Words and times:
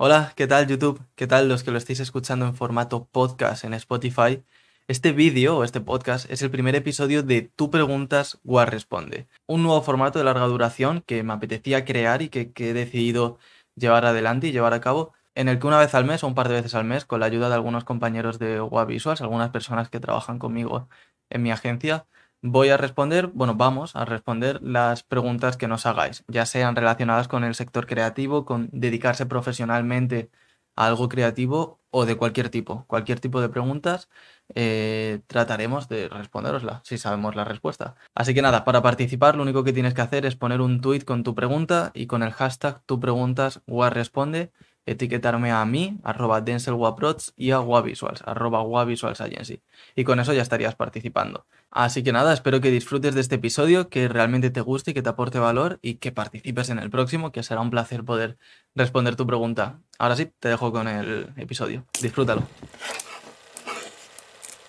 Hola, 0.00 0.32
¿qué 0.36 0.46
tal 0.46 0.68
YouTube? 0.68 1.02
¿Qué 1.16 1.26
tal 1.26 1.48
los 1.48 1.64
que 1.64 1.72
lo 1.72 1.78
estáis 1.78 1.98
escuchando 1.98 2.46
en 2.46 2.54
formato 2.54 3.06
podcast 3.06 3.64
en 3.64 3.74
Spotify? 3.74 4.44
Este 4.86 5.10
vídeo 5.10 5.56
o 5.56 5.64
este 5.64 5.80
podcast 5.80 6.30
es 6.30 6.40
el 6.42 6.52
primer 6.52 6.76
episodio 6.76 7.24
de 7.24 7.42
Tú 7.42 7.68
preguntas, 7.68 8.38
War 8.44 8.70
responde. 8.70 9.26
Un 9.46 9.64
nuevo 9.64 9.82
formato 9.82 10.20
de 10.20 10.24
larga 10.24 10.46
duración 10.46 11.02
que 11.04 11.24
me 11.24 11.32
apetecía 11.32 11.84
crear 11.84 12.22
y 12.22 12.28
que, 12.28 12.52
he 12.56 12.72
decidido 12.74 13.40
llevar 13.74 14.04
adelante 14.06 14.46
y 14.46 14.52
llevar 14.52 14.72
a 14.72 14.80
cabo, 14.80 15.14
en 15.34 15.48
el 15.48 15.58
que 15.58 15.66
una 15.66 15.80
vez 15.80 15.92
al 15.96 16.04
mes 16.04 16.22
o 16.22 16.28
un 16.28 16.36
par 16.36 16.48
de 16.48 16.54
veces 16.54 16.76
al 16.76 16.84
mes, 16.84 17.04
con 17.04 17.18
la 17.18 17.26
ayuda 17.26 17.48
de 17.48 17.56
algunos 17.56 17.82
compañeros 17.82 18.38
de 18.38 18.60
WA 18.60 18.84
Visuals, 18.84 19.20
algunas 19.20 19.50
personas 19.50 19.90
que 19.90 19.98
trabajan 19.98 20.38
conmigo 20.38 20.88
en 21.28 21.42
mi 21.42 21.50
agencia, 21.50 22.06
voy 22.42 22.70
a 22.70 22.76
responder, 22.76 23.28
bueno, 23.28 23.54
vamos 23.54 23.96
a 23.96 24.04
responder 24.04 24.60
las 24.62 25.02
preguntas 25.02 25.56
que 25.56 25.68
nos 25.68 25.86
hagáis, 25.86 26.24
ya 26.28 26.46
sean 26.46 26.76
relacionadas 26.76 27.28
con 27.28 27.44
el 27.44 27.54
sector 27.54 27.86
creativo, 27.86 28.44
con 28.44 28.68
dedicarse 28.72 29.26
profesionalmente 29.26 30.30
a 30.76 30.86
algo 30.86 31.08
creativo 31.08 31.80
o 31.90 32.06
de 32.06 32.16
cualquier 32.16 32.50
tipo. 32.50 32.84
Cualquier 32.86 33.20
tipo 33.20 33.40
de 33.40 33.48
preguntas 33.48 34.08
eh, 34.54 35.20
trataremos 35.26 35.88
de 35.88 36.08
responderosla 36.08 36.80
si 36.84 36.98
sabemos 36.98 37.34
la 37.34 37.44
respuesta. 37.44 37.96
Así 38.14 38.34
que 38.34 38.42
nada, 38.42 38.64
para 38.64 38.82
participar 38.82 39.36
lo 39.36 39.42
único 39.42 39.64
que 39.64 39.72
tienes 39.72 39.94
que 39.94 40.02
hacer 40.02 40.24
es 40.26 40.36
poner 40.36 40.60
un 40.60 40.80
tweet 40.80 41.00
con 41.00 41.24
tu 41.24 41.34
pregunta 41.34 41.90
y 41.94 42.06
con 42.06 42.22
el 42.22 42.32
hashtag 42.32 42.82
tu 42.86 43.00
preguntas 43.00 43.62
responde 43.90 44.52
etiquetarme 44.90 45.50
a 45.52 45.64
mí, 45.64 45.98
arroba 46.02 46.40
denselwaprots 46.40 47.32
y 47.36 47.50
a 47.50 47.60
wavisuals, 47.60 48.22
arroba 48.24 48.62
wavisualsagency. 48.62 49.60
Y 49.94 50.04
con 50.04 50.20
eso 50.20 50.32
ya 50.32 50.42
estarías 50.42 50.74
participando. 50.74 51.46
Así 51.70 52.02
que 52.02 52.12
nada, 52.12 52.32
espero 52.32 52.60
que 52.60 52.70
disfrutes 52.70 53.14
de 53.14 53.20
este 53.20 53.34
episodio, 53.34 53.88
que 53.88 54.08
realmente 54.08 54.50
te 54.50 54.60
guste 54.60 54.92
y 54.92 54.94
que 54.94 55.02
te 55.02 55.08
aporte 55.10 55.38
valor 55.38 55.78
y 55.82 55.96
que 55.96 56.12
participes 56.12 56.70
en 56.70 56.78
el 56.78 56.90
próximo, 56.90 57.30
que 57.30 57.42
será 57.42 57.60
un 57.60 57.70
placer 57.70 58.04
poder 58.04 58.38
responder 58.74 59.16
tu 59.16 59.26
pregunta. 59.26 59.78
Ahora 59.98 60.16
sí, 60.16 60.32
te 60.38 60.48
dejo 60.48 60.72
con 60.72 60.88
el 60.88 61.32
episodio. 61.36 61.84
Disfrútalo. 62.00 62.42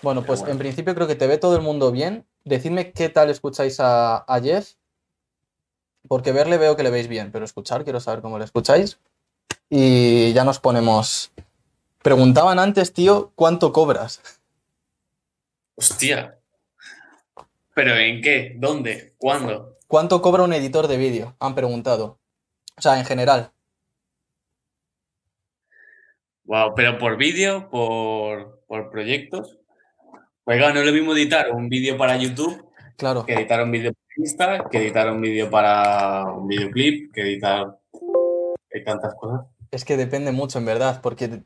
Bueno, 0.02 0.24
pues 0.24 0.44
en 0.48 0.58
principio 0.58 0.96
creo 0.96 1.08
que 1.08 1.16
te 1.16 1.28
ve 1.28 1.38
todo 1.38 1.56
el 1.56 1.62
mundo 1.62 1.92
bien. 1.92 2.26
Decidme 2.44 2.92
qué 2.92 3.10
tal 3.10 3.30
escucháis 3.30 3.80
a, 3.80 4.18
a 4.18 4.42
Jeff, 4.42 4.74
porque 6.08 6.32
verle 6.32 6.58
veo 6.58 6.76
que 6.76 6.84
le 6.84 6.90
veis 6.90 7.08
bien, 7.08 7.32
pero 7.32 7.46
escuchar 7.46 7.84
quiero 7.84 8.00
saber 8.00 8.22
cómo 8.22 8.38
le 8.40 8.46
escucháis 8.46 9.00
y 9.70 10.34
ya 10.34 10.44
nos 10.44 10.60
ponemos. 10.60 11.32
Preguntaban 12.02 12.60
antes, 12.60 12.94
tío, 12.94 13.32
¿cuánto 13.36 13.72
cobras? 13.74 14.42
Hostia. 15.76 16.38
¿Pero 17.74 17.96
en 17.96 18.22
qué? 18.22 18.56
¿Dónde? 18.58 19.14
¿Cuándo? 19.18 19.78
¿Cuánto 19.88 20.22
cobra 20.22 20.44
un 20.44 20.54
editor 20.54 20.88
de 20.88 20.98
vídeo? 20.98 21.36
Han 21.40 21.56
preguntado. 21.56 22.18
O 22.78 22.82
sea, 22.82 22.98
en 23.00 23.06
general. 23.06 23.52
Wow, 26.46 26.74
pero 26.76 26.98
por 26.98 27.18
vídeo, 27.18 27.70
por, 27.70 28.64
por 28.68 28.90
proyectos. 28.90 29.58
Pues 30.44 30.58
claro, 30.58 30.74
no 30.74 30.80
es 30.80 30.86
lo 30.88 30.94
mismo 30.94 31.14
editar 31.14 31.52
un 31.52 31.70
vídeo 31.70 31.98
para 31.98 32.18
YouTube 32.18 32.66
Claro. 32.98 33.26
que 33.26 33.34
editar 33.34 33.64
un 33.64 33.72
vídeo 33.72 33.94
para 33.94 34.14
Insta, 34.18 34.70
que 34.70 34.78
editar 34.80 35.10
un 35.12 35.22
vídeo 35.22 35.50
para 35.50 36.26
un 36.26 36.48
videoclip, 36.48 37.14
que 37.14 37.22
editar 37.22 37.80
hay 38.74 38.84
tantas 38.84 39.16
cosas. 39.16 39.46
Es 39.72 39.86
que 39.86 39.98
depende 39.98 40.32
mucho, 40.32 40.60
en 40.60 40.66
verdad, 40.66 41.00
porque, 41.02 41.26
o 41.26 41.44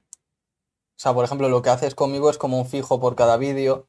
sea, 0.95 1.13
por 1.13 1.25
ejemplo, 1.25 1.49
lo 1.49 1.61
que 1.61 1.69
haces 1.69 1.95
conmigo 1.95 2.29
es 2.29 2.37
como 2.37 2.57
un 2.59 2.65
fijo 2.65 2.99
por 2.99 3.15
cada 3.15 3.37
vídeo, 3.37 3.87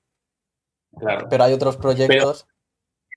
Claro. 0.99 1.27
pero 1.29 1.45
hay 1.45 1.53
otros 1.53 1.77
proyectos. 1.77 2.47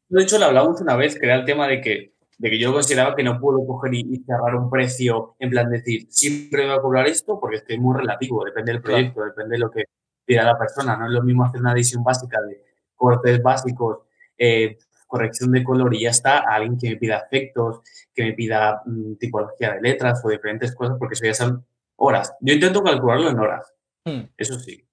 De 0.10 0.24
hecho, 0.24 0.40
lo 0.40 0.46
hablamos 0.46 0.82
una 0.82 0.96
vez, 0.96 1.20
que 1.20 1.26
era 1.26 1.36
el 1.36 1.46
tema 1.46 1.68
de 1.68 1.82
que, 1.82 2.14
de 2.38 2.50
que 2.50 2.60
yo 2.60 2.72
consideraba 2.74 3.16
que 3.16 3.24
no 3.24 3.40
puedo 3.40 3.66
coger 3.66 3.94
y, 3.94 4.00
y 4.02 4.24
cerrar 4.24 4.56
un 4.56 4.70
precio 4.70 5.36
en 5.40 5.50
plan 5.50 5.70
decir, 5.70 6.08
siempre 6.10 6.66
voy 6.68 6.76
a 6.76 6.82
cobrar 6.82 7.08
esto, 7.08 7.40
porque 7.40 7.58
es 7.58 7.64
que 7.64 7.74
es 7.76 7.80
muy 7.80 7.98
relativo, 7.98 8.44
depende 8.46 8.72
del 8.74 8.82
Claro. 8.82 8.96
proyecto, 8.98 9.24
depende 9.26 9.56
de 9.56 9.60
lo 9.60 9.70
que 9.72 9.84
pida 10.26 10.44
la 10.44 10.58
persona. 10.58 10.98
No 10.98 11.06
es 11.08 11.12
lo 11.12 11.24
mismo 11.24 11.44
hacer 11.46 11.60
una 11.62 11.74
edición 11.74 12.04
básica 12.04 12.40
de 12.42 12.64
cortes 12.96 13.42
básicos, 13.42 14.00
eh, 14.38 14.78
corrección 15.08 15.52
de 15.52 15.64
color 15.64 15.96
y 15.96 16.04
ya 16.04 16.10
está, 16.12 16.40
a 16.40 16.56
alguien 16.56 16.78
que 16.78 16.90
me 16.90 16.98
pida 16.98 17.18
efectos, 17.26 17.80
que 18.14 18.24
me 18.24 18.34
pida 18.34 18.82
mm, 18.86 19.16
tipología 19.16 19.74
de 19.74 19.82
letras 19.82 20.22
o 20.24 20.30
diferentes 20.30 20.76
cosas, 20.76 20.98
porque 21.00 21.14
eso 21.16 21.26
ya 21.26 21.34
son 21.34 21.66
horas. 21.96 22.34
Yo 22.42 22.54
intento 22.54 22.84
calcularlo 22.84 23.30
en 23.30 23.40
horas, 23.40 23.74
Hmm, 24.06 24.22
eso 24.38 24.58
sí. 24.60 24.86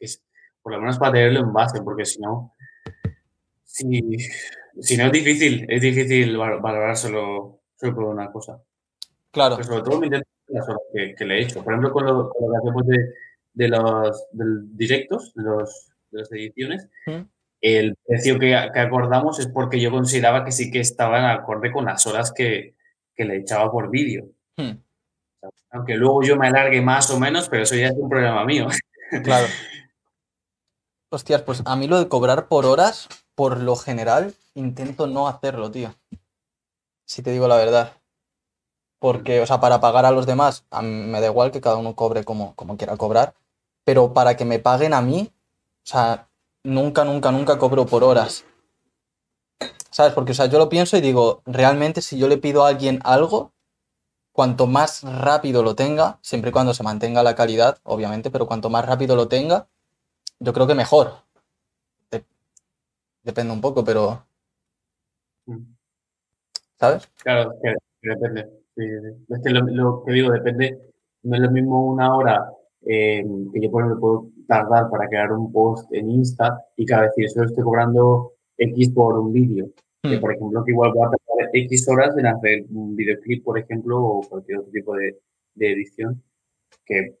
Es, 0.00 0.22
por 0.62 0.72
lo 0.72 0.80
menos 0.80 0.98
para 0.98 1.12
tenerlo 1.12 1.40
en 1.40 1.52
base, 1.52 1.82
porque 1.82 2.04
si 2.04 2.20
no, 2.20 2.54
si, 3.64 4.00
si 4.80 4.96
no 4.96 5.06
es 5.06 5.12
difícil, 5.12 5.66
es 5.68 5.80
difícil 5.82 6.36
val- 6.36 6.60
valorar 6.60 6.96
solo, 6.96 7.60
solo 7.76 7.94
por 7.94 8.04
una 8.04 8.30
cosa. 8.30 8.62
claro, 9.30 9.56
Pero 9.56 9.68
sobre 9.68 9.82
todo 9.82 10.00
me 10.00 10.06
intento 10.06 10.28
las 10.48 10.68
horas 10.68 10.82
que, 10.92 11.14
que 11.16 11.24
le 11.24 11.38
he 11.38 11.42
hecho. 11.42 11.62
Por 11.64 11.72
ejemplo, 11.72 11.92
con 11.92 12.04
lo, 12.06 12.28
con 12.30 12.46
lo 12.46 12.52
que 12.52 12.58
hacemos 12.58 12.86
de, 12.86 13.14
de 13.54 13.68
los 13.68 14.26
del 14.32 14.76
directos, 14.76 15.32
de, 15.34 15.42
los, 15.42 15.92
de 16.10 16.18
las 16.20 16.32
ediciones, 16.32 16.88
Hmm, 17.06 17.22
el 17.62 17.96
precio 18.04 18.38
que, 18.38 18.48
que 18.74 18.80
acordamos 18.80 19.38
es 19.38 19.46
porque 19.46 19.80
yo 19.80 19.90
consideraba 19.90 20.44
que 20.44 20.52
sí 20.52 20.70
que 20.70 20.80
estaba 20.80 21.18
en 21.20 21.24
acorde 21.26 21.72
con 21.72 21.84
las 21.84 22.06
horas 22.06 22.32
que, 22.32 22.74
que 23.14 23.24
le 23.24 23.36
echaba 23.38 23.70
por 23.70 23.88
vídeo. 23.88 24.26
hmm, 24.56 24.72
Aunque 25.70 25.94
luego 25.94 26.22
yo 26.22 26.36
me 26.36 26.48
alargue 26.48 26.82
más 26.82 27.10
o 27.10 27.20
menos, 27.20 27.48
pero 27.48 27.62
eso 27.62 27.76
ya 27.76 27.88
es 27.88 27.94
un 27.96 28.08
problema 28.10 28.44
mío. 28.44 28.68
claro. 29.22 29.46
Hostias, 31.10 31.42
pues 31.42 31.62
a 31.66 31.76
mí 31.76 31.86
lo 31.86 31.98
de 31.98 32.08
cobrar 32.08 32.48
por 32.48 32.64
horas, 32.64 33.08
por 33.34 33.60
lo 33.60 33.76
general, 33.76 34.34
intento 34.54 35.06
no 35.06 35.28
hacerlo, 35.28 35.70
tío. 35.70 35.94
Si 37.04 37.22
te 37.22 37.30
digo 37.30 37.46
la 37.48 37.56
verdad. 37.56 37.92
Porque, 38.98 39.40
o 39.40 39.46
sea, 39.46 39.60
para 39.60 39.80
pagar 39.80 40.06
a 40.06 40.10
los 40.10 40.26
demás, 40.26 40.64
a 40.70 40.80
mí 40.80 40.88
me 40.88 41.20
da 41.20 41.26
igual 41.26 41.50
que 41.50 41.60
cada 41.60 41.76
uno 41.76 41.94
cobre 41.94 42.24
como, 42.24 42.54
como 42.54 42.76
quiera 42.78 42.96
cobrar, 42.96 43.34
pero 43.84 44.14
para 44.14 44.36
que 44.36 44.44
me 44.46 44.58
paguen 44.58 44.94
a 44.94 45.02
mí, 45.02 45.30
o 45.30 45.86
sea, 45.86 46.28
nunca, 46.64 47.04
nunca, 47.04 47.30
nunca 47.30 47.56
cobro 47.56 47.86
por 47.86 48.02
horas. 48.02 48.44
¿Sabes? 49.90 50.12
Porque, 50.14 50.32
o 50.32 50.34
sea, 50.34 50.46
yo 50.46 50.58
lo 50.58 50.68
pienso 50.68 50.96
y 50.96 51.00
digo, 51.00 51.42
realmente 51.46 52.00
si 52.02 52.18
yo 52.18 52.28
le 52.28 52.38
pido 52.38 52.64
a 52.64 52.68
alguien 52.68 53.00
algo, 53.04 53.52
cuanto 54.32 54.66
más 54.66 55.02
rápido 55.04 55.62
lo 55.62 55.76
tenga, 55.76 56.18
siempre 56.22 56.50
y 56.50 56.52
cuando 56.52 56.74
se 56.74 56.82
mantenga 56.84 57.22
la 57.22 57.34
calidad, 57.36 57.78
obviamente, 57.84 58.30
pero 58.30 58.46
cuanto 58.46 58.70
más 58.70 58.86
rápido 58.86 59.16
lo 59.16 59.28
tenga, 59.28 59.68
yo 60.40 60.52
creo 60.52 60.66
que 60.68 60.74
mejor. 60.74 61.14
De- 62.10 62.26
depende 63.24 63.52
un 63.54 63.60
poco, 63.60 63.84
pero, 63.84 64.26
¿sabes? 66.78 67.08
Claro, 67.22 67.52
que, 67.62 67.74
depende. 68.02 68.48
Es 69.28 69.40
que 69.44 69.50
lo, 69.50 70.04
que 70.04 70.12
digo, 70.12 70.30
depende, 70.32 70.78
no 71.22 71.36
es 71.36 71.42
lo 71.42 71.50
mismo 71.50 71.92
una 71.92 72.14
hora 72.16 72.50
eh, 72.86 73.22
que 73.52 73.60
yo 73.60 73.70
por 73.70 74.00
puedo 74.00 74.26
tardar 74.46 74.90
para 74.90 75.08
crear 75.08 75.32
un 75.32 75.52
post 75.52 75.92
en 75.92 76.10
Insta 76.10 76.64
y 76.76 76.84
cada 76.86 77.02
vez 77.16 77.32
solo 77.32 77.46
estoy 77.46 77.64
cobrando 77.64 78.32
X 78.56 78.90
por 78.90 79.18
un 79.18 79.32
vídeo. 79.32 79.66
Que 80.02 80.16
Hmm, 80.16 80.20
por 80.20 80.32
ejemplo, 80.34 80.64
que 80.64 80.72
igual 80.72 80.92
voy 80.94 81.02
a 81.06 81.10
tardar 81.10 81.50
X 81.52 81.88
horas 81.88 82.16
en 82.18 82.26
hacer 82.26 82.64
un 82.72 82.96
videoclip, 82.96 83.44
por 83.44 83.58
ejemplo, 83.58 84.02
o 84.04 84.20
cualquier 84.28 84.58
otro 84.58 84.72
tipo 84.72 84.94
de, 84.96 85.16
de 85.54 85.72
edición. 85.72 86.20
Que 86.84 87.18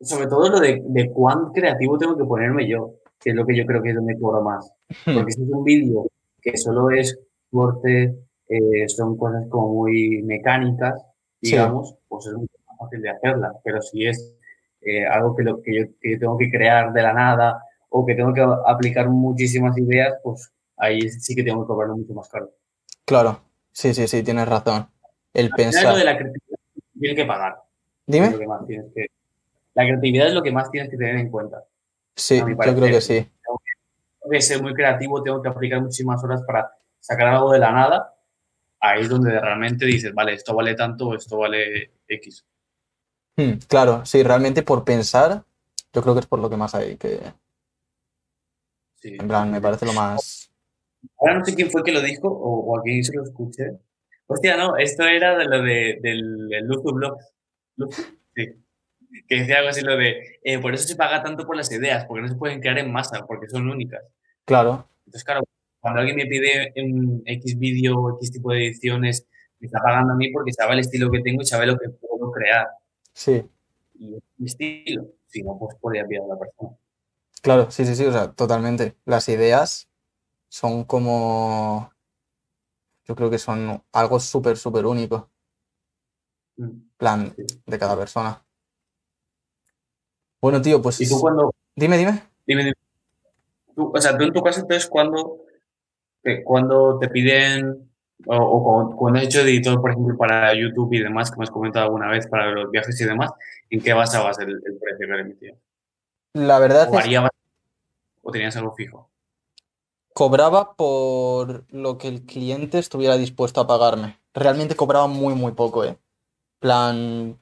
sobre 0.00 0.26
todo 0.26 0.48
lo 0.50 0.58
de, 0.60 0.82
de 0.84 1.10
cuán 1.12 1.52
creativo 1.52 1.96
tengo 1.96 2.16
que 2.16 2.24
ponerme 2.24 2.68
yo, 2.68 2.94
que 3.20 3.30
es 3.30 3.36
lo 3.36 3.46
que 3.46 3.56
yo 3.56 3.64
creo 3.66 3.82
que 3.82 3.90
es 3.90 3.94
donde 3.94 4.18
cobro 4.18 4.42
más. 4.42 4.68
hmm, 5.06 5.14
Porque 5.14 5.32
si 5.32 5.42
es 5.42 5.48
un 5.48 5.62
vídeo 5.64 6.06
que 6.42 6.56
solo 6.56 6.90
es 6.90 7.16
corte, 7.52 8.16
eh, 8.48 8.88
son 8.88 9.16
cosas 9.16 9.46
como 9.48 9.72
muy 9.74 10.22
mecánicas, 10.22 11.00
Sí. 11.42 11.52
digamos, 11.52 11.94
pues 12.08 12.26
es 12.26 12.32
más 12.32 12.46
fácil 12.78 13.02
de 13.02 13.10
hacerlas. 13.10 13.56
Pero 13.62 13.80
si 13.82 14.06
es 14.06 14.35
eh, 14.86 15.04
algo 15.04 15.34
que, 15.34 15.42
lo, 15.42 15.60
que, 15.60 15.74
yo, 15.74 15.84
que 16.00 16.12
yo 16.12 16.18
tengo 16.18 16.38
que 16.38 16.50
crear 16.50 16.92
de 16.92 17.02
la 17.02 17.12
nada 17.12 17.62
o 17.88 18.06
que 18.06 18.14
tengo 18.14 18.32
que 18.32 18.46
aplicar 18.66 19.08
muchísimas 19.08 19.76
ideas, 19.78 20.14
pues 20.22 20.52
ahí 20.76 21.08
sí 21.10 21.34
que 21.34 21.42
tengo 21.42 21.62
que 21.62 21.66
cobrarlo 21.66 21.96
mucho 21.96 22.14
más 22.14 22.28
caro. 22.28 22.50
Claro, 23.04 23.40
sí, 23.72 23.92
sí, 23.92 24.06
sí, 24.06 24.22
tienes 24.22 24.48
razón. 24.48 24.88
El 25.34 25.46
Al 25.46 25.50
lo 25.50 25.56
pensar. 25.56 25.96
de 25.96 26.04
la 26.04 26.16
creatividad 26.16 26.58
tienes 26.98 27.16
que 27.16 27.24
pagar. 27.24 27.56
Dime. 28.06 28.30
lo 28.30 28.38
que 28.38 28.46
más 28.46 28.66
tienes 28.66 28.86
que, 28.94 29.06
la 29.74 29.84
creatividad 29.84 30.28
es 30.28 30.34
lo 30.34 30.42
que 30.42 30.52
más 30.52 30.70
tienes 30.70 30.90
que 30.90 30.96
tener 30.96 31.16
en 31.16 31.30
cuenta. 31.30 31.64
Sí, 32.14 32.38
yo 32.38 32.56
creo 32.56 32.80
que 32.80 33.00
sí. 33.00 33.28
Tengo 33.44 34.30
que 34.30 34.40
ser 34.40 34.62
muy 34.62 34.72
creativo, 34.72 35.22
tengo 35.22 35.42
que 35.42 35.48
aplicar 35.48 35.82
muchísimas 35.82 36.22
horas 36.24 36.42
para 36.46 36.72
sacar 36.98 37.28
algo 37.28 37.52
de 37.52 37.58
la 37.58 37.72
nada. 37.72 38.14
Ahí 38.80 39.02
es 39.02 39.08
donde 39.08 39.38
realmente 39.38 39.84
dices, 39.84 40.14
vale, 40.14 40.32
esto 40.32 40.54
vale 40.54 40.74
tanto, 40.74 41.14
esto 41.14 41.38
vale 41.38 41.90
X. 42.08 42.44
Hmm, 43.36 43.58
claro, 43.68 44.04
sí, 44.06 44.22
realmente 44.22 44.62
por 44.62 44.84
pensar, 44.84 45.44
yo 45.92 46.02
creo 46.02 46.14
que 46.14 46.20
es 46.20 46.26
por 46.26 46.38
lo 46.38 46.48
que 46.48 46.56
más 46.56 46.74
hay 46.74 46.96
que, 46.96 47.20
Sí. 48.96 49.16
en 49.20 49.28
plan, 49.28 49.50
me 49.50 49.60
parece 49.60 49.84
lo 49.86 49.92
más... 49.92 50.50
Ahora 51.18 51.38
no 51.38 51.44
sé 51.44 51.54
quién 51.54 51.70
fue 51.70 51.84
que 51.84 51.92
lo 51.92 52.00
dijo 52.00 52.28
o, 52.28 52.72
o 52.72 52.78
a 52.78 52.82
quién 52.82 53.04
se 53.04 53.14
lo 53.14 53.22
escuché. 53.22 53.78
Hostia, 54.26 54.56
no, 54.56 54.76
esto 54.76 55.04
era 55.04 55.38
de 55.38 55.44
lo 55.44 55.62
de, 55.62 55.98
del, 56.02 56.48
Luzu 56.66 56.92
Blog. 56.92 57.18
Sí. 58.34 58.52
Que 59.28 59.36
decía 59.36 59.58
algo 59.58 59.70
así 59.70 59.82
lo 59.82 59.96
de, 59.96 60.38
eh, 60.42 60.58
por 60.58 60.74
eso 60.74 60.86
se 60.88 60.96
paga 60.96 61.22
tanto 61.22 61.46
por 61.46 61.56
las 61.56 61.70
ideas, 61.70 62.04
porque 62.06 62.22
no 62.22 62.28
se 62.28 62.34
pueden 62.34 62.60
crear 62.60 62.78
en 62.78 62.92
masa, 62.92 63.24
porque 63.26 63.48
son 63.48 63.68
únicas. 63.68 64.02
Claro, 64.44 64.88
Entonces, 65.06 65.24
claro, 65.24 65.44
cuando 65.80 66.00
alguien 66.00 66.16
me 66.16 66.26
pide 66.26 66.72
un 66.76 67.22
X 67.24 67.58
vídeo, 67.58 68.16
X 68.16 68.32
tipo 68.32 68.52
de 68.52 68.66
ediciones, 68.66 69.26
me 69.60 69.66
está 69.66 69.80
pagando 69.80 70.12
a 70.14 70.16
mí 70.16 70.30
porque 70.32 70.52
sabe 70.52 70.74
el 70.74 70.80
estilo 70.80 71.10
que 71.10 71.20
tengo 71.20 71.42
y 71.42 71.46
sabe 71.46 71.66
lo 71.66 71.78
que 71.78 71.88
puedo 71.88 72.32
crear. 72.32 72.66
Sí. 73.16 73.48
Y 73.94 74.14
es 74.14 74.22
mi 74.36 74.46
estilo. 74.46 75.06
Si 75.26 75.42
no, 75.42 75.58
pues 75.58 75.74
podría 75.80 76.06
pillar 76.06 76.24
a 76.24 76.34
la 76.34 76.38
persona. 76.38 76.76
Claro, 77.40 77.70
sí, 77.70 77.86
sí, 77.86 77.94
sí, 77.96 78.04
o 78.04 78.12
sea, 78.12 78.30
totalmente. 78.32 78.94
Las 79.06 79.26
ideas 79.30 79.88
son 80.48 80.84
como, 80.84 81.90
yo 83.04 83.16
creo 83.16 83.30
que 83.30 83.38
son 83.38 83.82
algo 83.92 84.20
súper, 84.20 84.58
súper 84.58 84.84
único, 84.84 85.30
Mm. 86.58 86.88
plan 86.98 87.34
Sí. 87.36 87.62
de 87.66 87.78
cada 87.78 87.96
persona. 87.96 88.42
Bueno, 90.40 90.60
tío, 90.60 90.80
pues 90.82 91.00
Y 91.00 91.08
tú 91.08 91.18
cuando, 91.20 91.54
dime, 91.74 91.96
dime. 91.98 92.22
dime, 92.46 92.64
dime. 92.64 92.74
Tú, 93.74 93.92
o 93.94 94.00
sea, 94.00 94.16
tú 94.16 94.24
en 94.24 94.32
tu 94.32 94.42
caso, 94.42 94.60
entonces, 94.60 94.88
cuando, 94.88 95.40
te- 96.22 96.42
cuando 96.44 96.98
te 96.98 97.08
piden, 97.08 97.90
o, 98.26 98.36
o 98.36 98.96
cuando, 98.96 99.18
has 99.18 99.26
hecho 99.26 99.40
editor, 99.40 99.80
por 99.80 99.90
ejemplo, 99.90 100.16
para 100.16 100.54
YouTube 100.54 100.94
y 100.94 101.00
demás, 101.00 101.30
que 101.30 101.38
me 101.38 101.44
has 101.44 101.50
comentado 101.50 101.86
alguna 101.86 102.08
vez 102.08 102.26
para 102.28 102.50
los 102.50 102.70
viajes 102.70 103.00
y 103.00 103.04
demás, 103.04 103.30
¿en 103.68 103.80
qué 103.82 103.92
basabas 103.92 104.38
el, 104.38 104.50
el 104.50 104.78
precio 104.78 105.06
que 105.06 105.12
le 105.12 105.20
emitías? 105.20 105.58
La 106.32 106.58
verdad 106.58 106.88
¿O 106.90 106.98
es 106.98 107.30
o 108.22 108.32
tenías 108.32 108.56
algo 108.56 108.74
fijo? 108.74 109.08
cobraba 110.16 110.76
por 110.76 111.66
lo 111.68 111.98
que 111.98 112.08
el 112.08 112.24
cliente 112.24 112.78
estuviera 112.78 113.18
dispuesto 113.18 113.60
a 113.60 113.66
pagarme. 113.66 114.18
Realmente 114.32 114.74
cobraba 114.74 115.08
muy, 115.08 115.34
muy 115.34 115.52
poco, 115.52 115.84
¿eh? 115.84 115.98
Plan 116.58 117.38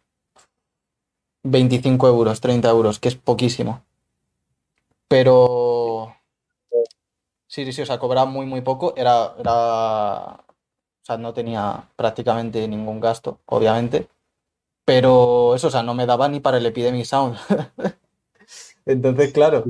25 1.44 2.08
euros, 2.08 2.40
30 2.40 2.68
euros, 2.68 2.98
que 2.98 3.06
es 3.06 3.14
poquísimo. 3.14 3.84
Pero 5.06 6.16
sí, 7.46 7.64
sí, 7.64 7.72
sí, 7.72 7.82
o 7.82 7.86
sea, 7.86 8.00
cobraba 8.00 8.28
muy, 8.28 8.44
muy 8.44 8.62
poco. 8.62 8.92
Era, 8.96 9.36
era, 9.38 10.43
o 11.04 11.06
sea, 11.06 11.18
no 11.18 11.34
tenía 11.34 11.86
prácticamente 11.96 12.66
ningún 12.66 12.98
gasto, 12.98 13.38
obviamente. 13.44 14.08
Pero 14.86 15.54
eso, 15.54 15.68
o 15.68 15.70
sea, 15.70 15.82
no 15.82 15.92
me 15.92 16.06
daba 16.06 16.30
ni 16.30 16.40
para 16.40 16.56
el 16.56 16.64
Epidemic 16.64 17.04
Sound. 17.04 17.36
Entonces, 18.86 19.30
claro. 19.34 19.64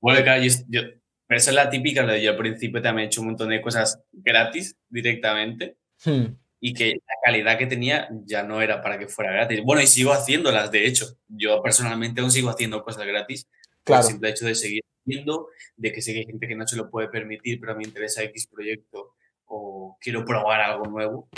Bueno, 0.00 0.22
claro, 0.22 0.40
yo, 0.68 0.82
esa 1.28 1.50
es 1.50 1.54
la 1.56 1.68
típica, 1.68 2.06
de 2.06 2.22
yo 2.22 2.30
al 2.30 2.36
principio 2.36 2.80
también 2.80 3.06
he 3.06 3.08
hecho 3.08 3.20
un 3.20 3.28
montón 3.28 3.48
de 3.48 3.60
cosas 3.60 4.00
gratis 4.12 4.76
directamente 4.88 5.76
hmm, 6.04 6.26
y 6.60 6.72
que 6.72 6.92
la 6.92 7.14
calidad 7.24 7.58
que 7.58 7.66
tenía 7.66 8.08
ya 8.24 8.44
no 8.44 8.62
era 8.62 8.80
para 8.80 8.96
que 8.96 9.08
fuera 9.08 9.32
gratis. 9.32 9.60
Bueno, 9.64 9.82
y 9.82 9.88
sigo 9.88 10.12
haciéndolas, 10.12 10.70
de 10.70 10.86
hecho. 10.86 11.18
Yo 11.26 11.60
personalmente 11.64 12.20
aún 12.20 12.30
sigo 12.30 12.48
haciendo 12.48 12.84
cosas 12.84 13.04
gratis 13.04 13.48
por 13.82 13.96
el 13.96 14.02
claro. 14.02 14.02
simple 14.04 14.30
hecho 14.30 14.46
de 14.46 14.54
seguir 14.54 14.84
haciendo, 15.04 15.48
de 15.76 15.92
que 15.92 16.00
sé 16.00 16.12
que 16.12 16.20
hay 16.20 16.26
gente 16.26 16.46
que 16.46 16.54
no 16.54 16.64
se 16.68 16.76
lo 16.76 16.88
puede 16.88 17.08
permitir, 17.08 17.58
pero 17.58 17.74
me 17.74 17.82
interesa 17.82 18.22
X 18.22 18.46
proyecto 18.46 19.14
o 19.48 19.96
quiero 20.00 20.24
probar 20.24 20.60
algo 20.60 20.86
nuevo. 20.86 21.28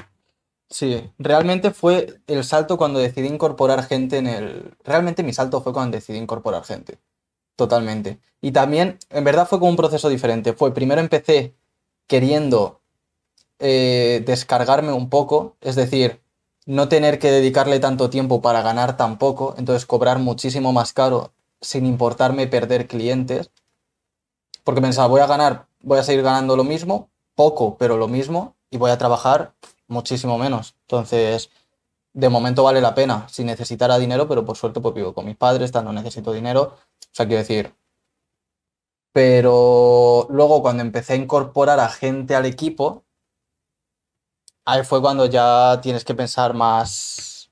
Sí, 0.69 1.11
realmente 1.19 1.73
fue 1.73 2.21
el 2.29 2.45
salto 2.45 2.79
cuando 2.79 3.01
decidí 3.01 3.27
incorporar 3.27 3.83
gente 3.83 4.19
en 4.19 4.29
el... 4.29 4.75
Realmente 4.85 5.25
mi 5.25 5.33
salto 5.33 5.61
fue 5.62 5.73
cuando 5.73 5.97
decidí 5.97 6.19
incorporar 6.19 6.62
gente. 6.65 6.99
Totalmente. 7.57 8.21
Y 8.41 8.53
también, 8.53 8.99
en 9.11 9.25
verdad 9.25 9.49
fue 9.49 9.59
como 9.59 9.71
un 9.71 9.77
proceso 9.77 10.09
diferente. 10.09 10.53
Fue, 10.53 10.73
primero 10.73 11.01
empecé 11.01 11.55
queriendo 12.07 12.81
eh, 13.59 14.23
descargarme 14.25 14.93
un 14.93 15.11
poco, 15.11 15.57
es 15.61 15.75
decir, 15.75 16.21
no 16.67 16.89
tener 16.89 17.19
que 17.19 17.31
dedicarle 17.31 17.81
tanto 17.81 18.09
tiempo 18.09 18.41
para 18.41 18.62
ganar 18.62 18.97
tan 18.97 19.19
poco, 19.19 19.55
entonces 19.59 19.87
cobrar 19.87 20.19
muchísimo 20.21 20.73
más 20.73 20.93
caro 20.93 21.33
sin 21.61 21.85
importarme 21.85 22.47
perder 22.47 22.87
clientes. 22.87 23.51
Porque 24.65 24.81
pensaba, 24.81 25.09
voy 25.09 25.21
a 25.21 25.27
ganar, 25.27 25.67
voy 25.83 25.99
a 25.99 26.05
seguir 26.05 26.23
ganando 26.23 26.57
lo 26.57 26.65
mismo, 26.65 27.11
poco, 27.41 27.79
pero 27.79 27.97
lo 27.97 28.07
mismo, 28.07 28.55
y 28.69 28.77
voy 28.77 28.91
a 28.91 28.99
trabajar 28.99 29.55
muchísimo 29.89 30.37
menos. 30.37 30.75
Entonces, 30.83 31.49
de 32.13 32.29
momento 32.29 32.63
vale 32.65 32.83
la 32.83 32.95
pena. 32.95 33.27
Si 33.31 33.45
necesitara 33.45 33.99
dinero, 33.99 34.29
pero 34.29 34.45
por 34.45 34.59
suerte 34.59 34.79
pues 34.79 34.95
vivo 34.95 35.15
con 35.15 35.25
mis 35.25 35.39
padres, 35.39 35.73
tal, 35.73 35.87
no 35.87 35.93
necesito 35.95 36.35
dinero. 36.35 36.77
O 37.01 37.09
sea, 37.13 37.27
quiero 37.27 37.39
decir. 37.39 37.75
Pero 39.15 40.27
luego 40.29 40.61
cuando 40.61 40.83
empecé 40.83 41.15
a 41.15 41.17
incorporar 41.17 41.81
a 41.81 41.89
gente 41.89 42.35
al 42.35 42.45
equipo, 42.45 43.05
ahí 44.67 44.85
fue 44.85 45.01
cuando 45.01 45.25
ya 45.25 45.81
tienes 45.81 46.05
que 46.05 46.15
pensar 46.15 46.53
más 46.53 47.51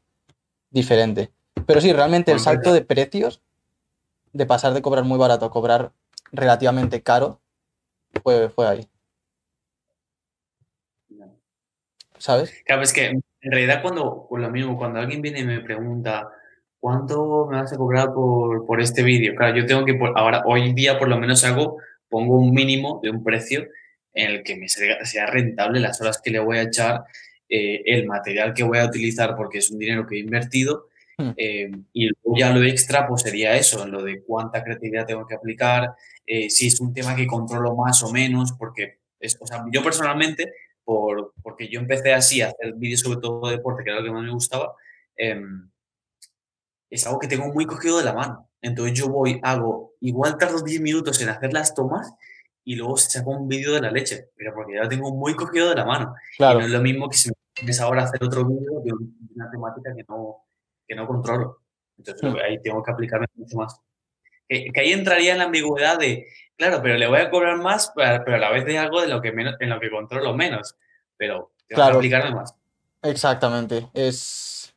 diferente. 0.68 1.32
Pero 1.64 1.80
sí, 1.80 1.94
realmente 1.94 2.30
el 2.30 2.40
salto 2.40 2.74
de 2.74 2.82
precios, 2.82 3.40
de 4.34 4.44
pasar 4.44 4.74
de 4.74 4.82
cobrar 4.82 5.04
muy 5.04 5.16
barato 5.16 5.46
a 5.46 5.50
cobrar 5.50 5.92
relativamente 6.30 7.02
caro, 7.02 7.40
fue, 8.22 8.50
fue 8.50 8.68
ahí, 8.68 8.88
¿sabes? 12.18 12.62
Claro, 12.64 12.82
es 12.82 12.92
que 12.92 13.06
en 13.06 13.22
realidad 13.42 13.82
cuando, 13.82 14.26
por 14.28 14.40
lo 14.40 14.50
mismo, 14.50 14.76
cuando 14.76 14.98
alguien 14.98 15.22
viene 15.22 15.40
y 15.40 15.44
me 15.44 15.60
pregunta, 15.60 16.28
¿cuánto 16.80 17.46
me 17.46 17.58
vas 17.58 17.72
a 17.72 17.76
cobrar 17.76 18.12
por, 18.12 18.66
por 18.66 18.80
este 18.80 19.02
vídeo? 19.02 19.34
Claro, 19.34 19.56
yo 19.56 19.66
tengo 19.66 19.84
que, 19.84 19.94
por, 19.94 20.16
ahora, 20.18 20.42
hoy 20.46 20.72
día 20.72 20.98
por 20.98 21.08
lo 21.08 21.18
menos 21.18 21.44
hago, 21.44 21.78
pongo 22.08 22.38
un 22.38 22.52
mínimo 22.52 23.00
de 23.02 23.10
un 23.10 23.22
precio 23.22 23.66
en 24.12 24.30
el 24.30 24.42
que 24.42 24.56
me 24.56 24.68
sea, 24.68 25.04
sea 25.04 25.26
rentable 25.26 25.80
las 25.80 26.00
horas 26.00 26.20
que 26.22 26.30
le 26.30 26.40
voy 26.40 26.58
a 26.58 26.62
echar, 26.62 27.04
eh, 27.48 27.82
el 27.86 28.06
material 28.06 28.52
que 28.52 28.64
voy 28.64 28.78
a 28.78 28.86
utilizar 28.86 29.34
porque 29.34 29.58
es 29.58 29.70
un 29.70 29.78
dinero 29.78 30.06
que 30.06 30.16
he 30.16 30.18
invertido 30.18 30.88
Hmm. 31.20 31.32
eh, 31.36 31.68
y 31.92 32.06
luego 32.06 32.38
ya 32.38 32.52
lo 32.52 32.62
extra 32.62 33.08
pues 33.08 33.22
sería 33.22 33.56
eso, 33.56 33.84
lo 33.88 34.04
de 34.04 34.22
cuánta 34.22 34.62
creatividad 34.62 35.04
tengo 35.04 35.26
que 35.26 35.34
aplicar, 35.34 35.96
eh, 36.24 36.48
si 36.48 36.68
es 36.68 36.78
un 36.78 36.94
tema 36.94 37.16
que 37.16 37.26
controlo 37.26 37.74
más 37.74 38.04
o 38.04 38.12
menos, 38.12 38.52
porque 38.52 39.00
es, 39.18 39.36
o 39.40 39.46
sea, 39.46 39.64
yo 39.72 39.82
personalmente 39.82 40.52
por, 40.88 41.34
porque 41.42 41.68
yo 41.68 41.80
empecé 41.80 42.14
así 42.14 42.40
a 42.40 42.46
hacer 42.46 42.72
vídeos 42.72 43.00
sobre 43.00 43.20
todo 43.20 43.46
de 43.46 43.56
deporte, 43.56 43.84
que 43.84 43.90
era 43.90 44.00
lo 44.00 44.06
que 44.06 44.10
más 44.10 44.24
me 44.24 44.32
gustaba, 44.32 44.74
eh, 45.18 45.38
es 46.88 47.06
algo 47.06 47.18
que 47.18 47.28
tengo 47.28 47.52
muy 47.52 47.66
cogido 47.66 47.98
de 47.98 48.04
la 48.04 48.14
mano. 48.14 48.48
Entonces 48.62 48.98
yo 48.98 49.10
voy, 49.10 49.38
hago, 49.42 49.92
igual 50.00 50.38
tardo 50.38 50.62
10 50.62 50.80
minutos 50.80 51.20
en 51.20 51.28
hacer 51.28 51.52
las 51.52 51.74
tomas 51.74 52.10
y 52.64 52.74
luego 52.76 52.96
saco 52.96 53.32
un 53.32 53.48
vídeo 53.48 53.74
de 53.74 53.82
la 53.82 53.90
leche, 53.90 54.30
pero 54.34 54.54
porque 54.54 54.76
ya 54.76 54.84
lo 54.84 54.88
tengo 54.88 55.14
muy 55.14 55.36
cogido 55.36 55.68
de 55.68 55.74
la 55.74 55.84
mano. 55.84 56.14
Claro. 56.38 56.60
Y 56.60 56.62
no 56.62 56.66
es 56.68 56.72
lo 56.72 56.80
mismo 56.80 57.10
que 57.10 57.18
si 57.18 57.28
me 57.28 57.34
pones 57.54 57.80
ahora 57.82 58.00
a 58.00 58.04
hacer 58.06 58.24
otro 58.24 58.46
vídeo 58.46 58.80
de 58.82 58.92
una 59.34 59.50
temática 59.50 59.94
que 59.94 60.06
no, 60.08 60.46
que 60.86 60.94
no 60.94 61.06
controlo. 61.06 61.58
Entonces 61.98 62.32
Hmm. 62.32 62.36
ahí 62.42 62.62
tengo 62.62 62.82
que 62.82 62.90
aplicarme 62.90 63.26
mucho 63.34 63.58
más. 63.58 63.78
Que, 64.48 64.70
que 64.72 64.80
ahí 64.80 64.92
entraría 64.92 65.32
en 65.32 65.38
la 65.38 65.44
ambigüedad 65.44 65.98
de, 65.98 66.26
claro, 66.58 66.80
pero 66.82 66.98
le 66.98 67.06
voy 67.06 67.20
a 67.20 67.30
cobrar 67.30 67.56
más, 67.56 67.92
pero 67.94 68.34
a 68.34 68.38
la 68.38 68.50
vez 68.50 68.66
de 68.66 68.76
algo 68.76 69.00
de 69.00 69.08
lo 69.08 69.22
que, 69.22 69.32
menos, 69.32 69.54
en 69.60 69.70
lo 69.70 69.80
que 69.80 69.90
controlo 69.90 70.34
menos. 70.34 70.76
Pero 71.16 71.50
Claro. 71.68 71.96
aplicarme 71.96 72.34
más. 72.34 72.54
Exactamente. 73.02 73.88
Es, 73.94 74.74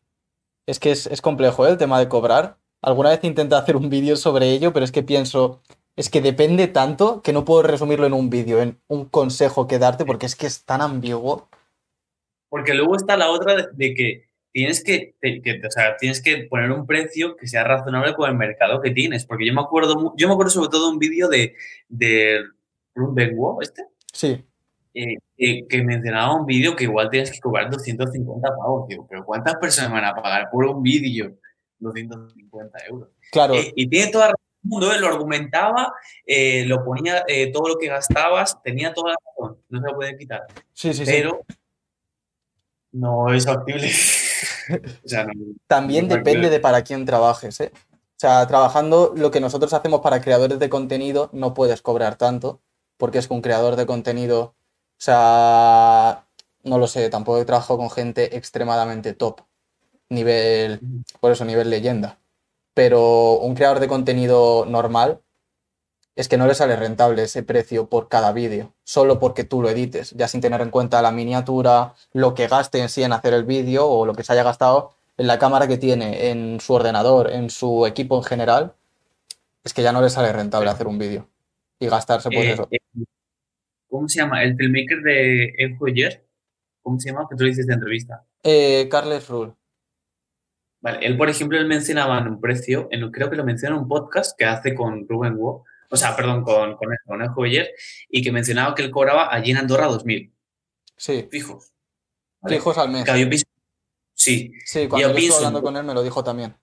es 0.66 0.80
que 0.80 0.92
es, 0.92 1.08
es 1.08 1.22
complejo, 1.22 1.66
¿eh? 1.66 1.72
el 1.72 1.78
tema 1.78 2.00
de 2.00 2.08
cobrar. 2.08 2.58
Alguna 2.82 3.10
vez 3.10 3.24
intenté 3.24 3.56
hacer 3.56 3.76
un 3.76 3.90
vídeo 3.90 4.16
sobre 4.16 4.50
ello, 4.52 4.74
pero 4.74 4.84
es 4.84 4.92
que 4.92 5.04
pienso, 5.04 5.62
es 5.96 6.10
que 6.10 6.22
depende 6.22 6.68
tanto 6.68 7.22
que 7.22 7.34
no 7.34 7.46
puedo 7.46 7.64
resumirlo 7.64 8.06
en 8.08 8.14
un 8.14 8.30
vídeo, 8.30 8.62
en 8.62 8.80
un 8.88 9.06
consejo 9.06 9.68
que 9.68 9.80
darte, 9.80 10.06
porque 10.06 10.26
es 10.26 10.36
que 10.36 10.48
es 10.48 10.66
tan 10.66 10.82
ambiguo. 10.82 11.48
Porque 12.50 12.74
luego 12.74 12.96
está 12.96 13.16
la 13.18 13.30
otra 13.30 13.68
de 13.72 13.94
que 13.94 14.28
tienes 14.52 14.84
que, 14.84 15.16
o 15.66 15.72
sea, 15.72 15.96
tienes 15.98 16.22
que 16.22 16.48
poner 16.50 16.72
un 16.72 16.86
precio 16.86 17.36
que 17.36 17.48
sea 17.48 17.64
razonable 17.64 18.14
con 18.14 18.30
el 18.30 18.36
mercado 18.36 18.82
que 18.82 18.92
tienes. 18.92 19.26
Porque 19.26 19.46
yo 19.46 19.54
me 19.54 19.62
acuerdo, 19.62 20.14
yo 20.18 20.28
me 20.28 20.34
acuerdo 20.34 20.52
sobre 20.52 20.70
todo 20.70 20.88
de 20.88 20.94
un 20.94 21.00
vídeo 21.00 21.28
de, 21.30 21.56
de 21.88 22.44
Ruben 22.94 23.34
Wu, 23.36 23.62
este, 23.62 23.86
Sí, 24.14 24.46
eh, 24.94 25.16
eh, 25.38 25.68
que 25.68 25.84
mencionaba 25.84 26.36
un 26.36 26.46
vídeo 26.46 26.76
que 26.76 26.84
igual 26.84 27.10
tienes 27.10 27.32
que 27.32 27.40
cobrar 27.40 27.70
250 27.70 28.50
pavos. 28.58 28.88
Digo, 28.88 29.08
pero 29.10 29.26
¿cuántas 29.26 29.56
personas 29.56 29.92
van 29.92 30.06
a 30.06 30.14
pagar 30.14 30.50
por 30.52 30.66
un 30.66 30.84
vídeo 30.84 31.38
250 31.80 32.78
euros? 32.90 33.10
claro, 33.32 33.54
Eh, 33.54 33.72
y 33.76 33.88
tiene 33.88 34.12
toda 34.12 34.28
la 34.28 34.32
razón 34.32 34.48
del 34.62 34.70
mundo, 34.70 35.00
lo 35.00 35.08
argumentaba, 35.08 35.94
lo 36.66 36.84
ponía 36.84 37.24
todo 37.54 37.70
lo 37.70 37.78
que 37.78 37.88
gastabas, 37.88 38.62
tenía 38.64 38.94
toda 38.94 39.12
la 39.12 39.18
razón, 39.26 39.62
no 39.70 39.80
se 39.80 39.88
lo 39.88 39.96
puede 39.96 40.18
quitar, 40.18 40.42
sí, 40.74 40.94
sí, 40.94 41.06
sí. 41.06 41.12
pero 41.12 41.42
no 42.92 43.34
es 43.34 43.46
factible. 43.46 43.90
o 45.06 45.08
sea, 45.08 45.26
no, 45.26 45.34
También 45.68 46.08
no 46.08 46.16
depende 46.16 46.50
de 46.50 46.60
para 46.60 46.84
quién 46.84 47.06
trabajes, 47.06 47.60
¿eh? 47.60 47.72
O 47.74 48.22
sea, 48.22 48.46
trabajando 48.46 49.14
lo 49.16 49.32
que 49.32 49.40
nosotros 49.40 49.74
hacemos 49.74 50.02
para 50.02 50.22
creadores 50.22 50.60
de 50.60 50.70
contenido, 50.70 51.30
no 51.34 51.54
puedes 51.54 51.82
cobrar 51.82 52.18
tanto, 52.18 52.62
porque 52.98 53.18
es 53.18 53.28
que 53.28 53.34
un 53.34 53.42
creador 53.42 53.76
de 53.76 53.88
contenido, 53.88 54.42
o 54.44 54.54
sea, 54.98 56.28
no 56.64 56.78
lo 56.78 56.86
sé, 56.86 57.10
tampoco 57.10 57.40
he 57.40 57.46
trabajado 57.46 57.80
con 57.80 57.90
gente 57.90 58.38
extremadamente 58.38 59.14
top, 59.14 59.42
nivel, 60.10 60.80
por 61.20 61.32
eso, 61.32 61.46
nivel 61.46 61.70
leyenda. 61.72 62.20
Pero 62.76 63.40
un 63.40 63.56
creador 63.56 63.80
de 63.80 63.88
contenido 63.88 64.66
normal 64.68 65.22
es 66.22 66.30
que 66.30 66.38
no 66.38 66.46
le 66.46 66.54
sale 66.54 66.76
rentable 66.76 67.24
ese 67.24 67.42
precio 67.42 67.88
por 67.90 68.08
cada 68.08 68.32
vídeo, 68.32 68.74
solo 68.84 69.20
porque 69.20 69.44
tú 69.44 69.62
lo 69.62 69.70
edites, 69.70 70.12
ya 70.12 70.28
sin 70.28 70.40
tener 70.40 70.62
en 70.62 70.70
cuenta 70.70 71.02
la 71.02 71.12
miniatura, 71.12 71.96
lo 72.14 72.36
que 72.36 72.48
gaste 72.48 72.80
en 72.80 72.90
sí 72.90 73.02
en 73.04 73.12
hacer 73.12 73.34
el 73.34 73.44
vídeo 73.44 73.88
o 73.88 74.06
lo 74.06 74.14
que 74.14 74.24
se 74.24 74.32
haya 74.34 74.44
gastado 74.44 74.92
en 75.18 75.26
la 75.28 75.40
cámara 75.40 75.68
que 75.68 75.78
tiene, 75.78 76.30
en 76.30 76.60
su 76.60 76.74
ordenador, 76.74 77.32
en 77.32 77.50
su 77.50 77.86
equipo 77.88 78.18
en 78.18 78.24
general, 78.24 78.74
es 79.64 79.74
que 79.74 79.82
ya 79.82 79.92
no 79.92 80.02
le 80.02 80.10
sale 80.10 80.32
rentable 80.32 80.70
hacer 80.70 80.88
un 80.88 81.00
vídeo 81.00 81.28
y 81.80 81.88
gastarse 81.88 82.30
pues 82.30 82.46
Eh, 82.48 82.52
eso. 82.54 82.68
eh, 82.72 82.78
¿Cómo 83.90 84.08
se 84.08 84.20
llama? 84.20 84.44
El 84.44 84.56
filmmaker 84.56 85.02
de 85.02 85.46
Ed 85.58 85.72
Hoyer, 85.80 86.24
¿cómo 86.84 87.00
se 87.00 87.10
llama? 87.10 87.28
Que 87.30 87.36
tú 87.36 87.44
le 87.44 87.50
dices 87.50 87.66
de 87.68 87.74
entrevista. 87.74 88.24
Eh, 88.44 88.88
Carles 88.90 89.28
Rule, 89.28 89.54
Vale, 90.84 91.00
él, 91.06 91.16
por 91.18 91.30
ejemplo, 91.30 91.58
él 91.60 91.68
mencionaba 91.68 92.18
en 92.20 92.28
un 92.28 92.42
precio, 92.42 92.88
en, 92.92 93.12
creo 93.12 93.30
que 93.30 93.36
lo 93.36 93.44
menciona 93.44 93.76
en 93.76 93.84
un 93.84 93.88
podcast 93.88 94.36
que 94.38 94.46
hace 94.46 94.74
con 94.74 95.08
Ruben 95.08 95.36
Wu, 95.38 95.64
o 95.92 95.98
sea, 95.98 96.16
perdón, 96.16 96.44
con, 96.44 96.76
con, 96.78 96.90
con 97.06 97.22
el 97.22 97.30
Joyer, 97.30 97.70
y 98.10 98.24
que 98.24 98.32
mencionaba 98.32 98.74
que 98.74 98.84
él 98.84 98.92
cobraba 98.92 99.34
allí 99.34 99.52
en 99.52 99.58
Andorra 99.58 99.90
2.000. 99.90 100.32
Sí. 100.96 101.28
Fijos. 101.30 101.72
¿vale? 102.40 102.56
Fijos 102.56 102.78
al 102.78 102.90
mes. 102.90 103.04
Claro, 103.04 103.20
yo 103.20 103.30
pienso, 103.30 103.46
sí. 104.14 104.54
Sí, 104.66 104.88
cuando 104.88 105.18
yo, 105.18 105.36
hablando 105.36 105.62
con 105.62 105.76
él 105.76 105.84
me 105.84 105.94
lo 105.94 106.02
dijo 106.02 106.24
también. 106.24 106.56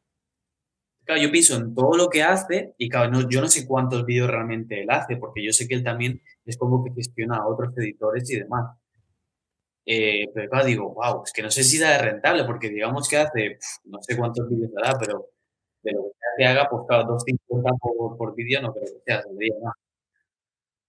Claro, 1.04 1.22
yo 1.22 1.30
pienso 1.30 1.56
en 1.56 1.74
todo 1.74 1.96
lo 1.96 2.08
que 2.08 2.22
hace 2.22 2.74
y 2.76 2.88
claro, 2.88 3.10
no, 3.10 3.28
yo 3.28 3.40
no 3.40 3.48
sé 3.48 3.66
cuántos 3.66 4.04
vídeos 4.04 4.28
realmente 4.28 4.82
él 4.82 4.90
hace, 4.90 5.16
porque 5.16 5.42
yo 5.42 5.52
sé 5.52 5.66
que 5.66 5.74
él 5.74 5.82
también 5.82 6.22
es 6.44 6.56
como 6.56 6.84
que 6.84 6.92
gestiona 6.92 7.38
a 7.38 7.46
otros 7.46 7.76
editores 7.76 8.30
y 8.30 8.36
demás. 8.36 8.76
Eh, 9.86 10.26
pero 10.34 10.50
claro, 10.50 10.66
digo, 10.66 10.94
wow, 10.94 11.22
es 11.24 11.32
que 11.32 11.42
no 11.42 11.50
sé 11.50 11.64
si 11.64 11.78
da 11.78 11.92
de 11.92 11.98
rentable, 11.98 12.44
porque 12.44 12.68
digamos 12.68 13.08
que 13.08 13.16
hace, 13.16 13.58
no 13.84 13.98
sé 14.02 14.16
cuántos 14.18 14.48
vídeos 14.50 14.70
da, 14.72 14.98
pero 14.98 15.30
de 15.82 15.92
lo 15.92 16.02
que 16.02 16.17
que 16.38 16.46
haga, 16.46 16.68
pues 16.70 16.84
claro, 16.86 17.18
2.50 17.18 17.78
por, 17.80 18.16
por 18.16 18.34
vídeo 18.34 18.62
no 18.62 18.72
creo 18.72 18.84
que 18.84 19.02
sea, 19.04 19.24
más. 19.60 19.74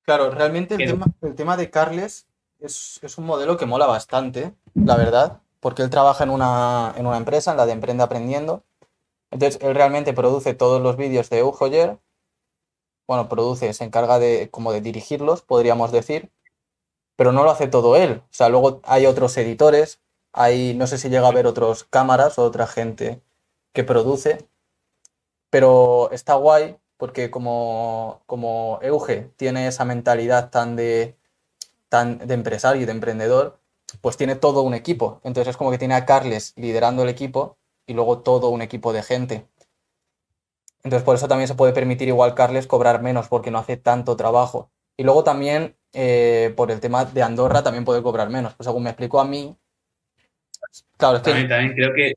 Claro, 0.03 0.29
realmente 0.31 0.75
el, 0.75 0.91
tema, 0.91 1.05
el 1.21 1.35
tema 1.35 1.57
de 1.57 1.69
Carles 1.69 2.27
es, 2.59 2.99
es 3.01 3.17
un 3.17 3.25
modelo 3.25 3.57
que 3.57 3.65
mola 3.65 3.87
bastante, 3.87 4.53
la 4.75 4.95
verdad, 4.95 5.41
porque 5.59 5.81
él 5.81 5.89
trabaja 5.89 6.23
en 6.23 6.29
una, 6.29 6.93
en 6.97 7.05
una 7.05 7.17
empresa, 7.17 7.51
en 7.51 7.57
la 7.57 7.65
de 7.65 7.73
Emprende 7.73 8.03
Aprendiendo. 8.03 8.63
Entonces, 9.31 9.61
él 9.61 9.75
realmente 9.75 10.13
produce 10.13 10.53
todos 10.53 10.81
los 10.81 10.97
vídeos 10.97 11.29
de 11.29 11.39
Eujoyer. 11.39 11.99
Bueno, 13.07 13.27
produce, 13.27 13.73
se 13.73 13.83
encarga 13.83 14.19
de 14.19 14.49
como 14.51 14.71
de 14.71 14.81
dirigirlos, 14.81 15.41
podríamos 15.41 15.91
decir, 15.91 16.31
pero 17.15 17.31
no 17.31 17.43
lo 17.43 17.51
hace 17.51 17.67
todo 17.67 17.95
él. 17.95 18.21
O 18.23 18.33
sea, 18.33 18.49
luego 18.49 18.81
hay 18.83 19.05
otros 19.07 19.35
editores, 19.37 19.99
hay, 20.31 20.75
no 20.75 20.87
sé 20.87 20.97
si 20.97 21.09
llega 21.09 21.25
a 21.25 21.31
haber 21.31 21.47
otros 21.47 21.83
cámaras 21.83 22.37
o 22.37 22.43
otra 22.43 22.67
gente 22.67 23.21
que 23.73 23.83
produce, 23.83 24.47
pero 25.49 26.09
está 26.11 26.35
guay 26.35 26.77
porque 26.97 27.31
como, 27.31 28.21
como 28.25 28.79
Euge 28.81 29.31
tiene 29.37 29.67
esa 29.67 29.85
mentalidad 29.85 30.49
tan 30.49 30.75
de, 30.75 31.15
tan 31.87 32.17
de 32.27 32.33
empresario 32.33 32.81
y 32.81 32.85
de 32.85 32.91
emprendedor, 32.91 33.59
pues 34.01 34.17
tiene 34.17 34.35
todo 34.35 34.63
un 34.63 34.73
equipo. 34.73 35.21
Entonces 35.23 35.51
es 35.51 35.57
como 35.57 35.71
que 35.71 35.77
tiene 35.77 35.95
a 35.95 36.05
Carles 36.05 36.53
liderando 36.57 37.03
el 37.03 37.09
equipo 37.09 37.57
y 37.87 37.93
luego 37.93 38.19
todo 38.19 38.49
un 38.49 38.61
equipo 38.61 38.91
de 38.91 39.03
gente. 39.03 39.47
Entonces 40.83 41.05
por 41.05 41.15
eso 41.15 41.27
también 41.27 41.47
se 41.47 41.55
puede 41.55 41.71
permitir 41.73 42.09
igual 42.09 42.35
Carles 42.35 42.67
cobrar 42.67 43.01
menos 43.01 43.29
porque 43.29 43.49
no 43.49 43.59
hace 43.59 43.77
tanto 43.77 44.17
trabajo. 44.17 44.69
Y 44.97 45.03
luego 45.03 45.23
también 45.23 45.77
eh, 45.93 46.53
por 46.57 46.69
el 46.69 46.81
tema 46.81 47.05
de 47.05 47.23
Andorra 47.23 47.63
también 47.63 47.85
puede 47.85 48.03
cobrar 48.03 48.29
menos. 48.29 48.53
Pues 48.55 48.65
según 48.65 48.83
me 48.83 48.89
explicó 48.89 49.21
a 49.21 49.25
mí, 49.25 49.55
claro, 50.97 51.21
también 51.21 51.47
creo 51.73 51.93
que 51.93 52.13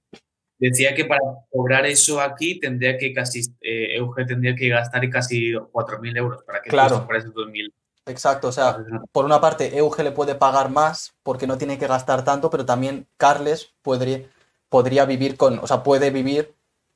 decía 0.69 0.95
que 0.95 1.04
para 1.04 1.21
cobrar 1.50 1.87
eso 1.87 2.21
aquí 2.21 2.61
tendría 2.61 2.97
que 2.97 3.12
casi, 3.12 3.40
eh, 3.61 3.97
Euge 3.97 4.25
tendría 4.25 4.54
que 4.54 4.69
gastar 4.69 5.09
casi 5.11 5.52
4.000 5.73 6.16
euros 6.16 6.42
para 6.45 6.62
que 6.62 6.71
Claro. 6.71 7.04
fuera 7.04 7.21
esos 7.21 7.35
2.000. 7.35 7.73
Exacto, 8.07 8.49
o 8.49 8.52
sea, 8.52 8.78
por 9.12 9.25
una 9.25 9.40
parte 9.40 9.76
Euge 9.76 10.02
le 10.02 10.11
puede 10.12 10.35
pagar 10.35 10.71
más 10.71 11.14
porque 11.23 11.47
no 11.47 11.59
tiene 11.59 11.78
que 11.78 11.87
gastar 11.87 12.25
tanto, 12.25 12.50
pero 12.50 12.64
también 12.64 13.07
Carles 13.16 13.75
podría, 13.83 14.23
podría 14.69 15.04
vivir 15.04 15.37
con, 15.37 15.59
o 15.59 15.66
sea, 15.66 15.83
puede 15.83 16.11
vivir 16.11 16.54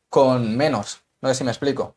con 0.09 0.57
menos. 0.57 1.03
No 1.21 1.29
sé 1.29 1.37
si 1.37 1.45
me 1.45 1.51
explico. 1.51 1.97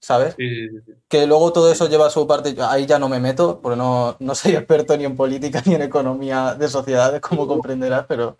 ¿Sabes? 0.00 0.34
Sí, 0.38 0.48
sí, 0.48 0.78
sí. 0.86 0.92
Que 1.08 1.26
luego 1.26 1.52
todo 1.52 1.72
eso 1.72 1.88
lleva 1.88 2.08
su 2.08 2.26
parte, 2.26 2.54
ahí 2.60 2.86
ya 2.86 2.98
no 3.00 3.08
me 3.08 3.18
meto, 3.18 3.60
porque 3.60 3.76
no, 3.76 4.16
no 4.20 4.34
soy 4.34 4.52
experto 4.56 4.96
ni 4.96 5.04
en 5.04 5.16
política 5.16 5.62
ni 5.66 5.74
en 5.74 5.82
economía 5.82 6.54
de 6.54 6.68
sociedades, 6.68 7.20
como 7.20 7.46
comprenderás, 7.46 8.06
pero 8.06 8.36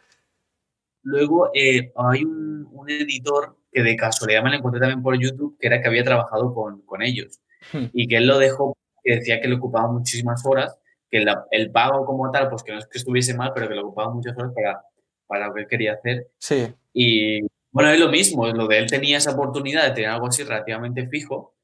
Luego 1.02 1.50
eh, 1.54 1.92
hay 1.96 2.24
un, 2.24 2.68
un 2.70 2.90
editor 2.90 3.56
que 3.72 3.82
de 3.82 3.96
casualidad 3.96 4.42
me 4.42 4.50
lo 4.50 4.56
encontré 4.56 4.80
también 4.80 5.02
por 5.02 5.18
YouTube, 5.18 5.56
que 5.58 5.66
era 5.68 5.80
que 5.80 5.88
había 5.88 6.04
trabajado 6.04 6.52
con, 6.54 6.82
con 6.82 7.02
ellos 7.02 7.40
Hmm. 7.72 7.86
y 7.92 8.06
que 8.08 8.16
él 8.16 8.26
lo 8.26 8.38
dejó, 8.38 8.76
que 9.02 9.16
decía 9.16 9.40
que 9.40 9.48
le 9.48 9.56
ocupaba 9.56 9.90
muchísimas 9.92 10.44
horas, 10.46 10.78
que 11.10 11.20
la- 11.20 11.44
el 11.50 11.70
pago 11.70 12.06
como 12.06 12.30
tal, 12.30 12.48
pues 12.48 12.62
que 12.62 12.72
no 12.72 12.78
es 12.78 12.86
que 12.86 12.98
estuviese 12.98 13.34
mal, 13.34 13.50
pero 13.54 13.68
que 13.68 13.74
le 13.74 13.80
ocupaba 13.82 14.10
muchas 14.14 14.36
horas 14.38 14.52
para, 14.54 14.80
para 15.26 15.48
lo 15.48 15.54
que 15.54 15.60
él 15.62 15.66
quería 15.68 15.92
hacer. 15.94 16.28
sí, 16.38 16.72
Y 16.92 17.40
bueno, 17.72 17.90
es 17.90 17.98
lo 18.00 18.08
mismo, 18.10 18.46
lo 18.46 18.66
de 18.68 18.78
él 18.78 18.86
tenía 18.88 19.18
esa 19.18 19.32
oportunidad 19.32 19.84
de 19.86 19.90
tener 19.94 20.10
algo 20.10 20.28
así 20.28 20.44
relativamente 20.44 21.06
fijo, 21.08 21.56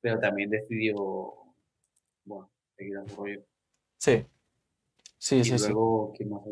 pero 0.00 0.18
también 0.20 0.48
decidió, 0.50 0.94
bueno, 2.24 2.50
seguir 2.76 2.94
su 3.08 3.16
rollo. 3.16 3.42
sí. 3.98 4.24
Sí, 5.18 5.36
Y 5.36 5.44
sí, 5.44 5.58
sí. 5.58 5.66
luego, 5.72 6.12
¿quién 6.16 6.30
más? 6.30 6.42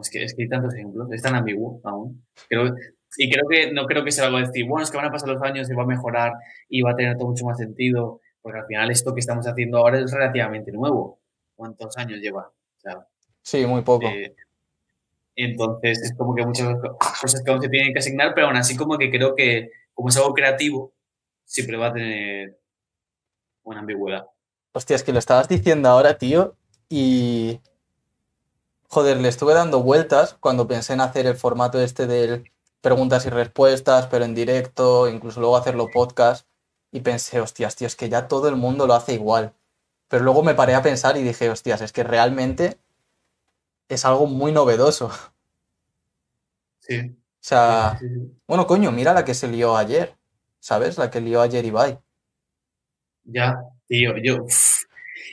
Es 0.00 0.10
que, 0.10 0.24
es 0.24 0.34
que 0.34 0.42
hay 0.42 0.48
tantos 0.48 0.74
ejemplos, 0.74 1.08
es 1.12 1.22
tan 1.22 1.34
ambiguo 1.34 1.80
aún. 1.84 2.24
Creo, 2.48 2.74
y 3.16 3.30
creo 3.30 3.48
que 3.48 3.72
no 3.72 3.86
creo 3.86 4.04
que 4.04 4.10
sea 4.10 4.26
algo 4.26 4.38
de 4.38 4.46
decir, 4.46 4.66
bueno, 4.66 4.82
es 4.82 4.90
que 4.90 4.96
van 4.96 5.06
a 5.06 5.12
pasar 5.12 5.28
los 5.28 5.42
años 5.42 5.70
y 5.70 5.74
va 5.74 5.84
a 5.84 5.86
mejorar 5.86 6.32
y 6.68 6.82
va 6.82 6.92
a 6.92 6.96
tener 6.96 7.16
todo 7.16 7.28
mucho 7.28 7.44
más 7.44 7.58
sentido, 7.58 8.20
porque 8.42 8.58
al 8.58 8.66
final 8.66 8.90
esto 8.90 9.14
que 9.14 9.20
estamos 9.20 9.46
haciendo 9.46 9.78
ahora 9.78 10.00
es 10.00 10.10
relativamente 10.10 10.72
nuevo. 10.72 11.20
¿Cuántos 11.54 11.96
años 11.96 12.20
lleva? 12.20 12.48
O 12.48 12.80
sea, 12.80 13.06
Sí, 13.42 13.64
muy 13.66 13.82
poco. 13.82 14.06
eh, 14.06 14.34
entonces 15.36 16.02
es 16.02 16.14
como 16.16 16.34
que 16.34 16.46
muchas 16.46 16.76
cosas 17.20 17.42
que 17.44 17.50
aún 17.50 17.60
se 17.60 17.68
tienen 17.68 17.92
que 17.92 17.98
asignar, 17.98 18.34
pero 18.34 18.46
aún 18.48 18.56
así 18.56 18.76
como 18.76 18.96
que 18.98 19.10
creo 19.10 19.34
que 19.34 19.70
como 19.92 20.08
es 20.08 20.16
algo 20.16 20.32
creativo, 20.34 20.92
siempre 21.44 21.76
va 21.76 21.88
a 21.88 21.92
tener 21.92 22.58
una 23.62 23.80
ambigüedad. 23.80 24.26
Hostia, 24.72 24.96
es 24.96 25.04
que 25.04 25.12
lo 25.12 25.18
estabas 25.18 25.48
diciendo 25.48 25.88
ahora, 25.88 26.18
tío, 26.18 26.56
y... 26.88 27.60
Joder, 28.94 29.16
le 29.16 29.28
estuve 29.28 29.54
dando 29.54 29.82
vueltas 29.82 30.34
cuando 30.38 30.68
pensé 30.68 30.92
en 30.92 31.00
hacer 31.00 31.26
el 31.26 31.34
formato 31.34 31.80
este 31.80 32.06
del 32.06 32.48
preguntas 32.80 33.26
y 33.26 33.28
respuestas, 33.28 34.06
pero 34.06 34.24
en 34.24 34.36
directo, 34.36 35.08
incluso 35.08 35.40
luego 35.40 35.56
hacerlo 35.56 35.90
podcast, 35.90 36.46
y 36.92 37.00
pensé, 37.00 37.40
hostias, 37.40 37.74
tío, 37.74 37.88
es 37.88 37.96
que 37.96 38.08
ya 38.08 38.28
todo 38.28 38.48
el 38.48 38.54
mundo 38.54 38.86
lo 38.86 38.94
hace 38.94 39.14
igual. 39.14 39.52
Pero 40.06 40.22
luego 40.22 40.44
me 40.44 40.54
paré 40.54 40.76
a 40.76 40.82
pensar 40.82 41.16
y 41.16 41.24
dije, 41.24 41.50
hostias, 41.50 41.80
es 41.80 41.90
que 41.90 42.04
realmente 42.04 42.78
es 43.88 44.04
algo 44.04 44.26
muy 44.28 44.52
novedoso. 44.52 45.06
O 45.06 45.10
Sí. 46.78 47.16
sea, 47.40 47.96
sí, 47.98 48.06
sí. 48.08 48.32
bueno, 48.46 48.64
coño, 48.68 48.92
mira 48.92 49.12
la 49.12 49.24
que 49.24 49.34
se 49.34 49.48
lió 49.48 49.76
ayer, 49.76 50.14
¿sabes? 50.60 50.98
La 50.98 51.10
que 51.10 51.20
lió 51.20 51.40
ayer 51.40 51.64
Ibai. 51.64 51.98
Ya, 53.24 53.56
tío, 53.88 54.16
yo. 54.22 54.46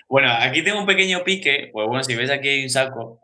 Bueno, 0.09 0.29
aquí 0.31 0.63
tengo 0.63 0.79
un 0.79 0.87
pequeño 0.87 1.23
pique. 1.23 1.69
Pues 1.71 1.87
bueno, 1.87 2.03
si 2.03 2.15
ves 2.15 2.31
aquí 2.31 2.47
hay 2.47 2.63
un 2.63 2.69
saco, 2.71 3.21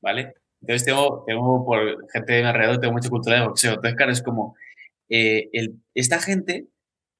¿vale? 0.00 0.34
Entonces 0.60 0.84
tengo, 0.86 1.24
tengo 1.26 1.64
por 1.64 2.08
gente 2.12 2.32
de 2.32 2.42
mi 2.42 2.48
alrededor, 2.48 2.78
tengo 2.80 2.92
mucha 2.94 3.08
cultura 3.08 3.36
de 3.40 3.46
boxeo. 3.46 3.72
Entonces, 3.74 3.96
claro, 3.96 4.12
es 4.12 4.22
como. 4.22 4.54
eh, 5.08 5.50
el- 5.52 5.74
esta 5.94 6.18
gente 6.20 6.66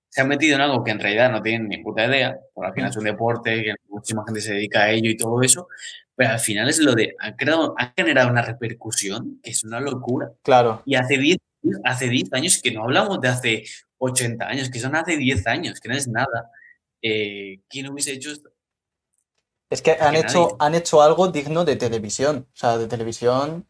se 0.09 0.21
ha 0.23 0.25
metido 0.25 0.55
en 0.57 0.61
algo 0.63 0.85
que 0.85 0.91
en 0.93 1.01
realidad 1.01 1.31
no 1.33 1.43
tienen 1.43 1.69
ni 1.69 1.79
puta 1.83 2.07
idea, 2.07 2.39
porque 2.55 2.69
al 2.69 2.75
final 2.75 2.91
es 2.91 2.97
un 2.97 3.05
deporte, 3.05 3.63
que 3.65 3.75
muchísima 3.89 4.25
gente 4.27 4.41
se 4.43 4.55
dedica 4.55 4.83
a 4.85 4.91
ello 4.91 5.11
y 5.11 5.17
todo 5.17 5.43
eso, 5.43 5.69
pero 6.15 6.31
al 6.31 6.39
final 6.39 6.69
es 6.69 6.79
lo 6.81 6.95
de. 6.95 7.15
Ha, 7.19 7.35
creado, 7.37 7.75
ha 7.79 7.93
generado 7.97 8.31
una 8.31 8.43
repercusión 8.43 9.41
que 9.43 9.51
es 9.51 9.65
una 9.65 9.81
locura. 9.81 10.31
Claro, 10.43 10.83
Y 10.87 10.95
hace 10.97 11.19
10, 11.19 11.39
hace 11.85 12.09
10 12.09 12.33
años, 12.33 12.61
que 12.63 12.71
no 12.73 12.85
hablamos 12.85 13.21
de 13.21 13.29
hace 13.29 13.65
80 13.99 14.47
años, 14.49 14.71
que 14.71 14.79
son 14.81 14.95
hace 14.97 15.17
10 15.17 15.47
años, 15.47 15.81
que 15.81 15.89
no 15.89 15.95
es 15.97 16.09
nada. 16.09 16.51
Eh, 17.03 17.61
¿Quién 17.69 17.89
hubiese 17.89 18.13
hecho 18.13 18.31
esto? 18.33 18.52
Es 19.73 19.83
que 19.83 19.93
han 19.93 20.15
Que 20.15 20.21
hecho, 20.21 20.43
nadie. 20.43 20.57
han 20.59 20.75
hecho 20.75 21.03
algo 21.03 21.29
digno 21.29 21.65
de 21.65 21.77
televisión. 21.77 22.47
O 22.53 22.57
sea, 22.57 22.79
de 22.79 22.87
televisión. 22.87 23.67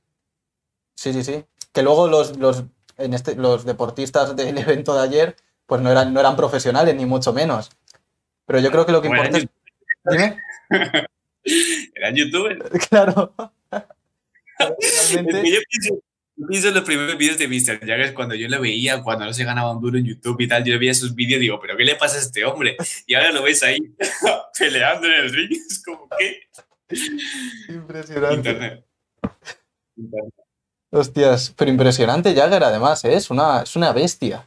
Sí, 0.95 1.13
sí, 1.13 1.23
sí. 1.25 1.45
Que 1.73 1.83
luego 1.83 2.09
los, 2.09 2.37
los, 2.37 2.65
en 2.99 3.15
este, 3.15 3.35
los 3.37 3.65
deportistas 3.65 4.35
del 4.37 4.59
evento 4.59 4.95
de 4.95 5.01
ayer, 5.03 5.37
pues 5.67 5.81
no 5.81 5.91
eran, 5.91 6.13
no 6.13 6.21
eran 6.21 6.37
profesionales, 6.37 6.95
ni 6.95 7.07
mucho 7.07 7.33
menos. 7.33 7.71
Pero 8.47 8.59
yo 8.59 8.71
creo 8.71 8.85
que 8.87 8.93
lo 8.93 9.01
que 9.03 9.09
Bueno, 9.09 9.25
importa 9.39 9.39
es. 9.39 10.19
Dime. 10.19 10.39
Eran 11.95 12.15
youtubers. 12.15 12.71
Claro. 12.89 13.33
Es 14.79 15.13
Realmente, 15.13 15.43
que 15.43 15.51
yo 15.53 15.61
pienso, 15.69 15.95
yo 15.95 16.01
pienso 16.47 16.69
en 16.69 16.75
los 16.75 16.85
primeros 16.85 17.17
vídeos 17.17 17.39
de 17.39 17.49
Mr. 17.49 17.81
Jagger 17.81 18.15
cuando 18.15 18.35
yo 18.35 18.49
lo 18.49 18.61
veía, 18.61 19.03
cuando 19.03 19.25
no 19.25 19.33
se 19.33 19.45
ganaba 19.45 19.73
un 19.73 19.81
duro 19.81 19.99
en 19.99 20.05
YouTube 20.05 20.41
y 20.41 20.49
tal, 20.49 20.65
yo 20.65 20.79
veía 20.79 20.95
sus 20.95 21.15
vídeos 21.15 21.39
y 21.39 21.43
digo, 21.43 21.61
¿pero 21.61 21.77
qué 21.77 21.85
le 21.85 21.97
pasa 21.97 22.17
a 22.17 22.21
este 22.21 22.45
hombre? 22.45 22.77
Y 23.07 23.15
ahora 23.15 23.33
lo 23.33 23.43
ves 23.43 23.63
ahí 23.63 23.79
peleando 24.59 25.07
en 25.07 25.13
el 25.13 25.33
ring, 25.33 25.51
es 25.71 25.83
como, 25.85 26.09
¿qué? 26.19 26.43
impresionante. 27.69 28.51
Internet. 28.51 28.85
Internet. 29.97 30.35
Hostias, 30.91 31.55
pero 31.57 31.71
impresionante 31.71 32.35
Jagger 32.35 32.65
además, 32.65 33.03
¿eh? 33.05 33.15
Es 33.15 33.31
una, 33.31 33.63
es 33.63 33.77
una 33.77 33.93
bestia. 33.93 34.47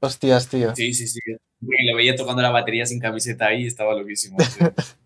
Hostias, 0.00 0.48
tío. 0.48 0.74
Sí, 0.76 0.92
sí, 0.92 1.06
sí. 1.06 1.20
Y 1.62 1.86
lo 1.86 1.96
veía 1.96 2.16
tocando 2.16 2.42
la 2.42 2.50
batería 2.50 2.84
sin 2.86 3.00
camiseta 3.00 3.46
ahí 3.46 3.64
y 3.64 3.66
estaba 3.66 3.94
loquísimo. 3.94 4.36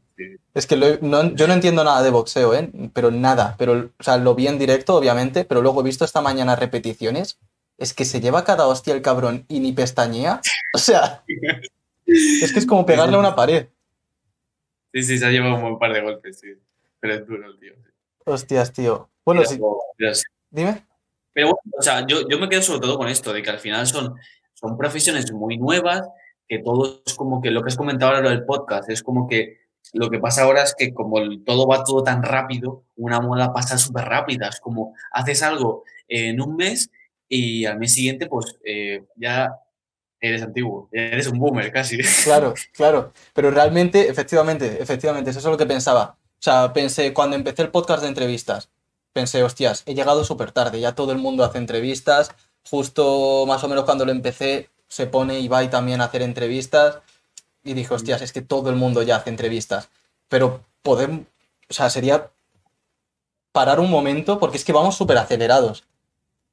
Es 0.55 0.67
que 0.67 0.77
lo 0.77 0.99
no- 1.01 1.35
yo 1.35 1.47
no 1.49 1.55
entiendo 1.55 1.83
nada 1.85 2.03
de 2.03 2.11
boxeo, 2.11 2.55
¿eh? 2.55 2.71
Pero 2.93 3.11
nada. 3.11 3.55
Pero, 3.59 3.91
o 3.99 4.03
sea, 4.03 4.17
lo 4.17 4.35
vi 4.35 4.47
en 4.47 4.59
directo, 4.59 4.95
obviamente, 4.97 5.45
pero 5.45 5.61
luego 5.63 5.81
he 5.81 5.85
visto 5.85 6.05
esta 6.05 6.21
mañana 6.21 6.57
repeticiones. 6.57 7.39
Es 7.79 7.93
que 7.93 8.05
se 8.05 8.21
lleva 8.21 8.45
cada 8.45 8.67
hostia 8.69 8.95
el 8.95 9.03
cabrón 9.03 9.45
y 9.49 9.59
ni 9.61 9.73
pestañea. 9.73 10.41
O 10.75 10.79
sea, 10.79 11.25
es 12.07 12.53
que 12.53 12.59
es 12.59 12.67
como 12.67 12.85
pegarle 12.87 13.17
a 13.17 13.19
una 13.19 13.35
pared. 13.35 13.69
Sí, 14.93 15.03
sí, 15.03 15.19
se 15.19 15.27
ha 15.27 15.31
llevado 15.31 15.57
un 15.57 15.63
buen 15.63 15.79
par 15.79 15.93
de 15.93 16.01
golpes, 16.01 16.39
sí. 16.41 16.49
Pero 17.01 17.15
es 17.15 17.27
duro 17.27 17.47
el 17.49 17.59
tío. 17.59 17.73
sí. 17.75 17.91
Hostias, 18.27 18.73
tío. 18.73 19.09
Bueno, 19.25 19.45
sí, 19.45 19.59
dime. 20.51 20.85
Pero 21.33 21.49
bueno, 21.49 21.61
o 21.79 21.83
sea, 21.83 22.07
yo, 22.07 22.29
yo 22.29 22.39
me 22.39 22.49
quedo 22.49 22.63
sobre 22.63 22.81
todo 22.81 22.97
con 22.97 23.09
esto, 23.09 23.33
de 23.33 23.43
que 23.43 23.51
al 23.51 23.59
final 23.59 23.87
son, 23.87 24.15
son 24.55 24.79
profesiones 24.79 25.33
muy 25.33 25.59
nuevas, 25.59 26.03
que 26.49 26.61
todo 26.61 27.03
es 27.05 27.15
como 27.15 27.43
que 27.43 27.51
lo 27.51 27.63
que 27.63 27.69
has 27.69 27.77
comentado 27.77 28.15
ahora 28.15 28.31
del 28.31 28.45
podcast, 28.45 28.89
es 28.89 29.03
como 29.03 29.29
que 29.29 29.59
lo 29.93 30.11
que 30.11 30.19
pasa 30.19 30.43
ahora 30.43 30.63
es 30.63 30.75
que 30.75 30.93
como 30.93 31.19
todo 31.45 31.67
va 31.67 31.85
todo 31.85 32.03
tan 32.03 32.23
rápido, 32.23 32.85
una 32.97 33.21
moda 33.21 33.53
pasa 33.53 33.79
súper 33.79 34.05
rápida, 34.05 34.49
es 34.49 34.61
como 34.61 34.95
haces 35.13 35.43
algo 35.43 35.85
en 36.09 36.41
un 36.41 36.57
mes 36.57 36.91
y 37.29 37.65
al 37.67 37.79
mes 37.79 37.95
siguiente 37.95 38.27
pues 38.27 38.59
eh, 38.65 39.05
ya 39.17 39.55
eres 40.21 40.43
antiguo, 40.43 40.89
eres 40.91 41.27
un 41.27 41.39
boomer 41.39 41.71
casi. 41.71 41.99
Claro, 42.25 42.55
claro, 42.73 43.13
pero 43.35 43.51
realmente, 43.51 44.09
efectivamente, 44.09 44.83
efectivamente, 44.83 45.31
eso 45.31 45.39
es 45.39 45.45
lo 45.45 45.59
que 45.59 45.67
pensaba. 45.67 46.17
O 46.39 46.43
sea, 46.45 46.73
pensé, 46.73 47.13
cuando 47.13 47.37
empecé 47.37 47.63
el 47.63 47.71
podcast 47.71 48.03
de 48.03 48.09
entrevistas, 48.09 48.71
pensé, 49.13 49.43
hostias, 49.43 49.83
he 49.87 49.95
llegado 49.95 50.25
súper 50.25 50.53
tarde, 50.53 50.81
ya 50.81 50.95
todo 50.95 51.13
el 51.13 51.19
mundo 51.19 51.45
hace 51.45 51.59
entrevistas, 51.59 52.35
justo 52.69 53.45
más 53.47 53.63
o 53.65 53.69
menos 53.69 53.85
cuando 53.85 54.05
lo 54.05 54.13
empecé 54.13 54.71
se 54.89 55.07
pone 55.07 55.41
Ibai 55.41 55.71
también 55.71 56.01
a 56.01 56.05
hacer 56.05 56.23
entrevistas 56.23 57.01
y 57.65 57.73
dije, 57.75 57.93
hostias, 57.95 58.23
es 58.23 58.33
que 58.33 58.43
todo 58.43 58.71
el 58.71 58.77
mundo 58.77 59.03
ya 59.03 59.17
hace 59.17 59.31
entrevistas, 59.31 59.89
pero 60.29 60.61
podemos, 60.83 61.23
o 61.69 61.73
sea, 61.73 61.91
sería 61.91 62.31
parar 63.53 63.81
un 63.81 63.91
momento, 63.91 64.39
porque 64.39 64.59
es 64.59 64.65
que 64.65 64.73
vamos 64.73 64.97
súper 64.97 65.17
acelerados, 65.17 65.85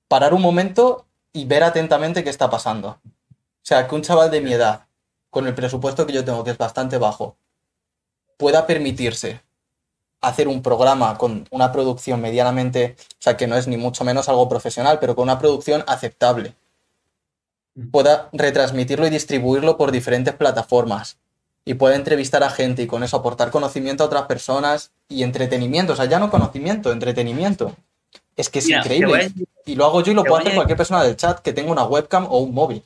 parar 0.07 0.33
un 0.33 0.41
momento 0.41 1.05
y 1.33 1.45
ver 1.45 1.63
atentamente 1.63 2.23
qué 2.23 2.29
está 2.29 2.49
pasando. 2.49 2.99
O 3.01 3.63
sea, 3.63 3.87
que 3.87 3.95
un 3.95 4.01
chaval 4.01 4.31
de 4.31 4.41
mi 4.41 4.53
edad, 4.53 4.87
con 5.29 5.47
el 5.47 5.53
presupuesto 5.53 6.05
que 6.05 6.13
yo 6.13 6.25
tengo, 6.25 6.43
que 6.43 6.51
es 6.51 6.57
bastante 6.57 6.97
bajo, 6.97 7.35
pueda 8.37 8.65
permitirse 8.65 9.41
hacer 10.21 10.47
un 10.47 10.61
programa 10.61 11.17
con 11.17 11.47
una 11.51 11.71
producción 11.71 12.21
medianamente, 12.21 12.95
o 12.99 13.21
sea, 13.21 13.35
que 13.35 13.47
no 13.47 13.55
es 13.55 13.67
ni 13.67 13.77
mucho 13.77 14.03
menos 14.03 14.29
algo 14.29 14.47
profesional, 14.47 14.99
pero 14.99 15.15
con 15.15 15.23
una 15.23 15.39
producción 15.39 15.83
aceptable. 15.87 16.55
Pueda 17.91 18.29
retransmitirlo 18.33 19.07
y 19.07 19.09
distribuirlo 19.09 19.77
por 19.77 19.91
diferentes 19.91 20.33
plataformas 20.33 21.17
y 21.63 21.75
pueda 21.75 21.95
entrevistar 21.95 22.43
a 22.43 22.49
gente 22.49 22.83
y 22.83 22.87
con 22.87 23.03
eso 23.03 23.17
aportar 23.17 23.51
conocimiento 23.51 24.03
a 24.03 24.07
otras 24.07 24.23
personas 24.23 24.91
y 25.07 25.23
entretenimiento, 25.23 25.93
o 25.93 25.95
sea, 25.95 26.05
ya 26.05 26.19
no 26.19 26.31
conocimiento, 26.31 26.91
entretenimiento. 26.91 27.75
Es 28.35 28.49
que 28.49 28.59
es 28.59 28.69
increíble. 28.69 29.29
Y 29.65 29.75
lo 29.75 29.85
hago 29.85 30.01
yo 30.01 30.11
y 30.11 30.15
lo 30.15 30.23
puede 30.23 30.41
hacer 30.41 30.55
cualquier 30.55 30.77
persona 30.77 31.03
del 31.03 31.15
chat 31.15 31.39
que 31.39 31.53
tenga 31.53 31.71
una 31.71 31.83
webcam 31.83 32.25
o 32.25 32.39
un 32.39 32.53
móvil. 32.53 32.83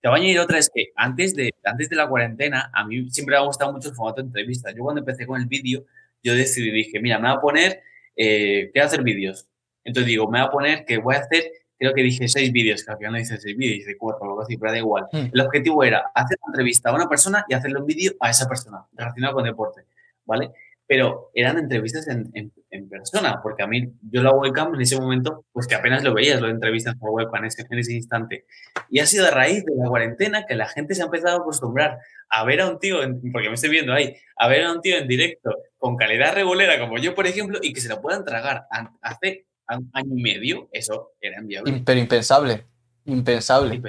Te 0.00 0.08
voy 0.08 0.18
a 0.18 0.22
añadir 0.22 0.40
otra, 0.40 0.58
es 0.58 0.68
que 0.74 0.86
antes 0.96 1.36
de, 1.36 1.54
antes 1.62 1.88
de 1.88 1.94
la 1.94 2.08
cuarentena, 2.08 2.70
a 2.74 2.84
mí 2.84 3.08
siempre 3.10 3.36
me 3.36 3.40
ha 3.40 3.46
gustado 3.46 3.72
mucho 3.72 3.90
el 3.90 3.94
formato 3.94 4.20
de 4.20 4.26
entrevista. 4.26 4.72
Yo 4.72 4.82
cuando 4.82 5.00
empecé 5.00 5.26
con 5.26 5.40
el 5.40 5.46
vídeo, 5.46 5.84
yo 6.24 6.34
decidí, 6.34 6.72
dije, 6.72 6.98
mira, 6.98 7.20
me 7.20 7.28
voy 7.28 7.36
a 7.36 7.40
poner, 7.40 7.82
eh, 8.16 8.70
quiero 8.72 8.86
hacer 8.86 9.02
vídeos. 9.02 9.46
Entonces 9.84 10.08
digo, 10.08 10.28
me 10.28 10.40
voy 10.40 10.48
a 10.48 10.50
poner 10.50 10.84
que 10.84 10.98
voy 10.98 11.14
a 11.14 11.18
hacer, 11.18 11.44
creo 11.82 11.94
que 11.94 12.02
dije 12.02 12.28
seis 12.28 12.52
vídeos, 12.52 12.84
que 12.84 12.92
al 12.92 12.98
final 12.98 13.12
no 13.12 13.18
hice 13.18 13.36
seis 13.38 13.56
vídeos, 13.56 13.80
hice 13.80 13.96
cuatro 13.96 14.22
o 14.22 14.30
algo 14.30 14.42
así, 14.42 14.56
pero 14.56 14.70
da 14.70 14.78
igual. 14.78 15.06
Hmm. 15.10 15.30
El 15.32 15.40
objetivo 15.40 15.82
era 15.82 16.12
hacer 16.14 16.38
una 16.42 16.52
entrevista 16.52 16.90
a 16.90 16.94
una 16.94 17.08
persona 17.08 17.44
y 17.48 17.54
hacerle 17.54 17.80
un 17.80 17.86
vídeo 17.86 18.12
a 18.20 18.30
esa 18.30 18.48
persona, 18.48 18.86
relacionado 18.92 19.34
con 19.34 19.44
deporte, 19.44 19.82
¿vale? 20.24 20.52
Pero 20.86 21.30
eran 21.34 21.58
entrevistas 21.58 22.06
en, 22.06 22.30
en, 22.34 22.88
persona, 22.88 23.40
porque 23.42 23.62
a 23.62 23.66
mí, 23.66 23.92
yo 24.02 24.22
la 24.22 24.32
webcam 24.32 24.74
en 24.74 24.80
ese 24.82 25.00
momento, 25.00 25.44
pues 25.52 25.66
que 25.66 25.74
apenas 25.74 26.04
lo 26.04 26.12
veías, 26.12 26.40
lo 26.40 26.46
de 26.46 26.52
entrevistas 26.52 26.94
por 26.96 27.10
webcam 27.10 27.42
en 27.42 27.46
ese, 27.46 27.66
en 27.68 27.78
ese 27.78 27.94
instante. 27.94 28.44
Y 28.90 29.00
ha 29.00 29.06
sido 29.06 29.26
a 29.26 29.30
raíz 29.30 29.64
de 29.64 29.74
la 29.74 29.88
cuarentena 29.88 30.44
que 30.46 30.54
la 30.54 30.68
gente 30.68 30.94
se 30.94 31.02
ha 31.02 31.06
empezado 31.06 31.38
a 31.38 31.40
acostumbrar 31.40 31.98
a 32.28 32.44
ver 32.44 32.60
a 32.60 32.68
un 32.68 32.78
tío, 32.78 32.98
porque 33.32 33.48
me 33.48 33.54
estoy 33.54 33.70
viendo 33.70 33.92
ahí, 33.92 34.14
a 34.36 34.48
ver 34.48 34.64
a 34.64 34.72
un 34.72 34.82
tío 34.82 34.98
en 34.98 35.08
directo 35.08 35.56
con 35.78 35.96
calidad 35.96 36.34
regulera 36.34 36.78
como 36.78 36.98
yo, 36.98 37.14
por 37.14 37.26
ejemplo, 37.26 37.58
y 37.62 37.72
que 37.72 37.80
se 37.80 37.88
lo 37.88 38.00
puedan 38.02 38.24
tragar 38.24 38.66
hace 39.00 39.46
año 39.92 40.16
y 40.16 40.22
medio, 40.22 40.68
eso 40.72 41.12
era 41.20 41.38
enviable. 41.38 41.82
Pero 41.84 42.00
impensable, 42.00 42.64
impensable. 43.04 43.82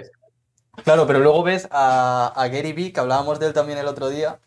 Claro, 0.83 1.05
pero 1.05 1.19
luego 1.19 1.43
ves 1.43 1.67
a, 1.71 2.33
Gary 2.51 2.73
Vee, 2.73 2.91
que 2.91 2.99
hablábamos 2.99 3.39
de 3.39 3.47
él 3.47 3.53
también 3.53 3.77
el 3.77 3.87
otro 3.87 4.09
día, 4.09 4.39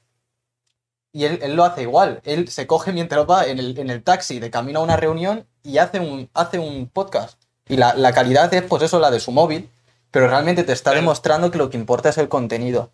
y 1.13 1.25
él, 1.25 1.55
lo 1.55 1.65
hace 1.65 1.83
igual. 1.83 2.21
Él 2.25 2.49
se 2.49 2.67
coge 2.67 2.93
mientras 2.93 3.29
va 3.29 3.47
en 3.47 3.59
el, 3.59 3.79
en 3.79 3.91
el, 3.91 4.03
taxi 4.03 4.39
de 4.39 4.51
camino 4.51 4.81
a 4.81 4.83
una 4.83 4.97
reunión 4.97 5.47
y 5.63 5.79
hace 5.79 5.99
un, 6.01 6.29
hace 6.35 6.59
un 6.59 6.89
podcast. 6.89 7.41
Y 7.69 7.77
la, 7.77 7.95
la, 7.95 8.13
calidad 8.13 8.53
es, 8.53 8.63
pues 8.63 8.83
eso, 8.83 9.01
la 9.01 9.11
de 9.11 9.21
su 9.21 9.33
móvil, 9.33 9.71
pero 10.11 10.29
realmente 10.29 10.63
te 10.63 10.73
está 10.73 10.93
demostrando 10.93 11.51
que 11.51 11.59
lo 11.59 11.71
que 11.71 11.79
importa 11.79 12.11
es 12.11 12.19
el 12.19 12.29
contenido. 12.29 12.91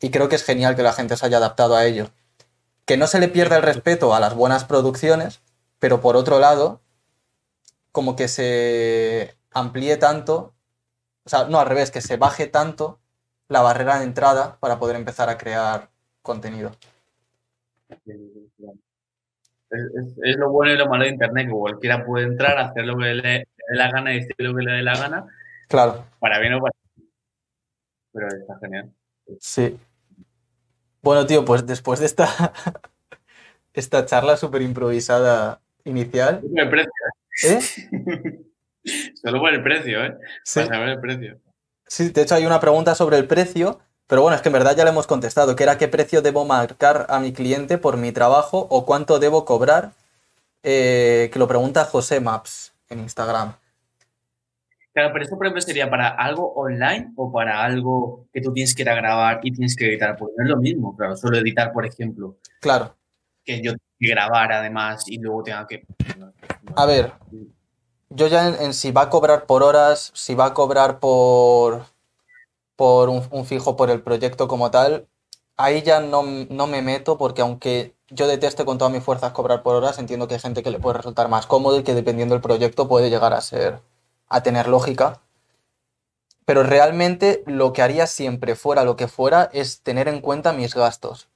Y 0.00 0.10
creo 0.10 0.28
que 0.28 0.36
es 0.36 0.44
genial 0.44 0.76
que 0.76 0.82
la 0.82 0.92
gente 0.92 1.16
se 1.16 1.26
haya 1.26 1.38
adaptado 1.38 1.74
a 1.74 1.84
ello. 1.84 2.10
Que 2.84 2.96
no 2.96 3.06
se 3.06 3.18
le 3.18 3.28
pierda 3.28 3.56
el 3.56 3.62
respeto 3.62 4.14
a 4.14 4.20
las 4.20 4.34
buenas 4.34 4.64
producciones, 4.64 5.40
pero 5.78 6.00
por 6.00 6.16
otro 6.16 6.38
lado, 6.38 6.80
como 7.94 8.16
que 8.16 8.26
se 8.26 9.36
amplíe 9.52 9.96
tanto, 9.98 10.52
o 11.24 11.28
sea, 11.28 11.44
no 11.44 11.60
al 11.60 11.68
revés, 11.68 11.92
que 11.92 12.00
se 12.00 12.16
baje 12.16 12.48
tanto 12.48 12.98
la 13.48 13.60
barrera 13.60 14.00
de 14.00 14.04
entrada 14.04 14.58
para 14.58 14.80
poder 14.80 14.96
empezar 14.96 15.30
a 15.30 15.38
crear 15.38 15.90
contenido. 16.20 16.72
Es, 19.70 20.36
lo 20.36 20.50
bueno 20.50 20.72
y 20.72 20.76
lo 20.76 20.88
malo 20.88 21.04
de 21.04 21.10
Internet, 21.10 21.46
que 21.46 21.52
cualquiera 21.52 22.04
puede 22.04 22.26
entrar, 22.26 22.58
hacer 22.58 22.84
lo 22.84 22.98
que 22.98 23.14
le, 23.14 23.22
dé 23.22 23.48
la 23.68 23.92
gana 23.92 24.12
y 24.12 24.18
decir 24.18 24.34
lo 24.38 24.56
que 24.56 24.64
le 24.64 24.72
dé 24.72 24.82
la 24.82 24.98
gana. 24.98 25.26
Claro. 25.68 26.04
Para 26.18 26.40
bien 26.40 26.54
o 26.54 26.62
para 26.62 26.74
Pero 28.12 28.26
está 28.26 28.58
genial. 28.58 28.92
Sí. 29.38 29.78
Bueno, 31.00 31.26
tío, 31.26 31.44
pues 31.44 31.64
después 31.64 32.00
de 32.00 32.06
esta, 32.06 32.26
esta 33.72 34.04
charla 34.04 34.36
súper 34.36 34.62
improvisada 34.62 35.60
inicial. 35.84 36.40
El 36.56 36.68
precio. 36.68 36.90
¿Eh? 37.42 37.60
Solo 39.22 39.40
por 39.40 39.52
el 39.52 39.62
precio, 39.62 40.04
¿eh? 40.04 40.16
Sí. 40.44 40.60
Para 40.60 40.74
saber 40.74 40.88
el 40.90 41.00
precio. 41.00 41.40
Sí, 41.86 42.10
de 42.10 42.22
hecho 42.22 42.34
hay 42.34 42.46
una 42.46 42.60
pregunta 42.60 42.94
sobre 42.94 43.16
el 43.18 43.26
precio, 43.26 43.80
pero 44.06 44.22
bueno, 44.22 44.36
es 44.36 44.42
que 44.42 44.48
en 44.48 44.54
verdad 44.54 44.76
ya 44.76 44.84
le 44.84 44.90
hemos 44.90 45.06
contestado, 45.06 45.56
que 45.56 45.62
era 45.62 45.78
qué 45.78 45.88
precio 45.88 46.22
debo 46.22 46.44
marcar 46.44 47.06
a 47.08 47.18
mi 47.20 47.32
cliente 47.32 47.78
por 47.78 47.96
mi 47.96 48.12
trabajo 48.12 48.66
o 48.70 48.84
cuánto 48.84 49.18
debo 49.18 49.44
cobrar, 49.44 49.92
eh, 50.62 51.30
que 51.32 51.38
lo 51.38 51.48
pregunta 51.48 51.84
José 51.84 52.20
Maps 52.20 52.72
en 52.88 53.00
Instagram. 53.00 53.54
Claro, 54.94 55.10
pero 55.12 55.24
esto, 55.24 55.36
por 55.36 55.46
ejemplo, 55.46 55.60
sería 55.60 55.90
para 55.90 56.08
algo 56.08 56.52
online 56.54 57.12
o 57.16 57.32
para 57.32 57.64
algo 57.64 58.28
que 58.32 58.40
tú 58.40 58.52
tienes 58.52 58.76
que 58.76 58.82
ir 58.82 58.90
a 58.90 58.94
grabar 58.94 59.40
y 59.42 59.50
tienes 59.50 59.74
que 59.74 59.88
editar. 59.88 60.16
Porque 60.16 60.34
no 60.38 60.44
es 60.44 60.50
lo 60.50 60.56
mismo, 60.56 60.96
claro, 60.96 61.16
solo 61.16 61.36
editar, 61.36 61.72
por 61.72 61.84
ejemplo. 61.84 62.38
Claro. 62.60 62.96
Que 63.44 63.60
yo 63.60 63.72
tenga 63.72 63.84
que 63.98 64.08
grabar 64.08 64.52
además 64.52 65.04
y 65.08 65.18
luego 65.18 65.42
tenga 65.42 65.66
que. 65.66 65.84
A 66.76 66.86
ver, 66.86 67.12
yo 68.10 68.26
ya 68.26 68.48
en, 68.48 68.74
si 68.74 68.90
va 68.92 69.02
a 69.02 69.10
cobrar 69.10 69.46
por 69.46 69.62
horas, 69.62 70.10
si 70.14 70.34
va 70.34 70.46
a 70.46 70.54
cobrar 70.54 70.98
por, 71.00 71.86
por 72.76 73.08
un, 73.08 73.44
fijo 73.44 73.76
por 73.76 73.90
el 73.90 74.02
proyecto 74.02 74.48
como 74.48 74.70
tal, 74.70 75.08
ahí 75.56 75.82
ya 75.82 76.00
no, 76.00 76.22
no 76.22 76.66
me 76.66 76.82
meto 76.82 77.18
porque 77.18 77.42
aunque 77.42 77.94
yo 78.08 78.26
deteste 78.26 78.64
con 78.64 78.78
todas 78.78 78.92
mis 78.92 79.02
fuerzas 79.02 79.32
cobrar 79.32 79.62
por 79.62 79.74
horas, 79.74 79.98
entiendo 79.98 80.28
que 80.28 80.34
hay 80.34 80.40
gente 80.40 80.62
que 80.62 80.70
le 80.70 80.78
puede 80.80 80.98
resultar 80.98 81.28
más 81.28 81.46
cómodo 81.46 81.78
y 81.78 81.82
que 81.82 81.94
dependiendo 81.94 82.34
del 82.34 82.42
proyecto 82.42 82.88
puede 82.88 83.10
llegar 83.10 83.32
a 83.32 83.40
ser 83.40 83.80
a 84.28 84.42
tener 84.42 84.68
lógica. 84.68 85.20
Pero 86.44 86.62
realmente 86.62 87.42
lo 87.46 87.72
que 87.72 87.82
haría 87.82 88.06
siempre, 88.06 88.54
fuera 88.54 88.84
lo 88.84 88.96
que 88.96 89.08
fuera, 89.08 89.48
es 89.52 89.80
tener 89.82 90.08
en 90.08 90.20
cuenta 90.20 90.52
mis 90.52 90.74
gastos. 90.74 91.28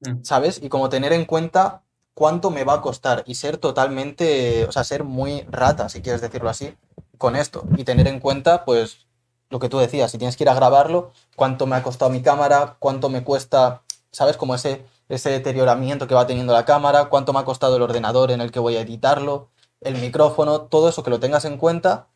Mm. 0.00 0.22
¿Sabes? 0.22 0.62
Y 0.62 0.68
como 0.68 0.88
tener 0.88 1.12
en 1.12 1.24
cuenta 1.24 1.82
cuánto 2.20 2.50
me 2.50 2.64
va 2.64 2.74
a 2.74 2.80
costar 2.82 3.24
y 3.26 3.36
ser 3.36 3.56
totalmente, 3.56 4.66
o 4.66 4.72
sea, 4.72 4.84
ser 4.84 5.04
muy 5.04 5.40
rata, 5.50 5.88
si 5.88 6.02
quieres 6.02 6.20
decirlo 6.20 6.50
así, 6.50 6.76
con 7.16 7.34
esto. 7.34 7.64
Y 7.78 7.84
tener 7.84 8.06
en 8.08 8.20
cuenta, 8.20 8.66
pues, 8.66 9.06
lo 9.48 9.58
que 9.58 9.70
tú 9.70 9.78
decías, 9.78 10.10
si 10.10 10.18
tienes 10.18 10.36
que 10.36 10.44
ir 10.44 10.50
a 10.50 10.54
grabarlo, 10.54 11.12
cuánto 11.34 11.66
me 11.66 11.76
ha 11.76 11.82
costado 11.82 12.10
mi 12.10 12.20
cámara, 12.20 12.76
cuánto 12.78 13.08
me 13.08 13.24
cuesta, 13.24 13.84
¿sabes? 14.12 14.36
Como 14.36 14.54
ese, 14.54 14.84
ese 15.08 15.30
deterioramiento 15.30 16.06
que 16.06 16.14
va 16.14 16.26
teniendo 16.26 16.52
la 16.52 16.66
cámara, 16.66 17.06
cuánto 17.06 17.32
me 17.32 17.38
ha 17.38 17.46
costado 17.46 17.76
el 17.76 17.82
ordenador 17.82 18.32
en 18.32 18.42
el 18.42 18.52
que 18.52 18.60
voy 18.60 18.76
a 18.76 18.82
editarlo, 18.82 19.48
el 19.80 19.94
micrófono, 19.94 20.60
todo 20.60 20.90
eso 20.90 21.02
que 21.02 21.08
lo 21.08 21.20
tengas 21.20 21.46
en 21.46 21.56
cuenta 21.56 22.08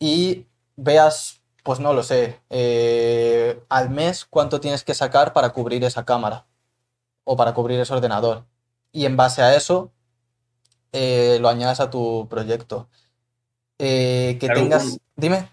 y 0.00 0.46
veas, 0.74 1.42
pues 1.62 1.78
no 1.78 1.92
lo 1.92 2.02
sé, 2.02 2.40
eh, 2.50 3.62
al 3.68 3.88
mes 3.90 4.24
cuánto 4.24 4.60
tienes 4.60 4.82
que 4.82 4.94
sacar 4.94 5.32
para 5.32 5.50
cubrir 5.50 5.84
esa 5.84 6.04
cámara 6.04 6.44
o 7.22 7.36
para 7.36 7.54
cubrir 7.54 7.78
ese 7.78 7.94
ordenador. 7.94 8.46
Y 8.92 9.06
en 9.06 9.16
base 9.16 9.42
a 9.42 9.56
eso, 9.56 9.92
eh, 10.92 11.38
lo 11.40 11.48
añadas 11.48 11.80
a 11.80 11.90
tu 11.90 12.28
proyecto. 12.28 12.88
Eh, 13.78 14.36
que 14.38 14.48
tengas... 14.48 14.98
Dime. 15.16 15.48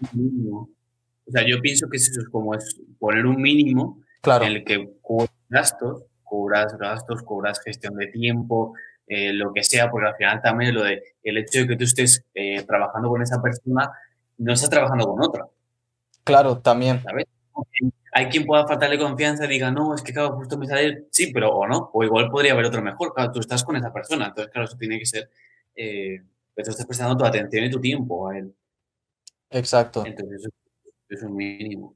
O 1.26 1.32
sea, 1.32 1.46
yo 1.46 1.60
pienso 1.60 1.88
que 1.88 1.96
eso 1.96 2.20
es 2.20 2.28
como 2.28 2.54
es 2.54 2.80
poner 2.98 3.24
un 3.24 3.40
mínimo 3.40 4.00
claro. 4.20 4.44
en 4.44 4.52
el 4.52 4.64
que 4.64 4.90
cubras 5.00 5.30
gastos, 5.48 6.02
cubras 6.24 6.76
gastos, 6.76 7.22
cubras 7.22 7.60
gestión 7.62 7.96
de 7.96 8.08
tiempo, 8.08 8.74
eh, 9.06 9.32
lo 9.32 9.52
que 9.52 9.64
sea, 9.64 9.90
porque 9.90 10.08
al 10.08 10.16
final 10.16 10.40
también 10.42 10.74
lo 10.74 10.84
de 10.84 11.02
el 11.22 11.38
hecho 11.38 11.60
de 11.60 11.68
que 11.68 11.76
tú 11.76 11.84
estés 11.84 12.24
eh, 12.34 12.62
trabajando 12.62 13.08
con 13.08 13.22
esa 13.22 13.42
persona, 13.42 13.90
no 14.38 14.52
estás 14.52 14.70
trabajando 14.70 15.06
con 15.06 15.22
otra. 15.22 15.46
Claro, 16.24 16.58
también. 16.58 17.02
¿Sabes? 17.02 17.26
Hay 18.12 18.26
quien 18.26 18.44
pueda 18.44 18.66
faltarle 18.66 18.98
confianza 18.98 19.44
y 19.44 19.48
diga, 19.48 19.70
no, 19.70 19.94
es 19.94 20.02
que 20.02 20.12
claro, 20.12 20.36
justo 20.36 20.58
me 20.58 20.66
sale, 20.66 21.06
sí, 21.10 21.32
pero 21.32 21.50
o 21.50 21.66
no, 21.66 21.90
o 21.92 22.02
igual 22.02 22.30
podría 22.30 22.52
haber 22.52 22.66
otro 22.66 22.82
mejor, 22.82 23.14
claro, 23.14 23.32
tú 23.32 23.40
estás 23.40 23.62
con 23.64 23.76
esa 23.76 23.92
persona, 23.92 24.26
entonces 24.26 24.52
claro, 24.52 24.66
eso 24.66 24.76
tiene 24.76 24.98
que 24.98 25.06
ser, 25.06 25.30
eh, 25.76 26.22
pero 26.54 26.64
tú 26.64 26.70
estás 26.70 26.86
prestando 26.86 27.16
tu 27.16 27.24
atención 27.24 27.64
y 27.64 27.70
tu 27.70 27.80
tiempo 27.80 28.28
a 28.28 28.38
él. 28.38 28.54
Exacto. 29.50 30.04
Entonces, 30.04 30.40
eso 30.40 30.50
es 31.08 31.22
un 31.22 31.36
mínimo. 31.36 31.94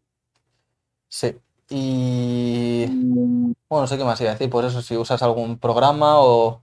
Sí. 1.08 1.36
Y 1.68 2.86
bueno, 2.86 3.82
no 3.82 3.86
sé 3.86 3.96
qué 3.96 4.04
más 4.04 4.20
iba 4.20 4.30
a 4.30 4.34
decir, 4.34 4.50
por 4.50 4.64
eso 4.64 4.82
si 4.82 4.96
usas 4.96 5.22
algún 5.22 5.58
programa 5.58 6.20
o 6.20 6.62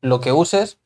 lo 0.00 0.20
que 0.20 0.32
uses, 0.32 0.78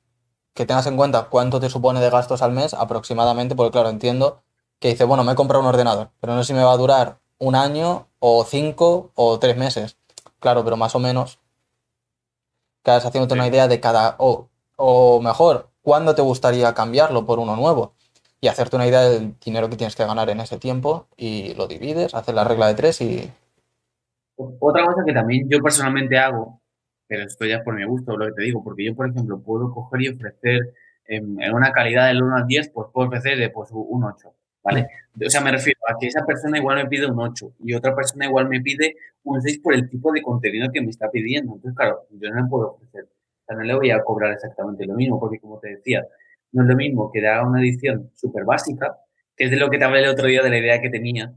que 0.54 0.66
tengas 0.66 0.86
en 0.86 0.96
cuenta 0.96 1.28
cuánto 1.30 1.60
te 1.60 1.70
supone 1.70 2.00
de 2.00 2.10
gastos 2.10 2.42
al 2.42 2.52
mes 2.52 2.74
aproximadamente, 2.74 3.54
porque 3.54 3.72
claro, 3.72 3.88
entiendo 3.88 4.42
que 4.78 4.88
dice, 4.88 5.04
bueno, 5.04 5.24
me 5.24 5.32
he 5.32 5.34
comprado 5.34 5.62
un 5.62 5.68
ordenador, 5.68 6.10
pero 6.20 6.34
no 6.34 6.42
sé 6.42 6.48
si 6.48 6.54
me 6.54 6.64
va 6.64 6.72
a 6.72 6.76
durar 6.76 7.19
un 7.40 7.56
año 7.56 8.06
o 8.20 8.44
cinco 8.44 9.10
o 9.16 9.38
tres 9.40 9.56
meses. 9.56 9.96
Claro, 10.38 10.64
pero 10.64 10.76
más 10.76 10.94
o 10.94 11.00
menos, 11.00 11.40
que 12.84 12.92
vas 12.92 13.04
haciéndote 13.04 13.34
una 13.34 13.48
idea 13.48 13.66
de 13.66 13.80
cada, 13.80 14.14
o, 14.18 14.48
o 14.76 15.20
mejor, 15.20 15.68
cuándo 15.82 16.14
te 16.14 16.22
gustaría 16.22 16.72
cambiarlo 16.74 17.26
por 17.26 17.38
uno 17.38 17.56
nuevo 17.56 17.94
y 18.40 18.48
hacerte 18.48 18.76
una 18.76 18.86
idea 18.86 19.02
del 19.02 19.34
dinero 19.44 19.68
que 19.68 19.76
tienes 19.76 19.96
que 19.96 20.06
ganar 20.06 20.30
en 20.30 20.40
ese 20.40 20.58
tiempo 20.58 21.08
y 21.16 21.54
lo 21.54 21.66
divides, 21.66 22.14
haces 22.14 22.34
la 22.34 22.44
regla 22.44 22.68
de 22.68 22.74
tres 22.74 23.00
y... 23.00 23.30
Otra 24.36 24.86
cosa 24.86 25.02
que 25.04 25.12
también 25.12 25.46
yo 25.50 25.60
personalmente 25.60 26.16
hago, 26.16 26.62
pero 27.06 27.24
esto 27.24 27.44
ya 27.44 27.56
es 27.56 27.62
por 27.62 27.74
mi 27.74 27.84
gusto, 27.84 28.16
lo 28.16 28.26
que 28.26 28.32
te 28.32 28.42
digo, 28.42 28.64
porque 28.64 28.86
yo, 28.86 28.94
por 28.94 29.10
ejemplo, 29.10 29.38
puedo 29.42 29.70
coger 29.70 30.00
y 30.00 30.08
ofrecer 30.08 30.72
en, 31.04 31.36
una 31.52 31.72
calidad 31.72 32.06
del 32.06 32.22
1 32.22 32.36
al 32.36 32.46
10, 32.46 32.70
pues 32.70 32.88
puedo 32.92 33.08
ofrecer 33.08 33.36
de, 33.36 33.50
pues, 33.50 33.68
un 33.72 34.04
8, 34.04 34.32
¿vale? 34.62 34.88
O 35.24 35.30
sea, 35.30 35.40
me 35.40 35.52
refiero 35.52 35.80
a 35.88 35.96
que 35.98 36.06
esa 36.06 36.24
persona 36.24 36.58
igual 36.58 36.76
me 36.76 36.88
pide 36.88 37.06
un 37.06 37.18
8 37.18 37.52
y 37.60 37.74
otra 37.74 37.94
persona 37.94 38.26
igual 38.26 38.48
me 38.48 38.60
pide 38.60 38.96
un 39.24 39.40
6 39.40 39.58
por 39.60 39.74
el 39.74 39.88
tipo 39.88 40.12
de 40.12 40.22
contenido 40.22 40.70
que 40.72 40.80
me 40.80 40.90
está 40.90 41.10
pidiendo. 41.10 41.54
Entonces, 41.54 41.76
claro, 41.76 42.06
yo 42.10 42.30
no 42.30 42.42
le 42.42 42.48
puedo 42.48 42.74
ofrecer, 42.74 43.04
o 43.04 43.44
sea, 43.46 43.56
no 43.56 43.62
le 43.62 43.74
voy 43.74 43.90
a 43.90 44.02
cobrar 44.02 44.32
exactamente 44.32 44.86
lo 44.86 44.94
mismo, 44.94 45.18
porque 45.20 45.38
como 45.40 45.58
te 45.58 45.76
decía, 45.76 46.06
no 46.52 46.62
es 46.62 46.68
lo 46.68 46.76
mismo 46.76 47.10
que 47.12 47.26
haga 47.26 47.46
una 47.46 47.60
edición 47.60 48.10
súper 48.14 48.44
básica, 48.44 48.98
que 49.36 49.44
es 49.44 49.50
de 49.50 49.56
lo 49.56 49.70
que 49.70 49.78
te 49.78 49.84
hablé 49.84 50.00
el 50.00 50.08
otro 50.10 50.26
día 50.26 50.42
de 50.42 50.50
la 50.50 50.58
idea 50.58 50.80
que 50.80 50.90
tenía, 50.90 51.32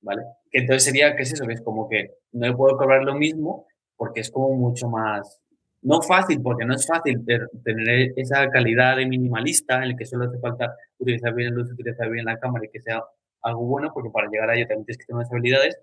¿vale? 0.00 0.22
Que 0.50 0.60
entonces 0.60 0.84
sería, 0.84 1.16
¿qué 1.16 1.22
es 1.22 1.32
eso? 1.32 1.46
Que 1.46 1.54
es 1.54 1.60
como 1.62 1.88
que 1.88 2.14
no 2.32 2.46
le 2.46 2.54
puedo 2.54 2.76
cobrar 2.76 3.02
lo 3.04 3.14
mismo 3.14 3.66
porque 3.96 4.20
es 4.20 4.30
como 4.30 4.54
mucho 4.54 4.88
más, 4.88 5.41
no 5.82 6.00
fácil, 6.00 6.40
porque 6.40 6.64
no 6.64 6.74
es 6.74 6.86
fácil 6.86 7.24
tener 7.24 8.12
esa 8.16 8.48
calidad 8.50 8.96
de 8.96 9.06
minimalista 9.06 9.76
en 9.76 9.82
el 9.82 9.96
que 9.96 10.06
solo 10.06 10.26
hace 10.26 10.38
falta 10.38 10.76
utilizar 10.98 11.34
bien 11.34 11.48
el 11.48 11.54
luz, 11.54 11.72
utilizar 11.72 12.08
bien 12.08 12.24
la 12.24 12.38
cámara 12.38 12.64
y 12.64 12.68
que 12.68 12.80
sea 12.80 13.02
algo 13.42 13.62
bueno, 13.62 13.90
porque 13.92 14.10
para 14.10 14.28
llegar 14.28 14.50
a 14.50 14.54
ello 14.54 14.66
también 14.66 14.86
tienes 14.86 14.98
que 14.98 15.06
tener 15.06 15.16
unas 15.16 15.32
habilidades, 15.32 15.76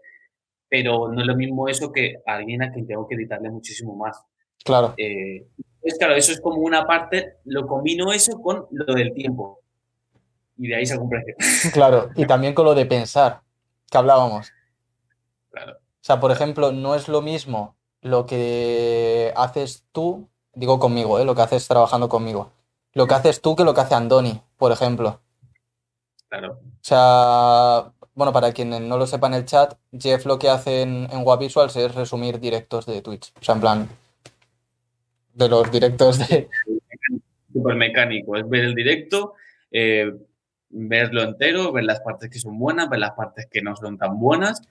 pero 0.69 1.11
no 1.11 1.19
es 1.19 1.27
lo 1.27 1.35
mismo 1.35 1.67
eso 1.67 1.91
que 1.91 2.21
alguien 2.25 2.63
a 2.63 2.71
quien 2.71 2.87
tengo 2.87 3.07
que 3.07 3.15
editarle 3.15 3.49
muchísimo 3.49 3.95
más. 3.95 4.23
Claro. 4.63 4.93
Eh, 4.97 5.47
pues 5.81 5.97
claro, 5.97 6.15
eso 6.15 6.31
es 6.31 6.39
como 6.39 6.61
una 6.61 6.85
parte, 6.85 7.37
lo 7.45 7.67
combino 7.67 8.13
eso 8.13 8.39
con 8.41 8.67
lo 8.71 8.93
del 8.93 9.13
tiempo. 9.13 9.59
Y 10.57 10.67
de 10.67 10.75
ahí 10.75 10.85
se 10.85 10.97
precio. 10.97 11.35
Claro, 11.73 12.09
y 12.15 12.25
también 12.25 12.53
con 12.53 12.65
lo 12.65 12.73
de 12.73 12.85
pensar, 12.85 13.41
que 13.91 13.97
hablábamos. 13.97 14.51
Claro. 15.51 15.73
O 15.73 16.03
sea, 16.03 16.19
por 16.21 16.31
ejemplo, 16.31 16.71
no 16.71 16.95
es 16.95 17.09
lo 17.09 17.21
mismo 17.21 17.75
lo 18.01 18.25
que 18.25 19.33
haces 19.35 19.85
tú, 19.91 20.29
digo 20.53 20.79
conmigo, 20.79 21.19
¿eh? 21.19 21.25
lo 21.25 21.35
que 21.35 21.41
haces 21.41 21.67
trabajando 21.67 22.09
conmigo, 22.09 22.51
lo 22.93 23.07
que 23.07 23.13
haces 23.13 23.41
tú 23.41 23.55
que 23.55 23.63
lo 23.63 23.73
que 23.73 23.81
hace 23.81 23.95
Andoni, 23.95 24.41
por 24.57 24.71
ejemplo. 24.71 25.19
Claro. 26.29 26.59
O 26.61 26.81
sea, 26.81 27.91
bueno, 28.13 28.31
para 28.31 28.51
quienes 28.51 28.81
no 28.81 28.97
lo 28.97 29.07
sepa 29.07 29.27
en 29.27 29.33
el 29.33 29.45
chat, 29.45 29.75
Jeff 29.97 30.25
lo 30.25 30.37
que 30.37 30.49
hace 30.49 30.81
en, 30.81 31.07
en 31.11 31.25
Visuals 31.39 31.75
es 31.75 31.95
resumir 31.95 32.39
directos 32.39 32.85
de 32.85 33.01
Twitch. 33.01 33.33
O 33.39 33.43
sea, 33.43 33.55
en 33.55 33.61
plan, 33.61 33.89
de 35.33 35.49
los 35.49 35.71
directos 35.71 36.19
de... 36.19 36.49
Súper 37.53 37.75
mecánico, 37.75 38.37
es 38.37 38.47
ver 38.47 38.65
el 38.65 38.75
directo, 38.75 39.33
eh, 39.71 40.11
verlo 40.69 41.23
entero, 41.23 41.71
ver 41.71 41.83
las 41.83 41.99
partes 42.01 42.29
que 42.29 42.39
son 42.39 42.59
buenas, 42.59 42.89
ver 42.89 42.99
las 42.99 43.13
partes 43.13 43.47
que 43.51 43.61
no 43.61 43.75
son 43.75 43.97
tan 43.97 44.19
buenas, 44.19 44.61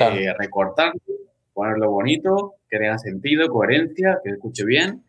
eh, 0.00 0.34
recortarlo, 0.36 1.00
ponerlo 1.54 1.90
bonito, 1.90 2.56
que 2.68 2.78
tenga 2.78 2.98
sentido, 2.98 3.48
coherencia, 3.48 4.20
que 4.22 4.32
escuche 4.32 4.64
bien 4.64 5.04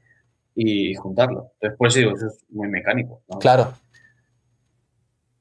y 0.55 0.95
juntarlo. 0.95 1.51
Entonces, 1.55 1.77
pues 1.77 1.93
digo, 1.95 2.12
eso 2.15 2.27
es 2.27 2.45
muy 2.49 2.69
mecánico. 2.69 3.21
Claro, 3.41 3.73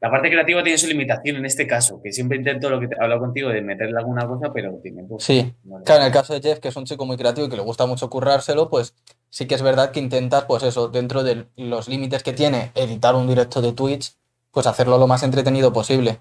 la 0.04 0.10
parte 0.10 0.28
creativa 0.28 0.62
tiene 0.62 0.76
su 0.76 0.86
limitación 0.86 1.36
en 1.36 1.46
este 1.46 1.66
caso, 1.66 1.98
que 2.02 2.12
siempre 2.12 2.36
intento 2.36 2.68
lo 2.68 2.78
que 2.78 2.88
te 2.88 2.94
he 2.94 3.02
hablado 3.02 3.22
contigo 3.22 3.48
de 3.48 3.62
meterle 3.62 3.96
alguna 3.96 4.28
cosa, 4.28 4.52
pero 4.52 4.78
tiene. 4.82 5.02
Pues, 5.04 5.24
sí, 5.24 5.54
claro, 5.82 6.02
en 6.02 6.08
el 6.08 6.12
caso 6.12 6.34
de 6.34 6.42
Jeff, 6.42 6.58
que 6.58 6.68
es 6.68 6.76
un 6.76 6.84
chico 6.84 7.06
muy 7.06 7.16
creativo 7.16 7.46
y 7.46 7.48
que 7.48 7.56
le 7.56 7.62
gusta 7.62 7.86
mucho 7.86 8.10
currárselo, 8.10 8.68
pues 8.68 8.94
sí 9.30 9.46
que 9.46 9.54
es 9.54 9.62
verdad 9.62 9.92
que 9.92 10.00
intentas, 10.00 10.44
pues 10.44 10.62
eso, 10.62 10.88
dentro 10.88 11.22
de 11.22 11.46
los 11.56 11.88
límites 11.88 12.22
que 12.22 12.34
tiene 12.34 12.70
editar 12.74 13.14
un 13.14 13.26
directo 13.26 13.62
de 13.62 13.72
Twitch, 13.72 14.14
pues 14.50 14.66
hacerlo 14.66 14.98
lo 14.98 15.06
más 15.06 15.22
entretenido 15.22 15.72
posible. 15.72 16.18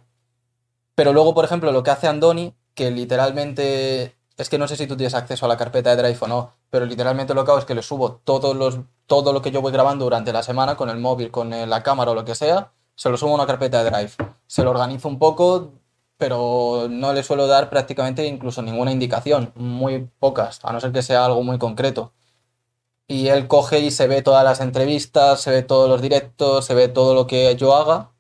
Pero 0.96 1.12
luego, 1.12 1.34
por 1.34 1.44
ejemplo, 1.44 1.74
lo 1.74 1.84
que 1.84 1.92
hace 1.92 2.08
Andoni, 2.08 2.54
que 2.76 2.90
literalmente 2.90 4.14
es 4.38 4.50
que 4.50 4.58
no 4.58 4.68
sé 4.68 4.76
si 4.76 4.88
tú 4.88 4.98
tienes 4.98 5.14
acceso 5.14 5.46
a 5.46 5.50
la 5.50 5.58
carpeta 5.58 5.96
de 5.96 6.02
Drive 6.02 6.18
o 6.22 6.28
no, 6.28 6.54
pero 6.70 6.86
literalmente 6.86 7.34
lo 7.34 7.46
que 7.46 7.52
hago 7.52 7.60
es 7.60 7.66
que 7.66 7.76
le 7.76 7.84
subo 7.84 8.22
todos 8.24 8.56
los, 8.56 8.80
todo 9.06 9.32
lo 9.34 9.42
que 9.42 9.52
yo 9.52 9.62
voy 9.62 9.72
grabando 9.72 10.06
durante 10.06 10.34
la 10.34 10.44
semana 10.44 10.76
con 10.76 10.90
el 10.90 10.98
móvil, 10.98 11.32
con 11.32 11.50
la 11.50 11.84
cámara 11.84 12.12
o 12.12 12.16
lo 12.16 12.26
que 12.26 12.36
sea, 12.36 12.72
se 12.96 13.10
lo 13.10 13.18
subo 13.18 13.32
a 13.32 13.36
una 13.36 13.48
carpeta 13.48 13.84
de 13.84 13.90
Drive. 13.90 14.12
Se 14.48 14.64
lo 14.64 14.72
organizo 14.72 15.08
un 15.08 15.20
poco, 15.20 15.74
pero 16.18 16.88
no 16.90 17.14
le 17.14 17.24
suelo 17.24 17.48
dar 17.48 17.70
prácticamente 17.70 18.26
incluso 18.26 18.62
ninguna 18.62 18.92
indicación, 18.92 19.52
muy 19.56 20.10
pocas, 20.20 20.60
a 20.64 20.74
no 20.74 20.80
ser 20.80 20.92
que 20.92 21.04
sea 21.04 21.26
algo 21.26 21.44
muy 21.44 21.60
concreto. 21.60 22.14
Y 23.08 23.28
él 23.28 23.48
coge 23.48 23.80
y 23.80 23.92
se 23.92 24.08
ve 24.08 24.22
todas 24.22 24.44
las 24.44 24.62
entrevistas, 24.62 25.42
se 25.42 25.52
ve 25.52 25.62
todos 25.64 25.90
los 25.90 26.02
directos, 26.02 26.66
se 26.66 26.74
ve 26.74 26.88
todo 26.88 27.14
lo 27.14 27.28
que 27.28 27.56
yo 27.56 27.76
haga 27.76 28.12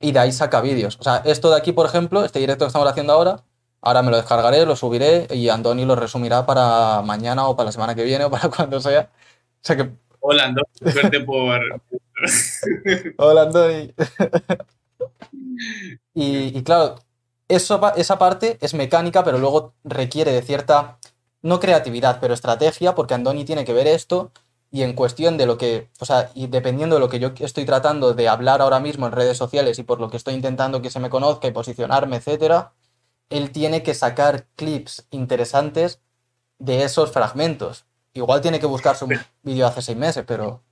y 0.00 0.12
de 0.12 0.18
ahí 0.18 0.32
saca 0.32 0.60
vídeos. 0.60 0.98
O 1.00 1.04
sea, 1.04 1.22
esto 1.24 1.50
de 1.50 1.56
aquí, 1.56 1.72
por 1.72 1.86
ejemplo, 1.86 2.24
este 2.24 2.40
directo 2.40 2.64
que 2.64 2.68
estamos 2.68 2.88
haciendo 2.88 3.12
ahora, 3.12 3.44
ahora 3.82 4.02
me 4.02 4.10
lo 4.10 4.16
descargaré, 4.16 4.64
lo 4.64 4.76
subiré 4.76 5.26
y 5.30 5.48
Andoni 5.48 5.84
lo 5.84 5.96
resumirá 5.96 6.46
para 6.46 7.02
mañana 7.02 7.46
o 7.48 7.56
para 7.56 7.66
la 7.66 7.72
semana 7.72 7.94
que 7.94 8.04
viene 8.04 8.24
o 8.24 8.30
para 8.30 8.48
cuando 8.56 8.80
sea. 8.80 9.10
O 9.12 9.64
sea 9.64 9.76
que... 9.76 9.90
Hola, 10.20 10.44
Andoni, 10.44 10.92
suerte 10.92 11.20
por, 11.20 11.60
Hola, 13.18 13.42
Andoni. 13.42 13.92
y, 16.14 16.62
claro, 16.62 16.96
eso, 17.48 17.80
esa 17.96 18.18
parte 18.18 18.56
es 18.60 18.74
mecánica, 18.74 19.24
pero 19.24 19.38
luego 19.38 19.74
requiere 19.84 20.32
de 20.32 20.42
cierta, 20.42 20.98
no 21.42 21.58
creatividad, 21.58 22.18
pero 22.20 22.34
estrategia, 22.34 22.94
porque 22.94 23.14
Andoni 23.14 23.44
tiene 23.44 23.64
que 23.64 23.72
ver 23.72 23.88
esto 23.88 24.30
y 24.70 24.82
en 24.82 24.94
cuestión 24.94 25.36
de 25.36 25.46
lo 25.46 25.58
que, 25.58 25.90
o 26.00 26.04
sea, 26.04 26.30
y 26.34 26.46
dependiendo 26.46 26.96
de 26.96 27.00
lo 27.00 27.08
que 27.08 27.18
yo 27.18 27.32
estoy 27.40 27.66
tratando 27.66 28.14
de 28.14 28.28
hablar 28.28 28.62
ahora 28.62 28.80
mismo 28.80 29.06
en 29.06 29.12
redes 29.12 29.36
sociales 29.36 29.78
y 29.78 29.82
por 29.82 30.00
lo 30.00 30.08
que 30.08 30.16
estoy 30.16 30.34
intentando 30.34 30.80
que 30.80 30.90
se 30.90 31.00
me 31.00 31.10
conozca 31.10 31.48
y 31.48 31.50
posicionarme, 31.52 32.16
etcétera, 32.16 32.72
él 33.32 33.50
tiene 33.50 33.82
que 33.82 33.94
sacar 33.94 34.46
clips 34.56 35.06
interesantes 35.10 36.00
de 36.58 36.84
esos 36.84 37.12
fragmentos. 37.12 37.86
Igual 38.14 38.40
tiene 38.40 38.60
que 38.60 38.66
buscarse 38.66 39.04
un 39.04 39.18
vídeo 39.42 39.66
hace 39.66 39.82
seis 39.82 39.98
meses, 39.98 40.24
pero 40.26 40.62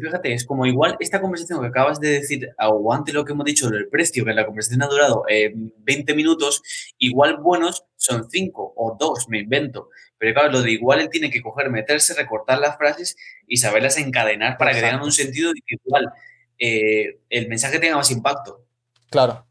fíjate, 0.00 0.32
es 0.32 0.44
como 0.44 0.66
igual 0.66 0.96
esta 1.00 1.20
conversación 1.20 1.60
que 1.60 1.68
acabas 1.68 2.00
de 2.00 2.10
decir, 2.10 2.50
aguante 2.58 3.12
lo 3.12 3.24
que 3.24 3.32
hemos 3.32 3.44
dicho 3.44 3.68
del 3.68 3.88
precio, 3.88 4.24
que 4.24 4.34
la 4.34 4.46
conversación 4.46 4.82
ha 4.82 4.86
durado 4.86 5.24
20 5.26 6.12
eh, 6.12 6.14
minutos, 6.14 6.62
igual 6.98 7.38
buenos 7.38 7.84
son 7.96 8.28
5 8.30 8.74
o 8.76 8.96
2, 8.98 9.28
me 9.28 9.40
invento. 9.40 9.88
Pero 10.18 10.34
claro, 10.34 10.52
lo 10.52 10.62
de 10.62 10.72
igual 10.72 11.00
él 11.00 11.08
tiene 11.10 11.30
que 11.30 11.40
coger, 11.40 11.70
meterse, 11.70 12.14
recortar 12.14 12.58
las 12.58 12.76
frases 12.76 13.16
y 13.46 13.56
saberlas 13.56 13.96
encadenar 13.96 14.58
para 14.58 14.72
que 14.72 14.80
tengan 14.80 15.02
un 15.02 15.12
sentido 15.12 15.52
y 15.54 15.62
que 15.62 15.76
igual 15.84 16.12
eh, 16.58 17.20
el 17.30 17.48
mensaje 17.48 17.78
tenga 17.78 17.96
más 17.96 18.10
impacto. 18.10 18.64
Claro. 19.08 19.46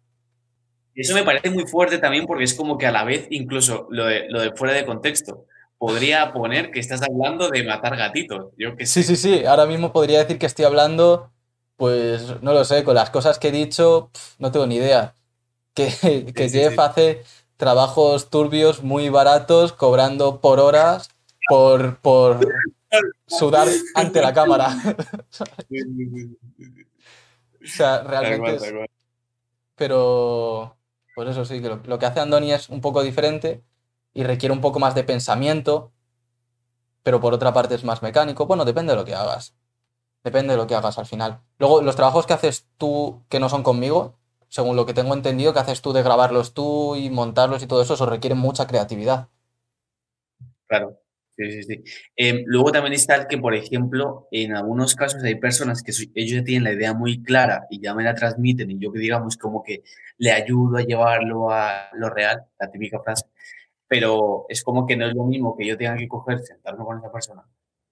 Eso 1.02 1.14
me 1.14 1.24
parece 1.24 1.50
muy 1.50 1.66
fuerte 1.66 1.98
también 1.98 2.26
porque 2.26 2.44
es 2.44 2.54
como 2.54 2.78
que 2.78 2.86
a 2.86 2.92
la 2.92 3.04
vez 3.04 3.28
incluso 3.30 3.88
lo 3.90 4.06
lo 4.30 4.42
de 4.42 4.52
fuera 4.52 4.74
de 4.74 4.86
contexto 4.86 5.46
podría 5.80 6.32
poner 6.34 6.70
que 6.70 6.80
estás 6.80 7.02
hablando 7.02 7.50
de 7.50 7.64
matar 7.64 7.96
gatitos. 7.96 8.52
Yo 8.58 8.76
que 8.76 8.86
Sí, 8.86 9.02
sí, 9.02 9.16
sí. 9.16 9.46
Ahora 9.46 9.66
mismo 9.66 9.92
podría 9.92 10.20
decir 10.20 10.38
que 10.38 10.46
estoy 10.46 10.66
hablando, 10.66 11.32
pues 11.78 12.42
no 12.44 12.54
lo 12.54 12.66
sé, 12.66 12.84
con 12.84 12.94
las 12.96 13.10
cosas 13.10 13.40
que 13.40 13.48
he 13.48 13.52
dicho, 13.52 14.12
no 14.38 14.52
tengo 14.52 14.68
ni 14.68 14.76
idea. 14.76 15.16
Que, 15.74 15.90
Jeff 16.52 16.78
hace 16.78 17.24
trabajos 17.56 18.30
turbios 18.30 18.84
muy 18.84 19.10
baratos, 19.10 19.72
cobrando 19.72 20.42
por 20.42 20.60
horas, 20.60 21.10
por, 21.48 21.98
por 22.00 22.46
sudar 23.26 23.70
ante 23.96 24.22
la 24.22 24.34
cámara. 24.34 24.76
o 27.64 27.68
sea, 27.68 28.04
realmente. 28.04 28.90
Pero, 29.76 30.76
pues 31.20 31.32
eso 31.32 31.44
sí, 31.44 31.62
que 31.62 31.68
lo, 31.68 32.00
que 32.00 32.06
hace 32.06 32.22
Andoni 32.22 32.54
es 32.54 32.70
un 32.70 32.80
poco 32.80 33.04
diferente 33.04 33.62
y 34.14 34.24
requiere 34.24 34.54
un 34.54 34.62
poco 34.62 34.80
más 34.80 34.96
de 34.96 35.04
pensamiento, 35.04 35.92
pero 37.04 37.20
por 37.20 37.34
otra 37.34 37.52
parte 37.52 37.76
es 37.76 37.84
más 37.84 38.02
mecánico. 38.02 38.46
Bueno, 38.46 38.64
depende 38.64 38.94
de 38.94 39.00
lo 39.00 39.04
que 39.04 39.16
hagas. 39.16 39.54
Depende 40.24 40.54
de 40.54 40.58
lo 40.58 40.66
que 40.66 40.76
hagas 40.76 40.98
al 40.98 41.06
final. 41.06 41.42
Luego, 41.58 41.82
los 41.82 41.98
trabajos 41.98 42.26
que 42.26 42.32
haces 42.32 42.70
tú 42.78 43.22
que 43.28 43.42
no 43.42 43.50
son 43.50 43.64
conmigo, 43.64 44.16
según 44.48 44.78
lo 44.78 44.86
que 44.86 44.94
tengo 44.94 45.14
entendido, 45.14 45.52
que 45.52 45.60
haces 45.60 45.82
tú 45.82 45.92
de 45.92 46.04
grabarlos 46.04 46.54
tú 46.54 46.96
y 46.96 47.10
montarlos 47.10 47.62
y 47.64 47.68
todo 47.68 47.82
eso, 47.82 47.96
eso 47.96 48.06
requiere 48.06 48.36
mucha 48.36 48.66
creatividad. 48.66 49.28
Claro, 50.68 51.02
Sí, 51.40 51.64
sí. 51.64 51.84
Em, 52.18 52.44
luego 52.48 52.70
también 52.74 52.92
está 52.94 53.16
el 53.16 53.28
que, 53.28 53.38
por 53.38 53.56
ejemplo, 53.56 54.28
en 54.30 54.54
algunos 54.58 54.94
casos 54.94 55.24
hay 55.24 55.36
personas 55.36 55.82
que 55.82 55.94
ellos 56.16 56.40
ya 56.40 56.44
tienen 56.44 56.66
la 56.66 56.74
idea 56.74 56.94
muy 56.94 57.24
clara 57.24 57.66
y 57.70 57.80
ya 57.80 57.96
me 57.96 58.04
la 58.04 58.14
transmiten 58.14 58.70
y 58.72 58.78
yo 58.78 58.92
que 58.92 59.00
digamos 59.00 59.38
como 59.38 59.64
que 59.64 59.84
le 60.18 60.34
ayudo 60.34 60.76
a 60.78 60.82
llevarlo 60.82 61.50
a 61.50 61.92
lo 61.94 62.10
real, 62.10 62.44
la 62.60 62.70
típica 62.70 63.00
frase, 63.02 63.26
pero 63.88 64.48
es 64.50 64.64
como 64.66 64.86
que 64.86 64.98
no 64.98 65.08
es 65.08 65.16
lo 65.16 65.24
mismo 65.24 65.56
que 65.56 65.66
yo 65.66 65.78
tenga 65.78 65.96
que 65.96 66.10
coger, 66.10 66.40
sentarme 66.40 66.84
con 66.84 66.98
esa 66.98 67.10
persona, 67.10 67.46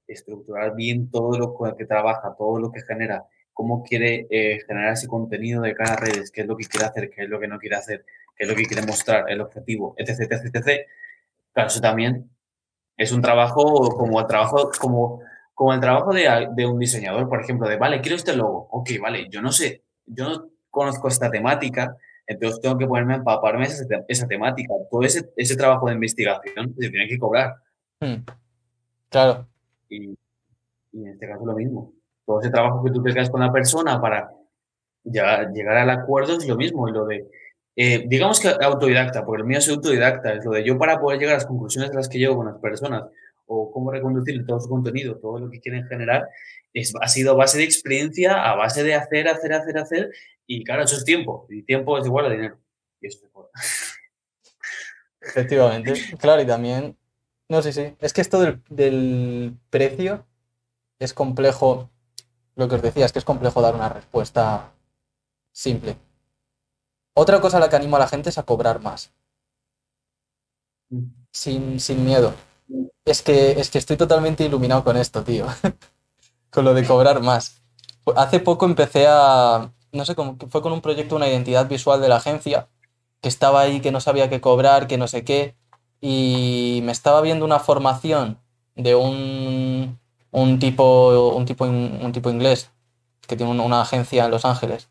estructurar 0.07 0.75
bien 0.75 1.09
todo 1.09 1.37
lo 1.39 1.75
que 1.77 1.85
trabaja, 1.85 2.35
todo 2.37 2.59
lo 2.59 2.69
que 2.69 2.81
genera, 2.81 3.27
cómo 3.53 3.81
quiere 3.81 4.27
eh, 4.29 4.59
generar 4.67 4.93
ese 4.93 5.07
contenido 5.07 5.61
de 5.61 5.73
cada 5.73 5.95
redes, 5.95 6.31
qué 6.31 6.41
es 6.41 6.47
lo 6.47 6.57
que 6.57 6.65
quiere 6.65 6.87
hacer, 6.87 7.09
qué 7.11 7.23
es 7.23 7.29
lo 7.29 7.39
que 7.39 7.47
no 7.47 7.59
quiere 7.59 7.77
hacer, 7.77 8.05
qué 8.35 8.43
es 8.43 8.49
lo 8.49 8.55
que 8.55 8.65
quiere 8.65 8.85
mostrar, 8.85 9.23
el 9.29 9.39
objetivo, 9.39 9.95
etc, 9.97 10.29
etc, 10.31 10.55
etc. 10.55 10.87
Claro, 11.53 11.69
eso 11.69 11.79
también 11.81 12.29
es 12.97 13.11
un 13.11 13.21
trabajo 13.21 13.95
como 13.95 14.19
el 14.19 14.27
trabajo, 14.27 14.71
como, 14.79 15.21
como 15.53 15.73
el 15.73 15.79
trabajo 15.79 16.11
de, 16.11 16.47
de, 16.55 16.65
un 16.65 16.79
diseñador, 16.79 17.29
por 17.29 17.41
ejemplo, 17.41 17.69
de, 17.69 17.77
vale, 17.77 18.01
quiero 18.01 18.15
este 18.15 18.35
logo. 18.35 18.67
Ok, 18.71 18.89
vale, 18.99 19.27
yo 19.29 19.41
no 19.41 19.51
sé, 19.51 19.83
yo 20.05 20.27
no 20.27 20.49
conozco 20.69 21.07
esta 21.07 21.29
temática, 21.29 21.95
entonces 22.25 22.59
tengo 22.59 22.77
que 22.77 22.87
ponerme 22.87 23.13
a 23.13 23.17
empaparme 23.17 23.65
esa, 23.65 23.85
esa 24.07 24.27
temática. 24.27 24.73
Todo 24.91 25.03
ese, 25.03 25.29
ese, 25.37 25.55
trabajo 25.55 25.87
de 25.87 25.93
investigación 25.93 26.75
se 26.77 26.89
tiene 26.89 27.07
que 27.07 27.17
cobrar. 27.17 27.55
Hmm. 28.01 28.25
Claro. 29.09 29.47
Y, 29.87 30.09
y, 30.91 31.03
en 31.03 31.07
este 31.07 31.27
caso 31.27 31.45
lo 31.45 31.53
mismo. 31.53 31.93
Todo 32.25 32.41
ese 32.41 32.49
trabajo 32.49 32.83
que 32.83 32.91
tú 32.91 33.01
te 33.01 33.13
quedas 33.13 33.29
con 33.29 33.39
la 33.39 33.51
persona 33.51 34.01
para 34.01 34.29
llegar, 35.03 35.53
llegar 35.53 35.77
al 35.77 35.89
acuerdo 35.89 36.33
es 36.37 36.45
lo 36.47 36.57
mismo. 36.57 36.89
Y 36.89 36.91
lo 36.91 37.05
de 37.05 37.29
eh, 37.79 38.05
digamos 38.07 38.39
que 38.39 38.49
autodidacta, 38.59 39.23
porque 39.23 39.43
el 39.43 39.47
mío 39.47 39.59
es 39.59 39.69
autodidacta, 39.69 40.33
es 40.33 40.43
lo 40.43 40.49
de 40.49 40.65
yo 40.65 40.79
para 40.79 40.99
poder 40.99 41.19
llegar 41.19 41.35
a 41.35 41.37
las 41.37 41.45
conclusiones 41.45 41.91
de 41.91 41.95
las 41.95 42.09
que 42.09 42.17
llego 42.17 42.35
con 42.35 42.47
las 42.47 42.57
personas 42.57 43.03
o 43.45 43.71
cómo 43.71 43.91
reconducir 43.91 44.43
todo 44.47 44.59
su 44.59 44.67
contenido, 44.67 45.17
todo 45.19 45.39
lo 45.39 45.51
que 45.51 45.59
quieren 45.59 45.85
generar, 45.85 46.27
es, 46.73 46.91
ha 46.99 47.07
sido 47.07 47.33
a 47.33 47.35
base 47.35 47.59
de 47.59 47.65
experiencia, 47.65 48.43
a 48.49 48.55
base 48.55 48.83
de 48.83 48.95
hacer, 48.95 49.27
hacer, 49.27 49.53
hacer, 49.53 49.77
hacer, 49.77 50.11
y 50.47 50.63
claro, 50.63 50.85
eso 50.85 50.97
es 50.97 51.05
tiempo, 51.05 51.45
y 51.51 51.61
tiempo 51.61 51.99
es 51.99 52.07
igual 52.07 52.25
a 52.25 52.29
dinero, 52.31 52.57
y 52.99 53.07
eso 53.07 53.19
Efectivamente, 55.21 55.93
claro, 56.19 56.41
y 56.41 56.47
también, 56.47 56.97
no 57.47 57.61
sé, 57.61 57.73
sí, 57.73 57.95
es 57.99 58.11
que 58.11 58.21
esto 58.21 58.41
del, 58.41 58.59
del 58.71 59.53
precio 59.69 60.25
es 60.97 61.13
complejo, 61.13 61.91
lo 62.55 62.67
que 62.67 62.75
os 62.75 62.81
decía, 62.81 63.05
es 63.05 63.13
que 63.13 63.19
es 63.19 63.25
complejo 63.25 63.61
dar 63.61 63.75
una 63.75 63.89
respuesta 63.89 64.73
simple 65.51 65.95
otra 67.19 67.41
cosa 67.41 67.57
a 67.57 67.59
la 67.59 67.67
que 67.67 67.75
animo 67.75 67.95
a 67.95 67.99
la 67.99 68.07
gente 68.07 68.29
es 68.29 68.37
a 68.37 68.43
cobrar 68.43 68.79
más. 68.79 69.11
Sin, 71.31 72.05
miedo. 72.05 72.33
Es 73.05 73.23
que, 73.23 73.59
es 73.59 73.71
que 73.71 73.79
estoy 73.79 73.97
totalmente 73.97 74.45
iluminado 74.45 74.83
con 74.83 74.97
esto, 74.97 75.23
tío. 75.23 75.47
con 76.51 76.63
lo 76.63 76.75
de 76.75 76.85
cobrar 76.85 77.21
más. 77.21 77.63
Hace 78.15 78.39
poco 78.39 78.65
empecé 78.65 79.07
a. 79.09 79.71
No 79.91 80.05
sé 80.05 80.13
cómo. 80.13 80.37
Fue 80.51 80.61
con 80.61 80.71
un 80.71 80.81
proyecto, 80.81 81.15
una 81.15 81.27
identidad 81.27 81.67
visual 81.67 82.01
de 82.01 82.09
la 82.09 82.17
agencia. 82.17 82.69
Que 83.21 83.29
estaba 83.29 83.61
ahí, 83.61 83.81
que 83.81 83.91
no 83.91 83.99
sabía 83.99 84.29
qué 84.29 84.39
cobrar, 84.39 84.85
que 84.85 84.99
no 84.99 85.07
sé 85.07 85.23
qué. 85.23 85.55
Y 85.99 86.81
me 86.83 86.91
estaba 86.91 87.21
viendo 87.21 87.45
una 87.45 87.59
formación 87.59 88.39
de 88.75 88.93
un, 88.93 89.99
un 90.29 90.59
tipo. 90.59 91.35
Un 91.35 91.45
tipo, 91.45 91.65
un 91.65 92.11
tipo 92.11 92.29
inglés. 92.29 92.69
Que 93.27 93.35
tiene 93.35 93.59
una 93.59 93.81
agencia 93.81 94.25
en 94.25 94.31
Los 94.31 94.45
Ángeles 94.45 94.89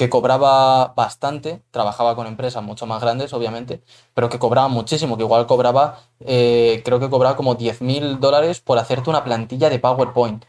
que 0.00 0.08
cobraba 0.08 0.94
bastante, 0.94 1.60
trabajaba 1.70 2.16
con 2.16 2.26
empresas 2.26 2.62
mucho 2.62 2.86
más 2.86 3.02
grandes, 3.02 3.34
obviamente, 3.34 3.82
pero 4.14 4.30
que 4.30 4.38
cobraba 4.38 4.66
muchísimo, 4.68 5.18
que 5.18 5.24
igual 5.24 5.46
cobraba, 5.46 5.98
eh, 6.20 6.80
creo 6.86 6.98
que 6.98 7.10
cobraba 7.10 7.36
como 7.36 7.54
10 7.54 7.82
mil 7.82 8.18
dólares 8.18 8.62
por 8.62 8.78
hacerte 8.78 9.10
una 9.10 9.24
plantilla 9.24 9.68
de 9.68 9.78
PowerPoint, 9.78 10.46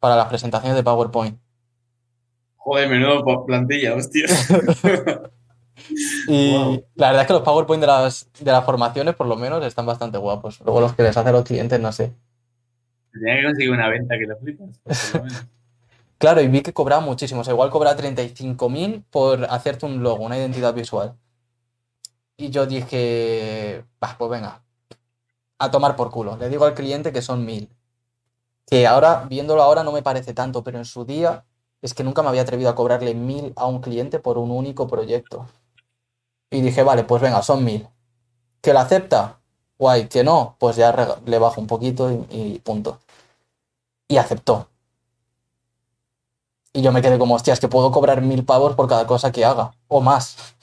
para 0.00 0.16
las 0.16 0.26
presentaciones 0.26 0.76
de 0.76 0.82
PowerPoint. 0.82 1.38
Joder, 2.56 2.88
menudo 2.88 3.46
plantilla, 3.46 3.94
hostia. 3.94 4.26
y 6.26 6.82
la 6.96 7.06
verdad 7.06 7.20
es 7.20 7.26
que 7.28 7.34
los 7.34 7.42
PowerPoint 7.42 7.80
de 7.80 7.86
las, 7.86 8.28
de 8.40 8.50
las 8.50 8.64
formaciones, 8.64 9.14
por 9.14 9.28
lo 9.28 9.36
menos, 9.36 9.64
están 9.64 9.86
bastante 9.86 10.18
guapos. 10.18 10.60
Luego 10.64 10.80
los 10.80 10.92
que 10.92 11.04
les 11.04 11.16
hacen 11.16 11.32
los 11.32 11.44
clientes, 11.44 11.78
no 11.78 11.92
sé. 11.92 12.14
Tenía 13.12 13.36
que 13.36 13.44
conseguir 13.44 13.70
una 13.70 13.88
venta 13.88 14.18
que 14.18 14.26
lo 14.26 14.36
flipas. 14.38 14.80
Por 14.82 15.20
lo 15.20 15.26
menos. 15.26 15.55
Claro, 16.18 16.40
y 16.40 16.48
vi 16.48 16.62
que 16.62 16.72
cobraba 16.72 17.02
muchísimo. 17.02 17.42
O 17.42 17.44
sea, 17.44 17.52
igual 17.52 17.70
cobra 17.70 17.96
35.000 17.96 19.04
por 19.10 19.44
hacerte 19.44 19.86
un 19.86 20.02
logo, 20.02 20.24
una 20.24 20.38
identidad 20.38 20.72
visual. 20.74 21.16
Y 22.38 22.50
yo 22.50 22.66
dije, 22.66 23.84
pues 24.18 24.30
venga, 24.30 24.62
a 25.58 25.70
tomar 25.70 25.96
por 25.96 26.10
culo. 26.10 26.36
Le 26.36 26.48
digo 26.48 26.64
al 26.64 26.74
cliente 26.74 27.12
que 27.12 27.22
son 27.22 27.46
1.000. 27.46 27.68
Que 28.66 28.86
ahora, 28.86 29.24
viéndolo 29.28 29.62
ahora, 29.62 29.84
no 29.84 29.92
me 29.92 30.02
parece 30.02 30.34
tanto, 30.34 30.62
pero 30.64 30.78
en 30.78 30.84
su 30.84 31.04
día 31.04 31.44
es 31.82 31.94
que 31.94 32.04
nunca 32.04 32.22
me 32.22 32.28
había 32.28 32.42
atrevido 32.42 32.70
a 32.70 32.74
cobrarle 32.74 33.14
1.000 33.14 33.52
a 33.56 33.66
un 33.66 33.80
cliente 33.80 34.18
por 34.18 34.38
un 34.38 34.50
único 34.50 34.88
proyecto. 34.88 35.46
Y 36.50 36.60
dije, 36.62 36.82
vale, 36.82 37.04
pues 37.04 37.22
venga, 37.22 37.42
son 37.42 37.64
1.000. 37.64 37.88
¿Que 38.60 38.72
lo 38.72 38.80
acepta? 38.80 39.40
Guay, 39.78 40.08
que 40.08 40.24
no, 40.24 40.56
pues 40.58 40.76
ya 40.76 40.94
le 41.24 41.38
bajo 41.38 41.60
un 41.60 41.66
poquito 41.66 42.10
y 42.30 42.58
punto. 42.60 43.00
Y 44.08 44.16
aceptó. 44.16 44.68
Y 46.76 46.82
yo 46.82 46.92
me 46.92 47.00
quedé 47.00 47.18
como, 47.18 47.34
hostia, 47.34 47.54
es 47.54 47.60
que 47.60 47.68
puedo 47.68 47.90
cobrar 47.90 48.20
mil 48.20 48.44
pavos 48.44 48.74
por 48.74 48.86
cada 48.86 49.06
cosa 49.06 49.32
que 49.32 49.46
haga, 49.46 49.72
o 49.88 50.02
más. 50.02 50.54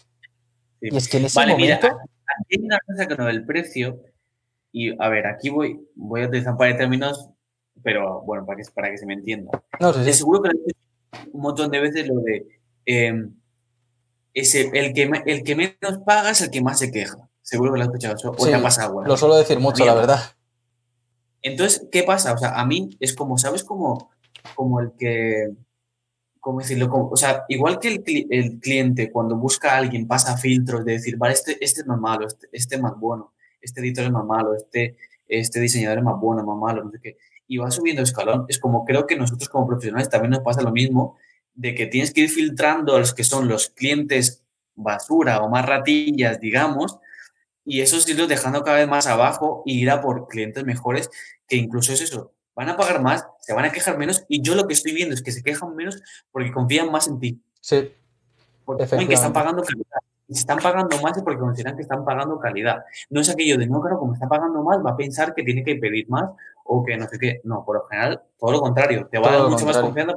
Y 0.80 0.96
es 0.96 1.10
que 1.10 1.18
en 1.18 1.26
ese 1.26 1.40
vale, 1.40 1.54
momento... 1.54 1.88
Mira, 1.88 1.98
aquí 2.40 2.60
hay 2.60 2.66
una 2.66 2.78
cosa 2.86 3.08
con 3.08 3.28
el 3.30 3.44
precio, 3.48 4.00
y 4.72 4.94
a 5.02 5.10
ver, 5.10 5.26
aquí 5.26 5.50
voy, 5.50 5.80
voy 5.96 6.22
a 6.22 6.28
utilizar 6.28 6.52
un 6.52 6.60
par 6.60 6.68
de 6.68 6.76
términos, 6.76 7.30
pero 7.82 8.22
bueno, 8.22 8.46
para 8.46 8.58
que, 8.58 8.64
para 8.76 8.92
que 8.92 9.00
se 9.00 9.08
me 9.08 9.16
entienda. 9.16 9.64
No, 9.80 9.92
sí, 9.92 10.04
sí. 10.04 10.14
Seguro 10.14 10.44
que 10.44 10.52
un 11.32 11.42
montón 11.42 11.72
de 11.72 11.80
veces 11.80 12.08
lo 12.08 12.22
de 12.22 12.46
em, 12.86 13.34
ese, 14.36 14.70
el, 14.72 14.94
que, 14.94 15.10
el 15.26 15.44
que 15.44 15.56
menos 15.56 15.98
paga 16.06 16.30
es 16.30 16.42
el 16.42 16.52
que 16.52 16.62
más 16.62 16.78
se 16.78 16.92
queja. 16.92 17.28
Seguro 17.42 17.74
que 17.74 17.80
lo 17.80 17.86
has 17.86 17.90
escuchado, 17.90 18.36
o 18.38 18.46
te 18.46 18.54
ha 18.54 18.62
pasado. 18.62 19.04
Lo 19.04 19.18
suelo 19.18 19.36
decir 19.36 19.60
mucho, 19.60 19.84
la 19.84 19.96
verdad. 19.96 20.20
Entonces, 21.42 21.88
¿qué 21.92 22.04
pasa? 22.04 22.34
O 22.34 22.38
sea, 22.38 22.52
a 22.52 22.66
mí 22.68 22.96
es 23.00 23.16
como, 23.16 23.40
¿sabes? 23.40 23.64
Como, 23.64 24.12
como 24.54 24.80
el 24.80 24.92
que 24.92 25.52
¿cómo 26.44 26.60
decirlo? 26.60 26.90
o 26.92 27.16
sea, 27.16 27.46
igual 27.48 27.80
que 27.80 28.04
el, 28.30 28.60
cliente 28.60 29.10
cuando 29.14 29.38
busca 29.38 29.72
a 29.72 29.78
alguien 29.78 30.06
pasa 30.06 30.36
filtros 30.36 30.84
de 30.84 30.92
decir, 30.92 31.16
vale, 31.16 31.36
este, 31.36 31.58
este 31.64 31.82
es 31.82 31.88
más 31.88 31.98
malo, 31.98 32.28
este, 32.28 32.50
este, 32.52 32.76
es 32.76 32.82
más 32.82 33.00
bueno, 33.00 33.32
este 33.62 33.80
editor 33.80 34.04
es 34.04 34.12
más 34.12 34.26
malo, 34.26 34.54
este, 34.54 34.98
este 35.26 35.62
diseñador 35.62 36.00
es 36.00 36.04
más 36.04 36.20
bueno, 36.20 36.44
más 36.44 36.58
malo, 36.58 36.84
no 36.84 36.92
sé 36.92 37.00
qué, 37.02 37.18
y 37.48 37.60
va 37.60 37.72
subiendo 37.72 38.02
escalón. 38.02 38.46
Es 38.50 38.60
como 38.60 38.84
creo 38.84 39.08
que 39.08 39.16
nosotros 39.16 39.48
como 39.48 39.66
profesionales 39.66 40.10
también 40.10 40.32
nos 40.32 40.42
pasa 40.42 40.62
lo 40.62 40.74
mismo, 40.74 41.16
de 41.54 41.76
que 41.76 41.86
tienes 41.86 42.12
que 42.12 42.22
ir 42.22 42.30
filtrando 42.30 42.94
a 42.94 43.00
los 43.00 43.14
que 43.14 43.24
son 43.24 43.48
los 43.48 43.70
clientes 43.70 44.44
basura 44.76 45.40
o 45.40 45.50
más 45.50 45.66
ratillas, 45.66 46.42
digamos, 46.42 47.00
y 47.64 47.80
esos 47.80 48.08
irlos 48.10 48.28
dejando 48.28 48.66
cada 48.66 48.80
vez 48.80 48.90
más 48.90 49.08
abajo 49.08 49.64
y 49.66 49.80
ir 49.80 49.90
a 49.92 50.02
por 50.02 50.28
clientes 50.28 50.66
mejores, 50.66 51.10
que 51.48 51.56
incluso 51.56 51.94
es 51.94 52.02
eso, 52.02 52.34
van 52.56 52.70
a 52.70 52.78
pagar 52.78 53.02
más, 53.02 53.26
se 53.40 53.54
van 53.54 53.66
a 53.66 53.72
quejar 53.72 53.98
menos 53.98 54.24
y 54.28 54.42
yo 54.42 54.56
lo 54.56 54.68
que 54.68 54.74
estoy 54.74 54.94
viendo 54.94 55.14
es 55.14 55.22
que 55.22 55.32
se 55.32 55.44
quejan 55.44 55.76
menos 55.76 56.02
porque 56.32 56.52
confían 56.52 56.92
más 56.92 57.08
en 57.08 57.20
ti. 57.20 57.42
Sí. 57.60 57.92
Porque 58.66 58.88
saben 58.88 59.08
que 59.08 59.14
están 59.14 59.34
pagando 59.34 59.64
calidad. 59.64 60.00
Y 60.28 60.36
si 60.36 60.40
están 60.40 60.60
pagando 60.60 61.00
más 61.02 61.18
es 61.18 61.24
porque 61.24 61.40
consideran 61.40 61.76
que 61.76 61.82
están 61.82 62.06
pagando 62.06 62.40
calidad. 62.40 62.84
No 63.10 63.22
es 63.22 63.30
aquello 63.30 63.58
de, 63.58 63.68
no, 63.68 63.82
claro, 63.82 64.00
como 64.00 64.14
está 64.14 64.28
pagando 64.28 64.64
más, 64.64 64.78
va 64.86 64.92
a 64.92 64.98
pensar 64.98 65.34
que 65.34 65.44
tiene 65.44 65.64
que 65.64 65.76
pedir 65.76 66.08
más 66.10 66.30
o 66.64 66.84
que 66.84 66.96
no 66.96 67.08
sé 67.08 67.20
qué. 67.20 67.42
No, 67.44 67.66
por 67.66 67.76
lo 67.76 67.88
general, 67.88 68.22
todo 68.40 68.52
lo 68.52 68.62
contrario. 68.62 69.08
Te 69.12 69.20
va 69.20 69.30
a 69.30 69.38
dar 69.38 69.50
mucho 69.50 69.66
más 69.66 69.78
confianza 69.78 70.16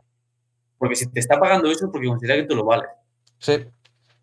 porque 0.79 0.97
si 0.97 1.07
te 1.07 1.21
está 1.21 1.39
pagando 1.39 1.71
eso 1.71 1.87
es 1.87 1.91
porque 1.91 2.07
considera 2.07 2.37
que 2.37 2.45
tú 2.47 2.55
lo 2.55 2.65
vales. 2.65 2.89
Sí, 3.39 3.67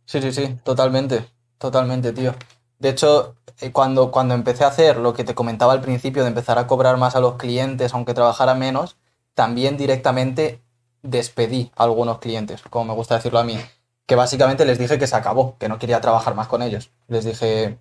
sí, 0.06 0.21
sí, 0.21 0.32
sí, 0.32 0.58
totalmente. 0.63 1.26
Totalmente, 1.58 2.12
tío. 2.12 2.34
De 2.80 2.89
hecho, 2.89 3.36
cuando, 3.72 4.12
cuando 4.12 4.34
empecé 4.34 4.63
a 4.63 4.68
hacer 4.68 4.98
lo 4.98 5.13
que 5.13 5.24
te 5.24 5.36
comentaba 5.36 5.74
al 5.74 5.82
principio 5.82 6.24
de 6.24 6.30
empezar 6.30 6.60
a 6.60 6.68
cobrar 6.68 6.98
más 6.98 7.16
a 7.16 7.20
los 7.20 7.36
clientes, 7.36 7.94
aunque 7.94 8.13
trabajara 8.13 8.56
menos, 8.56 8.98
también 9.34 9.78
directamente 9.78 10.62
despedí 11.02 11.72
a 11.76 11.84
algunos 11.84 12.20
clientes, 12.20 12.62
como 12.70 12.86
me 12.86 12.94
gusta 12.94 13.16
decirlo 13.16 13.39
a 13.39 13.44
mí, 13.44 13.58
que 14.06 14.16
básicamente 14.16 14.66
les 14.66 14.80
dije 14.80 14.98
que 14.98 15.08
se 15.08 15.16
acabó, 15.16 15.58
que 15.58 15.70
no 15.70 15.80
quería 15.80 16.02
trabajar 16.02 16.36
más 16.36 16.48
con 16.48 16.62
ellos. 16.62 16.92
Les 17.08 17.26
dije, 17.26 17.78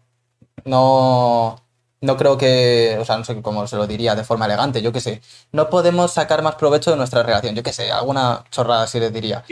no, 0.65 1.57
no 2.01 2.17
creo 2.17 2.37
que, 2.37 2.97
o 3.01 3.05
sea, 3.05 3.17
no 3.17 3.25
sé 3.25 3.41
cómo 3.43 3.67
se 3.67 3.77
lo 3.77 3.87
diría 3.87 4.15
de 4.15 4.25
forma 4.25 4.47
elegante, 4.47 4.83
yo 4.83 4.93
qué 4.93 5.01
sé, 5.01 5.23
no 5.53 5.71
podemos 5.71 6.13
sacar 6.13 6.43
más 6.43 6.57
provecho 6.57 6.91
de 6.91 6.97
nuestra 6.97 7.23
relación, 7.23 7.55
yo 7.55 7.63
qué 7.63 7.73
sé, 7.73 7.91
alguna 7.91 8.45
chorrada 8.51 8.83
así 8.83 9.01
les 9.01 9.13
diría. 9.13 9.45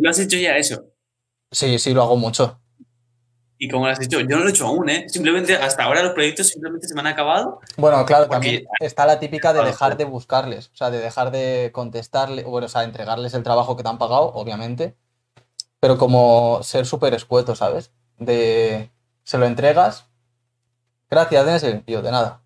¿Lo 0.00 0.10
has 0.10 0.18
hecho 0.18 0.38
ya 0.38 0.56
eso? 0.56 0.84
Sí, 1.50 1.78
sí, 1.78 1.92
lo 1.92 2.02
hago 2.02 2.16
mucho. 2.16 2.58
¿Y 3.62 3.68
cómo 3.68 3.84
lo 3.84 3.92
has 3.92 4.00
hecho? 4.00 4.20
Yo 4.20 4.26
no 4.26 4.38
lo 4.38 4.46
he 4.48 4.50
hecho 4.50 4.66
aún, 4.66 4.88
¿eh? 4.88 5.06
Simplemente 5.10 5.54
hasta 5.54 5.84
ahora 5.84 6.02
los 6.02 6.14
proyectos 6.14 6.48
simplemente 6.48 6.88
se 6.88 6.94
me 6.94 7.00
han 7.00 7.08
acabado. 7.08 7.60
Bueno, 7.76 8.06
claro, 8.06 8.26
también 8.26 8.64
está 8.80 9.04
la 9.04 9.20
típica 9.20 9.52
de 9.52 9.62
dejar 9.62 9.98
de 9.98 10.04
buscarles, 10.04 10.68
o 10.72 10.76
sea, 10.76 10.90
de 10.90 10.98
dejar 10.98 11.30
de 11.30 11.70
contestarle, 11.70 12.42
bueno, 12.44 12.64
o 12.64 12.70
sea, 12.70 12.84
entregarles 12.84 13.34
el 13.34 13.42
trabajo 13.42 13.76
que 13.76 13.82
te 13.82 13.90
han 13.90 13.98
pagado, 13.98 14.32
obviamente, 14.32 14.96
pero 15.78 15.98
como 15.98 16.60
ser 16.62 16.86
súper 16.86 17.12
escueto, 17.12 17.54
¿sabes? 17.54 17.92
De, 18.16 18.90
se 19.24 19.36
lo 19.36 19.44
entregas, 19.44 20.06
gracias, 21.10 21.44
Dense, 21.44 21.82
yo, 21.86 22.00
de 22.00 22.10
nada. 22.12 22.40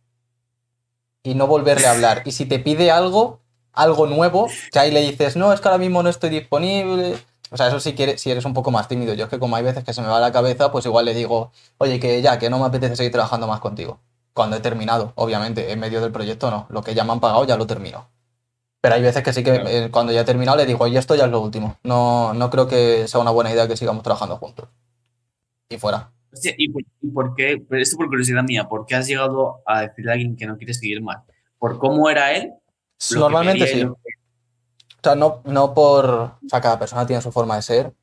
y 1.22 1.34
no 1.34 1.46
volverle 1.46 1.86
a 1.86 1.92
hablar. 1.92 2.22
Y 2.26 2.32
si 2.32 2.44
te 2.46 2.58
pide 2.58 2.90
algo, 2.90 3.40
algo 3.72 4.06
nuevo, 4.06 4.48
que 4.72 4.78
ahí 4.78 4.90
le 4.90 5.00
dices, 5.00 5.36
no, 5.36 5.52
es 5.52 5.60
que 5.60 5.68
ahora 5.68 5.78
mismo 5.78 6.02
no 6.02 6.10
estoy 6.10 6.30
disponible. 6.30 7.16
O 7.54 7.56
sea, 7.56 7.68
eso 7.68 7.78
sí 7.78 7.94
quieres, 7.94 8.20
si 8.20 8.32
eres 8.32 8.44
un 8.46 8.52
poco 8.52 8.72
más 8.72 8.88
tímido. 8.88 9.14
Yo 9.14 9.26
es 9.26 9.30
que 9.30 9.38
como 9.38 9.54
hay 9.54 9.62
veces 9.62 9.84
que 9.84 9.92
se 9.92 10.02
me 10.02 10.08
va 10.08 10.18
la 10.18 10.32
cabeza, 10.32 10.72
pues 10.72 10.86
igual 10.86 11.04
le 11.04 11.14
digo, 11.14 11.52
oye, 11.78 12.00
que 12.00 12.20
ya, 12.20 12.36
que 12.36 12.50
no 12.50 12.58
me 12.58 12.64
apetece 12.64 12.96
seguir 12.96 13.12
trabajando 13.12 13.46
más 13.46 13.60
contigo. 13.60 14.00
Cuando 14.32 14.56
he 14.56 14.60
terminado, 14.60 15.12
obviamente, 15.14 15.70
en 15.70 15.78
medio 15.78 16.00
del 16.00 16.10
proyecto 16.10 16.50
no. 16.50 16.66
Lo 16.68 16.82
que 16.82 16.94
ya 16.94 17.04
me 17.04 17.12
han 17.12 17.20
pagado 17.20 17.44
ya 17.44 17.56
lo 17.56 17.68
termino. 17.68 18.08
Pero 18.80 18.96
hay 18.96 19.02
veces 19.02 19.22
que 19.22 19.32
sí 19.32 19.44
que 19.44 19.54
eh, 19.54 19.88
cuando 19.92 20.12
ya 20.12 20.22
he 20.22 20.24
terminado 20.24 20.56
le 20.56 20.66
digo, 20.66 20.82
oye, 20.82 20.98
esto 20.98 21.14
ya 21.14 21.26
es 21.26 21.30
lo 21.30 21.40
último. 21.40 21.76
No, 21.84 22.34
no 22.34 22.50
creo 22.50 22.66
que 22.66 23.06
sea 23.06 23.20
una 23.20 23.30
buena 23.30 23.52
idea 23.52 23.68
que 23.68 23.76
sigamos 23.76 24.02
trabajando 24.02 24.36
juntos. 24.36 24.68
Y 25.68 25.78
fuera. 25.78 26.10
¿y, 26.58 26.68
por, 27.12 27.36
qué? 27.36 27.62
esto 27.70 27.96
por 27.96 28.08
curiosidad 28.08 28.42
mía, 28.42 28.68
¿por 28.68 28.84
qué 28.84 28.96
has 28.96 29.06
llegado 29.06 29.62
a 29.64 29.82
decirle 29.82 30.10
a 30.10 30.14
alguien 30.14 30.34
que 30.34 30.46
no 30.46 30.58
quiere 30.58 30.74
seguir 30.74 31.00
más? 31.02 31.18
¿Por 31.60 31.78
cómo 31.78 32.10
era 32.10 32.32
él? 32.32 32.50
Normalmente 33.14 33.68
sí. 33.68 33.86
O 35.04 35.10
sea, 35.10 35.14
no, 35.16 35.42
no 35.44 35.74
por. 35.74 36.06
O 36.06 36.48
sea, 36.48 36.60
cada 36.60 36.78
persona 36.78 37.06
tiene 37.06 37.22
su 37.22 37.32
forma 37.32 37.56
de 37.56 37.62
ser 37.62 37.94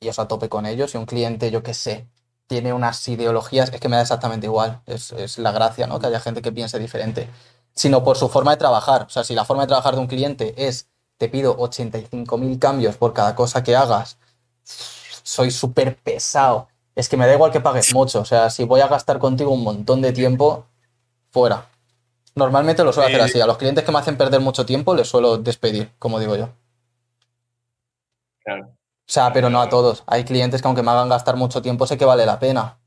y 0.00 0.08
eso 0.08 0.22
a 0.22 0.28
tope 0.28 0.48
con 0.48 0.66
ellos. 0.66 0.94
Y 0.94 0.98
un 0.98 1.06
cliente, 1.06 1.50
yo 1.50 1.62
qué 1.62 1.74
sé, 1.74 2.06
tiene 2.46 2.72
unas 2.72 3.06
ideologías, 3.08 3.72
es 3.72 3.80
que 3.80 3.88
me 3.88 3.96
da 3.96 4.02
exactamente 4.02 4.46
igual. 4.46 4.82
Es, 4.86 5.12
es 5.12 5.38
la 5.38 5.52
gracia, 5.52 5.86
¿no? 5.86 5.98
Que 5.98 6.08
haya 6.08 6.20
gente 6.20 6.42
que 6.42 6.52
piense 6.52 6.78
diferente 6.78 7.28
sino 7.74 8.04
por 8.04 8.16
su 8.16 8.28
forma 8.28 8.52
de 8.52 8.56
trabajar. 8.58 9.02
O 9.02 9.10
sea, 9.10 9.24
si 9.24 9.34
la 9.34 9.44
forma 9.44 9.62
de 9.62 9.68
trabajar 9.68 9.94
de 9.94 10.00
un 10.00 10.06
cliente 10.06 10.54
es 10.56 10.88
te 11.18 11.28
pido 11.28 11.56
85.000 11.56 12.58
cambios 12.58 12.96
por 12.96 13.12
cada 13.12 13.34
cosa 13.34 13.62
que 13.62 13.76
hagas, 13.76 14.18
soy 14.64 15.50
súper 15.50 15.96
pesado. 15.96 16.68
Es 16.94 17.08
que 17.08 17.16
me 17.16 17.26
da 17.26 17.34
igual 17.34 17.52
que 17.52 17.60
pagues 17.60 17.94
mucho. 17.94 18.20
O 18.20 18.24
sea, 18.24 18.50
si 18.50 18.64
voy 18.64 18.80
a 18.80 18.88
gastar 18.88 19.18
contigo 19.18 19.52
un 19.52 19.62
montón 19.62 20.02
de 20.02 20.12
tiempo, 20.12 20.66
fuera. 21.30 21.68
Normalmente 22.34 22.84
lo 22.84 22.92
suelo 22.92 23.08
hacer 23.08 23.20
así. 23.20 23.40
A 23.40 23.46
los 23.46 23.58
clientes 23.58 23.84
que 23.84 23.92
me 23.92 23.98
hacen 23.98 24.16
perder 24.16 24.40
mucho 24.40 24.64
tiempo 24.64 24.94
les 24.94 25.08
suelo 25.08 25.38
despedir, 25.38 25.90
como 25.98 26.18
digo 26.18 26.36
yo. 26.36 26.50
Claro. 28.44 28.66
O 28.66 29.12
sea, 29.12 29.32
pero 29.32 29.50
no 29.50 29.60
a 29.60 29.68
todos. 29.68 30.04
Hay 30.06 30.24
clientes 30.24 30.62
que 30.62 30.68
aunque 30.68 30.82
me 30.82 30.90
hagan 30.90 31.08
gastar 31.08 31.36
mucho 31.36 31.60
tiempo, 31.60 31.86
sé 31.86 31.98
que 31.98 32.04
vale 32.04 32.24
la 32.24 32.38
pena. 32.38 32.78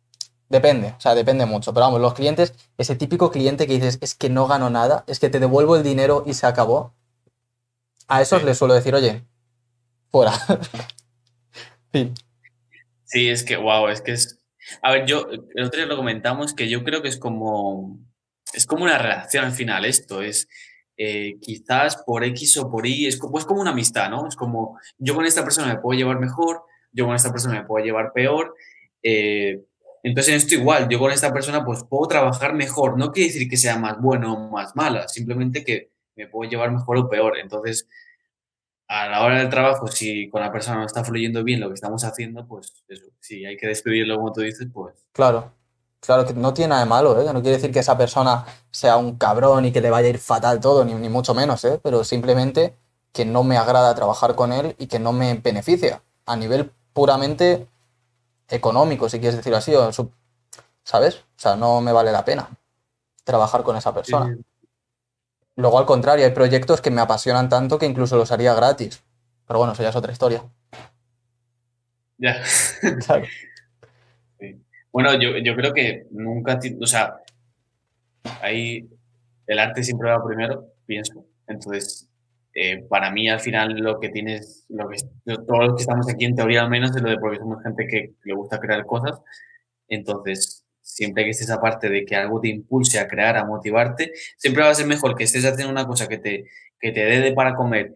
Depende, 0.49 0.93
o 0.97 1.01
sea, 1.01 1.15
depende 1.15 1.45
mucho. 1.45 1.73
Pero 1.73 1.85
vamos, 1.87 2.01
los 2.01 2.13
clientes, 2.13 2.53
ese 2.77 2.95
típico 2.95 3.31
cliente 3.31 3.67
que 3.67 3.73
dices, 3.73 3.97
es 4.01 4.15
que 4.15 4.29
no 4.29 4.47
gano 4.47 4.69
nada, 4.69 5.03
es 5.07 5.19
que 5.19 5.29
te 5.29 5.39
devuelvo 5.39 5.75
el 5.75 5.83
dinero 5.83 6.23
y 6.25 6.33
se 6.33 6.45
acabó. 6.45 6.93
A 8.07 8.21
esos 8.21 8.43
les 8.43 8.57
suelo 8.57 8.75
decir, 8.75 8.93
oye, 8.93 9.23
fuera. 10.11 10.33
fin. 11.91 12.13
Sí, 13.05 13.29
es 13.29 13.43
que, 13.43 13.57
wow, 13.57 13.87
es 13.87 14.01
que 14.01 14.11
es. 14.11 14.39
A 14.81 14.91
ver, 14.91 15.05
yo, 15.05 15.27
el 15.29 15.65
otro 15.65 15.77
día 15.77 15.87
lo 15.87 15.97
comentamos 15.97 16.53
que 16.53 16.69
yo 16.69 16.83
creo 16.83 17.01
que 17.01 17.09
es 17.09 17.17
como. 17.17 17.99
Es 18.53 18.65
como 18.65 18.83
una 18.83 18.97
relación 18.97 19.45
al 19.45 19.51
final, 19.51 19.85
esto. 19.85 20.21
Es. 20.21 20.47
Eh, 20.97 21.37
quizás 21.41 21.97
por 22.05 22.23
X 22.23 22.57
o 22.57 22.71
por 22.71 22.87
Y, 22.87 23.05
es 23.05 23.17
como, 23.17 23.37
es 23.37 23.45
como 23.45 23.59
una 23.59 23.71
amistad, 23.71 24.09
¿no? 24.09 24.27
Es 24.29 24.35
como, 24.37 24.79
yo 24.97 25.13
con 25.13 25.25
esta 25.25 25.43
persona 25.43 25.67
me 25.67 25.79
puedo 25.79 25.97
llevar 25.97 26.19
mejor, 26.19 26.63
yo 26.93 27.05
con 27.05 27.15
esta 27.15 27.31
persona 27.31 27.59
me 27.59 27.67
puedo 27.67 27.83
llevar 27.83 28.13
peor, 28.13 28.55
eh, 29.03 29.61
entonces, 30.05 30.35
esto 30.35 30.53
igual, 30.53 30.87
yo 30.87 30.99
con 30.99 31.11
esta 31.11 31.33
persona 31.33 31.65
pues 31.65 31.83
puedo 31.83 32.07
trabajar 32.07 32.53
mejor. 32.53 32.95
No 32.95 33.11
quiere 33.11 33.33
decir 33.33 33.49
que 33.49 33.57
sea 33.57 33.79
más 33.79 33.99
bueno 33.99 34.33
o 34.35 34.51
más 34.51 34.75
mala, 34.75 35.07
simplemente 35.07 35.63
que 35.63 35.89
me 36.15 36.27
puedo 36.27 36.47
llevar 36.47 36.71
mejor 36.71 36.97
o 36.97 37.09
peor. 37.09 37.39
Entonces, 37.39 37.87
a 38.87 39.07
la 39.09 39.23
hora 39.23 39.39
del 39.39 39.49
trabajo, 39.49 39.87
si 39.87 40.29
con 40.29 40.41
la 40.41 40.51
persona 40.51 40.77
no 40.77 40.85
está 40.85 41.03
fluyendo 41.03 41.43
bien 41.43 41.59
lo 41.59 41.69
que 41.69 41.73
estamos 41.73 42.03
haciendo, 42.03 42.47
pues 42.47 42.83
eso, 42.87 43.07
si 43.19 43.45
hay 43.45 43.57
que 43.57 43.65
despedirlo 43.65 44.17
como 44.17 44.31
tú 44.31 44.41
dices, 44.41 44.67
pues... 44.71 44.93
Claro, 45.11 45.55
claro 46.05 46.25
que 46.25 46.33
no 46.33 46.53
tiene 46.53 46.69
nada 46.69 46.81
de 46.83 46.89
malo, 46.89 47.19
¿eh? 47.19 47.25
No 47.25 47.41
quiere 47.41 47.57
decir 47.57 47.71
que 47.71 47.79
esa 47.79 47.97
persona 47.97 48.45
sea 48.71 48.97
un 48.97 49.17
cabrón 49.17 49.65
y 49.65 49.71
que 49.71 49.81
le 49.81 49.89
vaya 49.89 50.07
a 50.07 50.09
ir 50.09 50.19
fatal 50.19 50.59
todo, 50.59 50.85
ni, 50.85 50.93
ni 50.93 51.09
mucho 51.09 51.33
menos, 51.33 51.63
¿eh? 51.65 51.79
Pero 51.81 52.03
simplemente 52.03 52.75
que 53.11 53.25
no 53.25 53.43
me 53.43 53.57
agrada 53.57 53.95
trabajar 53.95 54.35
con 54.35 54.51
él 54.51 54.75
y 54.77 54.87
que 54.87 54.99
no 54.99 55.13
me 55.13 55.33
beneficia. 55.35 56.01
A 56.25 56.35
nivel 56.35 56.71
puramente 56.93 57.67
económico, 58.49 59.09
si 59.09 59.19
quieres 59.19 59.37
decirlo 59.37 59.57
así, 59.57 59.73
o 59.73 59.91
¿sabes? 60.83 61.15
O 61.15 61.39
sea, 61.39 61.55
no 61.55 61.81
me 61.81 61.91
vale 61.91 62.11
la 62.11 62.25
pena 62.25 62.49
trabajar 63.23 63.63
con 63.63 63.75
esa 63.75 63.93
persona. 63.93 64.37
Luego, 65.55 65.79
al 65.79 65.85
contrario, 65.85 66.25
hay 66.25 66.31
proyectos 66.31 66.81
que 66.81 66.91
me 66.91 67.01
apasionan 67.01 67.49
tanto 67.49 67.79
que 67.79 67.85
incluso 67.85 68.17
los 68.17 68.31
haría 68.31 68.53
gratis. 68.53 69.01
Pero 69.47 69.59
bueno, 69.59 69.73
eso 69.73 69.83
ya 69.83 69.89
es 69.89 69.95
otra 69.95 70.11
historia. 70.11 70.43
Ya. 72.17 72.41
Bueno, 74.95 75.13
yo, 75.19 75.37
yo, 75.39 75.57
creo 75.57 75.73
que 75.73 76.07
nunca, 76.11 76.57
o 76.79 76.87
sea, 76.87 77.17
ahí 78.41 78.87
el 79.45 79.59
arte 79.59 79.83
siempre 79.83 80.09
va 80.09 80.25
primero, 80.25 80.71
pienso. 80.85 81.25
Entonces, 81.47 82.09
eh, 82.53 82.81
para 82.87 83.11
mí 83.11 83.27
al 83.27 83.41
final 83.41 83.73
lo 83.75 83.99
que 83.99 84.07
tienes, 84.07 84.65
lo 84.69 84.87
que, 84.87 84.95
todos 85.25 85.67
los 85.67 85.75
que 85.75 85.81
estamos 85.81 86.09
aquí 86.09 86.23
en 86.23 86.37
teoría 86.37 86.61
al 86.61 86.69
menos 86.69 86.95
es 86.95 87.01
lo 87.01 87.09
de 87.09 87.17
porque 87.17 87.39
somos 87.39 87.61
gente 87.61 87.87
que 87.87 88.13
le 88.23 88.33
gusta 88.35 88.57
crear 88.57 88.85
cosas, 88.85 89.19
entonces 89.89 90.65
siempre 90.81 91.25
que 91.25 91.31
estés 91.31 91.49
esa 91.49 91.59
de 91.81 92.05
que 92.05 92.15
algo 92.15 92.39
te 92.39 92.47
impulse 92.47 92.97
a 92.97 93.09
crear, 93.09 93.35
a 93.35 93.43
motivarte, 93.43 94.13
siempre 94.37 94.63
va 94.63 94.69
a 94.69 94.75
ser 94.75 94.87
mejor 94.87 95.17
que 95.17 95.25
estés 95.25 95.43
haciendo 95.43 95.73
una 95.73 95.85
cosa 95.85 96.07
que 96.07 96.19
te, 96.19 96.45
que 96.79 96.93
te 96.93 97.03
dé 97.03 97.19
de 97.19 97.33
para 97.33 97.53
comer 97.55 97.93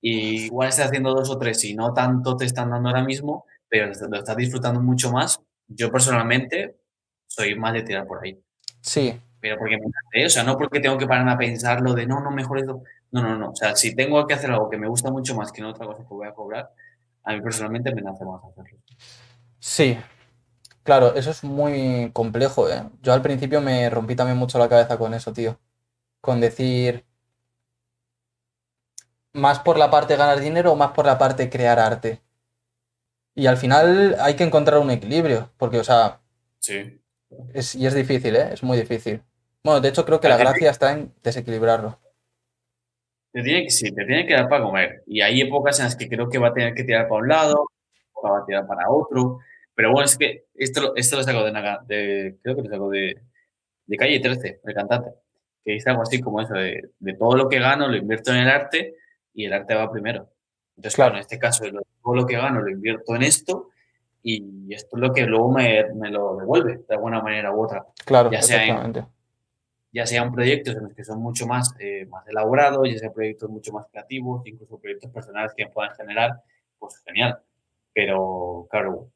y 0.00 0.46
igual 0.46 0.70
estés 0.70 0.86
haciendo 0.86 1.12
dos 1.12 1.28
o 1.28 1.38
tres 1.38 1.62
y 1.64 1.74
no 1.74 1.92
tanto 1.92 2.38
te 2.38 2.46
están 2.46 2.70
dando 2.70 2.88
ahora 2.88 3.04
mismo, 3.04 3.44
pero 3.68 3.92
lo 4.08 4.18
estás 4.18 4.36
disfrutando 4.38 4.80
mucho 4.80 5.12
más. 5.12 5.42
Yo 5.68 5.90
personalmente 5.92 6.76
soy 7.26 7.54
más 7.54 7.74
de 7.74 7.82
tirar 7.82 8.06
por 8.06 8.24
ahí. 8.24 8.40
Sí. 8.80 9.20
Pero 9.40 9.56
porque 9.58 9.78
me 9.78 10.26
o 10.26 10.30
sea, 10.30 10.42
no 10.42 10.56
porque 10.56 10.80
tengo 10.80 10.98
que 10.98 11.06
pararme 11.06 11.32
a 11.32 11.38
pensarlo 11.38 11.94
de 11.94 12.06
no, 12.06 12.20
no, 12.20 12.30
mejor 12.30 12.58
esto. 12.58 12.82
No, 13.12 13.22
no, 13.22 13.36
no. 13.36 13.50
O 13.50 13.56
sea, 13.56 13.76
si 13.76 13.94
tengo 13.94 14.26
que 14.26 14.34
hacer 14.34 14.50
algo 14.50 14.68
que 14.68 14.78
me 14.78 14.88
gusta 14.88 15.10
mucho 15.10 15.34
más 15.34 15.52
que 15.52 15.60
en 15.60 15.66
otra 15.66 15.86
cosa 15.86 16.02
que 16.02 16.14
voy 16.14 16.26
a 16.26 16.34
cobrar, 16.34 16.70
a 17.22 17.32
mí 17.32 17.40
personalmente 17.40 17.94
me 17.94 18.02
nace 18.02 18.24
más 18.24 18.42
hacerlo. 18.42 18.78
Sí, 19.60 19.98
claro, 20.82 21.14
eso 21.14 21.30
es 21.30 21.44
muy 21.44 22.10
complejo, 22.12 22.68
¿eh? 22.68 22.82
Yo 23.02 23.12
al 23.12 23.22
principio 23.22 23.60
me 23.60 23.88
rompí 23.90 24.16
también 24.16 24.38
mucho 24.38 24.58
la 24.58 24.68
cabeza 24.68 24.98
con 24.98 25.14
eso, 25.14 25.32
tío. 25.32 25.58
Con 26.20 26.40
decir, 26.40 27.04
¿más 29.32 29.60
por 29.60 29.78
la 29.78 29.90
parte 29.90 30.16
ganar 30.16 30.40
dinero 30.40 30.72
o 30.72 30.76
más 30.76 30.92
por 30.92 31.06
la 31.06 31.18
parte 31.18 31.50
crear 31.50 31.78
arte? 31.78 32.22
Y 33.38 33.46
al 33.46 33.56
final 33.56 34.16
hay 34.18 34.34
que 34.34 34.42
encontrar 34.42 34.80
un 34.80 34.90
equilibrio, 34.90 35.52
porque, 35.58 35.78
o 35.78 35.84
sea, 35.84 36.18
sí. 36.58 37.00
Es, 37.54 37.76
y 37.76 37.86
es 37.86 37.94
difícil, 37.94 38.34
¿eh? 38.34 38.48
Es 38.52 38.64
muy 38.64 38.76
difícil. 38.76 39.22
Bueno, 39.62 39.80
de 39.80 39.90
hecho 39.90 40.04
creo 40.04 40.18
que 40.18 40.28
la 40.28 40.36
gracia 40.36 40.72
está 40.72 40.90
en 40.90 41.12
desequilibrarlo. 41.22 42.00
Te 43.30 43.40
tiene 43.44 43.62
que, 43.62 43.70
sí, 43.70 43.92
te 43.92 44.04
tiene 44.06 44.26
que 44.26 44.34
dar 44.34 44.48
para 44.48 44.64
comer. 44.64 45.04
Y 45.06 45.20
hay 45.20 45.40
épocas 45.40 45.78
en 45.78 45.84
las 45.84 45.94
que 45.94 46.08
creo 46.08 46.28
que 46.28 46.38
va 46.38 46.48
a 46.48 46.52
tener 46.52 46.74
que 46.74 46.82
tirar 46.82 47.06
para 47.06 47.20
un 47.20 47.28
lado, 47.28 47.66
o 48.12 48.28
va 48.28 48.40
a 48.40 48.44
tirar 48.44 48.66
para 48.66 48.90
otro. 48.90 49.38
Pero 49.72 49.92
bueno, 49.92 50.06
es 50.06 50.18
que 50.18 50.46
esto, 50.56 50.96
esto 50.96 51.16
lo 51.16 51.22
saco 51.22 51.44
de, 51.44 51.52
de 51.86 52.38
creo 52.42 52.56
que 52.56 52.62
lo 52.62 52.68
saco 52.68 52.90
de, 52.90 53.22
de 53.86 53.96
Calle 53.96 54.18
13, 54.18 54.62
el 54.64 54.74
cantante, 54.74 55.10
que 55.64 55.74
dice 55.74 55.90
algo 55.90 56.02
así 56.02 56.20
como 56.20 56.40
eso, 56.40 56.54
de, 56.54 56.90
de, 56.98 57.14
todo 57.14 57.36
lo 57.36 57.48
que 57.48 57.60
gano 57.60 57.86
lo 57.86 57.96
invierto 57.96 58.32
en 58.32 58.38
el 58.38 58.48
arte 58.48 58.96
y 59.32 59.44
el 59.44 59.52
arte 59.52 59.76
va 59.76 59.92
primero. 59.92 60.28
Entonces, 60.78 60.94
claro, 60.94 61.14
en 61.16 61.22
este 61.22 61.40
caso, 61.40 61.64
todo 62.02 62.14
lo 62.14 62.24
que 62.24 62.36
gano 62.36 62.62
lo 62.62 62.70
invierto 62.70 63.16
en 63.16 63.24
esto 63.24 63.70
y 64.22 64.72
esto 64.72 64.96
es 64.96 65.00
lo 65.00 65.12
que 65.12 65.26
luego 65.26 65.50
me, 65.50 65.92
me 65.94 66.08
lo 66.08 66.36
devuelve 66.36 66.84
de 66.88 66.94
alguna 66.94 67.20
manera 67.20 67.52
u 67.52 67.64
otra. 67.64 67.84
Claro, 68.04 68.30
ya 68.30 68.42
sea 68.42 68.64
en, 68.64 69.04
ya 69.90 70.06
sean 70.06 70.32
proyectos 70.32 70.76
en 70.76 70.84
los 70.84 70.94
que 70.94 71.02
son 71.02 71.20
mucho 71.20 71.48
más, 71.48 71.74
eh, 71.80 72.06
más 72.06 72.24
elaborados, 72.28 72.88
ya 72.88 72.96
sean 72.96 73.12
proyectos 73.12 73.50
mucho 73.50 73.72
más 73.72 73.86
creativos, 73.90 74.46
incluso 74.46 74.78
proyectos 74.78 75.10
personales 75.10 75.52
que 75.56 75.66
puedan 75.66 75.96
generar, 75.96 76.42
pues 76.78 77.02
genial. 77.04 77.40
Pero, 77.92 78.68
claro, 78.70 79.10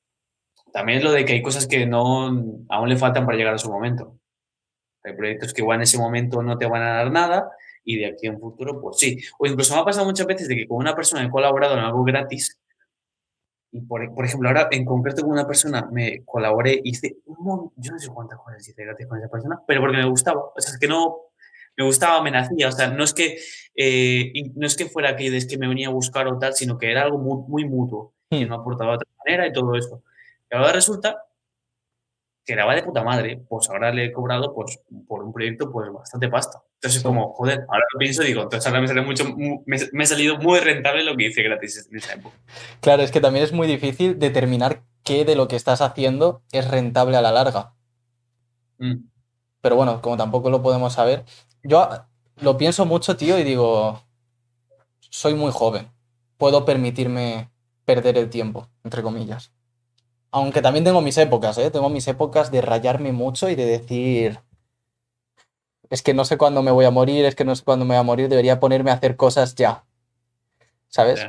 también 0.72 0.98
es 0.98 1.04
lo 1.04 1.12
de 1.12 1.24
que 1.24 1.34
hay 1.34 1.42
cosas 1.42 1.68
que 1.68 1.86
no, 1.86 2.26
aún 2.70 2.88
le 2.88 2.96
faltan 2.96 3.24
para 3.24 3.38
llegar 3.38 3.54
a 3.54 3.58
su 3.58 3.70
momento. 3.70 4.16
Hay 5.04 5.12
proyectos 5.12 5.54
que 5.54 5.60
igual 5.60 5.76
en 5.76 5.82
ese 5.82 5.98
momento 5.98 6.42
no 6.42 6.58
te 6.58 6.66
van 6.66 6.82
a 6.82 6.94
dar 6.94 7.12
nada 7.12 7.52
y 7.84 7.98
de 7.98 8.06
aquí 8.06 8.26
en 8.26 8.38
futuro, 8.38 8.80
pues 8.80 8.98
sí. 8.98 9.18
O 9.38 9.46
incluso 9.46 9.74
me 9.74 9.80
ha 9.80 9.84
pasado 9.84 10.06
muchas 10.06 10.26
veces 10.26 10.48
de 10.48 10.56
que 10.56 10.68
con 10.68 10.78
una 10.78 10.94
persona 10.94 11.24
he 11.24 11.30
colaborado 11.30 11.74
en 11.74 11.80
algo 11.80 12.04
gratis 12.04 12.58
y 13.74 13.80
por, 13.80 14.14
por, 14.14 14.26
ejemplo, 14.26 14.48
ahora 14.50 14.68
en 14.70 14.84
concreto 14.84 15.22
con 15.22 15.30
una 15.30 15.46
persona 15.46 15.88
me 15.90 16.22
colaboré, 16.26 16.78
hice 16.84 17.16
un 17.24 17.42
montón, 17.42 17.72
yo 17.76 17.92
no 17.92 17.98
sé 17.98 18.08
cuántas 18.08 18.38
cosas 18.38 18.68
hice 18.68 18.84
gratis 18.84 19.06
con 19.06 19.18
esa 19.18 19.30
persona, 19.30 19.62
pero 19.66 19.80
porque 19.80 19.96
me 19.96 20.04
gustaba. 20.04 20.42
O 20.54 20.54
sea, 20.58 20.74
es 20.74 20.78
que 20.78 20.88
no, 20.88 21.32
me 21.76 21.84
gustaba, 21.84 22.22
me 22.22 22.30
nacía. 22.30 22.68
O 22.68 22.72
sea, 22.72 22.88
no 22.88 23.04
es 23.04 23.14
que, 23.14 23.38
eh, 23.74 24.32
no 24.54 24.66
es 24.66 24.76
que 24.76 24.86
fuera 24.86 25.16
que 25.16 25.34
es 25.34 25.46
que 25.46 25.58
me 25.58 25.68
venía 25.68 25.88
a 25.88 25.90
buscar 25.90 26.28
o 26.28 26.38
tal, 26.38 26.54
sino 26.54 26.78
que 26.78 26.90
era 26.90 27.02
algo 27.02 27.18
muy, 27.18 27.42
muy 27.48 27.64
mutuo, 27.64 28.14
que 28.30 28.44
no 28.46 28.56
aportaba 28.56 28.92
de 28.92 28.96
otra 28.96 29.08
manera 29.24 29.46
y 29.46 29.52
todo 29.52 29.74
eso. 29.74 30.02
Y 30.50 30.54
ahora 30.54 30.72
resulta 30.72 31.24
que 32.44 32.54
graba 32.54 32.74
de 32.74 32.82
puta 32.82 33.02
madre, 33.02 33.42
pues 33.48 33.70
ahora 33.70 33.92
le 33.92 34.06
he 34.06 34.12
cobrado 34.12 34.54
pues, 34.54 34.80
por 35.06 35.22
un 35.22 35.32
proyecto 35.32 35.70
pues 35.70 35.90
bastante 35.92 36.28
pasta. 36.28 36.62
Entonces, 36.82 37.04
como, 37.04 37.32
joder, 37.34 37.64
ahora 37.68 37.84
lo 37.92 37.98
pienso 38.00 38.24
y 38.24 38.26
digo, 38.26 38.42
entonces 38.42 38.66
ahora 38.66 38.80
me, 38.80 38.88
sale 38.88 39.02
mucho, 39.02 39.24
me, 39.36 40.02
ha 40.02 40.06
salido 40.06 40.36
muy 40.38 40.58
rentable 40.58 41.04
lo 41.04 41.16
que 41.16 41.28
hice 41.28 41.44
gratis 41.44 41.86
en 41.88 41.96
esa 41.96 42.14
época. 42.14 42.36
Claro, 42.80 43.04
es 43.04 43.12
que 43.12 43.20
también 43.20 43.44
es 43.44 43.52
muy 43.52 43.68
difícil 43.68 44.18
determinar 44.18 44.82
qué 45.04 45.24
de 45.24 45.36
lo 45.36 45.46
que 45.46 45.54
estás 45.54 45.80
haciendo 45.80 46.42
es 46.50 46.68
rentable 46.68 47.16
a 47.16 47.22
la 47.22 47.30
larga. 47.30 47.74
Mm. 48.78 49.04
Pero 49.60 49.76
bueno, 49.76 50.02
como 50.02 50.16
tampoco 50.16 50.50
lo 50.50 50.60
podemos 50.60 50.94
saber, 50.94 51.24
yo 51.62 51.88
lo 52.40 52.58
pienso 52.58 52.84
mucho, 52.84 53.16
tío, 53.16 53.38
y 53.38 53.44
digo, 53.44 54.02
soy 54.98 55.34
muy 55.34 55.52
joven. 55.52 55.88
Puedo 56.36 56.64
permitirme 56.64 57.48
perder 57.84 58.18
el 58.18 58.28
tiempo, 58.28 58.66
entre 58.82 59.02
comillas. 59.02 59.52
Aunque 60.32 60.62
también 60.62 60.84
tengo 60.84 61.00
mis 61.00 61.16
épocas, 61.16 61.58
¿eh? 61.58 61.70
Tengo 61.70 61.90
mis 61.90 62.08
épocas 62.08 62.50
de 62.50 62.60
rayarme 62.60 63.12
mucho 63.12 63.48
y 63.48 63.54
de 63.54 63.66
decir, 63.66 64.40
es 65.92 66.02
que 66.02 66.14
no 66.14 66.24
sé 66.24 66.38
cuándo 66.38 66.62
me 66.62 66.70
voy 66.70 66.86
a 66.86 66.90
morir, 66.90 67.26
es 67.26 67.34
que 67.34 67.44
no 67.44 67.54
sé 67.54 67.62
cuándo 67.64 67.84
me 67.84 67.94
voy 67.94 68.00
a 68.00 68.02
morir, 68.02 68.30
debería 68.30 68.58
ponerme 68.58 68.90
a 68.90 68.94
hacer 68.94 69.14
cosas 69.14 69.54
ya. 69.54 69.84
¿Sabes? 70.88 71.22
O 71.22 71.28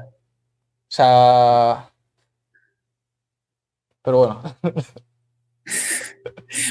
sea... 0.87 1.91
Pero 4.01 4.17
bueno. 4.19 4.41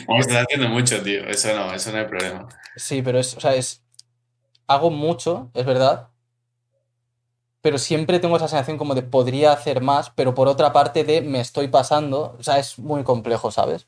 Vamos, 0.08 0.26
estás 0.26 0.44
haciendo 0.44 0.70
mucho, 0.70 1.02
tío. 1.02 1.26
Eso 1.26 1.54
no, 1.54 1.74
eso 1.74 1.92
no 1.92 1.98
hay 1.98 2.06
problema. 2.06 2.48
Sí, 2.76 3.02
pero 3.02 3.18
es, 3.18 3.36
o 3.36 3.40
sea, 3.40 3.54
es. 3.54 3.82
Hago 4.66 4.90
mucho, 4.90 5.50
es 5.52 5.66
verdad. 5.66 6.08
Pero 7.60 7.76
siempre 7.76 8.20
tengo 8.20 8.38
esa 8.38 8.48
sensación 8.48 8.78
como 8.78 8.94
de 8.94 9.02
podría 9.02 9.52
hacer 9.52 9.82
más, 9.82 10.08
pero 10.08 10.34
por 10.34 10.48
otra 10.48 10.72
parte 10.72 11.04
de 11.04 11.20
me 11.20 11.40
estoy 11.40 11.68
pasando. 11.68 12.36
O 12.38 12.42
sea, 12.42 12.58
es 12.58 12.78
muy 12.78 13.04
complejo, 13.04 13.50
¿sabes? 13.50 13.86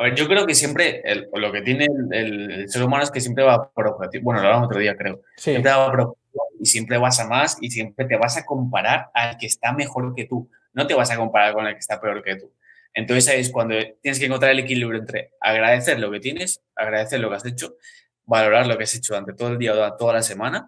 A 0.00 0.04
ver, 0.04 0.14
yo 0.14 0.26
creo 0.26 0.46
que 0.46 0.54
siempre 0.54 1.02
lo 1.34 1.52
que 1.52 1.60
tiene 1.60 1.86
el, 2.12 2.66
ser 2.70 2.82
humano 2.82 3.04
es 3.04 3.10
que 3.10 3.20
siempre 3.20 3.44
va 3.44 3.70
por 3.70 3.86
objetivo. 3.86 4.24
Bueno, 4.24 4.40
lo 4.40 4.46
hablamos 4.46 4.68
otro 4.68 4.80
día, 4.80 4.96
creo. 4.96 5.20
Siempre 5.36 5.70
va 5.70 5.90
por 5.90 6.00
objetivo 6.00 6.42
y 6.58 6.64
siempre 6.64 6.96
vas 6.96 7.20
a 7.20 7.28
más 7.28 7.58
y 7.60 7.70
siempre 7.70 8.06
te 8.06 8.16
vas 8.16 8.38
a 8.38 8.46
comparar 8.46 9.10
al 9.12 9.36
que 9.36 9.44
está 9.44 9.74
mejor 9.74 10.14
que 10.14 10.24
tú. 10.24 10.48
No 10.72 10.86
te 10.86 10.94
vas 10.94 11.10
a 11.10 11.18
comparar 11.18 11.52
con 11.52 11.66
el 11.66 11.74
que 11.74 11.80
está 11.80 12.00
peor 12.00 12.22
que 12.22 12.36
tú. 12.36 12.50
Entonces 12.94 13.28
ahí 13.28 13.40
es 13.40 13.50
cuando 13.50 13.74
tienes 14.00 14.18
que 14.18 14.24
encontrar 14.24 14.52
el 14.52 14.60
equilibrio 14.60 15.00
entre 15.00 15.32
agradecer 15.38 16.00
lo 16.00 16.10
que 16.10 16.18
tienes, 16.18 16.62
agradecer 16.74 17.20
lo 17.20 17.28
que 17.28 17.36
has 17.36 17.44
hecho, 17.44 17.76
valorar 18.24 18.66
lo 18.66 18.78
que 18.78 18.84
has 18.84 18.94
hecho 18.94 19.12
durante 19.12 19.34
todo 19.34 19.50
el 19.50 19.58
día 19.58 19.74
o 19.74 19.96
toda 19.98 20.14
la 20.14 20.22
semana 20.22 20.66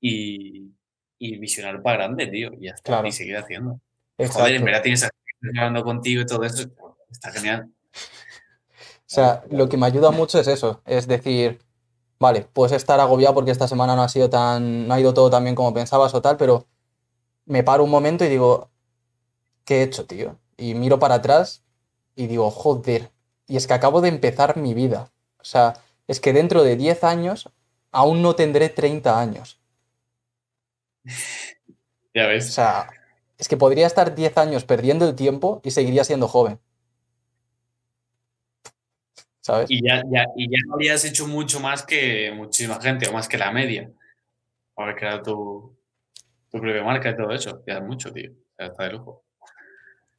y, 0.00 0.72
visionar 1.20 1.80
para 1.80 1.98
grande, 1.98 2.26
tío, 2.26 2.50
y 2.58 2.66
ya 2.66 2.74
Y 3.04 3.12
seguir 3.12 3.36
haciendo. 3.36 3.78
Joder, 4.18 4.56
en 4.56 4.64
verdad 4.64 4.82
tienes 4.82 5.04
a 5.04 5.10
hablando 5.60 5.84
contigo 5.84 6.22
y 6.22 6.26
todo 6.26 6.42
eso, 6.42 6.68
está 7.08 7.30
genial. 7.30 7.68
O 9.06 9.14
sea, 9.14 9.44
lo 9.50 9.68
que 9.68 9.76
me 9.76 9.86
ayuda 9.86 10.10
mucho 10.10 10.38
es 10.38 10.46
eso, 10.48 10.80
es 10.86 11.06
decir, 11.06 11.60
vale, 12.18 12.48
puedes 12.52 12.72
estar 12.72 12.98
agobiado 13.00 13.34
porque 13.34 13.50
esta 13.50 13.68
semana 13.68 13.94
no 13.96 14.02
ha 14.02 14.08
sido 14.08 14.30
tan, 14.30 14.88
no 14.88 14.94
ha 14.94 15.00
ido 15.00 15.14
todo 15.14 15.30
tan 15.30 15.44
bien 15.44 15.54
como 15.54 15.74
pensabas 15.74 16.14
o 16.14 16.22
tal, 16.22 16.36
pero 16.36 16.66
me 17.46 17.62
paro 17.62 17.84
un 17.84 17.90
momento 17.90 18.24
y 18.24 18.28
digo, 18.28 18.70
¿qué 19.64 19.80
he 19.80 19.82
hecho, 19.82 20.06
tío? 20.06 20.38
y 20.56 20.74
miro 20.74 20.98
para 20.98 21.16
atrás 21.16 21.62
y 22.14 22.26
digo, 22.26 22.50
joder, 22.50 23.10
y 23.46 23.56
es 23.56 23.66
que 23.66 23.74
acabo 23.74 24.00
de 24.00 24.08
empezar 24.08 24.56
mi 24.56 24.74
vida. 24.74 25.12
O 25.38 25.44
sea, 25.44 25.74
es 26.06 26.20
que 26.20 26.32
dentro 26.32 26.62
de 26.62 26.76
10 26.76 27.04
años 27.04 27.50
aún 27.90 28.22
no 28.22 28.34
tendré 28.34 28.68
30 28.68 29.20
años. 29.20 29.60
Ya 32.14 32.26
ves. 32.26 32.48
O 32.48 32.52
sea, 32.52 32.88
es 33.36 33.48
que 33.48 33.56
podría 33.56 33.86
estar 33.86 34.14
10 34.14 34.38
años 34.38 34.64
perdiendo 34.64 35.08
el 35.08 35.14
tiempo 35.14 35.60
y 35.64 35.72
seguiría 35.72 36.04
siendo 36.04 36.28
joven. 36.28 36.60
¿Sabes? 39.44 39.70
Y 39.70 39.86
ya, 39.86 40.02
ya, 40.10 40.24
y 40.36 40.48
ya 40.50 40.56
habrías 40.72 41.04
hecho 41.04 41.26
mucho 41.26 41.60
más 41.60 41.84
que 41.84 42.32
muchísima 42.34 42.80
gente, 42.80 43.06
o 43.08 43.12
más 43.12 43.28
que 43.28 43.36
la 43.36 43.52
media. 43.52 43.90
Haber 44.74 44.96
creado 44.96 45.22
tu, 45.22 45.78
tu 46.50 46.60
propia 46.60 46.82
marca 46.82 47.10
y 47.10 47.16
todo 47.16 47.30
eso. 47.30 47.62
Ya 47.66 47.74
es 47.74 47.82
mucho, 47.82 48.10
tío. 48.10 48.30
Ya 48.58 48.66
está 48.66 48.84
de 48.84 48.92
lujo. 48.92 49.22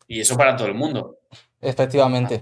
Y 0.08 0.20
eso 0.20 0.38
para 0.38 0.56
todo 0.56 0.68
el 0.68 0.76
mundo. 0.76 1.18
Efectivamente. 1.60 2.36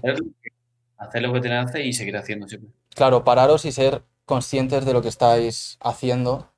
Hacer, 0.98 1.22
lo 1.22 1.32
que 1.32 1.40
te 1.40 1.52
hace 1.54 1.82
y 1.82 1.94
seguir 1.94 2.18
haciendo 2.18 2.46
siempre. 2.46 2.70
Claro, 2.94 3.24
pararos 3.24 3.64
y 3.64 3.72
ser 3.72 4.02
conscientes 4.26 4.84
de 4.84 4.92
lo 4.92 5.00
que 5.00 5.08
estáis 5.08 5.78
haciendo 5.80 6.52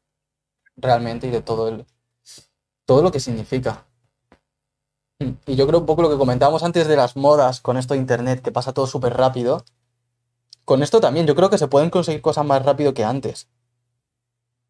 realmente 0.76 1.28
y 1.28 1.30
de 1.30 1.40
todo, 1.40 1.68
el, 1.68 1.86
todo 2.84 3.00
lo 3.04 3.12
que 3.12 3.20
significa. 3.20 3.86
Y 5.46 5.54
yo 5.54 5.68
creo 5.68 5.78
un 5.78 5.86
poco 5.86 6.02
lo 6.02 6.10
que 6.10 6.18
comentábamos 6.18 6.64
antes 6.64 6.88
de 6.88 6.96
las 6.96 7.16
modas 7.16 7.60
con 7.60 7.76
esto 7.76 7.94
de 7.94 8.00
Internet, 8.00 8.42
que 8.42 8.50
pasa 8.50 8.74
todo 8.74 8.88
súper 8.88 9.16
rápido. 9.16 9.64
Con 10.66 10.82
esto 10.82 11.00
también, 11.00 11.26
yo 11.26 11.34
creo 11.34 11.48
que 11.48 11.56
se 11.56 11.68
pueden 11.68 11.88
conseguir 11.88 12.20
cosas 12.20 12.44
más 12.44 12.62
rápido 12.62 12.92
que 12.92 13.04
antes. 13.04 13.48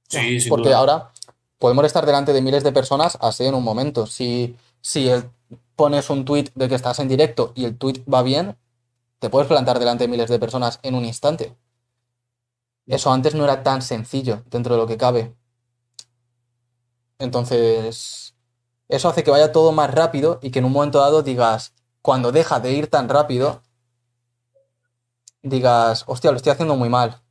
Sí, 0.09 0.39
sí. 0.39 0.49
Porque 0.49 0.73
ahora 0.73 1.11
podemos 1.59 1.85
estar 1.85 2.07
delante 2.07 2.33
de 2.33 2.43
miles 2.43 2.63
de 2.63 2.71
personas 2.71 3.19
así 3.21 3.45
en 3.45 3.55
un 3.57 3.65
momento. 3.65 4.07
Si, 4.07 4.55
si 4.81 5.09
el 5.09 5.29
pones 5.75 6.11
un 6.11 6.25
tweet 6.25 6.51
de 6.55 6.69
que 6.69 6.75
estás 6.75 6.99
en 6.99 7.09
directo 7.09 7.53
y 7.55 7.65
el 7.65 7.77
tweet 7.77 8.03
va 8.13 8.23
bien, 8.23 8.57
te 9.19 9.31
puedes 9.31 9.49
plantar 9.49 9.79
delante 9.79 10.05
de 10.05 10.09
miles 10.09 10.29
de 10.31 10.39
personas 10.39 10.81
en 10.83 10.95
un 10.95 11.05
instante. 11.05 11.55
Eso 12.87 13.13
antes 13.13 13.35
no 13.35 13.45
era 13.45 13.63
tan 13.63 13.83
sencillo 13.83 14.43
dentro 14.51 14.75
de 14.75 14.81
lo 14.81 14.87
que 14.87 14.97
cabe. 14.97 15.35
Entonces, 17.19 18.35
eso 18.89 19.09
hace 19.09 19.25
que 19.25 19.31
vaya 19.31 19.53
todo 19.53 19.73
más 19.73 19.93
rápido 19.93 20.39
y 20.43 20.51
que 20.51 20.59
en 20.59 20.67
un 20.67 20.73
momento 20.73 21.01
dado 21.01 21.23
digas, 21.23 21.73
cuando 22.03 22.33
deja 22.33 22.61
de 22.61 22.73
ir 22.73 22.89
tan 22.89 23.09
rápido, 23.09 23.63
digas, 25.49 26.05
hostia, 26.07 26.31
lo 26.31 26.37
estoy 26.37 26.53
haciendo 26.53 26.77
muy 26.77 26.89
mal. 26.89 27.23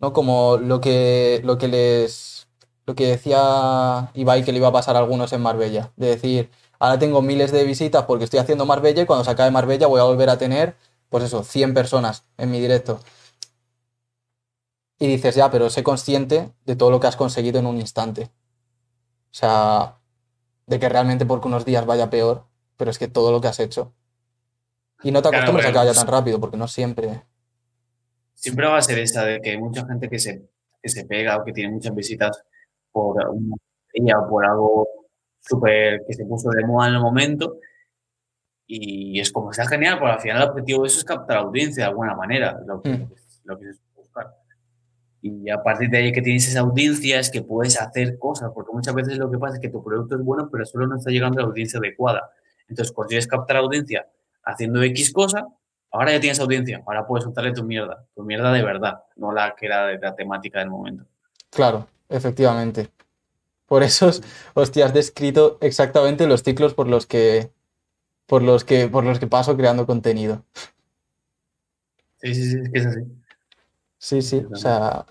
¿No? 0.00 0.12
Como 0.12 0.58
lo 0.58 0.80
que, 0.80 1.40
lo 1.44 1.58
que 1.58 1.68
les. 1.68 2.48
Lo 2.86 2.94
que 2.94 3.06
decía 3.06 4.10
Ibai 4.14 4.44
que 4.44 4.52
le 4.52 4.58
iba 4.58 4.68
a 4.68 4.72
pasar 4.72 4.96
a 4.96 5.00
algunos 5.00 5.32
en 5.32 5.42
Marbella. 5.42 5.92
De 5.96 6.08
decir, 6.08 6.50
ahora 6.78 6.98
tengo 6.98 7.20
miles 7.22 7.52
de 7.52 7.64
visitas 7.64 8.04
porque 8.04 8.24
estoy 8.24 8.40
haciendo 8.40 8.64
Marbella 8.66 9.02
y 9.02 9.06
cuando 9.06 9.24
se 9.24 9.30
acabe 9.30 9.50
Marbella 9.50 9.86
voy 9.86 10.00
a 10.00 10.04
volver 10.04 10.30
a 10.30 10.38
tener, 10.38 10.76
pues 11.10 11.24
eso, 11.24 11.44
100 11.44 11.74
personas 11.74 12.24
en 12.38 12.50
mi 12.50 12.60
directo. 12.60 13.00
Y 14.98 15.06
dices, 15.06 15.34
ya, 15.34 15.50
pero 15.50 15.70
sé 15.70 15.82
consciente 15.82 16.52
de 16.64 16.76
todo 16.76 16.90
lo 16.90 16.98
que 17.00 17.06
has 17.06 17.16
conseguido 17.16 17.58
en 17.58 17.66
un 17.66 17.78
instante. 17.78 18.30
O 19.30 19.34
sea, 19.34 19.98
de 20.66 20.78
que 20.78 20.88
realmente 20.88 21.26
porque 21.26 21.48
unos 21.48 21.64
días 21.64 21.86
vaya 21.86 22.10
peor, 22.10 22.46
pero 22.76 22.90
es 22.90 22.98
que 22.98 23.08
todo 23.08 23.32
lo 23.32 23.40
que 23.40 23.48
has 23.48 23.60
hecho. 23.60 23.92
Y 25.02 25.12
no 25.12 25.22
te 25.22 25.28
acostumbres 25.28 25.66
a 25.66 25.72
que 25.72 25.78
vaya 25.78 25.94
tan 25.94 26.06
rápido, 26.06 26.40
porque 26.40 26.56
no 26.56 26.66
siempre. 26.68 27.24
Siempre 28.38 28.68
va 28.68 28.76
a 28.78 28.82
ser 28.82 29.00
esa 29.00 29.24
de 29.24 29.40
que 29.40 29.50
hay 29.50 29.58
mucha 29.58 29.84
gente 29.84 30.08
que 30.08 30.20
se, 30.20 30.48
que 30.80 30.88
se 30.88 31.04
pega 31.04 31.36
o 31.36 31.44
que 31.44 31.52
tiene 31.52 31.72
muchas 31.72 31.92
visitas 31.92 32.44
por 32.92 33.16
una 33.28 33.56
o 34.20 34.28
por 34.28 34.46
algo 34.46 34.88
súper 35.40 36.04
que 36.06 36.14
se 36.14 36.24
puso 36.24 36.50
de 36.50 36.64
moda 36.64 36.88
en 36.88 36.94
el 36.94 37.00
momento. 37.00 37.56
Y 38.64 39.18
es 39.18 39.32
como 39.32 39.50
está 39.50 39.66
genial, 39.66 39.98
porque 39.98 40.12
al 40.12 40.20
final 40.20 40.42
el 40.42 40.48
objetivo 40.50 40.82
de 40.82 40.88
eso 40.88 40.98
es 40.98 41.04
captar 41.04 41.38
audiencia 41.38 41.84
de 41.84 41.90
alguna 41.90 42.14
manera, 42.14 42.60
lo 42.64 42.80
que, 42.80 42.90
mm. 42.90 43.10
lo 43.44 43.58
que 43.58 43.64
buscar. 43.96 44.28
Y 45.20 45.50
a 45.50 45.60
partir 45.60 45.90
de 45.90 45.98
ahí 45.98 46.12
que 46.12 46.22
tienes 46.22 46.46
esa 46.46 46.60
audiencia 46.60 47.18
es 47.18 47.30
que 47.30 47.42
puedes 47.42 47.80
hacer 47.80 48.18
cosas, 48.18 48.52
porque 48.54 48.70
muchas 48.72 48.94
veces 48.94 49.18
lo 49.18 49.28
que 49.30 49.38
pasa 49.38 49.56
es 49.56 49.60
que 49.60 49.70
tu 49.70 49.82
producto 49.82 50.14
es 50.14 50.22
bueno, 50.22 50.48
pero 50.52 50.64
solo 50.64 50.86
no 50.86 50.96
está 50.96 51.10
llegando 51.10 51.40
a 51.40 51.42
la 51.42 51.48
audiencia 51.48 51.80
adecuada. 51.80 52.30
Entonces 52.68 52.94
consigues 52.94 53.26
captar 53.26 53.56
audiencia 53.56 54.06
haciendo 54.44 54.80
X 54.82 55.12
cosa, 55.12 55.48
ahora 55.90 56.12
ya 56.12 56.20
tienes 56.20 56.40
audiencia, 56.40 56.82
ahora 56.86 57.06
puedes 57.06 57.24
soltarle 57.24 57.52
tu 57.52 57.64
mierda, 57.64 58.04
tu 58.14 58.22
mierda 58.22 58.52
de 58.52 58.62
verdad, 58.62 59.04
no 59.16 59.32
la 59.32 59.54
que 59.54 59.66
era 59.66 59.86
de 59.86 59.98
la 59.98 60.14
temática 60.14 60.58
del 60.58 60.70
momento. 60.70 61.04
Claro, 61.50 61.86
efectivamente. 62.08 62.90
Por 63.66 63.82
eso, 63.82 64.10
hostia, 64.54 64.86
has 64.86 64.94
descrito 64.94 65.58
exactamente 65.60 66.26
los 66.26 66.42
ciclos 66.42 66.74
por 66.74 66.88
los 66.88 67.06
que, 67.06 67.50
por 68.26 68.42
los 68.42 68.64
que, 68.64 68.88
por 68.88 69.04
los 69.04 69.18
que 69.18 69.26
paso 69.26 69.56
creando 69.56 69.86
contenido. 69.86 70.42
Sí, 72.16 72.34
sí, 72.34 72.50
sí, 72.50 72.58
es 72.62 72.70
que 72.70 72.78
es 72.78 72.86
así. 72.86 73.00
Sí, 73.98 74.22
sí, 74.22 74.46
o 74.50 74.56
sea, 74.56 75.06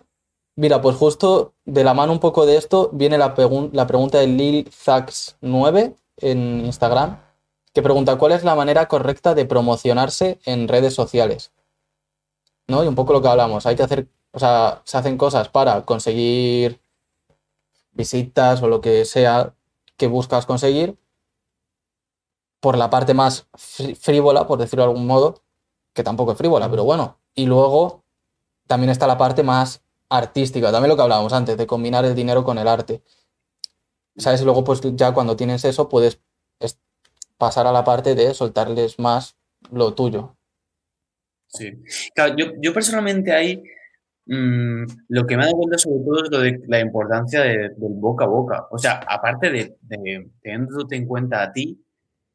mira, 0.56 0.82
pues 0.82 0.96
justo 0.96 1.54
de 1.66 1.84
la 1.84 1.94
mano 1.94 2.14
un 2.14 2.20
poco 2.20 2.46
de 2.46 2.58
esto 2.58 2.90
viene 2.94 3.18
la, 3.18 3.36
la 3.74 3.88
pregunta 3.88 4.18
de 4.18 4.28
Lil 4.28 4.70
9 5.42 5.96
en 6.18 6.66
Instagram, 6.66 7.20
que 7.78 7.84
pregunta 7.84 8.18
cuál 8.18 8.32
es 8.32 8.44
la 8.44 8.56
manera 8.56 8.88
correcta 8.88 9.36
de 9.36 9.46
promocionarse 9.46 10.40
en 10.46 10.68
redes 10.68 10.96
sociales. 10.96 11.52
¿No? 12.68 12.84
Y 12.84 12.88
un 12.88 12.96
poco 12.96 13.14
lo 13.14 13.22
que 13.22 13.28
hablamos, 13.28 13.68
hay 13.68 13.76
que 13.76 13.84
hacer, 13.84 14.08
o 14.32 14.40
sea, 14.40 14.82
se 14.84 14.98
hacen 14.98 15.16
cosas 15.16 15.50
para 15.50 15.86
conseguir 15.86 16.82
visitas 17.92 18.64
o 18.64 18.68
lo 18.68 18.82
que 18.82 19.06
sea 19.06 19.54
que 19.96 20.08
buscas 20.08 20.48
conseguir 20.48 20.98
por 22.60 22.80
la 22.80 22.90
parte 22.90 23.14
más 23.14 23.46
frívola, 23.54 24.48
por 24.48 24.58
decirlo 24.58 24.84
de 24.84 24.90
algún 24.90 25.06
modo, 25.06 25.44
que 25.94 26.02
tampoco 26.02 26.32
es 26.32 26.38
frívola, 26.40 26.72
pero 26.72 26.84
bueno. 26.84 27.20
Y 27.36 27.46
luego 27.46 28.02
también 28.66 28.90
está 28.90 29.06
la 29.06 29.20
parte 29.20 29.44
más 29.44 29.84
artística, 30.10 30.72
también 30.72 30.90
lo 30.90 30.96
que 30.96 31.04
hablábamos 31.04 31.32
antes, 31.32 31.56
de 31.58 31.68
combinar 31.68 32.06
el 32.06 32.16
dinero 32.16 32.44
con 32.44 32.58
el 32.58 32.68
arte. 32.68 33.04
¿Sabes? 34.18 34.42
Y 34.42 34.46
luego, 34.46 34.64
pues 34.64 34.82
ya 34.96 35.14
cuando 35.14 35.36
tienes 35.36 35.64
eso, 35.64 35.88
puedes 35.90 36.20
pasar 37.38 37.68
a 37.68 37.72
la 37.72 37.84
parte 37.84 38.16
de 38.16 38.34
soltarles 38.34 39.00
más 39.00 39.36
lo 39.72 39.94
tuyo. 39.94 40.36
Sí. 41.48 41.72
Claro, 42.14 42.36
yo, 42.38 42.48
yo 42.62 42.74
personalmente 42.74 43.32
ahí 43.32 43.64
Mm, 44.30 44.84
lo 45.08 45.26
que 45.26 45.38
me 45.38 45.44
ha 45.44 45.46
dado 45.46 45.58
cuenta 45.58 45.78
sobre 45.78 46.04
todo 46.04 46.24
es 46.24 46.30
lo 46.30 46.40
de 46.42 46.62
la 46.68 46.80
importancia 46.82 47.42
del 47.44 47.70
boca 47.80 48.26
a 48.26 48.28
boca. 48.28 48.68
O 48.72 48.78
sea, 48.78 49.00
aparte 49.08 49.50
de, 49.50 49.78
de 49.82 50.30
teniéndote 50.42 50.96
en 50.98 51.08
cuenta 51.08 51.44
a 51.44 51.54
ti, 51.54 51.82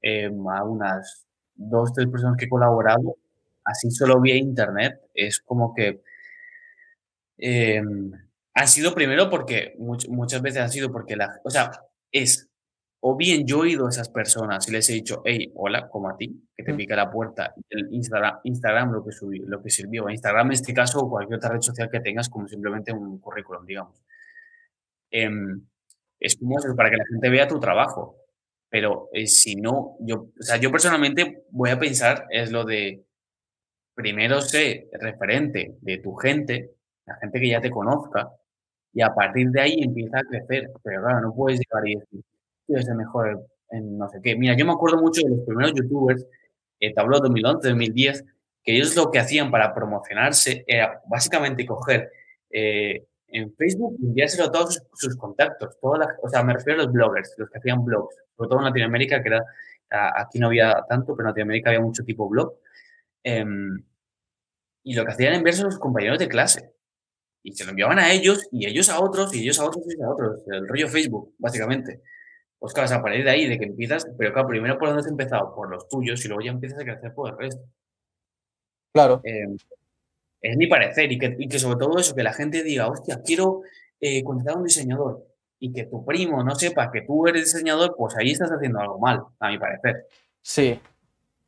em, 0.00 0.48
a 0.48 0.64
unas 0.64 1.26
dos, 1.54 1.92
tres 1.92 2.08
personas 2.08 2.36
que 2.38 2.46
he 2.46 2.48
colaborado, 2.48 3.18
así 3.64 3.90
solo 3.90 4.20
vía 4.20 4.36
internet, 4.36 5.00
es 5.14 5.40
como 5.40 5.74
que 5.74 6.02
em, 7.38 8.12
ha 8.54 8.66
sido 8.66 8.94
primero 8.94 9.28
porque 9.30 9.74
muchas 9.78 10.42
veces 10.42 10.62
ha 10.62 10.68
sido 10.68 10.90
porque 10.92 11.16
la, 11.16 11.40
o 11.44 11.50
sea, 11.50 11.70
es 12.10 12.48
o 13.04 13.16
bien 13.16 13.44
yo 13.46 13.64
he 13.64 13.70
ido 13.70 13.86
a 13.86 13.90
esas 13.90 14.08
personas 14.08 14.68
y 14.68 14.72
les 14.72 14.88
he 14.88 14.92
dicho, 14.94 15.22
hey, 15.24 15.50
hola, 15.56 15.88
como 15.88 16.08
a 16.08 16.16
ti, 16.16 16.48
que 16.54 16.62
te 16.62 16.72
pica 16.72 16.94
la 16.94 17.10
puerta, 17.10 17.52
el 17.68 17.92
Instagram, 17.92 18.38
Instagram 18.44 18.92
lo 18.92 19.04
que 19.04 19.10
subió, 19.10 19.42
lo 19.44 19.60
que 19.60 19.70
sirvió. 19.70 20.08
Instagram 20.08 20.46
en 20.46 20.52
este 20.52 20.72
caso 20.72 21.00
o 21.00 21.10
cualquier 21.10 21.38
otra 21.38 21.50
red 21.50 21.60
social 21.60 21.90
que 21.90 21.98
tengas 21.98 22.28
como 22.28 22.46
simplemente 22.46 22.92
un 22.92 23.18
currículum, 23.18 23.66
digamos. 23.66 24.00
Em, 25.10 25.66
es 26.20 26.36
como 26.36 26.56
para 26.76 26.90
que 26.90 26.96
la 26.96 27.04
gente 27.06 27.28
vea 27.28 27.48
tu 27.48 27.58
trabajo. 27.58 28.16
Pero 28.70 29.08
eh, 29.12 29.26
si 29.26 29.56
no, 29.56 29.96
yo, 30.00 30.30
o 30.38 30.42
sea, 30.42 30.56
yo 30.58 30.70
personalmente 30.70 31.44
voy 31.50 31.70
a 31.70 31.78
pensar 31.80 32.26
es 32.30 32.52
lo 32.52 32.64
de 32.64 33.04
primero 33.94 34.40
sé 34.40 34.88
referente 34.92 35.76
de 35.80 35.98
tu 35.98 36.14
gente, 36.14 36.70
la 37.06 37.16
gente 37.16 37.40
que 37.40 37.48
ya 37.48 37.60
te 37.60 37.70
conozca, 37.70 38.30
y 38.92 39.02
a 39.02 39.14
partir 39.14 39.50
de 39.50 39.60
ahí 39.60 39.82
empieza 39.82 40.18
a 40.20 40.22
crecer. 40.22 40.70
Pero 40.84 41.02
claro, 41.02 41.20
no 41.20 41.34
puedes 41.34 41.60
llegar 41.60 41.88
y 41.88 41.96
decir, 41.96 42.24
es 42.78 42.88
el 42.88 42.96
mejor 42.96 43.46
en 43.70 43.98
no 43.98 44.08
sé 44.08 44.20
qué. 44.22 44.36
Mira, 44.36 44.56
yo 44.56 44.66
me 44.66 44.72
acuerdo 44.72 45.00
mucho 45.00 45.22
de 45.22 45.30
los 45.30 45.46
primeros 45.46 45.72
youtubers, 45.74 46.26
eh, 46.80 46.92
te 46.92 47.00
hablo 47.00 47.18
2011, 47.20 47.68
2010, 47.68 48.24
que 48.64 48.76
ellos 48.76 48.94
lo 48.96 49.10
que 49.10 49.18
hacían 49.18 49.50
para 49.50 49.74
promocionarse 49.74 50.64
era 50.66 51.00
básicamente 51.08 51.66
coger 51.66 52.10
eh, 52.50 53.04
en 53.28 53.54
Facebook 53.54 53.96
y 53.98 54.06
enviárselo 54.06 54.44
a 54.44 54.52
todos 54.52 54.82
sus, 54.92 55.16
contactos. 55.16 55.78
Todas 55.80 56.06
o 56.22 56.28
sea, 56.28 56.42
me 56.42 56.52
refiero 56.52 56.80
a 56.80 56.84
los 56.84 56.92
bloggers, 56.92 57.34
los 57.38 57.48
que 57.50 57.58
hacían 57.58 57.84
blogs, 57.84 58.14
sobre 58.36 58.48
todo 58.48 58.58
en 58.58 58.66
Latinoamérica, 58.66 59.22
que 59.22 59.28
era, 59.28 59.44
aquí 60.16 60.38
no 60.38 60.48
había 60.48 60.84
tanto, 60.88 61.16
pero 61.16 61.28
en 61.28 61.30
Latinoamérica 61.30 61.70
había 61.70 61.80
mucho 61.80 62.04
tipo 62.04 62.28
blog. 62.28 62.54
Em, 63.24 63.82
y 64.84 64.94
lo 64.94 65.04
que 65.04 65.12
hacían 65.12 65.28
era 65.28 65.36
enviarse 65.38 65.62
a 65.62 65.70
sus 65.70 65.78
compañeros 65.78 66.18
de 66.18 66.28
clase. 66.28 66.72
Y 67.42 67.52
se 67.52 67.64
lo 67.64 67.70
enviaban 67.70 67.98
a 67.98 68.12
ellos, 68.12 68.48
y 68.52 68.66
ellos 68.66 68.88
a 68.88 69.00
otros, 69.00 69.34
y 69.34 69.40
ellos 69.42 69.58
a 69.58 69.64
otros, 69.64 69.84
y 69.88 70.02
a 70.02 70.08
otros. 70.08 70.42
El 70.46 70.68
rollo 70.68 70.88
Facebook, 70.88 71.34
básicamente. 71.38 72.02
Pues 72.62 72.74
claro, 72.74 72.94
a 72.94 73.02
partir 73.02 73.24
de 73.24 73.30
ahí, 73.30 73.48
de 73.48 73.58
que 73.58 73.64
empiezas, 73.64 74.06
pero 74.16 74.32
claro, 74.32 74.46
primero 74.46 74.78
por 74.78 74.86
dónde 74.86 75.00
has 75.00 75.08
empezado, 75.08 75.52
por 75.52 75.68
los 75.68 75.88
tuyos, 75.88 76.24
y 76.24 76.28
luego 76.28 76.42
ya 76.42 76.52
empiezas 76.52 76.78
a 76.78 76.84
crecer 76.84 77.12
por 77.12 77.30
el 77.30 77.36
resto. 77.36 77.64
Claro. 78.92 79.20
Eh, 79.24 79.56
es 80.40 80.56
mi 80.56 80.68
parecer, 80.68 81.10
y 81.10 81.18
que, 81.18 81.58
sobre 81.58 81.80
todo 81.80 81.98
eso, 81.98 82.14
que 82.14 82.22
la 82.22 82.32
gente 82.32 82.62
diga, 82.62 82.86
hostia, 82.86 83.20
quiero 83.24 83.62
eh, 84.00 84.22
contratar 84.22 84.54
a 84.54 84.58
un 84.58 84.64
diseñador, 84.66 85.26
y 85.58 85.72
que 85.72 85.86
tu 85.86 86.04
primo 86.04 86.44
no 86.44 86.54
sepa 86.54 86.92
que 86.92 87.02
tú 87.02 87.26
eres 87.26 87.46
diseñador, 87.46 87.96
pues 87.98 88.14
ahí 88.14 88.30
estás 88.30 88.52
haciendo 88.52 88.78
algo 88.78 89.00
mal, 89.00 89.24
a 89.40 89.48
mi 89.48 89.58
parecer. 89.58 90.06
Sí, 90.40 90.78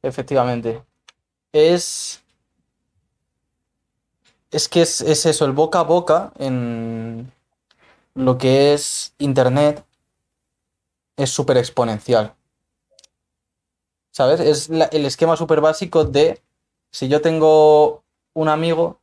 efectivamente. 0.02 0.82
Es. 1.52 2.24
Es 4.50 4.68
que 4.68 4.82
es 4.82 5.00
eso, 5.00 5.44
el 5.44 5.52
boca 5.52 5.78
a 5.78 5.84
boca 5.84 6.32
en 6.40 7.30
lo 8.14 8.36
que 8.36 8.74
es 8.74 9.14
Internet 9.18 9.84
es 11.16 11.30
súper 11.30 11.56
exponencial. 11.56 12.34
¿Sabes? 14.10 14.40
Es 14.40 14.70
el 14.70 15.06
esquema 15.06 15.36
súper 15.36 15.60
básico 15.60 16.04
de 16.04 16.40
si 16.90 17.08
yo 17.08 17.20
tengo 17.20 18.04
un 18.32 18.48
amigo 18.48 19.00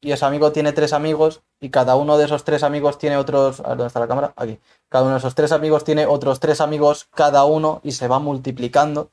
y 0.00 0.12
ese 0.12 0.24
amigo 0.24 0.52
tiene 0.52 0.72
tres 0.72 0.92
amigos 0.92 1.42
y 1.58 1.70
cada 1.70 1.96
uno 1.96 2.18
de 2.18 2.26
esos 2.26 2.44
tres 2.44 2.62
amigos 2.62 2.98
tiene 2.98 3.16
otros... 3.16 3.60
A 3.60 3.68
ver, 3.68 3.78
¿dónde 3.78 3.86
está 3.86 4.00
la 4.00 4.08
cámara? 4.08 4.34
Aquí. 4.36 4.60
Cada 4.88 5.04
uno 5.04 5.14
de 5.14 5.18
esos 5.18 5.34
tres 5.34 5.52
amigos 5.52 5.84
tiene 5.84 6.06
otros 6.06 6.38
tres 6.38 6.60
amigos 6.60 7.08
cada 7.14 7.44
uno 7.44 7.80
y 7.82 7.92
se 7.92 8.08
va 8.08 8.18
multiplicando. 8.18 9.10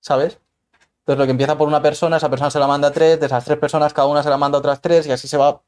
¿Sabes? 0.00 0.40
Entonces 1.00 1.18
lo 1.18 1.24
que 1.24 1.30
empieza 1.30 1.56
por 1.56 1.68
una 1.68 1.80
persona, 1.80 2.16
esa 2.16 2.28
persona 2.28 2.50
se 2.50 2.58
la 2.58 2.66
manda 2.66 2.90
tres, 2.90 3.20
de 3.20 3.26
esas 3.26 3.44
tres 3.44 3.58
personas 3.58 3.92
cada 3.92 4.08
una 4.08 4.22
se 4.22 4.30
la 4.30 4.36
manda 4.36 4.58
a 4.58 4.60
otras 4.60 4.80
tres 4.80 5.06
y 5.06 5.12
así 5.12 5.28
se 5.28 5.36
va... 5.36 5.62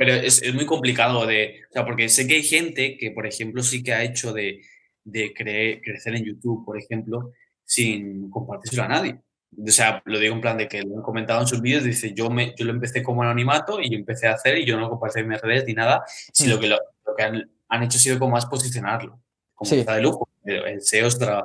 pero 0.00 0.14
es, 0.14 0.40
es, 0.40 0.54
muy 0.54 0.64
complicado 0.64 1.26
de, 1.26 1.60
o 1.68 1.72
sea, 1.74 1.84
porque 1.84 2.08
sé 2.08 2.26
que 2.26 2.36
hay 2.36 2.42
gente 2.42 2.96
que, 2.96 3.10
por 3.10 3.26
ejemplo, 3.26 3.62
sí 3.62 3.82
que 3.82 3.92
ha 3.92 4.02
hecho 4.02 4.32
de, 4.32 4.62
de 5.04 5.34
crecer 5.34 6.14
en 6.14 6.24
YouTube, 6.24 6.64
por 6.64 6.78
ejemplo, 6.78 7.32
sin 7.66 8.30
compartírselo 8.30 8.84
a 8.84 8.88
nadie. 8.88 9.20
O 9.62 9.70
sea, 9.70 10.00
lo 10.06 10.18
digo 10.18 10.34
en 10.34 10.40
plan 10.40 10.56
de 10.56 10.68
que 10.68 10.80
lo 10.80 10.96
han 10.96 11.02
comentado 11.02 11.42
en 11.42 11.46
sus 11.46 11.60
vídeos, 11.60 11.84
dice, 11.84 12.14
yo, 12.14 12.30
me, 12.30 12.54
yo 12.56 12.64
lo 12.64 12.72
empecé 12.72 13.02
como 13.02 13.22
anonimato 13.22 13.78
y 13.78 13.94
empecé 13.94 14.26
a 14.26 14.32
hacer 14.32 14.56
y 14.56 14.64
yo 14.64 14.80
no 14.80 14.88
compartí 14.88 15.20
en 15.20 15.28
mis 15.28 15.42
redes 15.42 15.66
ni 15.66 15.74
nada, 15.74 16.02
sino 16.32 16.56
mm. 16.56 16.60
que 16.60 16.68
lo, 16.68 16.78
lo 17.04 17.14
que 17.14 17.22
han, 17.22 17.50
han, 17.68 17.82
hecho 17.82 17.98
ha 17.98 18.00
sido 18.00 18.18
como 18.18 18.32
más 18.32 18.46
posicionarlo, 18.46 19.20
como 19.54 19.68
sí. 19.68 19.80
está 19.80 19.96
de 19.96 20.00
lujo. 20.00 20.26
El 20.46 20.80
SEO 20.80 21.08
es 21.08 21.16
otra, 21.16 21.44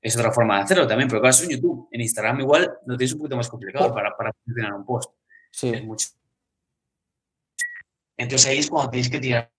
es 0.00 0.16
otra 0.16 0.30
forma 0.30 0.58
de 0.58 0.62
hacerlo 0.62 0.86
también, 0.86 1.08
pero 1.08 1.20
claro, 1.20 1.34
es 1.34 1.42
en 1.42 1.50
YouTube. 1.50 1.88
En 1.90 2.02
Instagram 2.02 2.38
igual 2.38 2.72
lo 2.86 2.96
tienes 2.96 3.14
un 3.14 3.18
poquito 3.18 3.36
más 3.36 3.48
complicado 3.48 3.92
para, 3.92 4.16
para 4.16 4.32
posicionar 4.32 4.74
un 4.74 4.86
post. 4.86 5.10
Sí. 5.50 5.70
Es 5.70 5.82
mucho 5.82 6.06
entonces 8.22 8.48
ahí 8.48 8.58
es 8.58 8.68
cuando 8.68 8.90
tienes 8.90 9.10
que 9.10 9.18
tirar 9.18 9.50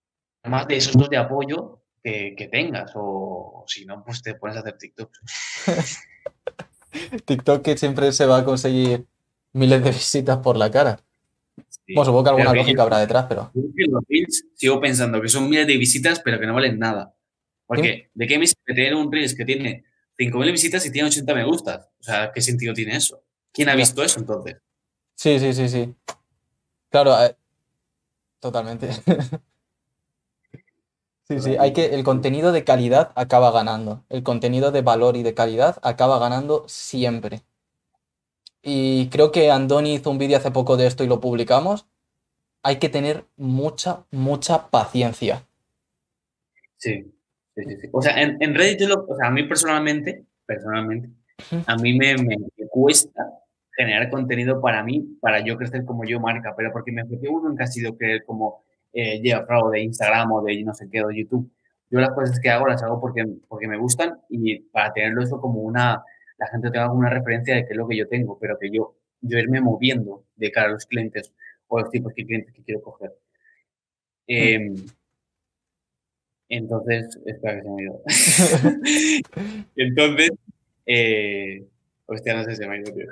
más 0.44 0.68
de 0.68 0.78
esos 0.78 0.94
dos 0.94 1.10
de 1.10 1.18
apoyo 1.18 1.82
que, 2.04 2.50
tengas, 2.52 2.92
o, 2.96 3.64
si 3.68 3.86
no, 3.86 4.04
pues 4.04 4.22
te 4.22 4.36
pones 4.36 4.58
a 4.58 4.62
hacer 4.62 4.78
TikTok. 4.78 5.12
TikTok 7.26 7.62
que 7.64 7.78
siempre 7.78 8.12
se 8.12 8.26
va 8.26 8.40
a 8.40 8.46
conseguir 8.46 9.06
miles 9.54 9.84
de 9.84 9.92
visitas 9.92 10.38
por 10.40 10.58
la 10.58 10.72
cara. 10.72 11.00
bueno, 11.88 12.06
supongo 12.06 12.24
que 12.24 12.30
alguna 12.30 12.54
lógica 12.54 12.82
habrá 12.84 13.00
detrás, 13.00 13.26
pero. 13.30 13.52
Los 13.54 14.04
Reels 14.08 14.46
sigo 14.56 14.80
pensando 14.82 15.22
que 15.22 15.30
son 15.30 15.50
miles 15.50 15.68
de 15.68 15.78
visitas, 15.78 16.20
pero 16.22 16.40
que 16.40 16.48
no 16.48 16.54
valen 16.54 16.80
nada. 16.80 17.14
Porque, 17.68 18.10
¿de 18.14 18.28
qué 18.28 18.38
me 18.38 18.48
sirve 18.48 18.76
tener 18.76 18.96
un 18.96 19.12
Reels 19.12 19.36
que 19.36 19.46
tiene 19.46 19.86
5.000 20.18 20.52
visitas 20.52 20.86
y 20.86 20.92
tiene 20.92 21.08
80 21.08 21.34
me 21.34 21.46
gustas? 21.46 21.88
O 22.00 22.04
sea, 22.04 22.32
¿qué 22.34 22.42
sentido 22.42 22.74
tiene 22.74 22.96
eso? 22.96 23.24
¿Quién 23.54 23.70
ha 23.70 23.76
visto 23.76 24.04
eso 24.04 24.20
entonces? 24.20 24.58
Sí, 25.16 25.40
sí, 25.40 25.54
sí, 25.54 25.70
sí. 25.70 25.96
Claro, 26.90 27.24
eh, 27.24 27.36
Totalmente. 28.42 28.90
Sí, 31.24 31.40
sí, 31.40 31.56
hay 31.58 31.72
que, 31.72 31.96
el 31.96 32.04
contenido 32.04 32.52
de 32.52 32.66
calidad 32.66 33.14
acaba 33.16 33.52
ganando. 33.52 34.04
El 34.10 34.22
contenido 34.22 34.74
de 34.74 34.82
valor 34.82 35.16
y 35.16 35.24
de 35.24 35.34
calidad 35.34 35.78
acaba 35.82 36.20
ganando 36.20 36.66
siempre. 36.68 37.42
Y 38.62 39.08
creo 39.08 39.32
que 39.32 39.50
Andoni 39.50 39.94
hizo 39.94 40.12
un 40.12 40.18
vídeo 40.18 40.38
hace 40.38 40.52
poco 40.52 40.76
de 40.76 40.88
esto 40.88 41.06
y 41.06 41.08
lo 41.08 41.22
publicamos. 41.22 41.86
Hay 42.64 42.80
que 42.80 42.90
tener 42.90 43.24
mucha, 43.38 44.04
mucha 44.12 44.68
paciencia. 44.68 45.48
Sí, 46.76 47.14
sí, 47.56 47.64
sí. 47.80 47.88
O 47.94 48.02
sea, 48.02 48.22
en, 48.22 48.36
en 48.42 48.54
Reddit, 48.54 48.92
o 48.92 49.16
sea, 49.16 49.30
a 49.30 49.32
mí 49.32 49.44
personalmente, 49.44 50.26
personalmente, 50.46 51.12
a 51.66 51.78
mí 51.78 51.94
me, 51.98 52.18
me 52.18 52.36
cuesta 52.70 53.41
generar 53.82 54.10
contenido 54.10 54.62
para 54.62 54.84
mí, 54.84 55.18
para 55.22 55.44
yo 55.44 55.58
crecer 55.58 55.86
como 55.86 56.06
yo 56.06 56.20
marca, 56.20 56.54
pero 56.56 56.72
porque 56.72 56.92
me 56.92 57.04
ofreció 57.04 57.32
uno 57.32 57.52
en 57.52 57.62
ha 57.62 57.68
sido 57.68 57.98
que 57.98 58.22
como 58.26 58.64
eh, 58.94 59.20
lleva 59.22 59.46
de 59.72 59.82
Instagram 59.82 60.32
o 60.32 60.42
de 60.44 60.64
no 60.64 60.74
sé 60.74 60.88
qué, 60.92 61.04
o 61.04 61.08
de 61.08 61.18
YouTube. 61.18 61.50
Yo 61.90 62.00
las 62.00 62.12
cosas 62.12 62.40
que 62.40 62.50
hago 62.50 62.68
las 62.68 62.84
hago 62.84 63.02
porque, 63.02 63.26
porque 63.48 63.68
me 63.68 63.78
gustan 63.78 64.20
y 64.30 64.60
para 64.60 64.94
tenerlo 64.94 65.24
eso 65.24 65.42
como 65.42 65.62
una, 65.62 66.04
la 66.38 66.48
gente 66.48 66.70
tenga 66.70 66.86
alguna 66.86 67.10
referencia 67.10 67.56
de 67.56 67.66
qué 67.66 67.72
es 67.72 67.78
lo 67.78 67.88
que 67.88 67.98
yo 67.98 68.08
tengo, 68.08 68.38
pero 68.40 68.58
que 68.60 68.70
yo, 68.72 68.96
yo 69.22 69.40
irme 69.40 69.62
moviendo 69.62 70.26
de 70.36 70.52
cara 70.52 70.70
a 70.70 70.72
los 70.74 70.86
clientes 70.86 71.34
o 71.68 71.80
los 71.80 71.90
tipos 71.90 72.14
de 72.16 72.26
clientes 72.26 72.54
que 72.54 72.64
quiero 72.64 72.82
coger. 72.82 73.12
Em, 74.28 74.76
entonces, 76.50 77.18
espera 77.26 77.56
que 77.56 77.64
se 77.64 77.70
me 77.70 77.82
ha 77.82 77.86
ido. 77.86 78.02
entonces, 79.76 80.32
eh, 80.86 81.66
hostia, 82.16 82.34
no 82.36 82.44
sé, 82.44 82.56
se 82.56 82.68
me 82.68 82.76
ha 82.76 82.80
ido, 82.80 82.94
tío. 82.94 83.08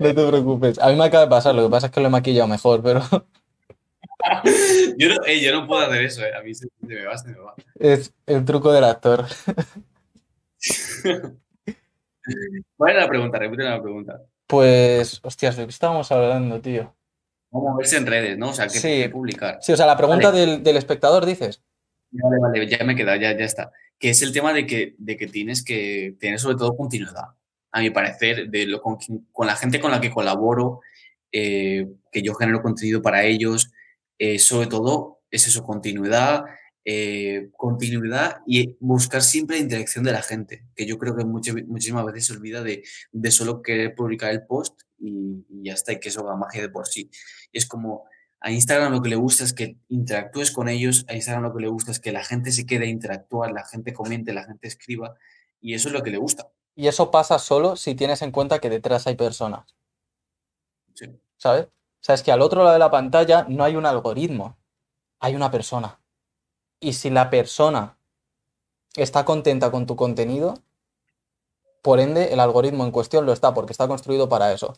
no 0.00 0.14
te 0.14 0.26
preocupes. 0.26 0.78
A 0.78 0.88
mí 0.88 0.96
me 0.96 1.04
acaba 1.04 1.24
de 1.24 1.30
pasar, 1.30 1.54
lo 1.54 1.64
que 1.64 1.70
pasa 1.70 1.86
es 1.86 1.92
que 1.92 2.00
lo 2.00 2.06
he 2.06 2.10
maquillado 2.10 2.48
mejor, 2.48 2.82
pero. 2.82 3.00
yo, 4.96 5.08
no, 5.08 5.16
yo 5.26 5.52
no 5.52 5.66
puedo 5.66 5.86
hacer 5.86 6.02
eso, 6.02 6.24
eh. 6.24 6.34
a 6.34 6.42
mí 6.42 6.54
se, 6.54 6.68
me 6.80 7.04
va, 7.04 7.16
se 7.18 7.28
me 7.28 7.38
va. 7.38 7.54
Es 7.78 8.12
el 8.26 8.44
truco 8.44 8.72
del 8.72 8.84
actor. 8.84 9.24
¿Cuál 12.76 12.90
era 12.90 13.02
la 13.02 13.08
pregunta? 13.08 13.38
Repíteme 13.38 13.70
la 13.70 13.82
pregunta. 13.82 14.20
Pues, 14.46 15.20
hostias, 15.22 15.56
¿de 15.56 15.64
qué 15.64 15.70
estábamos 15.70 16.10
hablando, 16.12 16.60
tío? 16.60 16.94
Vamos 17.50 17.72
a 17.72 17.76
verse 17.76 17.96
en 17.96 18.06
redes, 18.06 18.38
¿no? 18.38 18.50
O 18.50 18.52
sea, 18.52 18.66
¿qué, 18.68 19.08
publicar? 19.08 19.58
Sí, 19.60 19.72
o 19.72 19.76
sea, 19.76 19.86
la 19.86 19.96
pregunta 19.96 20.32
del, 20.32 20.62
del, 20.62 20.76
espectador, 20.76 21.24
dices. 21.24 21.62
Vale, 22.10 22.38
vale, 22.40 22.66
ya 22.66 22.84
me 22.84 22.92
he 22.92 22.96
quedado, 22.96 23.18
ya, 23.18 23.36
ya 23.36 23.44
está. 23.44 23.72
Que 23.98 24.10
es 24.10 24.22
el 24.22 24.32
tema 24.32 24.52
de 24.52 24.66
que, 24.66 24.94
de 24.98 25.16
que 25.16 25.26
tienes 25.26 25.64
que 25.64 26.16
tener 26.20 26.38
sobre 26.38 26.56
todo 26.56 26.76
continuidad 26.76 27.36
a 27.72 27.80
mi 27.80 27.90
parecer, 27.90 28.48
de 28.48 28.66
lo, 28.66 28.80
con, 28.80 28.96
con, 29.32 29.46
la 29.46 29.56
gente 29.56 29.80
con 29.80 29.90
la 29.90 30.00
que 30.00 30.10
colaboro, 30.10 30.80
eh, 31.30 31.86
que 32.10 32.22
yo 32.22 32.34
genero 32.34 32.62
contenido 32.62 33.02
para 33.02 33.24
ellos, 33.24 33.70
eh, 34.18 34.38
sobre 34.38 34.66
todo 34.66 35.20
es 35.30 35.46
eso, 35.46 35.62
continuidad, 35.62 36.44
eh, 36.84 37.50
continuidad 37.52 38.38
y 38.46 38.76
buscar 38.80 39.20
siempre 39.20 39.56
la 39.56 39.62
interacción 39.62 40.04
de 40.04 40.12
la 40.12 40.22
gente, 40.22 40.64
que 40.74 40.86
yo 40.86 40.98
creo 40.98 41.16
que 41.16 41.24
muchas, 41.24 41.56
muchísimas 41.66 42.06
veces 42.06 42.26
se 42.26 42.32
olvida 42.32 42.62
de, 42.62 42.82
de 43.12 43.30
solo 43.30 43.60
querer 43.60 43.94
publicar 43.94 44.30
el 44.30 44.46
post 44.46 44.80
y, 44.98 45.44
y, 45.50 45.64
ya 45.64 45.74
está, 45.74 45.92
y 45.92 46.00
que 46.00 46.08
eso 46.08 46.24
va 46.24 46.36
magia 46.36 46.62
de 46.62 46.68
por 46.68 46.86
sí. 46.86 47.10
Es 47.52 47.66
como 47.66 48.04
a 48.40 48.50
Instagram 48.50 48.92
lo 48.92 49.02
que 49.02 49.08
le 49.08 49.16
gusta 49.16 49.44
es 49.44 49.52
que 49.52 49.76
interactúes 49.88 50.50
con 50.50 50.68
ellos, 50.68 51.04
a 51.08 51.14
Instagram 51.14 51.44
lo 51.44 51.54
que 51.54 51.62
le 51.62 51.68
gusta 51.68 51.90
es 51.90 52.00
que 52.00 52.12
la 52.12 52.24
gente 52.24 52.52
se 52.52 52.66
quede 52.66 52.86
a 52.86 52.88
interactuar, 52.88 53.52
la 53.52 53.64
gente 53.64 53.92
comente, 53.92 54.32
la 54.32 54.44
gente 54.44 54.68
escriba, 54.68 55.14
y 55.60 55.74
eso 55.74 55.88
es 55.88 55.94
lo 55.94 56.02
que 56.02 56.10
le 56.10 56.18
gusta. 56.18 56.50
Y 56.74 56.88
eso 56.88 57.10
pasa 57.10 57.38
solo 57.38 57.76
si 57.76 57.94
tienes 57.94 58.22
en 58.22 58.30
cuenta 58.30 58.58
que 58.58 58.70
detrás 58.70 59.06
hay 59.06 59.16
personas. 59.16 59.74
¿Sabes? 61.38 61.66
O 61.66 61.70
sea, 62.00 62.14
es 62.14 62.22
que 62.22 62.32
al 62.32 62.42
otro 62.42 62.62
lado 62.62 62.74
de 62.74 62.78
la 62.78 62.90
pantalla 62.90 63.46
no 63.48 63.64
hay 63.64 63.76
un 63.76 63.86
algoritmo, 63.86 64.56
hay 65.18 65.34
una 65.34 65.50
persona. 65.50 66.00
Y 66.78 66.92
si 66.92 67.10
la 67.10 67.30
persona 67.30 67.98
está 68.94 69.24
contenta 69.24 69.70
con 69.70 69.86
tu 69.86 69.96
contenido, 69.96 70.62
por 71.82 72.00
ende 72.00 72.32
el 72.32 72.40
algoritmo 72.40 72.84
en 72.84 72.90
cuestión 72.90 73.26
lo 73.26 73.32
está, 73.32 73.54
porque 73.54 73.72
está 73.72 73.88
construido 73.88 74.28
para 74.28 74.52
eso. 74.52 74.74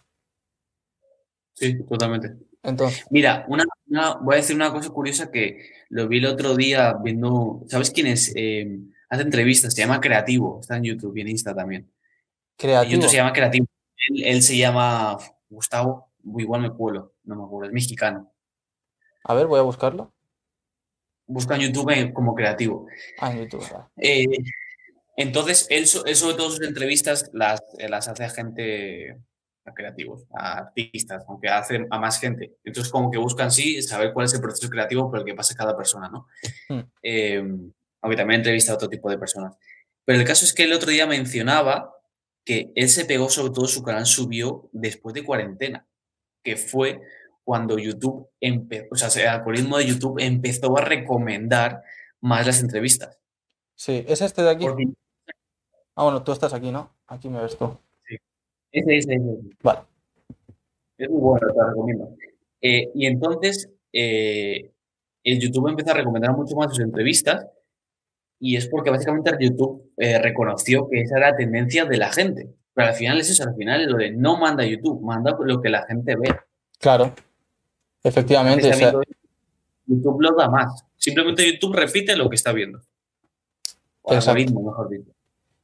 Sí, 1.59 1.83
totalmente. 1.85 2.35
Entonces, 2.63 3.05
Mira, 3.11 3.45
una, 3.49 3.65
una- 3.89 4.15
voy 4.17 4.35
a 4.35 4.37
decir 4.39 4.55
una 4.57 4.73
cosa 4.73 4.91
curiosa 4.91 5.31
que 5.31 5.71
lo 5.89 6.09
vi 6.09 6.19
el 6.19 6.27
otro 6.27 6.55
día 6.57 6.95
viendo, 7.03 7.63
¿sabes 7.69 7.91
quién 7.91 8.07
es? 8.09 8.33
Eh, 8.37 8.79
hace 9.09 9.23
entrevistas, 9.23 9.75
se 9.75 9.81
llama 9.83 10.01
Creativo, 10.01 10.59
está 10.61 10.77
en 10.77 10.85
YouTube 10.85 11.17
y 11.17 11.21
en 11.23 11.29
Insta 11.29 11.55
también. 11.55 11.91
Creativo. 12.57 12.93
YouTube 12.93 13.11
se 13.11 13.17
llama 13.17 13.33
Creativo. 13.33 13.67
Él, 14.09 14.25
él 14.25 14.43
se 14.43 14.57
llama 14.57 15.19
Gustavo, 15.49 16.11
igual 16.37 16.61
me 16.63 16.71
cuelo, 16.73 17.15
no 17.25 17.37
me 17.37 17.45
acuerdo, 17.45 17.69
es 17.69 17.73
mexicano. 17.75 18.33
A 19.25 19.35
ver, 19.35 19.47
voy 19.47 19.59
a 19.59 19.63
buscarlo. 19.63 20.13
Busca 21.27 21.55
en 21.57 21.61
YouTube 21.63 21.91
eh, 21.91 22.13
como 22.13 22.35
Creativo. 22.35 22.87
Ah, 23.19 23.33
en 23.33 23.41
YouTube. 23.41 23.65
vale. 23.71 23.85
Eh, 23.97 24.27
entonces, 25.17 25.67
él, 25.71 25.85
él 26.07 26.17
sobre 26.17 26.35
todo 26.37 26.51
sus 26.51 26.63
entrevistas 26.67 27.29
las, 27.33 27.61
eh, 27.79 27.89
las 27.89 28.09
hace 28.09 28.25
a 28.25 28.31
gente, 28.31 29.19
a 29.69 29.75
creativos, 29.75 30.25
a 30.35 30.59
artistas, 30.59 31.25
aunque 31.29 31.49
hace 31.49 31.87
a 31.91 31.99
más 31.99 32.21
gente. 32.21 32.57
Entonces, 32.65 32.93
como 32.93 33.11
que 33.11 33.19
buscan, 33.19 33.51
sí, 33.51 33.81
saber 33.83 34.13
cuál 34.13 34.27
es 34.27 34.35
el 34.35 34.41
proceso 34.41 34.69
creativo 34.69 35.11
por 35.11 35.21
el 35.21 35.25
que 35.25 35.35
pasa 35.35 35.55
cada 35.55 35.77
persona, 35.77 36.09
¿no? 36.09 36.27
Hmm. 36.69 36.81
Eh, 37.03 37.43
aunque 38.01 38.17
también 38.17 38.41
entrevista 38.41 38.73
a 38.73 38.77
otro 38.77 38.89
tipo 38.89 39.11
de 39.11 39.19
personas. 39.19 39.57
Pero 40.05 40.19
el 40.19 40.27
caso 40.27 40.45
es 40.45 40.55
que 40.55 40.65
el 40.65 40.73
otro 40.73 40.91
día 40.91 41.07
mencionaba 41.07 41.95
que 42.45 42.73
él 42.75 42.89
se 42.89 43.05
pegó, 43.05 43.29
sobre 43.29 43.53
todo 43.53 43.67
su 43.67 43.83
canal 43.83 44.07
subió 44.07 44.69
después 44.73 45.15
de 45.15 45.25
cuarentena, 45.25 45.87
que 46.43 46.57
fue 46.57 47.01
cuando 47.45 47.79
YouTube 47.79 48.29
empezó, 48.41 48.87
o 48.91 48.97
sea, 48.97 49.23
el 49.23 49.29
algoritmo 49.29 49.79
de 49.79 49.87
YouTube 49.87 50.21
empezó 50.21 50.77
a 50.79 50.83
recomendar 50.83 51.83
más 52.21 52.47
las 52.47 52.61
entrevistas. 52.61 53.19
Sí, 53.75 54.05
es 54.09 54.21
este 54.23 54.43
de 54.43 54.51
aquí. 54.51 54.65
Porque 54.65 54.85
Ah, 55.99 56.05
bueno, 56.05 56.23
tú 56.23 56.31
estás 56.31 56.55
aquí, 56.55 56.71
¿no? 56.71 56.95
Aquí 57.09 57.29
me 57.29 57.43
ves 57.43 57.59
tú. 57.59 57.77
Ese, 58.73 58.97
ese, 58.97 59.15
ese. 59.15 59.39
Vale. 59.63 59.81
Es 60.97 61.09
muy 61.09 61.21
bueno, 61.21 61.47
te 61.47 61.55
lo 61.55 61.69
recomiendo. 61.69 62.17
Eh, 62.61 62.91
y 62.95 63.07
entonces, 63.07 63.71
eh, 63.93 64.73
el 65.25 65.41
YouTube 65.41 65.69
empezó 65.69 65.93
a 65.93 65.95
recomendar 65.95 66.37
mucho 66.37 66.57
más 66.57 66.71
sus 66.71 66.81
entrevistas 66.81 67.47
y 68.41 68.57
es 68.57 68.69
porque 68.69 68.91
básicamente 68.91 69.37
YouTube 69.41 69.93
eh, 69.97 70.19
reconoció 70.21 70.89
que 70.89 71.01
esa 71.03 71.19
era 71.19 71.31
la 71.31 71.37
tendencia 71.37 71.85
de 71.85 71.97
la 71.97 72.13
gente. 72.13 72.49
Pero 72.75 72.89
al 72.89 72.95
final 72.95 73.19
es 73.19 73.31
eso, 73.31 73.43
al 73.45 73.55
final 73.57 73.81
es 73.83 73.89
lo 73.89 73.99
de 73.99 74.13
no 74.13 74.39
manda 74.39 74.65
YouTube, 74.65 75.03
manda 75.03 75.37
lo 75.39 75.61
que 75.61 75.69
la 75.69 75.85
gente 75.87 76.17
ve. 76.17 76.35
Claro. 76.79 77.13
Efectivamente. 78.03 78.71
o 78.71 78.73
sea, 78.73 78.93
Precisamente 78.93 79.19
YouTube 79.87 80.21
lo 80.21 80.37
da 80.37 80.49
más. 80.49 80.85
Simplemente 80.97 81.51
YouTube 81.51 81.75
repite 81.75 82.15
lo 82.15 82.29
que 82.29 82.37
está 82.37 82.53
viendo. 82.53 82.81
O 84.03 84.13
algoritmo, 84.13 84.63
mejor 84.63 84.89
dicho. 84.91 85.11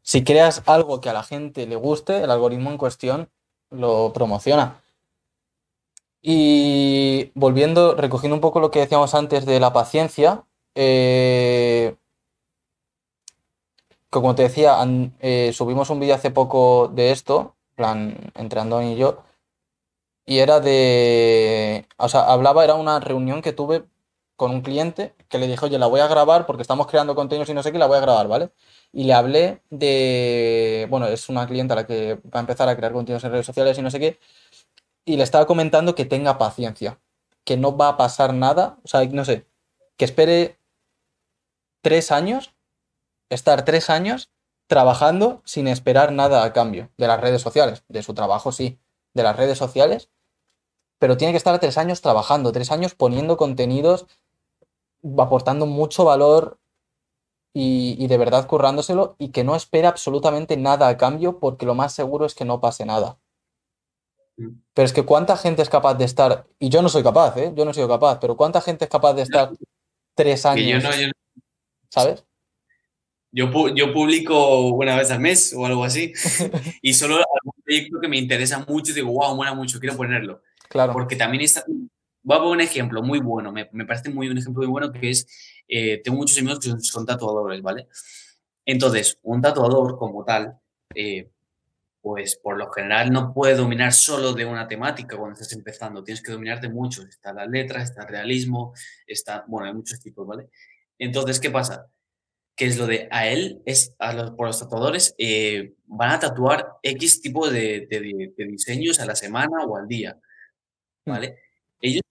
Si 0.05 0.23
creas 0.23 0.63
algo 0.67 1.01
que 1.01 1.09
a 1.11 1.15
la 1.15 1.25
gente 1.25 1.67
le 1.67 1.77
guste, 1.77 2.23
el 2.23 2.31
algoritmo 2.31 2.71
en 2.71 2.79
cuestión 2.79 3.31
lo 3.71 4.13
promociona. 4.13 4.83
Y 6.23 7.33
volviendo, 7.35 7.95
recogiendo 7.97 8.35
un 8.37 8.41
poco 8.41 8.61
lo 8.61 8.71
que 8.71 8.81
decíamos 8.81 9.15
antes 9.15 9.47
de 9.47 9.61
la 9.61 9.73
paciencia, 9.73 10.45
eh, 10.75 11.97
como 14.11 14.35
te 14.35 14.43
decía, 14.45 14.77
eh, 15.21 15.53
subimos 15.55 15.91
un 15.91 16.01
vídeo 16.01 16.15
hace 16.15 16.31
poco 16.31 16.89
de 16.89 17.11
esto, 17.11 17.57
plan, 17.75 18.17
entre 18.35 18.61
Andón 18.61 18.85
y 18.85 18.97
yo, 18.97 19.25
y 20.27 20.39
era 20.39 20.61
de, 20.61 21.87
o 21.99 22.09
sea, 22.09 22.25
hablaba, 22.33 22.65
era 22.65 22.75
una 22.75 23.01
reunión 23.01 23.43
que 23.43 23.53
tuve 23.53 23.85
con 24.37 24.51
un 24.51 24.63
cliente 24.63 25.15
que 25.29 25.39
le 25.39 25.47
dije, 25.47 25.65
oye, 25.67 25.79
la 25.79 25.87
voy 25.87 26.01
a 26.01 26.09
grabar 26.09 26.47
porque 26.47 26.63
estamos 26.63 26.87
creando 26.87 27.15
contenidos 27.15 27.49
y 27.51 27.55
no 27.55 27.63
sé 27.63 27.73
qué, 27.73 27.79
la 27.79 27.87
voy 27.87 27.99
a 27.99 28.01
grabar, 28.01 28.29
¿vale? 28.29 28.51
Y 28.97 29.05
le 29.05 29.13
hablé 29.13 29.61
de, 29.71 30.87
bueno, 30.89 31.09
es 31.09 31.29
una 31.29 31.49
clienta 31.49 31.75
a 31.75 31.79
la 31.79 31.87
que 31.87 32.15
va 32.15 32.39
a 32.39 32.41
empezar 32.41 32.69
a 32.69 32.77
crear 32.77 32.93
contenidos 32.93 33.25
en 33.25 33.33
redes 33.33 33.45
sociales 33.45 33.77
y 33.77 33.83
no 33.83 33.91
sé 33.91 33.99
qué, 33.99 34.21
y 35.05 35.17
le 35.17 35.25
estaba 35.25 35.47
comentando 35.47 35.97
que 35.97 36.05
tenga 36.05 36.39
paciencia, 36.39 37.01
que 37.43 37.57
no 37.57 37.77
va 37.77 37.89
a 37.89 37.97
pasar 37.97 38.35
nada, 38.35 38.79
o 38.85 38.89
sea, 38.89 39.05
no 39.07 39.25
sé, 39.25 39.49
que 39.97 40.05
espere 40.05 40.61
tres 41.83 42.13
años, 42.13 42.55
estar 43.31 43.65
tres 43.65 43.91
años 43.91 44.31
trabajando 44.69 45.43
sin 45.45 45.67
esperar 45.67 46.13
nada 46.13 46.45
a 46.45 46.53
cambio 46.53 46.89
de 46.97 47.09
las 47.09 47.21
redes 47.21 47.43
sociales, 47.43 47.83
de 47.89 48.05
su 48.05 48.15
trabajo 48.15 48.53
sí, 48.53 48.79
de 49.13 49.25
las 49.25 49.35
redes 49.35 49.59
sociales, 49.59 50.09
pero 51.01 51.17
tiene 51.17 51.33
que 51.33 51.39
estar 51.39 51.59
tres 51.59 51.79
años 51.79 52.01
trabajando, 52.01 52.53
tres 52.53 52.71
años 52.71 52.95
poniendo 52.95 53.37
contenidos, 53.37 54.07
aportando 55.19 55.67
mucho 55.67 56.05
valor 56.05 56.61
y, 57.55 57.97
y 57.99 58.09
de 58.09 58.19
verdad 58.19 58.47
currándoselo 58.47 59.17
y 59.19 59.29
que 59.29 59.45
no 59.45 59.57
espera 59.57 59.89
absolutamente 59.89 60.57
nada 60.57 60.89
a 60.89 60.99
cambio 60.99 61.39
porque 61.39 61.65
lo 61.65 61.75
más 61.75 61.95
seguro 61.95 62.27
es 62.27 62.35
que 62.35 62.45
no 62.45 62.61
pase 62.61 62.85
nada. 62.85 63.19
Mm. 64.37 64.49
Pero 64.75 64.87
es 64.87 64.93
que 64.93 65.05
cuánta 65.05 65.37
gente 65.37 65.63
es 65.63 65.71
capaz 65.71 65.95
de 65.95 66.05
estar, 66.05 66.47
y 66.59 66.69
yo 66.69 66.83
no 66.83 66.89
soy 66.89 67.03
capaz, 67.03 67.37
¿eh? 67.39 67.53
Yo 67.57 67.65
no 67.65 67.73
soy 67.73 67.87
capaz, 67.87 68.19
pero 68.21 68.37
cuánta 68.37 68.61
gente 68.61 68.85
es 68.85 68.91
capaz 68.91 69.15
de 69.15 69.23
estar 69.23 69.51
tres 70.15 70.43
Que 70.43 70.69
yo 70.69 70.77
años, 70.77 70.85
no, 70.85 70.91
yo, 70.91 71.11
¿sabes? 71.89 72.25
yo 73.35 73.51
yo 73.75 73.93
publico 73.93 74.69
una 74.69 74.97
vez 74.97 75.11
al 75.11 75.19
mes 75.19 75.53
o 75.57 75.67
algo 75.67 75.83
así 75.85 76.13
y 76.83 76.95
solo 76.95 77.17
algún 77.17 77.63
proyecto 77.65 78.01
que 78.01 78.09
me 78.09 78.17
interesa 78.17 78.65
mucho 78.69 78.95
digo, 78.95 79.11
wow, 79.11 79.35
mola 79.35 79.55
mucho, 79.55 79.81
quiero 79.81 79.97
ponerlo. 79.97 80.43
Claro, 80.69 80.93
Porque 80.93 81.17
también 81.17 81.43
está. 81.43 81.65
Voy 82.23 82.37
a 82.37 82.41
poner 82.41 82.55
un 82.55 82.61
ejemplo 82.63 83.03
muy 83.03 83.21
bueno, 83.21 83.53
me, 83.53 83.69
me 83.73 83.85
parece 83.85 84.09
muy, 84.09 84.29
un 84.29 84.39
ejemplo 84.39 84.63
muy 84.63 84.71
bueno 84.71 84.93
que 84.93 85.11
es: 85.11 85.27
eh, 85.69 86.01
tengo 86.03 86.19
muchos 86.19 86.39
amigos 86.39 86.61
que 86.61 86.69
son, 86.71 86.83
son 86.83 87.07
tatuadores, 87.07 87.63
¿vale? 87.63 87.89
Entonces, 88.67 89.19
un 89.23 89.43
tatuador 89.43 89.99
como 89.99 90.25
tal, 90.25 90.59
eh, 90.95 91.31
pues 92.01 92.37
por 92.37 92.59
lo 92.59 92.71
general 92.71 93.11
no 93.13 93.33
puede 93.33 93.55
dominar 93.57 93.93
solo 93.93 94.33
de 94.35 94.45
una 94.45 94.69
temática 94.69 95.17
cuando 95.17 95.35
estás 95.35 95.53
empezando, 95.55 96.05
tienes 96.05 96.23
que 96.23 96.33
dominar 96.33 96.61
de 96.61 96.69
muchos. 96.69 97.07
Está 97.07 97.33
la 97.33 97.47
letra, 97.47 97.83
está 97.83 98.03
el 98.03 98.09
realismo, 98.09 98.75
está. 99.07 99.45
Bueno, 99.49 99.69
hay 99.69 99.75
muchos 99.75 100.01
tipos, 100.01 100.27
¿vale? 100.27 100.49
Entonces, 100.99 101.41
¿qué 101.41 101.51
pasa? 101.51 101.87
Que 102.57 102.67
es 102.67 102.79
lo 102.79 102.87
de 102.87 103.09
a 103.11 103.27
él, 103.29 103.63
es 103.67 103.95
a 103.99 104.13
los, 104.13 104.31
por 104.33 104.47
los 104.47 104.59
tatuadores, 104.61 105.15
eh, 105.19 105.75
van 105.87 106.11
a 106.13 106.19
tatuar 106.21 106.75
X 106.83 107.21
tipo 107.23 107.49
de, 107.51 107.87
de- 107.91 108.33
de 108.37 108.45
diseños 108.47 109.01
a 109.01 109.07
la 109.07 109.17
semana 109.17 109.65
o 109.67 109.77
al 109.77 109.89
día. 109.89 110.19
¿vale? 111.07 111.39
Ellos, 111.81 112.03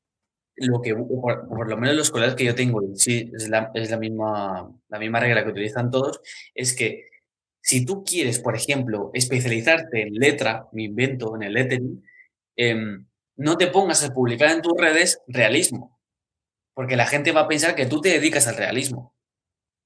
lo 0.56 0.82
que, 0.82 0.96
por, 0.96 1.70
lo 1.70 1.78
menos 1.78 1.96
los 1.96 2.12
colegas 2.12 2.36
que 2.36 2.46
yo 2.46 2.56
tengo, 2.56 2.82
sí, 2.96 3.32
es 3.36 3.50
la, 3.50 3.72
es 3.74 3.90
la 3.90 3.98
misma, 3.98 4.72
la 4.90 5.00
misma 5.00 5.20
regla 5.20 5.44
que 5.44 5.52
utilizan 5.52 5.90
todos, 5.90 6.22
es 6.54 6.76
que 6.76 7.10
si 7.62 7.86
tú 7.86 8.04
quieres, 8.04 8.40
por 8.40 8.56
ejemplo, 8.56 9.10
especializarte 9.14 10.02
en 10.02 10.14
letra, 10.16 10.68
me 10.74 10.84
invento, 10.84 11.36
en 11.36 11.44
el 11.44 11.54
lettering, 11.54 12.04
em, 12.56 13.08
no 13.38 13.58
te 13.58 13.68
pongas 13.68 14.04
a 14.04 14.14
publicar 14.14 14.52
en 14.52 14.62
tus 14.62 14.74
redes 14.78 15.22
realismo, 15.28 16.00
porque 16.74 16.98
la 16.98 17.06
gente 17.06 17.32
va 17.32 17.42
a 17.42 17.48
pensar 17.48 17.74
que 17.74 17.86
tú 17.86 18.02
te 18.02 18.10
dedicas 18.10 18.48
al 18.48 18.58
realismo. 18.58 19.14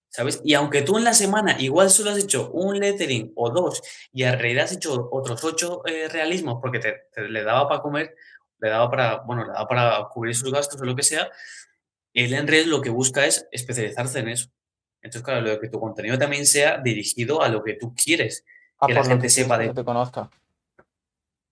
¿Sabes? 0.09 0.41
Y 0.43 0.53
aunque 0.53 0.81
tú 0.81 0.97
en 0.97 1.03
la 1.03 1.13
semana 1.13 1.57
igual 1.59 1.89
solo 1.89 2.11
has 2.11 2.17
hecho 2.17 2.49
un 2.51 2.79
lettering 2.79 3.33
o 3.35 3.49
dos 3.49 3.81
y 4.13 4.23
en 4.23 4.39
realidad 4.39 4.63
has 4.63 4.71
hecho 4.71 5.09
otros 5.11 5.43
ocho 5.43 5.85
eh, 5.85 6.07
realismos 6.07 6.59
porque 6.61 6.79
te, 6.79 6.95
te 7.13 7.27
le 7.27 7.43
daba 7.43 7.67
para 7.67 7.81
comer, 7.81 8.15
le 8.59 8.69
daba 8.69 8.89
para, 8.89 9.17
bueno, 9.19 9.45
le 9.45 9.51
daba 9.53 9.67
para 9.67 10.07
cubrir 10.11 10.35
sus 10.35 10.51
gastos 10.51 10.81
o 10.81 10.85
lo 10.85 10.95
que 10.95 11.03
sea, 11.03 11.29
él 12.13 12.33
en 12.33 12.47
redes 12.47 12.67
lo 12.67 12.81
que 12.81 12.89
busca 12.89 13.25
es 13.25 13.47
especializarse 13.51 14.19
en 14.19 14.29
eso. 14.29 14.49
Entonces, 15.01 15.21
claro, 15.23 15.41
lo 15.41 15.49
de 15.51 15.59
que 15.59 15.69
tu 15.69 15.79
contenido 15.79 16.17
también 16.17 16.45
sea 16.45 16.79
dirigido 16.79 17.41
a 17.41 17.49
lo 17.49 17.63
que 17.63 17.73
tú 17.75 17.93
quieres. 17.93 18.43
a 18.79 18.87
que 18.87 18.93
la 18.93 19.03
gente 19.03 19.23
que 19.23 19.29
sepa 19.29 19.57
de- 19.57 19.67
que 19.69 19.73
te 19.73 19.83
conozca. 19.83 20.29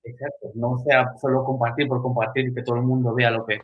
Exacto. 0.04 0.52
No 0.54 0.78
sea 0.86 1.14
solo 1.20 1.44
compartir 1.44 1.88
por 1.88 2.02
compartir 2.02 2.48
y 2.50 2.54
que 2.54 2.62
todo 2.62 2.76
el 2.76 2.84
mundo 2.84 3.14
vea 3.14 3.32
lo 3.32 3.46
que 3.46 3.60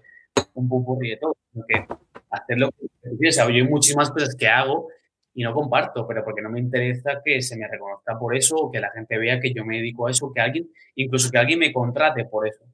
un 0.55 0.67
pupurri 0.67 1.11
de 1.11 1.17
todo, 1.17 1.35
sino 1.51 1.65
que 1.67 1.85
hacer 2.31 2.57
lo 2.57 2.69
que 2.71 2.87
tú 3.03 3.17
quieres. 3.17 3.35
O 3.35 3.43
sea, 3.43 3.45
yo 3.45 3.63
hay 3.63 3.67
muchísimas 3.69 4.09
cosas 4.11 4.35
que 4.35 4.47
hago 4.47 4.87
y 5.33 5.43
no 5.43 5.53
comparto, 5.53 6.07
pero 6.07 6.23
porque 6.25 6.41
no 6.41 6.49
me 6.49 6.59
interesa 6.59 7.21
que 7.23 7.41
se 7.41 7.55
me 7.57 7.67
reconozca 7.67 8.17
por 8.17 8.35
eso 8.35 8.55
o 8.55 8.71
que 8.71 8.79
la 8.79 8.89
gente 8.91 9.17
vea 9.17 9.39
que 9.39 9.53
yo 9.53 9.63
me 9.63 9.77
dedico 9.77 10.07
a 10.07 10.11
eso, 10.11 10.31
que 10.33 10.41
alguien, 10.41 10.69
incluso 10.95 11.29
que 11.29 11.37
alguien 11.37 11.59
me 11.59 11.71
contrate 11.71 12.25
por 12.25 12.47
eso, 12.47 12.65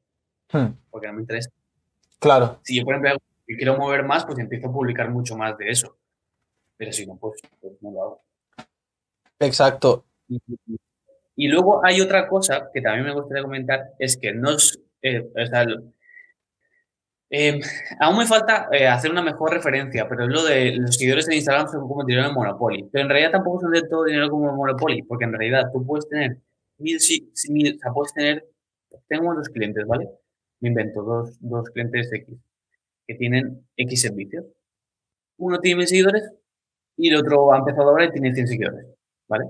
Hmm, 0.51 0.67
porque 0.89 1.07
no 1.07 1.13
me 1.13 1.21
interesa. 1.21 1.49
Claro, 2.19 2.59
Si 2.63 2.77
yo, 2.77 2.83
por 2.85 2.95
ejemplo, 2.95 3.17
quiero 3.45 3.77
mover 3.77 4.03
más, 4.03 4.25
pues 4.25 4.39
empiezo 4.39 4.67
a 4.69 4.71
publicar 4.73 5.09
mucho 5.09 5.35
más 5.37 5.57
de 5.57 5.69
eso. 5.69 5.97
Pero 6.77 6.91
si 6.91 7.05
no, 7.05 7.17
pues, 7.17 7.39
pues 7.61 7.73
no 7.81 7.91
lo 7.91 8.03
hago. 8.03 8.21
exacto. 9.39 10.05
Y, 10.29 10.39
y 11.35 11.47
luego 11.47 11.85
hay 11.85 12.01
otra 12.01 12.27
cosa 12.27 12.69
que 12.73 12.81
también 12.81 13.05
me 13.05 13.13
gustaría 13.13 13.43
comentar, 13.43 13.91
es 13.99 14.17
que 14.17 14.33
no 14.33 14.51
es, 14.51 14.79
eh, 15.01 15.21
o 15.21 15.45
sea, 15.45 15.65
eh, 17.29 17.59
aún 17.99 18.17
me 18.17 18.25
falta 18.25 18.69
eh, 18.71 18.87
hacer 18.87 19.11
una 19.11 19.21
mejor 19.21 19.51
referencia, 19.51 20.07
pero 20.07 20.23
es 20.23 20.29
lo 20.29 20.43
de 20.43 20.71
los 20.77 20.95
seguidores 20.95 21.27
en 21.27 21.33
Instagram 21.35 21.67
son 21.67 21.87
como 21.87 22.03
dinero 22.05 22.27
en 22.27 22.33
Monopoly. 22.33 22.87
Pero 22.91 23.03
en 23.03 23.09
realidad 23.09 23.31
tampoco 23.31 23.61
son 23.61 23.71
del 23.71 23.87
todo 23.89 24.05
dinero 24.05 24.29
como 24.29 24.51
Monopoly, 24.55 25.03
porque 25.03 25.25
en 25.25 25.33
realidad 25.33 25.69
tú 25.73 25.85
puedes 25.85 26.07
tener 26.07 26.37
mil, 26.77 26.97
mil- 27.49 27.75
o 27.75 27.79
sea, 27.79 27.91
puedes 27.91 28.13
tener, 28.13 28.45
tengo 29.07 29.29
unos 29.29 29.49
clientes, 29.49 29.85
¿vale? 29.85 30.09
Me 30.59 30.69
invento 30.69 31.01
dos, 31.03 31.37
dos 31.39 31.69
clientes 31.69 32.11
X 32.11 32.37
que 33.07 33.15
tienen 33.15 33.65
X 33.77 34.01
servicios. 34.01 34.45
Uno 35.37 35.59
tiene 35.59 35.77
mil 35.77 35.87
seguidores 35.87 36.31
y 36.97 37.09
el 37.09 37.15
otro 37.15 37.53
ha 37.53 37.59
empezado 37.59 37.89
ahora 37.89 38.05
y 38.05 38.11
tiene 38.11 38.33
100 38.33 38.47
seguidores, 38.47 38.87
¿vale? 39.27 39.45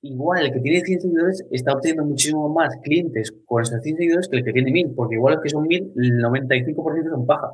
Igual 0.00 0.46
el 0.46 0.52
que 0.52 0.60
tiene 0.60 0.80
100 0.80 1.00
seguidores 1.02 1.44
está 1.50 1.74
obteniendo 1.74 2.04
muchísimo 2.04 2.48
más 2.48 2.74
clientes 2.82 3.32
con 3.44 3.62
esos 3.62 3.82
100 3.82 3.96
seguidores 3.96 4.28
que 4.28 4.38
el 4.38 4.44
que 4.44 4.52
tiene 4.52 4.72
1000, 4.72 4.94
porque 4.94 5.16
igual 5.16 5.34
los 5.34 5.42
que 5.42 5.50
son 5.50 5.66
1000, 5.66 5.92
el 5.96 6.22
95% 6.22 7.10
son 7.10 7.26
paja. 7.26 7.50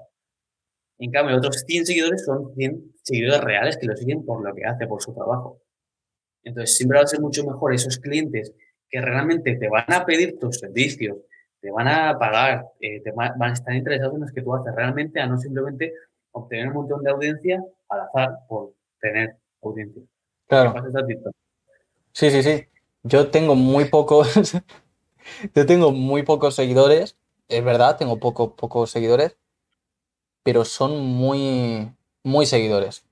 En 0.98 1.10
cambio, 1.10 1.36
otros 1.36 1.64
100 1.66 1.86
seguidores 1.86 2.24
son 2.24 2.54
100 2.54 2.94
seguidores 3.02 3.40
reales 3.42 3.76
que 3.76 3.86
lo 3.86 3.96
siguen 3.96 4.24
por 4.24 4.46
lo 4.46 4.54
que 4.54 4.64
hace, 4.64 4.86
por 4.86 5.02
su 5.02 5.12
trabajo. 5.12 5.60
Entonces, 6.44 6.76
siempre 6.76 6.98
va 6.98 7.04
a 7.04 7.08
ser 7.08 7.20
mucho 7.20 7.44
mejor 7.44 7.74
esos 7.74 7.98
clientes 7.98 8.54
que 8.88 9.00
realmente 9.00 9.56
te 9.56 9.68
van 9.68 9.86
a 9.88 10.04
pedir 10.04 10.38
tus 10.38 10.58
servicios, 10.58 11.16
te 11.64 11.70
van 11.70 11.88
a 11.88 12.18
pagar, 12.18 12.72
eh, 12.78 13.00
te 13.00 13.10
van 13.12 13.42
a 13.42 13.52
estar 13.54 13.74
interesados 13.74 14.16
en 14.16 14.20
los 14.20 14.32
que 14.32 14.42
tú 14.42 14.54
haces 14.54 14.74
realmente, 14.74 15.18
a 15.18 15.26
no 15.26 15.38
simplemente 15.38 15.94
obtener 16.32 16.68
un 16.68 16.74
montón 16.74 17.02
de 17.02 17.10
audiencia 17.10 17.64
al 17.88 18.00
azar 18.00 18.40
por 18.46 18.74
tener 19.00 19.38
audiencia. 19.62 20.02
Claro. 20.46 20.74
Sí, 22.12 22.30
sí, 22.30 22.42
sí. 22.42 22.68
Yo 23.02 23.30
tengo 23.30 23.54
muy 23.54 23.86
pocos, 23.86 24.28
yo 25.54 25.64
tengo 25.64 25.90
muy 25.90 26.22
pocos 26.22 26.54
seguidores, 26.54 27.16
es 27.48 27.64
verdad, 27.64 27.96
tengo 27.96 28.18
pocos 28.18 28.52
pocos 28.52 28.90
seguidores, 28.90 29.38
pero 30.42 30.66
son 30.66 31.00
muy, 31.00 31.90
muy 32.22 32.44
seguidores. 32.44 33.06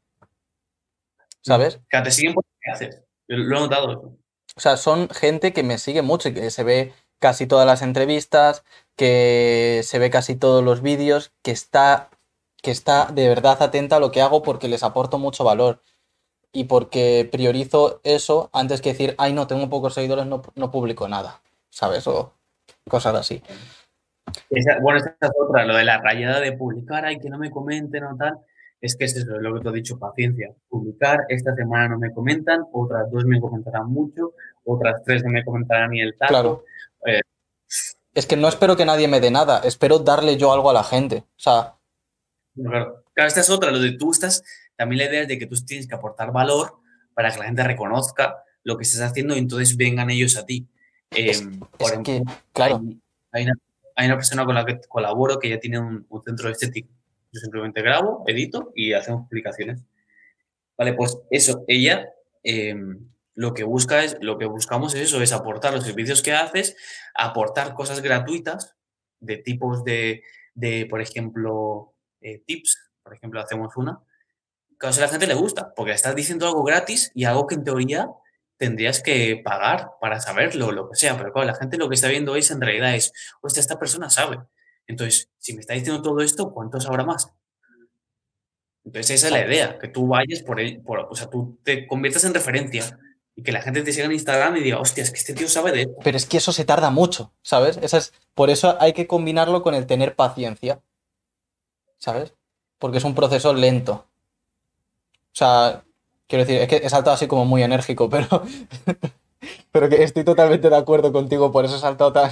¿Sabes? 1.40 1.80
Que 1.88 2.02
te 2.02 2.10
siguen 2.10 2.34
por 2.34 2.44
lo 2.44 2.50
que 2.60 2.70
haces. 2.70 3.02
lo 3.28 3.56
he 3.56 3.60
notado. 3.60 4.18
O 4.54 4.60
sea, 4.60 4.76
son 4.76 5.08
gente 5.08 5.54
que 5.54 5.62
me 5.62 5.78
sigue 5.78 6.02
mucho 6.02 6.28
y 6.28 6.34
que 6.34 6.50
se 6.50 6.64
ve 6.64 6.92
casi 7.22 7.46
todas 7.46 7.66
las 7.66 7.82
entrevistas, 7.82 8.64
que 8.96 9.80
se 9.84 9.98
ve 10.00 10.10
casi 10.10 10.34
todos 10.34 10.62
los 10.62 10.82
vídeos, 10.82 11.32
que 11.42 11.52
está, 11.52 12.10
que 12.62 12.72
está 12.72 13.06
de 13.06 13.28
verdad 13.28 13.62
atenta 13.62 13.96
a 13.96 14.00
lo 14.00 14.10
que 14.10 14.20
hago 14.20 14.42
porque 14.42 14.66
les 14.68 14.82
aporto 14.82 15.18
mucho 15.18 15.44
valor 15.44 15.80
y 16.52 16.64
porque 16.64 17.26
priorizo 17.30 18.00
eso 18.02 18.50
antes 18.52 18.82
que 18.82 18.90
decir, 18.90 19.14
ay, 19.18 19.32
no, 19.32 19.46
tengo 19.46 19.70
pocos 19.70 19.94
seguidores, 19.94 20.26
no, 20.26 20.42
no 20.56 20.70
publico 20.72 21.08
nada, 21.08 21.40
¿sabes? 21.70 22.06
O 22.08 22.32
cosas 22.88 23.14
así. 23.14 23.40
bueno, 24.82 24.98
esta 24.98 25.14
es 25.20 25.32
otra, 25.38 25.64
lo 25.64 25.76
de 25.76 25.84
la 25.84 25.98
rayada 25.98 26.40
de 26.40 26.52
publicar, 26.52 27.04
ay, 27.04 27.20
que 27.20 27.30
no 27.30 27.38
me 27.38 27.52
comenten 27.52 28.04
o 28.04 28.16
tal. 28.16 28.40
Es 28.80 28.96
que 28.96 29.04
es 29.04 29.16
eso, 29.16 29.36
es 29.36 29.42
lo 29.42 29.54
que 29.54 29.60
te 29.60 29.68
he 29.68 29.72
dicho, 29.74 29.96
paciencia. 29.96 30.50
Publicar, 30.68 31.20
esta 31.28 31.54
semana 31.54 31.90
no 31.90 32.00
me 32.00 32.12
comentan, 32.12 32.64
otras 32.72 33.08
dos 33.12 33.24
me 33.24 33.40
comentarán 33.40 33.86
mucho, 33.86 34.32
otras 34.64 35.04
tres 35.04 35.22
no 35.22 35.30
me 35.30 35.44
comentarán 35.44 35.90
ni 35.90 36.00
el 36.00 36.16
tal. 36.18 36.28
Claro. 36.28 36.64
Eh, 37.06 37.20
es 38.14 38.26
que 38.26 38.36
no 38.36 38.48
espero 38.48 38.76
que 38.76 38.84
nadie 38.84 39.08
me 39.08 39.20
dé 39.20 39.30
nada, 39.30 39.60
espero 39.64 39.98
darle 39.98 40.36
yo 40.36 40.52
algo 40.52 40.70
a 40.70 40.74
la 40.74 40.84
gente. 40.84 41.18
O 41.18 41.40
sea. 41.40 41.74
Claro, 42.54 43.04
claro 43.14 43.28
esta 43.28 43.40
es 43.40 43.50
otra, 43.50 43.70
lo 43.70 43.80
de 43.80 43.92
tú 43.92 44.10
estás 44.10 44.42
también 44.76 44.98
la 44.98 45.04
idea 45.04 45.22
es 45.22 45.28
de 45.28 45.38
que 45.38 45.46
tú 45.46 45.54
tienes 45.64 45.86
que 45.86 45.94
aportar 45.94 46.32
valor 46.32 46.78
para 47.14 47.30
que 47.30 47.38
la 47.38 47.44
gente 47.44 47.62
reconozca 47.62 48.42
lo 48.64 48.76
que 48.76 48.84
estás 48.84 49.02
haciendo 49.02 49.36
y 49.36 49.38
entonces 49.38 49.76
vengan 49.76 50.10
ellos 50.10 50.36
a 50.36 50.44
ti. 50.44 50.66
Em, 51.10 51.60
por 51.60 51.92
ejemplo, 51.92 52.34
claro. 52.52 52.82
Hay, 53.30 53.44
una, 54.06 54.16
persona 54.16 54.44
con 54.44 54.54
la 54.54 54.64
que 54.64 54.80
colaboro 54.88 55.38
que 55.38 55.50
ya 55.50 55.60
tiene 55.60 55.78
un, 55.78 56.06
centro 56.24 56.48
de 56.48 56.52
estética. 56.52 56.88
Yo 57.32 57.40
simplemente 57.40 57.80
grabo, 57.82 58.24
edito 58.26 58.72
y 58.74 58.92
hacemos 58.92 59.28
publicaciones. 59.28 59.82
Vale, 60.76 60.94
pues 60.94 61.18
eso, 61.30 61.64
ella 61.68 62.08
em, 62.42 63.08
lo 63.34 63.54
que 63.54 63.64
busca 63.64 64.04
es, 64.04 64.18
lo 64.20 64.38
que 64.38 64.46
buscamos 64.46 64.94
es 64.94 65.02
eso, 65.02 65.22
es 65.22 65.32
aportar 65.32 65.72
los 65.72 65.84
servicios 65.84 66.22
que 66.22 66.32
haces, 66.32 66.76
aportar 67.14 67.74
cosas 67.74 68.00
gratuitas 68.02 68.76
de 69.20 69.38
tipos 69.38 69.84
de, 69.84 70.22
de 70.54 70.86
por 70.86 71.00
ejemplo, 71.00 71.94
eh, 72.20 72.42
tips. 72.46 72.78
Por 73.02 73.14
ejemplo, 73.14 73.40
hacemos 73.40 73.76
una 73.76 74.00
Claro, 74.82 74.96
a 74.96 75.00
la 75.02 75.08
gente 75.08 75.28
le 75.28 75.34
gusta, 75.34 75.72
porque 75.76 75.92
estás 75.92 76.16
diciendo 76.16 76.44
algo 76.44 76.64
gratis 76.64 77.12
y 77.14 77.22
algo 77.22 77.46
que 77.46 77.54
en 77.54 77.62
teoría 77.62 78.08
tendrías 78.56 79.00
que 79.00 79.40
pagar 79.44 79.92
para 80.00 80.18
saberlo, 80.18 80.72
lo 80.72 80.90
que 80.90 80.96
sea. 80.96 81.16
Pero 81.16 81.32
claro, 81.32 81.46
la 81.46 81.54
gente 81.54 81.76
lo 81.78 81.88
que 81.88 81.94
está 81.94 82.08
viendo 82.08 82.34
es 82.34 82.50
en 82.50 82.60
realidad 82.60 82.96
es, 82.96 83.12
hostia, 83.42 83.60
esta 83.60 83.78
persona 83.78 84.10
sabe. 84.10 84.40
Entonces, 84.88 85.30
si 85.38 85.54
me 85.54 85.60
está 85.60 85.74
diciendo 85.74 86.02
todo 86.02 86.20
esto, 86.20 86.52
¿cuántos 86.52 86.84
habrá 86.86 87.04
más? 87.04 87.30
Entonces, 88.84 89.10
esa 89.10 89.28
es 89.28 89.32
la 89.32 89.46
idea, 89.46 89.78
que 89.78 89.86
tú 89.86 90.08
vayas 90.08 90.42
por, 90.42 90.58
él, 90.58 90.82
por 90.84 90.98
o 90.98 91.14
sea, 91.14 91.30
tú 91.30 91.60
te 91.62 91.86
conviertas 91.86 92.24
en 92.24 92.34
referencia 92.34 92.98
y 93.34 93.42
que 93.42 93.52
la 93.52 93.62
gente 93.62 93.82
te 93.82 93.92
siga 93.92 94.06
en 94.06 94.12
Instagram 94.12 94.56
y 94.56 94.60
diga, 94.60 94.80
hostia, 94.80 95.02
es 95.02 95.10
que 95.10 95.18
este 95.18 95.34
tío 95.34 95.48
sabe 95.48 95.72
de 95.72 95.82
esto. 95.82 95.94
Pero 96.02 96.16
es 96.16 96.26
que 96.26 96.36
eso 96.36 96.52
se 96.52 96.64
tarda 96.64 96.90
mucho, 96.90 97.32
¿sabes? 97.42 97.78
Esa 97.80 97.98
es, 97.98 98.12
por 98.34 98.50
eso 98.50 98.76
hay 98.80 98.92
que 98.92 99.06
combinarlo 99.06 99.62
con 99.62 99.74
el 99.74 99.86
tener 99.86 100.14
paciencia, 100.14 100.80
¿sabes? 101.98 102.34
Porque 102.78 102.98
es 102.98 103.04
un 103.04 103.14
proceso 103.14 103.54
lento. 103.54 104.06
O 105.32 105.34
sea, 105.34 105.84
quiero 106.26 106.44
decir, 106.44 106.60
es 106.60 106.68
que 106.68 106.76
he 106.76 106.90
saltado 106.90 107.14
así 107.14 107.26
como 107.26 107.44
muy 107.46 107.62
enérgico, 107.62 108.10
pero, 108.10 108.26
pero 109.72 109.88
que 109.88 110.02
estoy 110.02 110.24
totalmente 110.24 110.68
de 110.68 110.76
acuerdo 110.76 111.12
contigo, 111.12 111.50
por 111.50 111.64
eso 111.64 111.76
he 111.76 111.80
saltado 111.80 112.12
tan... 112.12 112.30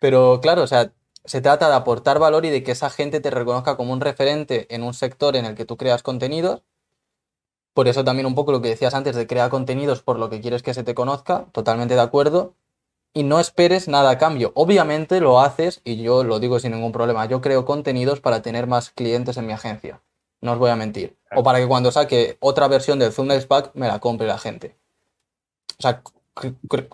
Pero 0.00 0.40
claro, 0.40 0.62
o 0.62 0.66
sea, 0.66 0.92
se 1.26 1.40
trata 1.40 1.68
de 1.68 1.74
aportar 1.74 2.18
valor 2.18 2.44
y 2.46 2.50
de 2.50 2.62
que 2.62 2.72
esa 2.72 2.88
gente 2.88 3.20
te 3.20 3.30
reconozca 3.30 3.76
como 3.76 3.92
un 3.92 4.00
referente 4.00 4.72
en 4.74 4.82
un 4.82 4.94
sector 4.94 5.36
en 5.36 5.44
el 5.44 5.54
que 5.54 5.64
tú 5.64 5.76
creas 5.76 6.02
contenidos. 6.02 6.62
Por 7.76 7.88
eso 7.88 8.04
también 8.04 8.24
un 8.24 8.34
poco 8.34 8.52
lo 8.52 8.62
que 8.62 8.70
decías 8.70 8.94
antes 8.94 9.14
de 9.14 9.26
crear 9.26 9.50
contenidos 9.50 10.00
por 10.00 10.18
lo 10.18 10.30
que 10.30 10.40
quieres 10.40 10.62
que 10.62 10.72
se 10.72 10.82
te 10.82 10.94
conozca, 10.94 11.44
totalmente 11.52 11.92
de 11.92 12.00
acuerdo. 12.00 12.54
Y 13.12 13.22
no 13.22 13.38
esperes 13.38 13.86
nada 13.86 14.08
a 14.08 14.16
cambio. 14.16 14.52
Obviamente 14.54 15.20
lo 15.20 15.40
haces, 15.40 15.82
y 15.84 15.96
yo 15.96 16.24
lo 16.24 16.40
digo 16.40 16.58
sin 16.58 16.72
ningún 16.72 16.92
problema, 16.92 17.26
yo 17.26 17.42
creo 17.42 17.66
contenidos 17.66 18.22
para 18.22 18.40
tener 18.40 18.66
más 18.66 18.88
clientes 18.88 19.36
en 19.36 19.46
mi 19.46 19.52
agencia. 19.52 20.00
No 20.40 20.52
os 20.52 20.58
voy 20.58 20.70
a 20.70 20.76
mentir. 20.76 21.18
O 21.34 21.42
para 21.42 21.58
que 21.58 21.68
cuando 21.68 21.92
saque 21.92 22.38
otra 22.40 22.66
versión 22.66 22.98
del 22.98 23.12
Zoom 23.12 23.26
Next 23.26 23.46
Pack 23.46 23.72
me 23.74 23.88
la 23.88 23.98
compre 23.98 24.26
la 24.26 24.38
gente. 24.38 24.74
O 25.78 25.82
sea, 25.82 26.02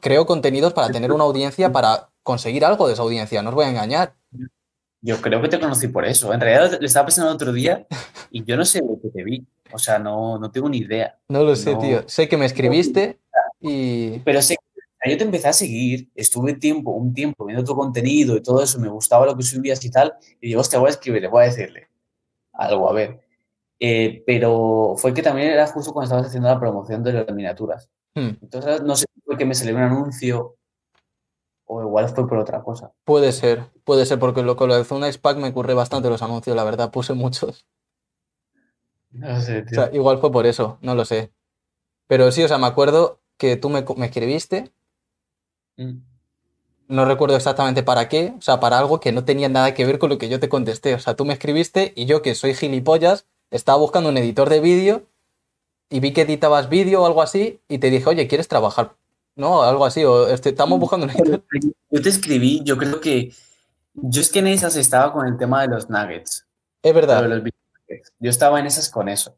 creo 0.00 0.26
contenidos 0.26 0.72
para 0.72 0.90
tener 0.90 1.12
una 1.12 1.22
audiencia, 1.22 1.70
para 1.70 2.08
conseguir 2.24 2.64
algo 2.64 2.88
de 2.88 2.94
esa 2.94 3.02
audiencia. 3.02 3.40
No 3.40 3.50
os 3.50 3.54
voy 3.54 3.66
a 3.66 3.70
engañar. 3.70 4.14
Yo 5.02 5.20
creo 5.20 5.42
que 5.42 5.48
te 5.48 5.60
conocí 5.60 5.88
por 5.88 6.06
eso. 6.06 6.32
En 6.32 6.40
realidad 6.40 6.78
le 6.80 6.86
estaba 6.86 7.06
pensando 7.06 7.30
otro 7.32 7.52
día 7.52 7.86
y 8.30 8.44
yo 8.44 8.56
no 8.56 8.64
sé 8.64 8.80
lo 8.80 8.98
que 9.00 9.08
te 9.08 9.22
vi. 9.22 9.44
O 9.72 9.78
sea, 9.78 9.98
no, 9.98 10.38
no 10.38 10.50
tengo 10.50 10.68
ni 10.68 10.78
idea. 10.78 11.18
No 11.28 11.44
lo 11.44 11.56
sé, 11.56 11.74
tío. 11.76 12.08
Sé 12.08 12.28
que 12.28 12.36
me 12.36 12.46
escribiste 12.46 13.18
y. 13.60 14.18
Pero 14.20 14.40
sé 14.40 14.56
que 14.56 15.10
yo 15.10 15.18
te 15.18 15.24
empecé 15.24 15.48
a 15.48 15.52
seguir, 15.52 16.08
estuve 16.14 16.54
tiempo, 16.54 16.92
un 16.92 17.12
tiempo 17.12 17.44
viendo 17.44 17.64
tu 17.64 17.74
contenido 17.74 18.36
y 18.36 18.42
todo 18.42 18.62
eso, 18.62 18.78
me 18.78 18.88
gustaba 18.88 19.26
lo 19.26 19.36
que 19.36 19.42
subías 19.42 19.84
y 19.84 19.90
tal, 19.90 20.14
y 20.40 20.46
digo, 20.46 20.60
hostia, 20.60 20.78
voy 20.78 20.88
a 20.88 20.90
escribirle, 20.90 21.26
voy 21.26 21.42
a 21.42 21.46
decirle 21.46 21.88
algo, 22.52 22.88
a 22.88 22.92
ver. 22.92 23.20
Eh, 23.80 24.22
pero 24.26 24.94
fue 24.96 25.12
que 25.12 25.22
también 25.22 25.48
era 25.48 25.66
justo 25.66 25.92
cuando 25.92 26.06
estabas 26.06 26.26
haciendo 26.26 26.48
la 26.48 26.60
promoción 26.60 27.02
de 27.02 27.12
las 27.12 27.26
miniaturas. 27.34 27.90
Hmm. 28.14 28.30
Entonces, 28.40 28.82
no 28.82 28.94
sé 28.94 29.06
fue 29.24 29.36
que 29.36 29.44
me 29.44 29.54
salió 29.54 29.74
un 29.74 29.82
anuncio 29.82 30.56
o 31.72 31.82
igual 31.82 32.08
fue 32.10 32.28
por 32.28 32.38
otra 32.38 32.62
cosa. 32.62 32.92
Puede 33.04 33.32
ser, 33.32 33.64
puede 33.84 34.04
ser, 34.04 34.18
porque 34.18 34.42
lo, 34.42 34.56
con 34.56 34.68
lo 34.68 34.76
de 34.76 34.84
Zona 34.84 35.08
Pack 35.20 35.38
me 35.38 35.48
ocurre 35.48 35.72
bastante 35.72 36.10
los 36.10 36.20
anuncios, 36.20 36.54
la 36.54 36.64
verdad, 36.64 36.90
puse 36.90 37.14
muchos. 37.14 37.66
No 39.10 39.40
sé, 39.40 39.62
tío. 39.62 39.80
O 39.80 39.84
sea, 39.84 39.94
igual 39.94 40.18
fue 40.18 40.30
por 40.30 40.46
eso, 40.46 40.78
no 40.82 40.94
lo 40.94 41.06
sé. 41.06 41.32
Pero 42.06 42.30
sí, 42.30 42.42
o 42.42 42.48
sea, 42.48 42.58
me 42.58 42.66
acuerdo 42.66 43.20
que 43.38 43.56
tú 43.56 43.70
me, 43.70 43.84
escribiste. 44.04 44.70
Hmm. 45.78 46.00
No 46.88 47.06
recuerdo 47.06 47.36
exactamente 47.36 47.82
para 47.82 48.08
qué, 48.08 48.34
o 48.36 48.42
sea, 48.42 48.60
para 48.60 48.78
algo 48.78 49.00
que 49.00 49.12
no 49.12 49.24
tenía 49.24 49.48
nada 49.48 49.72
que 49.72 49.86
ver 49.86 49.98
con 49.98 50.10
lo 50.10 50.18
que 50.18 50.28
yo 50.28 50.40
te 50.40 50.50
contesté. 50.50 50.94
O 50.94 50.98
sea, 50.98 51.16
tú 51.16 51.24
me 51.24 51.32
escribiste 51.32 51.94
y 51.96 52.04
yo, 52.04 52.20
que 52.20 52.34
soy 52.34 52.52
gilipollas, 52.52 53.26
estaba 53.50 53.78
buscando 53.78 54.10
un 54.10 54.18
editor 54.18 54.50
de 54.50 54.60
vídeo 54.60 55.06
y 55.88 56.00
vi 56.00 56.12
que 56.12 56.22
editabas 56.22 56.68
vídeo 56.68 57.02
o 57.02 57.06
algo 57.06 57.22
así 57.22 57.60
y 57.66 57.78
te 57.78 57.88
dije, 57.88 58.10
oye, 58.10 58.28
¿quieres 58.28 58.48
trabajar? 58.48 58.96
¿No? 59.34 59.62
Algo 59.62 59.84
así, 59.84 60.04
o 60.04 60.28
este, 60.28 60.50
estamos 60.50 60.78
buscando 60.78 61.06
un 61.06 61.10
editor. 61.16 61.42
Yo 61.90 62.02
te 62.02 62.08
escribí, 62.08 62.62
yo 62.64 62.76
creo 62.76 63.00
que 63.00 63.32
yo 63.94 64.20
es 64.20 64.30
que 64.30 64.38
en 64.38 64.46
esas 64.48 64.76
estaba 64.76 65.12
con 65.12 65.26
el 65.26 65.36
tema 65.36 65.62
de 65.62 65.68
los 65.68 65.90
nuggets. 65.90 66.46
Es 66.82 66.94
verdad. 66.94 67.42
yo 68.18 68.30
estaba 68.30 68.58
en 68.60 68.66
esas 68.66 68.90
con 68.90 69.08
eso. 69.08 69.36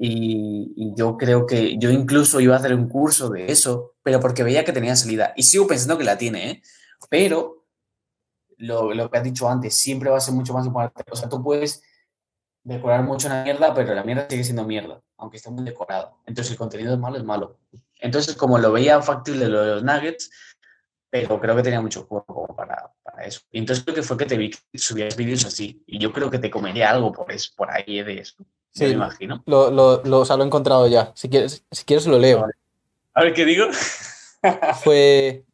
Y, 0.00 0.72
y, 0.76 0.94
yo 0.94 1.16
creo 1.16 1.44
que 1.44 1.76
yo 1.76 1.90
incluso 1.90 2.38
iba 2.40 2.54
a 2.54 2.58
hacer 2.58 2.72
un 2.72 2.88
curso 2.88 3.30
de 3.30 3.50
eso, 3.50 3.94
pero 4.02 4.20
porque 4.20 4.44
veía 4.44 4.64
que 4.64 4.72
tenía 4.72 4.94
salida. 4.94 5.32
Y 5.36 5.42
sigo 5.42 5.66
pensando 5.66 5.98
que 5.98 6.04
la 6.04 6.16
tiene, 6.16 6.50
¿eh? 6.50 6.62
Pero 7.10 7.66
lo, 8.58 8.94
lo 8.94 9.10
que 9.10 9.18
has 9.18 9.24
dicho 9.24 9.48
antes, 9.48 9.76
siempre 9.76 10.10
va 10.10 10.18
a 10.18 10.20
ser 10.20 10.34
mucho 10.34 10.52
más 10.52 10.66
importante. 10.66 11.10
O 11.10 11.16
sea, 11.16 11.28
tú 11.28 11.42
puedes 11.42 11.82
decorar 12.62 13.02
mucho 13.02 13.28
una 13.28 13.42
mierda, 13.42 13.74
pero 13.74 13.94
la 13.94 14.04
mierda 14.04 14.26
sigue 14.28 14.44
siendo 14.44 14.64
mierda, 14.64 15.00
aunque 15.16 15.38
esté 15.38 15.50
muy 15.50 15.64
decorado. 15.64 16.18
Entonces 16.26 16.52
el 16.52 16.58
contenido 16.58 16.92
es 16.92 16.98
malo, 16.98 17.16
es 17.16 17.24
malo. 17.24 17.58
Entonces, 17.98 18.36
como 18.36 18.58
lo 18.58 18.72
veía 18.72 19.00
factible 19.02 19.48
lo 19.48 19.62
de 19.62 19.74
los 19.74 19.84
nuggets, 19.84 20.30
pero 21.10 21.40
creo 21.40 21.56
que 21.56 21.62
tenía 21.62 21.80
mucho 21.80 22.04
juego 22.04 22.54
para, 22.56 22.92
para 23.02 23.24
eso. 23.24 23.40
Y 23.50 23.58
entonces 23.58 23.84
creo 23.84 23.96
que 23.96 24.02
fue 24.02 24.16
que 24.16 24.26
te 24.26 24.36
vi 24.36 24.50
que 24.50 24.78
subías 24.78 25.16
vídeos 25.16 25.44
así. 25.44 25.82
Y 25.86 25.98
yo 25.98 26.12
creo 26.12 26.30
que 26.30 26.38
te 26.38 26.50
comería 26.50 26.90
algo 26.90 27.12
por, 27.12 27.30
eso, 27.32 27.52
por 27.56 27.70
ahí 27.70 28.02
de 28.02 28.20
eso. 28.20 28.36
Sí, 28.72 28.84
me 28.84 28.90
imagino. 28.90 29.42
Lo, 29.46 29.70
lo, 29.70 30.02
lo, 30.04 30.24
he 30.24 30.44
encontrado 30.44 30.86
ya. 30.86 31.12
Si 31.14 31.28
quieres, 31.28 31.64
si 31.70 31.84
quieres 31.84 32.06
lo 32.06 32.18
leo. 32.18 32.46
A 33.14 33.22
ver, 33.22 33.32
¿qué 33.32 33.44
digo? 33.44 33.66
fue 34.84 35.44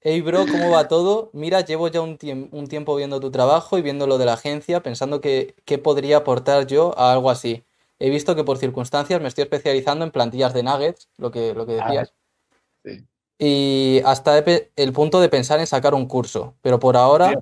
Hey 0.00 0.20
bro, 0.20 0.46
¿cómo 0.46 0.70
va 0.70 0.86
todo? 0.86 1.28
Mira, 1.32 1.62
llevo 1.62 1.88
ya 1.88 2.00
un, 2.00 2.16
un 2.52 2.66
tiempo 2.68 2.94
viendo 2.94 3.18
tu 3.18 3.32
trabajo 3.32 3.78
y 3.78 3.82
viendo 3.82 4.06
lo 4.06 4.16
de 4.16 4.26
la 4.26 4.34
agencia, 4.34 4.80
pensando 4.80 5.20
que 5.20 5.56
qué 5.64 5.78
podría 5.78 6.18
aportar 6.18 6.68
yo 6.68 6.96
a 6.96 7.12
algo 7.12 7.30
así. 7.30 7.64
He 7.98 8.10
visto 8.10 8.36
que 8.36 8.44
por 8.44 8.58
circunstancias 8.58 9.20
me 9.20 9.28
estoy 9.28 9.42
especializando 9.42 10.04
en 10.04 10.10
plantillas 10.10 10.54
de 10.54 10.62
nuggets, 10.62 11.08
lo 11.16 11.30
que, 11.30 11.54
lo 11.54 11.66
que 11.66 11.78
Ah, 11.80 11.86
decías. 11.86 12.14
sí. 12.84 13.06
Y 13.38 14.00
hasta 14.04 14.38
el 14.38 14.92
punto 14.92 15.20
de 15.20 15.28
pensar 15.28 15.60
en 15.60 15.66
sacar 15.66 15.94
un 15.94 16.06
curso. 16.06 16.54
Pero 16.60 16.78
por 16.78 16.96
ahora, 16.96 17.40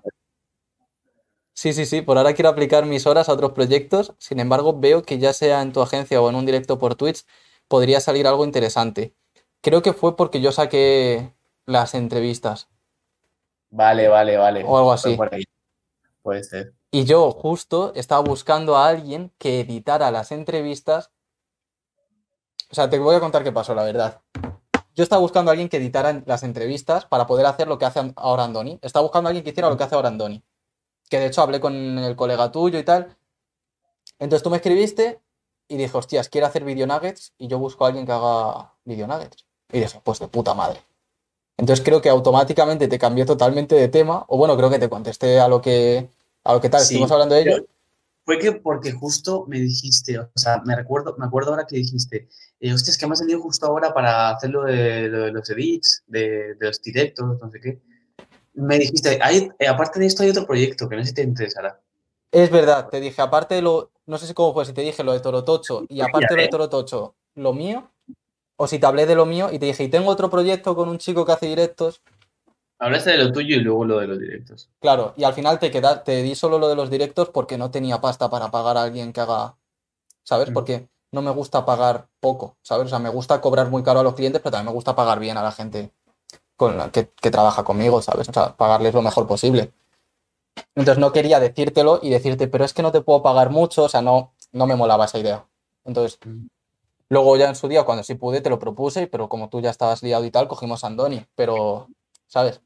sí, 1.54 1.72
sí, 1.72 1.86
sí, 1.86 2.02
por 2.02 2.18
ahora 2.18 2.34
quiero 2.34 2.50
aplicar 2.50 2.84
mis 2.86 3.06
horas 3.06 3.28
a 3.28 3.32
otros 3.32 3.52
proyectos. 3.52 4.14
Sin 4.18 4.40
embargo, 4.40 4.78
veo 4.78 5.02
que 5.02 5.18
ya 5.18 5.32
sea 5.32 5.62
en 5.62 5.72
tu 5.72 5.80
agencia 5.80 6.20
o 6.20 6.28
en 6.28 6.36
un 6.36 6.44
directo 6.46 6.78
por 6.78 6.94
Twitch, 6.96 7.24
podría 7.68 8.00
salir 8.00 8.26
algo 8.26 8.44
interesante. 8.44 9.14
Creo 9.62 9.82
que 9.82 9.92
fue 9.92 10.16
porque 10.16 10.40
yo 10.40 10.52
saqué 10.52 11.32
las 11.64 11.94
entrevistas 11.94 12.68
Vale, 13.70 14.08
vale, 14.08 14.36
vale. 14.36 14.64
o 14.64 14.76
algo 14.78 14.92
así. 14.92 15.16
por 15.16 15.34
ahí. 15.34 15.44
Puede 16.22 16.44
ser. 16.44 16.72
Y 16.96 17.04
yo 17.04 17.30
justo 17.30 17.92
estaba 17.94 18.22
buscando 18.22 18.74
a 18.74 18.88
alguien 18.88 19.30
que 19.36 19.60
editara 19.60 20.10
las 20.10 20.32
entrevistas. 20.32 21.10
O 22.70 22.74
sea, 22.74 22.88
te 22.88 22.98
voy 22.98 23.14
a 23.14 23.20
contar 23.20 23.44
qué 23.44 23.52
pasó, 23.52 23.74
la 23.74 23.84
verdad. 23.84 24.22
Yo 24.94 25.02
estaba 25.02 25.20
buscando 25.20 25.50
a 25.50 25.52
alguien 25.52 25.68
que 25.68 25.76
editara 25.76 26.22
las 26.24 26.42
entrevistas 26.42 27.04
para 27.04 27.26
poder 27.26 27.44
hacer 27.44 27.68
lo 27.68 27.76
que 27.76 27.84
hace 27.84 28.14
ahora 28.16 28.44
Andoni. 28.44 28.78
Estaba 28.80 29.02
buscando 29.02 29.28
a 29.28 29.30
alguien 29.30 29.44
que 29.44 29.50
hiciera 29.50 29.68
lo 29.68 29.76
que 29.76 29.84
hace 29.84 29.94
ahora 29.94 30.08
Andoni. 30.08 30.42
Que 31.10 31.18
de 31.18 31.26
hecho 31.26 31.42
hablé 31.42 31.60
con 31.60 31.74
el 31.74 32.16
colega 32.16 32.50
tuyo 32.50 32.78
y 32.78 32.82
tal. 32.82 33.14
Entonces 34.18 34.42
tú 34.42 34.48
me 34.48 34.56
escribiste 34.56 35.20
y 35.68 35.76
dije, 35.76 35.94
hostias, 35.94 36.30
quiero 36.30 36.46
hacer 36.46 36.64
video 36.64 36.86
nuggets 36.86 37.34
y 37.36 37.46
yo 37.46 37.58
busco 37.58 37.84
a 37.84 37.88
alguien 37.88 38.06
que 38.06 38.12
haga 38.12 38.72
video 38.86 39.06
nuggets. 39.06 39.44
Y 39.70 39.80
dije, 39.80 40.00
pues 40.02 40.18
de 40.18 40.28
puta 40.28 40.54
madre. 40.54 40.80
Entonces 41.58 41.84
creo 41.84 42.00
que 42.00 42.08
automáticamente 42.08 42.88
te 42.88 42.98
cambié 42.98 43.26
totalmente 43.26 43.74
de 43.74 43.88
tema. 43.88 44.24
O 44.28 44.38
bueno, 44.38 44.56
creo 44.56 44.70
que 44.70 44.78
te 44.78 44.88
contesté 44.88 45.40
a 45.40 45.48
lo 45.48 45.60
que, 45.60 46.08
a 46.46 46.54
lo 46.54 46.60
que 46.60 46.68
tal. 46.68 46.80
Sí, 46.80 46.94
Estuvimos 46.94 47.12
hablando 47.12 47.34
de 47.34 47.42
ello. 47.42 47.66
Fue 48.24 48.38
que 48.38 48.52
porque 48.52 48.92
justo 48.92 49.44
me 49.46 49.60
dijiste, 49.60 50.18
o 50.18 50.28
sea, 50.34 50.60
me 50.64 50.74
recuerdo, 50.74 51.14
me 51.16 51.26
acuerdo 51.26 51.50
ahora 51.50 51.66
que 51.66 51.76
dijiste, 51.76 52.28
eh, 52.58 52.72
hostia, 52.72 52.90
es 52.90 52.98
que 52.98 53.06
me 53.06 53.12
ha 53.12 53.16
salido 53.16 53.40
justo 53.40 53.66
ahora 53.66 53.94
para 53.94 54.30
hacer 54.30 54.50
lo 54.50 54.64
de, 54.64 55.08
lo 55.08 55.26
de 55.26 55.32
los 55.32 55.48
edits, 55.50 56.02
de, 56.08 56.54
de 56.54 56.66
los 56.66 56.82
directos, 56.82 57.38
no 57.40 57.50
sé 57.50 57.60
qué. 57.60 57.78
Me 58.54 58.78
dijiste, 58.78 59.18
hay, 59.22 59.48
eh, 59.58 59.68
aparte 59.68 60.00
de 60.00 60.06
esto 60.06 60.22
hay 60.22 60.30
otro 60.30 60.46
proyecto 60.46 60.88
que 60.88 60.96
no 60.96 61.02
sé 61.02 61.08
si 61.08 61.14
te 61.14 61.22
interesará. 61.22 61.80
Es 62.32 62.50
verdad, 62.50 62.88
te 62.88 63.00
dije, 63.00 63.22
aparte 63.22 63.54
de 63.54 63.62
lo, 63.62 63.90
no 64.06 64.18
sé 64.18 64.26
si 64.26 64.34
cómo 64.34 64.52
fue, 64.52 64.64
si 64.64 64.72
te 64.72 64.80
dije 64.80 65.04
lo 65.04 65.12
de 65.12 65.20
Torotocho 65.20 65.84
y 65.88 66.00
aparte 66.00 66.34
de 66.34 66.36
lo 66.36 66.42
de. 66.42 66.48
Torotocho, 66.48 67.14
lo 67.36 67.52
mío, 67.52 67.90
o 68.56 68.66
si 68.66 68.78
te 68.78 68.86
hablé 68.86 69.06
de 69.06 69.14
lo 69.14 69.26
mío 69.26 69.50
y 69.52 69.58
te 69.58 69.66
dije, 69.66 69.84
y 69.84 69.88
tengo 69.88 70.10
otro 70.10 70.30
proyecto 70.30 70.74
con 70.74 70.88
un 70.88 70.98
chico 70.98 71.24
que 71.24 71.32
hace 71.32 71.46
directos, 71.46 72.02
Hablaste 72.78 73.10
de 73.12 73.18
lo 73.18 73.32
tuyo 73.32 73.56
y 73.56 73.60
luego 73.60 73.84
lo 73.84 73.98
de 74.00 74.06
los 74.06 74.18
directos. 74.18 74.68
claro, 74.80 75.14
y 75.16 75.24
al 75.24 75.32
final 75.32 75.58
te 75.58 75.70
queda, 75.70 76.04
te 76.04 76.22
di 76.22 76.34
solo 76.34 76.58
lo 76.58 76.68
de 76.68 76.76
los 76.76 76.90
directos 76.90 77.30
porque 77.30 77.56
no 77.56 77.70
tenía 77.70 78.00
pasta 78.00 78.28
para 78.28 78.50
pagar 78.50 78.76
a 78.76 78.82
alguien 78.82 79.12
que 79.12 79.20
haga, 79.20 79.56
¿sabes? 80.22 80.50
Mm. 80.50 80.52
Porque 80.52 80.88
no 81.12 81.22
me 81.22 81.30
gusta 81.30 81.64
pagar 81.64 82.08
poco, 82.20 82.56
¿sabes? 82.62 82.86
O 82.86 82.88
sea, 82.90 82.98
me 82.98 83.08
gusta 83.08 83.40
cobrar 83.40 83.70
muy 83.70 83.82
caro 83.82 84.00
a 84.00 84.02
los 84.02 84.14
clientes, 84.14 84.42
pero 84.42 84.52
también 84.52 84.66
me 84.66 84.74
gusta 84.74 84.94
pagar 84.94 85.18
bien 85.18 85.38
a 85.38 85.42
la 85.42 85.52
gente 85.52 85.90
con 86.56 86.76
la 86.76 86.90
que, 86.90 87.08
que 87.10 87.30
trabaja 87.30 87.64
conmigo, 87.64 88.02
¿sabes? 88.02 88.28
O 88.28 88.32
sea, 88.32 88.54
pagarles 88.56 88.92
lo 88.94 89.02
mejor 89.02 89.26
posible. 89.26 89.72
Entonces 90.74 90.98
no 90.98 91.12
quería 91.12 91.40
decírtelo 91.40 92.00
y 92.02 92.10
decirte, 92.10 92.48
pero 92.48 92.64
es 92.64 92.74
que 92.74 92.82
no 92.82 92.92
te 92.92 93.00
puedo 93.00 93.22
pagar 93.22 93.50
mucho, 93.50 93.84
o 93.84 93.88
sea, 93.88 94.02
no, 94.02 94.32
no 94.52 94.66
me 94.66 94.74
molaba 94.76 95.04
esa 95.06 95.18
idea. 95.18 95.46
Entonces, 95.84 96.18
Mm. 96.24 96.46
luego 97.08 97.36
ya 97.36 97.48
en 97.48 97.54
su 97.56 97.68
día, 97.68 97.84
cuando 97.84 98.02
sí 98.04 98.14
pude, 98.14 98.40
te 98.40 98.50
lo 98.50 98.58
propuse, 98.58 99.06
pero 99.06 99.28
como 99.28 99.48
tú 99.48 99.60
ya 99.60 99.70
estabas 99.70 100.02
liado 100.02 100.24
y 100.24 100.30
tal, 100.30 100.48
cogimos 100.48 100.82
a 100.84 100.88
Andoni, 100.88 101.24
pero, 101.34 101.88
¿sabes? 102.26 102.60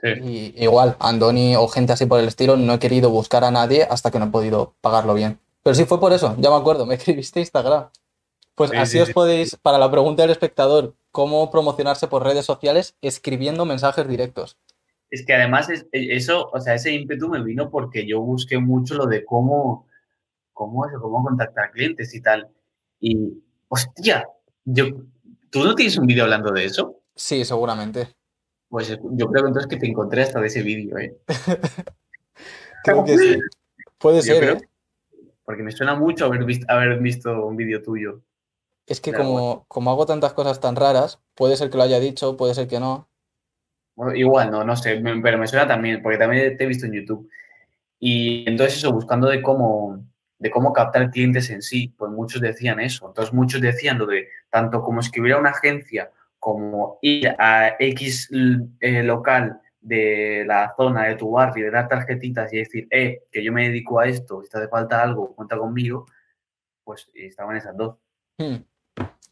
Sí. 0.00 0.54
Y 0.56 0.62
igual, 0.64 0.96
Andoni 1.00 1.56
o 1.56 1.66
gente 1.68 1.92
así 1.92 2.06
por 2.06 2.20
el 2.20 2.28
estilo, 2.28 2.56
no 2.56 2.74
he 2.74 2.78
querido 2.78 3.10
buscar 3.10 3.42
a 3.44 3.50
nadie 3.50 3.82
hasta 3.90 4.10
que 4.10 4.18
no 4.18 4.26
he 4.26 4.30
podido 4.30 4.74
pagarlo 4.80 5.14
bien. 5.14 5.40
Pero 5.62 5.74
sí 5.74 5.84
fue 5.84 5.98
por 6.00 6.12
eso, 6.12 6.36
ya 6.38 6.50
me 6.50 6.56
acuerdo, 6.56 6.86
me 6.86 6.94
escribiste 6.94 7.40
a 7.40 7.42
Instagram. 7.42 7.88
Pues 8.54 8.70
Sí, 8.70 8.76
así 8.76 8.92
sí, 8.92 9.00
os 9.00 9.08
sí. 9.08 9.14
podéis, 9.14 9.56
para 9.56 9.78
la 9.78 9.90
pregunta 9.90 10.22
del 10.22 10.30
espectador, 10.30 10.94
cómo 11.10 11.50
promocionarse 11.50 12.06
por 12.08 12.24
redes 12.24 12.44
sociales 12.44 12.96
escribiendo 13.02 13.64
mensajes 13.64 14.06
directos. 14.08 14.56
Es 15.10 15.24
que 15.24 15.32
además 15.34 15.68
es- 15.70 15.86
e- 15.92 16.16
eso, 16.16 16.48
o 16.52 16.60
sea, 16.60 16.74
ese 16.74 16.92
ímpetu 16.92 17.28
me 17.28 17.42
vino 17.42 17.70
porque 17.70 18.06
yo 18.06 18.20
busqué 18.20 18.58
mucho 18.58 18.94
lo 18.94 19.06
de 19.06 19.24
cómo, 19.24 19.86
cómo 20.52 20.86
eso, 20.86 21.00
cómo 21.00 21.22
contactar 21.24 21.70
clientes 21.72 22.14
y 22.14 22.20
tal. 22.20 22.48
Y, 23.00 23.16
hostia, 23.68 24.28
yo, 24.64 24.84
¿tú 25.50 25.64
no 25.64 25.74
tienes 25.74 25.96
un 25.98 26.06
vídeo 26.06 26.24
hablando 26.24 26.52
de 26.52 26.64
eso? 26.66 27.00
Sí, 27.14 27.44
seguramente. 27.44 28.14
Pues 28.68 28.88
yo 28.88 28.98
creo 29.30 29.42
que 29.44 29.48
entonces 29.48 29.66
que 29.66 29.76
te 29.76 29.86
encontré 29.86 30.22
hasta 30.22 30.40
de 30.40 30.46
ese 30.48 30.62
vídeo, 30.62 30.98
¿eh? 30.98 31.16
Creo 32.84 33.04
que 33.04 33.18
sí. 33.18 33.38
Puede 33.98 34.18
Yo 34.18 34.22
ser, 34.34 34.38
creo- 34.42 34.56
¿eh? 34.56 34.68
Porque 35.44 35.62
me 35.62 35.72
suena 35.72 35.94
mucho 35.94 36.26
haber 36.26 36.44
visto, 36.44 36.66
haber 36.68 36.98
visto 37.00 37.46
un 37.46 37.56
vídeo 37.56 37.82
tuyo. 37.82 38.20
Es 38.86 39.00
que 39.00 39.12
como, 39.14 39.64
como 39.68 39.90
hago 39.90 40.04
tantas 40.06 40.34
cosas 40.34 40.60
tan 40.60 40.76
raras, 40.76 41.20
puede 41.34 41.56
ser 41.56 41.70
que 41.70 41.76
lo 41.78 41.82
haya 41.82 41.98
dicho, 42.00 42.36
puede 42.36 42.54
ser 42.54 42.68
que 42.68 42.78
no. 42.80 43.08
Bueno, 43.96 44.14
igual, 44.14 44.50
no, 44.50 44.62
no 44.64 44.76
sé, 44.76 45.02
pero 45.22 45.38
me 45.38 45.46
suena 45.46 45.66
también, 45.66 46.02
porque 46.02 46.18
también 46.18 46.56
te 46.56 46.64
he 46.64 46.66
visto 46.66 46.86
en 46.86 46.92
YouTube. 46.92 47.28
Y 47.98 48.48
entonces 48.48 48.76
eso, 48.78 48.92
buscando 48.92 49.26
de 49.28 49.42
cómo, 49.42 50.04
de 50.38 50.50
cómo 50.50 50.72
captar 50.72 51.10
clientes 51.10 51.50
en 51.50 51.62
sí, 51.62 51.88
pues 51.96 52.10
muchos 52.12 52.40
decían 52.40 52.78
eso. 52.80 53.08
Entonces 53.08 53.34
muchos 53.34 53.60
decían 53.60 53.98
lo 53.98 54.06
de 54.06 54.28
tanto 54.50 54.82
como 54.82 55.00
escribir 55.00 55.32
a 55.32 55.38
una 55.38 55.50
agencia, 55.50 56.10
como 56.54 56.98
ir 57.02 57.28
a 57.38 57.76
X 57.78 58.30
eh, 58.80 59.02
local 59.02 59.60
de 59.80 60.44
la 60.46 60.74
zona 60.76 61.06
de 61.06 61.14
tu 61.16 61.30
barrio, 61.30 61.66
de 61.66 61.70
dar 61.70 61.88
tarjetitas 61.88 62.52
y 62.52 62.58
decir, 62.58 62.88
eh, 62.90 63.24
que 63.30 63.42
yo 63.44 63.52
me 63.52 63.68
dedico 63.68 64.00
a 64.00 64.06
esto, 64.06 64.42
si 64.42 64.50
te 64.50 64.58
hace 64.58 64.68
falta 64.68 65.02
algo, 65.02 65.34
cuenta 65.34 65.56
conmigo, 65.58 66.06
pues 66.84 67.08
estaban 67.14 67.56
esas 67.56 67.76
dos. 67.76 67.96
Hmm. 68.38 68.56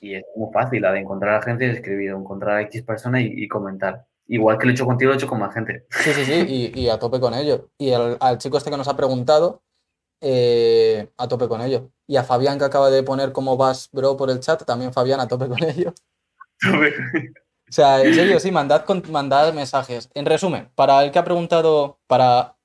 Y 0.01 0.15
es 0.15 0.25
muy 0.37 0.53
fácil, 0.53 0.83
la 0.83 0.93
de 0.93 1.01
encontrar 1.01 1.35
a 1.37 1.43
gente, 1.43 1.71
escribir, 1.71 2.11
encontrar 2.11 2.57
a 2.59 2.63
X 2.63 2.83
persona 2.83 3.21
y, 3.21 3.33
y 3.45 3.49
comentar. 3.49 4.07
Igual 4.29 4.59
que 4.59 4.67
lo 4.67 4.71
he 4.71 4.75
hecho 4.75 4.85
contigo, 4.87 5.09
lo 5.09 5.15
he 5.15 5.17
hecho 5.19 5.29
con 5.29 5.39
más 5.41 5.55
gente. 5.55 5.87
Sí, 5.91 6.11
sí, 6.13 6.25
sí, 6.25 6.73
y, 6.75 6.81
y 6.81 6.89
a 6.89 6.99
tope 6.99 7.19
con 7.21 7.33
ello. 7.35 7.71
Y 7.79 7.91
el- 7.91 8.17
al 8.21 8.39
chico 8.39 8.59
este 8.59 8.71
que 8.71 8.77
nos 8.77 8.89
ha 8.89 8.97
preguntado, 8.97 9.63
eh, 10.21 11.09
a 11.17 11.29
tope 11.29 11.49
con 11.49 11.61
ello. 11.61 11.91
Y 12.07 12.17
a 12.17 12.25
Fabián 12.25 12.59
que 12.59 12.65
acaba 12.65 12.91
de 12.91 13.03
poner 13.03 13.33
cómo 13.33 13.57
vas, 13.57 13.89
bro, 13.93 14.17
por 14.17 14.31
el 14.31 14.41
chat, 14.41 14.65
también 14.65 14.93
Fabián 14.93 15.21
a 15.21 15.29
tope 15.29 15.49
con 15.49 15.59
ello. 15.65 15.93
O 17.69 17.73
sea, 17.73 18.03
en 18.03 18.15
serio, 18.15 18.39
sí, 18.39 18.51
mandad, 18.53 18.85
con- 18.85 19.03
mandad 19.11 19.53
mensajes. 19.53 20.09
En 20.15 20.25
resumen, 20.25 20.71
para 20.75 21.03
el 21.05 21.11
que 21.11 21.19
ha 21.19 21.25
preguntado, 21.25 21.99
para 22.07 22.57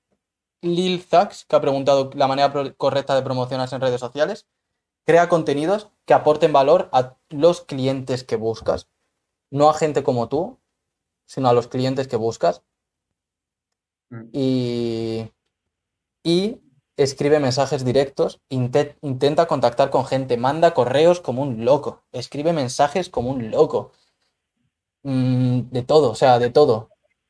Lil 0.61 1.01
Zax, 1.01 1.45
que 1.45 1.55
ha 1.55 1.61
preguntado 1.61 2.11
la 2.13 2.27
manera 2.27 2.53
correcta 2.77 3.15
de 3.15 3.23
promocionarse 3.23 3.75
en 3.75 3.81
redes 3.81 3.99
sociales, 3.99 4.47
crea 5.05 5.27
contenidos 5.27 5.89
que 6.05 6.13
aporten 6.13 6.53
valor 6.53 6.89
a 6.91 7.15
los 7.29 7.61
clientes 7.61 8.23
que 8.23 8.35
buscas. 8.35 8.87
No 9.49 9.69
a 9.69 9.73
gente 9.73 10.03
como 10.03 10.29
tú, 10.29 10.59
sino 11.25 11.49
a 11.49 11.53
los 11.53 11.67
clientes 11.67 12.07
que 12.07 12.15
buscas. 12.15 12.61
Mm. 14.09 14.29
Y 14.33 15.01
escribe 17.04 17.39
mensajes 17.39 17.86
directos, 17.86 18.41
inte- 18.49 18.95
intenta 19.02 19.47
contactar 19.47 19.89
con 19.89 20.06
gente, 20.06 20.38
manda 20.38 20.74
correos 20.74 21.22
como 21.22 21.41
un 21.41 21.66
loco, 21.66 22.04
escribe 22.12 22.54
mensajes 22.54 23.10
como 23.10 23.30
un 23.32 23.52
loco. 23.52 23.91
Mm, 25.04 25.70
de 25.72 25.84
todo, 25.84 26.12
o 26.12 26.16
sea, 26.16 26.38
de 26.39 26.49
todo. 26.49 26.89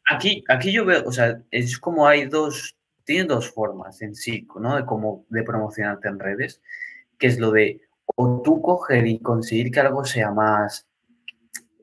Aquí, 0.10 0.44
aquí 0.50 0.72
yo 0.72 0.86
veo, 0.86 1.04
o 1.06 1.12
sea, 1.12 1.42
es 1.52 1.78
como 1.80 2.08
hay 2.08 2.26
dos, 2.26 2.76
tiene 3.06 3.26
dos 3.26 3.50
formas 3.52 4.02
en 4.02 4.16
sí, 4.16 4.48
¿no? 4.60 4.76
De 4.76 4.86
cómo 4.86 5.26
de 5.30 5.44
promocionarte 5.44 6.10
en 6.10 6.20
redes, 6.20 6.62
que 7.18 7.28
es 7.28 7.40
lo 7.40 7.52
de 7.52 7.82
o 8.16 8.42
tú 8.44 8.62
coger 8.62 9.08
y 9.08 9.20
conseguir 9.20 9.72
que 9.72 9.80
algo 9.80 10.04
sea 10.04 10.32
más, 10.32 10.86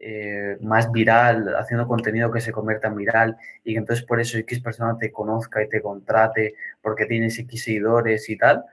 eh, 0.01 0.59
más 0.61 0.93
viral, 0.93 1.55
haciendo 1.57 1.89
contenido 1.89 2.30
que 2.30 2.41
se 2.41 2.53
convierta 2.53 2.89
en 2.89 2.97
viral 2.97 3.36
y 3.64 3.72
que 3.72 3.78
entonces 3.78 4.05
por 4.05 4.20
eso 4.20 4.39
X 4.39 4.61
persona 4.61 4.97
te 4.99 5.11
conozca 5.11 5.62
y 5.62 5.68
te 5.68 5.80
contrate 5.80 6.55
porque 6.89 7.07
tienes 7.07 7.39
X 7.39 7.62
seguidores 7.64 8.28
y 8.30 8.36
tal, 8.36 8.64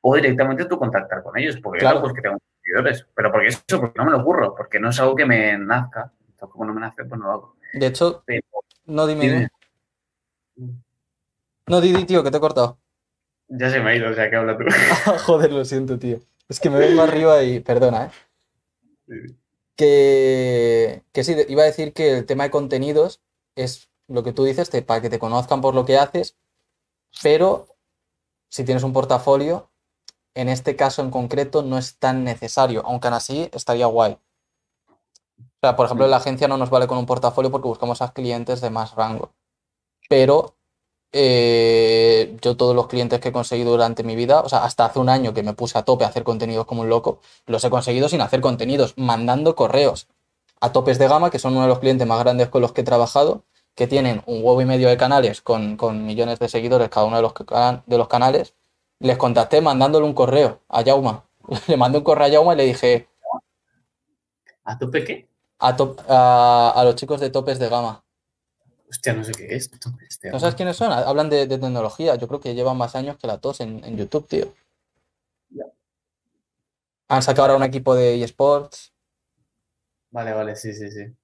o 0.00 0.14
directamente 0.16 0.64
tú 0.66 0.78
contactar 0.78 1.22
con 1.22 1.36
ellos, 1.38 1.56
porque 1.62 1.80
Claro. 1.80 2.00
pues 2.00 2.12
que 2.12 2.22
tengo 2.22 2.38
seguidores, 2.62 3.06
pero 3.14 3.30
porque 3.32 3.48
eso, 3.48 3.62
porque 3.80 3.98
no 3.98 4.04
me 4.04 4.10
lo 4.12 4.20
ocurro, 4.20 4.54
porque 4.54 4.78
no 4.80 4.90
es 4.90 5.00
algo 5.00 5.14
que 5.16 5.26
me 5.26 5.56
nazca, 5.58 6.12
tampoco 6.38 6.64
no 6.64 6.74
me 6.74 6.80
nace, 6.80 7.04
pues 7.04 7.18
no 7.20 7.26
lo 7.26 7.32
hago. 7.32 7.56
De 7.74 7.86
hecho, 7.86 8.22
Pero- 8.26 8.42
no 8.86 9.06
dime, 9.06 9.48
Dime. 10.56 10.78
No, 11.66 11.80
Didi, 11.80 12.04
tío, 12.04 12.22
que 12.22 12.30
te 12.30 12.36
he 12.36 12.40
cortado. 12.40 12.78
Ya 13.48 13.70
se 13.70 13.80
me 13.80 13.90
ha 13.90 13.94
ido, 13.96 14.10
o 14.10 14.14
sea, 14.14 14.28
que 14.28 14.36
habla 14.36 14.56
tú. 14.58 14.64
Joder, 15.26 15.52
lo 15.52 15.64
siento, 15.64 15.98
tío. 15.98 16.18
Es 16.48 16.58
que 16.60 16.68
me 16.70 16.78
vengo 16.78 17.02
arriba 17.02 17.42
y. 17.42 17.60
Perdona, 17.60 18.06
¿eh? 18.06 18.10
Que, 19.76 21.02
que 21.12 21.24
sí, 21.24 21.34
iba 21.48 21.62
a 21.62 21.66
decir 21.66 21.92
que 21.92 22.18
el 22.18 22.26
tema 22.26 22.44
de 22.44 22.50
contenidos 22.50 23.20
es 23.56 23.88
lo 24.08 24.22
que 24.22 24.32
tú 24.32 24.44
dices, 24.44 24.68
te- 24.70 24.82
para 24.82 25.00
que 25.00 25.08
te 25.10 25.18
conozcan 25.18 25.60
por 25.60 25.74
lo 25.74 25.84
que 25.84 25.96
haces, 25.98 26.36
pero 27.22 27.66
si 28.48 28.64
tienes 28.64 28.84
un 28.84 28.92
portafolio, 28.92 29.70
en 30.34 30.48
este 30.48 30.76
caso 30.76 31.02
en 31.02 31.10
concreto 31.10 31.62
no 31.62 31.78
es 31.78 31.98
tan 31.98 32.24
necesario, 32.24 32.82
aunque 32.86 33.08
aún 33.08 33.14
así 33.14 33.50
estaría 33.52 33.86
guay. 33.86 34.12
O 34.12 35.66
sea, 35.66 35.76
por 35.76 35.86
ejemplo, 35.86 36.06
la 36.06 36.16
agencia 36.16 36.48
no 36.48 36.56
nos 36.56 36.70
vale 36.70 36.86
con 36.86 36.98
un 36.98 37.06
portafolio 37.06 37.50
porque 37.50 37.68
buscamos 37.68 38.02
a 38.02 38.12
clientes 38.12 38.60
de 38.60 38.70
más 38.70 38.94
rango. 38.94 39.32
Pero 40.08 40.56
eh, 41.12 42.36
yo 42.40 42.56
todos 42.56 42.74
los 42.74 42.88
clientes 42.88 43.20
que 43.20 43.28
he 43.28 43.32
conseguido 43.32 43.70
durante 43.70 44.02
mi 44.02 44.16
vida, 44.16 44.40
o 44.40 44.48
sea, 44.48 44.64
hasta 44.64 44.86
hace 44.86 44.98
un 44.98 45.08
año 45.08 45.34
que 45.34 45.42
me 45.42 45.52
puse 45.52 45.78
a 45.78 45.82
tope 45.84 46.04
a 46.04 46.08
hacer 46.08 46.24
contenidos 46.24 46.66
como 46.66 46.82
un 46.82 46.88
loco, 46.88 47.20
los 47.46 47.62
he 47.64 47.70
conseguido 47.70 48.08
sin 48.08 48.20
hacer 48.22 48.40
contenidos, 48.40 48.94
mandando 48.96 49.54
correos 49.54 50.08
a 50.60 50.72
topes 50.72 50.98
de 50.98 51.08
gama, 51.08 51.30
que 51.30 51.38
son 51.38 51.52
uno 51.52 51.62
de 51.62 51.68
los 51.68 51.80
clientes 51.80 52.06
más 52.06 52.18
grandes 52.20 52.48
con 52.48 52.62
los 52.62 52.72
que 52.72 52.80
he 52.80 52.84
trabajado, 52.84 53.44
que 53.74 53.86
tienen 53.86 54.22
un 54.26 54.44
huevo 54.44 54.60
y 54.62 54.66
medio 54.66 54.88
de 54.88 54.96
canales 54.96 55.42
con, 55.42 55.76
con 55.76 56.04
millones 56.06 56.38
de 56.38 56.48
seguidores 56.48 56.88
cada 56.90 57.06
uno 57.06 57.16
de 57.16 57.22
los, 57.22 57.34
de 57.86 57.98
los 57.98 58.08
canales. 58.08 58.54
Les 59.00 59.16
contacté 59.16 59.60
mandándole 59.60 60.06
un 60.06 60.14
correo 60.14 60.60
a 60.68 60.82
Jauma. 60.84 61.24
Le 61.68 61.76
mandé 61.76 61.98
un 61.98 62.04
correo 62.04 62.26
a 62.26 62.30
Jauma 62.30 62.54
y 62.54 62.56
le 62.58 62.64
dije 62.66 63.08
¿A 64.64 64.72
tope 64.78 65.04
qué? 65.06 65.16
a, 65.60 65.70
top- 65.76 66.00
a, 66.08 66.72
a 66.76 66.84
los 66.84 66.94
chicos 66.96 67.20
de 67.20 67.30
topes 67.30 67.58
de 67.58 67.68
gama. 67.70 68.04
Hostia, 68.88 69.12
no 69.14 69.24
sé 69.24 69.32
qué 69.32 69.54
es. 69.56 69.70
Tope, 69.70 70.04
este, 70.08 70.30
¿No 70.32 70.40
sabes 70.40 70.56
quiénes 70.56 70.76
son? 70.76 70.90
Hablan 70.90 71.30
de, 71.30 71.46
de 71.46 71.58
tecnología. 71.58 72.16
Yo 72.16 72.26
creo 72.26 72.40
que 72.40 72.54
llevan 72.56 72.76
más 72.76 72.96
años 72.96 73.16
que 73.18 73.28
la 73.28 73.38
tos 73.38 73.60
en, 73.60 73.84
en 73.84 73.96
YouTube, 73.96 74.26
tío. 74.26 74.52
Ya. 75.50 75.64
Han 77.10 77.22
sacado 77.22 77.42
ahora 77.42 77.56
un 77.58 77.62
equipo 77.62 77.94
de 77.94 78.20
eSports. 78.24 78.92
Vale, 80.10 80.32
vale, 80.32 80.54
sí, 80.56 80.72
sí, 80.72 80.88
sí. 80.92 81.16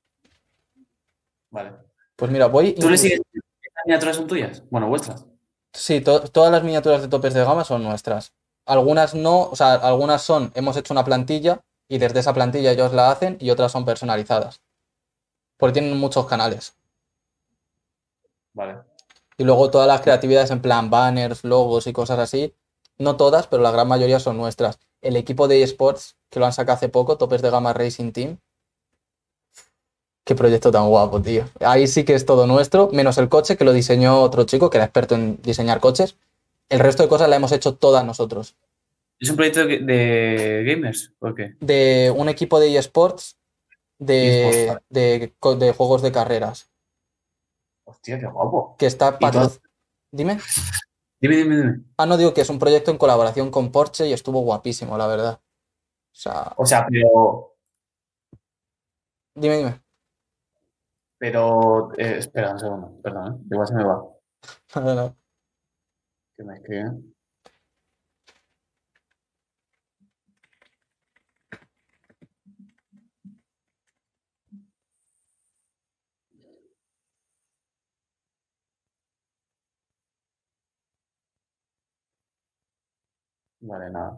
Vale. 1.51 1.88
Pues 2.19 2.33
mira, 2.33 2.47
voy. 2.47 2.73
¿Tú 2.73 2.91
le 2.91 2.99
sigues? 2.99 3.21
¿Estas 3.33 3.85
miniaturas 3.87 4.17
son 4.17 4.27
tuyas? 4.27 4.63
Bueno, 4.71 4.89
vuestras. 4.89 5.25
Sí, 5.73 6.01
to- 6.01 6.23
todas 6.23 6.51
las 6.51 6.65
miniaturas 6.65 7.01
de 7.01 7.07
topes 7.07 7.33
de 7.33 7.45
gama 7.45 7.63
son 7.65 7.85
nuestras. 7.85 8.33
Algunas 8.67 9.15
no, 9.15 9.43
o 9.43 9.55
sea, 9.55 9.75
algunas 9.75 10.21
son, 10.23 10.51
hemos 10.57 10.77
hecho 10.77 10.93
una 10.93 11.05
plantilla 11.05 11.61
y 11.89 11.99
desde 11.99 12.19
esa 12.19 12.35
plantilla 12.35 12.73
ellos 12.73 12.93
la 12.93 13.13
hacen 13.13 13.37
y 13.41 13.51
otras 13.51 13.71
son 13.71 13.85
personalizadas. 13.85 14.61
Porque 15.59 15.75
tienen 15.81 15.97
muchos 15.97 16.27
canales. 16.27 16.75
Vale. 18.53 18.79
Y 19.37 19.45
luego 19.45 19.71
todas 19.71 19.87
las 19.87 20.01
creatividades 20.01 20.51
en 20.51 20.61
plan 20.61 20.91
banners, 20.91 21.45
logos 21.45 21.87
y 21.87 21.93
cosas 21.93 22.19
así, 22.19 22.53
no 22.99 23.17
todas, 23.17 23.47
pero 23.47 23.63
la 23.63 23.71
gran 23.71 23.87
mayoría 23.87 24.19
son 24.19 24.37
nuestras. 24.37 24.81
El 25.03 25.15
equipo 25.15 25.47
de 25.47 25.63
eSports, 25.63 26.17
que 26.31 26.41
lo 26.41 26.47
han 26.47 26.53
sacado 26.53 26.75
hace 26.75 26.89
poco, 26.89 27.17
Topes 27.17 27.43
de 27.43 27.51
Gama 27.51 27.73
Racing 27.73 28.11
Team. 28.11 28.39
Qué 30.29 30.35
proyecto 30.35 30.71
tan 30.71 30.87
guapo, 30.91 31.23
tío. 31.23 31.45
Ahí 31.61 31.87
sí 31.87 32.05
que 32.05 32.13
es 32.13 32.27
todo 32.27 32.47
nuestro, 32.47 32.91
menos 32.93 33.17
el 33.17 33.31
coche, 33.31 33.57
que 33.57 33.65
lo 33.65 33.73
diseñó 33.73 34.21
otro 34.21 34.45
chico, 34.45 34.69
que 34.69 34.77
era 34.77 34.85
experto 34.85 35.15
en 35.15 35.41
diseñar 35.41 35.81
coches. 35.81 36.19
El 36.69 36.81
resto 36.81 37.03
de 37.03 37.09
cosas 37.09 37.31
la 37.31 37.37
hemos 37.37 37.51
hecho 37.51 37.77
todas 37.77 38.05
nosotros. 38.05 38.55
¿Es 39.19 39.31
un 39.31 39.37
proyecto 39.37 39.65
de, 39.65 39.79
de 39.79 40.65
gamers? 40.67 41.15
¿O 41.21 41.35
qué? 41.35 41.57
De 41.61 42.13
un 42.15 42.29
equipo 42.29 42.61
de 42.61 42.77
eSports 42.77 43.39
de, 43.99 44.79
de, 44.91 45.33
juegos 45.75 46.03
de 46.03 46.13
carreras, 46.13 46.69
Hostia, 47.85 48.21
qué 48.21 48.27
guapo. 48.27 48.77
que 48.79 48.85
está 48.85 49.19
patrocinado. 49.19 49.63
Dime. 50.13 50.39
Dime, 51.23 51.37
dime, 51.37 51.57
dime. 51.57 51.81
Ah, 51.97 52.05
no 52.05 52.19
digo 52.19 52.35
que 52.35 52.43
es 52.43 52.51
un 52.51 52.59
proyecto 52.59 52.91
en 52.91 52.99
colaboración 52.99 53.51
con 53.51 53.73
Porsche 53.73 54.07
y 54.07 54.13
estuvo 54.13 54.41
guapísimo, 54.43 54.99
la 54.99 55.07
verdad. 55.07 55.41
O 55.41 56.13
sea, 56.13 56.53
O 56.59 56.67
sea, 56.67 56.87
pero. 56.87 57.57
dime, 59.35 59.57
dime. 59.57 59.88
Pero. 61.19 61.93
eh, 61.99 62.19
espera 62.19 62.53
un 62.53 62.59
segundo, 62.61 63.01
perdón, 63.03 63.35
¿eh? 63.35 63.47
igual 63.51 63.67
se 63.69 63.75
me 63.75 63.85
va. 63.85 64.03
No, 64.77 64.95
no. 64.95 65.17
Que 66.37 66.45
me 66.45 66.55
escriben. 66.55 67.15
Vale, 83.61 83.91
nada. 83.91 84.17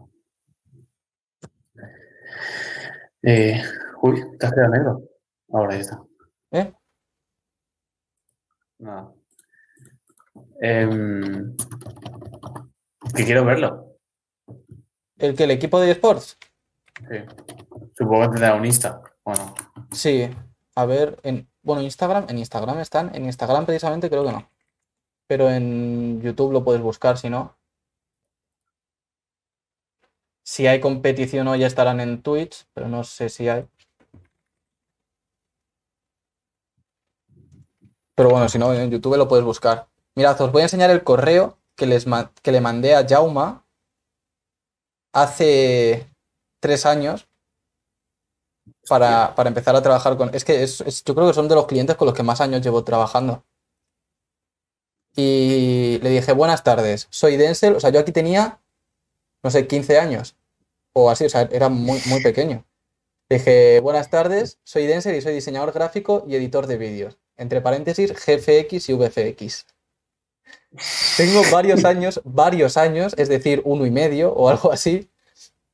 Eh, 3.23 3.61
uy, 4.03 4.37
te 4.39 4.47
has 4.47 4.53
quedado 4.53 4.71
negro. 4.71 5.03
Ahora 5.53 5.75
ya 5.75 5.81
está. 5.81 6.03
¿Eh? 6.53 6.73
Nada. 8.81 9.13
Em, 10.61 11.57
que 13.15 13.25
quiero 13.25 13.45
verlo. 13.45 13.97
¿El 15.19 15.37
que 15.37 15.45
el 15.45 15.51
equipo 15.51 15.79
de 15.81 15.91
eSports? 15.91 16.39
Sí. 17.09 17.17
Supongo 17.97 18.23
que 18.23 18.29
tendrá 18.29 18.55
un 18.55 18.65
Insta. 18.65 19.03
Bueno, 19.25 19.55
Sí. 19.93 20.31
A 20.75 20.87
ver, 20.87 21.19
en, 21.25 21.49
bueno, 21.63 21.83
Instagram, 21.83 22.27
en 22.29 22.39
Instagram 22.39 22.79
están, 22.81 23.15
en 23.15 23.25
Instagram 23.27 23.67
precisamente 23.67 24.09
creo 24.09 24.25
que 24.25 24.33
no. 24.33 24.51
Pero 25.27 25.51
en 25.51 26.21
YouTube 26.23 26.53
lo 26.53 26.65
puedes 26.65 26.81
buscar, 26.81 27.19
si 27.19 27.29
no. 27.29 27.57
Si 30.43 30.67
hay 30.67 30.81
competición 30.81 31.49
hoy 31.49 31.65
estarán 31.65 32.01
en 32.01 32.23
Twitch, 32.23 32.67
pero 32.73 32.89
no 32.89 33.05
sé 33.05 33.29
si 33.29 33.49
hay. 33.49 33.67
Pero 38.21 38.29
bueno, 38.29 38.51
si 38.51 38.59
no, 38.59 38.75
en 38.75 38.91
YouTube 38.91 39.17
lo 39.17 39.29
puedes 39.29 39.47
buscar. 39.47 39.89
Mirad, 40.15 40.39
os 40.43 40.53
voy 40.53 40.61
a 40.61 40.65
enseñar 40.67 40.91
el 40.91 41.03
correo 41.03 41.57
que, 41.75 41.87
les 41.87 42.05
que 42.43 42.53
le 42.53 42.61
mandé 42.61 42.95
a 42.95 43.07
Jauma 43.09 43.65
hace 45.13 46.09
tres 46.61 46.85
años 46.87 47.29
para, 48.89 49.35
para 49.35 49.49
empezar 49.49 49.75
a 49.77 49.83
trabajar 49.83 50.17
con... 50.19 50.35
Es 50.35 50.45
que 50.45 50.63
es- 50.63 50.81
es- 50.83 51.03
yo 51.05 51.15
creo 51.15 51.27
que 51.29 51.35
son 51.35 51.49
de 51.49 51.55
los 51.55 51.67
clientes 51.67 51.97
con 51.97 52.07
los 52.07 52.15
que 52.15 52.23
más 52.23 52.41
años 52.43 52.61
llevo 52.63 52.85
trabajando. 52.85 53.45
Y 55.17 55.99
le 56.03 56.11
dije, 56.11 56.33
buenas 56.33 56.63
tardes, 56.63 57.09
soy 57.11 57.37
Denzel. 57.37 57.75
O 57.77 57.81
sea, 57.81 57.91
yo 57.91 58.01
aquí 58.01 58.13
tenía, 58.13 58.61
no 59.43 59.51
sé, 59.51 59.67
15 59.67 59.99
años. 59.99 60.37
O 60.95 61.11
así, 61.11 61.27
o 61.27 61.31
sea, 61.31 61.43
era 61.53 61.69
muy, 61.69 62.01
muy 62.07 62.23
pequeño. 62.23 62.67
Le 63.31 63.39
dije, 63.39 63.81
buenas 63.81 64.11
tardes, 64.11 64.61
soy 64.65 64.87
Denzel 64.87 65.17
y 65.17 65.23
soy 65.23 65.35
diseñador 65.35 65.73
gráfico 65.73 66.25
y 66.29 66.37
editor 66.37 66.67
de 66.67 66.79
vídeos. 66.79 67.19
Entre 67.41 67.63
paréntesis, 67.63 68.13
GFX 68.13 68.91
y 68.91 68.93
VFX. 68.93 69.67
Tengo 71.17 71.41
varios 71.51 71.87
años, 71.87 72.21
varios 72.25 72.77
años, 72.77 73.15
es 73.17 73.31
decir, 73.31 73.63
uno 73.65 73.87
y 73.87 73.91
medio 73.91 74.31
o 74.35 74.51
algo 74.51 74.71
así, 74.71 75.09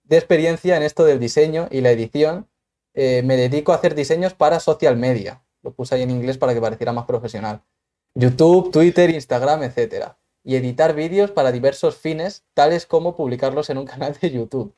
de 0.04 0.16
experiencia 0.16 0.76
en 0.76 0.84
esto 0.84 1.04
del 1.04 1.18
diseño 1.18 1.66
y 1.72 1.80
la 1.80 1.90
edición. 1.90 2.46
Eh, 2.94 3.22
me 3.24 3.36
dedico 3.36 3.72
a 3.72 3.74
hacer 3.74 3.96
diseños 3.96 4.32
para 4.32 4.60
social 4.60 4.96
media. 4.96 5.42
Lo 5.62 5.72
puse 5.72 5.96
ahí 5.96 6.02
en 6.02 6.12
inglés 6.12 6.38
para 6.38 6.54
que 6.54 6.60
pareciera 6.60 6.92
más 6.92 7.04
profesional. 7.04 7.62
YouTube, 8.14 8.70
Twitter, 8.70 9.10
Instagram, 9.10 9.64
etc. 9.64 10.12
Y 10.44 10.54
editar 10.54 10.94
vídeos 10.94 11.32
para 11.32 11.50
diversos 11.50 11.96
fines, 11.96 12.44
tales 12.54 12.86
como 12.86 13.16
publicarlos 13.16 13.70
en 13.70 13.78
un 13.78 13.86
canal 13.86 14.16
de 14.20 14.30
YouTube. 14.30 14.72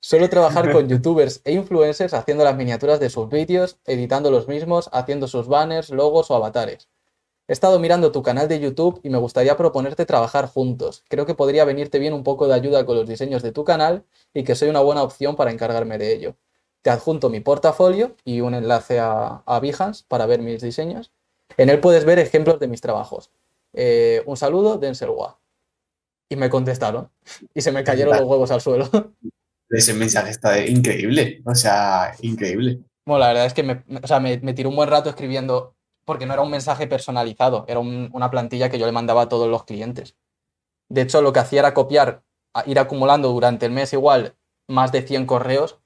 Suelo 0.00 0.28
trabajar 0.30 0.72
con 0.72 0.88
youtubers 0.88 1.42
e 1.44 1.52
influencers 1.52 2.14
haciendo 2.14 2.42
las 2.42 2.56
miniaturas 2.56 3.00
de 3.00 3.10
sus 3.10 3.28
vídeos, 3.28 3.78
editando 3.86 4.30
los 4.30 4.48
mismos, 4.48 4.88
haciendo 4.92 5.28
sus 5.28 5.46
banners, 5.46 5.90
logos 5.90 6.30
o 6.30 6.34
avatares. 6.34 6.88
He 7.46 7.52
estado 7.52 7.78
mirando 7.78 8.12
tu 8.12 8.22
canal 8.22 8.48
de 8.48 8.60
YouTube 8.60 9.00
y 9.02 9.10
me 9.10 9.18
gustaría 9.18 9.56
proponerte 9.56 10.06
trabajar 10.06 10.46
juntos. 10.46 11.04
Creo 11.08 11.26
que 11.26 11.34
podría 11.34 11.64
venirte 11.64 11.98
bien 11.98 12.14
un 12.14 12.22
poco 12.22 12.46
de 12.46 12.54
ayuda 12.54 12.86
con 12.86 12.96
los 12.96 13.08
diseños 13.08 13.42
de 13.42 13.52
tu 13.52 13.64
canal 13.64 14.04
y 14.32 14.44
que 14.44 14.54
soy 14.54 14.68
una 14.68 14.80
buena 14.80 15.02
opción 15.02 15.36
para 15.36 15.50
encargarme 15.50 15.98
de 15.98 16.12
ello. 16.12 16.36
Te 16.82 16.90
adjunto 16.90 17.28
mi 17.28 17.40
portafolio 17.40 18.16
y 18.24 18.40
un 18.40 18.54
enlace 18.54 19.00
a, 19.00 19.42
a 19.44 19.60
Behance 19.60 20.04
para 20.08 20.26
ver 20.26 20.40
mis 20.40 20.62
diseños. 20.62 21.12
En 21.56 21.68
él 21.68 21.80
puedes 21.80 22.04
ver 22.04 22.18
ejemplos 22.18 22.58
de 22.60 22.68
mis 22.68 22.80
trabajos. 22.80 23.30
Eh, 23.72 24.22
un 24.26 24.36
saludo, 24.36 24.78
Denzel. 24.78 25.10
Y 26.28 26.36
me 26.36 26.48
contestaron. 26.48 27.10
Y 27.52 27.60
se 27.60 27.72
me 27.72 27.84
cayeron 27.84 28.16
los 28.16 28.26
huevos 28.26 28.50
al 28.50 28.60
suelo. 28.60 28.88
ese 29.70 29.94
mensaje 29.94 30.30
está 30.30 30.64
increíble. 30.66 31.42
O 31.44 31.54
sea, 31.54 32.14
increíble. 32.20 32.80
Bueno, 33.06 33.20
la 33.20 33.28
verdad 33.28 33.46
es 33.46 33.54
que 33.54 33.62
me, 33.62 33.84
o 34.02 34.06
sea, 34.06 34.20
me, 34.20 34.36
tiró 34.52 34.68
un 34.68 34.76
buen 34.76 34.88
rato 34.88 35.08
escribiendo, 35.08 35.74
porque 36.04 36.26
no 36.26 36.32
era 36.34 36.42
un 36.42 36.50
mensaje 36.50 36.86
personalizado, 36.86 37.64
era 37.68 37.80
un- 37.80 38.10
una 38.12 38.30
plantilla 38.30 38.68
que 38.70 38.78
yo 38.78 38.86
le 38.86 38.92
mandaba 38.92 39.22
a 39.22 39.28
todos 39.28 39.48
los 39.48 39.64
clientes. 39.64 40.16
De 40.88 41.02
hecho, 41.02 41.22
lo 41.22 41.32
que 41.32 41.40
hacía 41.40 41.60
era 41.60 41.74
copiar, 41.74 42.24
ir 42.66 42.78
acumulando 42.78 43.28
durante 43.28 43.66
el 43.66 43.72
mes 43.72 43.92
igual 43.92 44.36
más 44.68 44.92
de 44.92 45.02
100 45.02 45.26
correos 45.26 45.80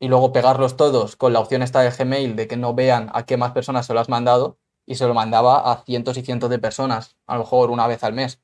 y 0.00 0.08
luego 0.08 0.32
pegarlos 0.32 0.76
todos 0.76 1.16
con 1.16 1.32
la 1.32 1.40
opción 1.40 1.62
esta 1.62 1.80
de 1.80 1.90
Gmail 1.90 2.36
de 2.36 2.46
que 2.48 2.56
no 2.56 2.74
vean 2.74 3.10
a 3.14 3.24
qué 3.24 3.36
más 3.36 3.52
personas 3.52 3.86
se 3.86 3.94
lo 3.94 4.00
has 4.00 4.08
mandado 4.08 4.58
y 4.86 4.96
se 4.96 5.06
lo 5.06 5.14
mandaba 5.14 5.72
a 5.72 5.84
cientos 5.84 6.16
y 6.16 6.22
cientos 6.22 6.50
de 6.50 6.58
personas, 6.58 7.16
a 7.26 7.34
lo 7.34 7.40
mejor 7.40 7.70
una 7.70 7.86
vez 7.86 8.04
al 8.04 8.12
mes. 8.12 8.40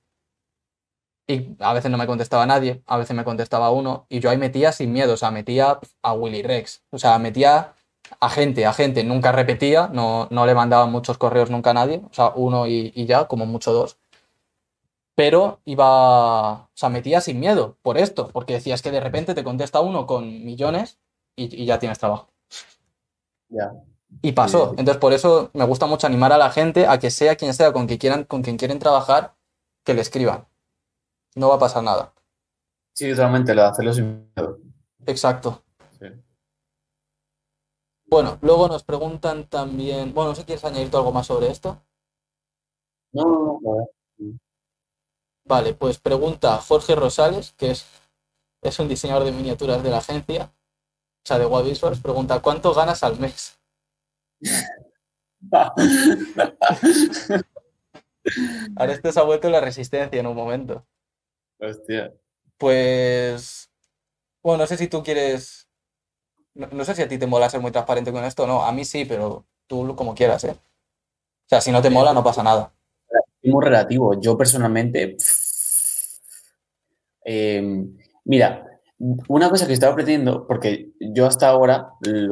Y 1.27 1.57
a 1.61 1.73
veces 1.73 1.91
no 1.91 1.99
me 1.99 2.07
contestaba 2.07 2.47
nadie, 2.47 2.83
a 2.87 2.97
veces 2.97 3.17
me 3.17 3.25
contestaba 3.25 3.71
uno, 3.71 4.07
y 4.09 4.21
yo 4.21 4.31
ahí 4.31 4.39
metía 4.39 4.73
sin 4.73 4.93
miedo, 4.93 5.15
o 5.15 5.17
sea, 5.17 5.31
metía 5.31 5.79
a 6.03 6.13
Willy 6.15 6.43
Rex, 6.43 6.83
o 6.91 6.99
sea, 6.99 7.19
metía 7.19 7.75
a 8.21 8.29
gente, 8.29 8.67
a 8.67 8.73
gente, 8.73 9.05
nunca 9.05 9.33
repetía, 9.33 9.89
no, 9.93 10.29
no 10.31 10.47
le 10.47 10.55
mandaba 10.55 10.87
muchos 10.87 11.19
correos 11.19 11.51
nunca 11.51 11.71
a 11.71 11.75
nadie, 11.75 12.03
o 12.11 12.13
sea, 12.13 12.33
uno 12.35 12.67
y, 12.67 12.93
y 12.95 13.07
ya, 13.07 13.27
como 13.29 13.47
mucho 13.47 13.73
dos. 13.73 13.99
Pero 15.15 15.61
iba, 15.65 16.53
o 16.53 16.71
sea, 16.75 16.89
metía 16.89 17.21
sin 17.21 17.39
miedo 17.39 17.77
por 17.83 17.99
esto, 17.99 18.29
porque 18.29 18.55
decías 18.55 18.83
que 18.83 18.91
de 18.91 19.01
repente 19.01 19.35
te 19.35 19.45
contesta 19.45 19.81
uno 19.81 20.07
con 20.07 20.45
millones 20.45 20.99
y, 21.37 21.63
y 21.63 21.67
ya 21.67 21.79
tienes 21.79 21.99
trabajo. 21.99 22.33
Ya. 23.49 23.73
Y 24.23 24.33
pasó. 24.33 24.71
Entonces, 24.71 24.97
por 24.99 25.13
eso 25.13 25.51
me 25.55 25.65
gusta 25.65 25.87
mucho 25.87 26.07
animar 26.07 26.33
a 26.33 26.39
la 26.39 26.51
gente 26.51 26.87
a 26.87 26.99
que 26.99 27.11
sea 27.11 27.37
quien 27.37 27.55
sea 27.55 27.73
con 27.73 27.87
quien 27.87 27.99
quieran, 27.99 28.25
con 28.25 28.43
quien 28.43 28.57
quieren 28.57 28.79
trabajar, 28.79 29.35
que 29.85 29.95
le 29.95 30.01
escriban. 30.01 30.47
No 31.35 31.49
va 31.49 31.57
a 31.57 31.59
pasar 31.59 31.83
nada. 31.83 32.13
Sí, 32.93 33.11
totalmente, 33.11 33.55
lo 33.55 33.63
de 33.63 33.69
hacerlo 33.69 33.93
sin 33.95 34.33
miedo. 34.37 34.59
Exacto. 35.07 35.63
Sí. 35.99 36.07
Bueno, 38.07 38.39
luego 38.43 38.69
nos 38.69 38.85
preguntan 38.85 39.49
también. 39.49 40.13
Bueno, 40.13 40.31
no 40.31 40.35
sé 40.35 40.43
si 40.43 40.47
quieres 40.47 40.65
añadir 40.65 40.95
algo 40.95 41.13
más 41.13 41.27
sobre 41.27 41.49
esto. 41.49 41.83
No, 43.13 43.25
no, 43.25 43.61
no, 43.63 43.89
no. 44.19 44.39
Vale, 45.45 45.75
pues 45.75 45.99
pregunta 45.99 46.57
Jorge 46.59 46.95
Rosales, 46.95 47.53
que 47.53 47.73
es, 47.73 47.85
es 48.63 48.79
un 48.79 48.89
diseñador 48.89 49.25
de 49.25 49.33
miniaturas 49.33 49.83
de 49.83 49.91
la 49.91 49.99
agencia, 49.99 50.53
o 51.25 51.27
sea, 51.27 51.39
de 51.39 51.47
Web 51.47 51.65
Visuals, 51.65 52.01
pregunta, 52.01 52.41
¿cuánto 52.41 52.73
ganas 52.73 53.03
al 53.03 53.19
mes? 53.19 53.59
Ahora 58.77 58.93
este 58.93 59.13
se 59.13 59.19
ha 59.19 59.25
vuelto 59.25 59.51
la 59.51 59.61
resistencia 59.61 60.21
en 60.21 60.27
un 60.27 60.37
momento. 60.37 60.87
Hostia. 61.63 62.13
Pues, 62.59 63.71
bueno, 64.43 64.65
no 64.65 64.67
sé 64.67 64.77
si 64.77 64.89
tú 64.89 65.03
quieres, 65.03 65.69
no, 66.55 66.67
no 66.73 66.85
sé 66.85 66.95
si 66.95 67.03
a 67.03 67.09
ti 67.09 67.19
te 67.19 67.27
mola 67.27 67.49
ser 67.49 67.61
muy 67.61 67.71
transparente 67.71 68.13
con 68.13 68.25
esto 68.25 68.47
no, 68.47 68.65
a 68.65 68.73
mí 68.73 68.85
sí, 68.85 69.05
pero 69.05 69.47
tú 69.67 69.95
como 69.97 70.15
quieras, 70.15 70.45
¿eh? 70.45 70.51
O 70.53 71.49
sea, 71.49 71.61
si 71.61 71.71
no 71.71 71.83
te 71.83 71.91
mola, 71.91 72.13
no 72.13 72.25
pasa 72.25 72.43
nada. 72.43 72.73
Es 73.43 73.53
muy 73.53 73.65
relativo. 73.65 74.21
Yo 74.21 74.37
personalmente. 74.39 75.17
eh, 77.25 77.85
mira, 78.25 78.67
una 79.29 79.51
cosa 79.51 79.67
que 79.67 79.73
estaba 79.73 79.95
pretendiendo, 79.95 80.47
porque 80.47 80.93
yo 81.01 81.27
hasta 81.27 81.49
ahora 81.49 81.91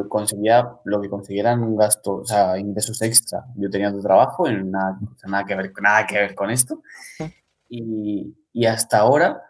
conseguía 0.08 0.70
lo 0.84 1.00
que 1.00 1.10
conseguía 1.10 1.42
eran 1.42 1.62
un 1.62 1.76
gasto, 1.76 2.16
o 2.18 2.24
sea, 2.24 2.58
ingresos 2.58 3.02
extra. 3.02 3.44
Yo 3.56 3.68
tenía 3.68 3.88
otro 3.88 4.00
trabajo, 4.00 4.48
en 4.48 4.70
nada, 4.70 4.98
nada, 5.26 5.44
que 5.44 5.54
ver, 5.54 5.72
nada 5.82 6.06
que 6.06 6.18
ver 6.18 6.34
con 6.34 6.50
esto. 6.50 6.82
Y, 7.68 8.34
y 8.52 8.66
hasta 8.66 8.98
ahora, 8.98 9.42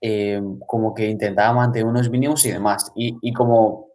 eh, 0.00 0.40
como 0.66 0.94
que 0.94 1.08
intentaba 1.08 1.52
mantener 1.54 1.86
unos 1.86 2.10
mínimos 2.10 2.44
y 2.46 2.52
demás. 2.52 2.92
Y, 2.94 3.16
y 3.22 3.32
como, 3.32 3.88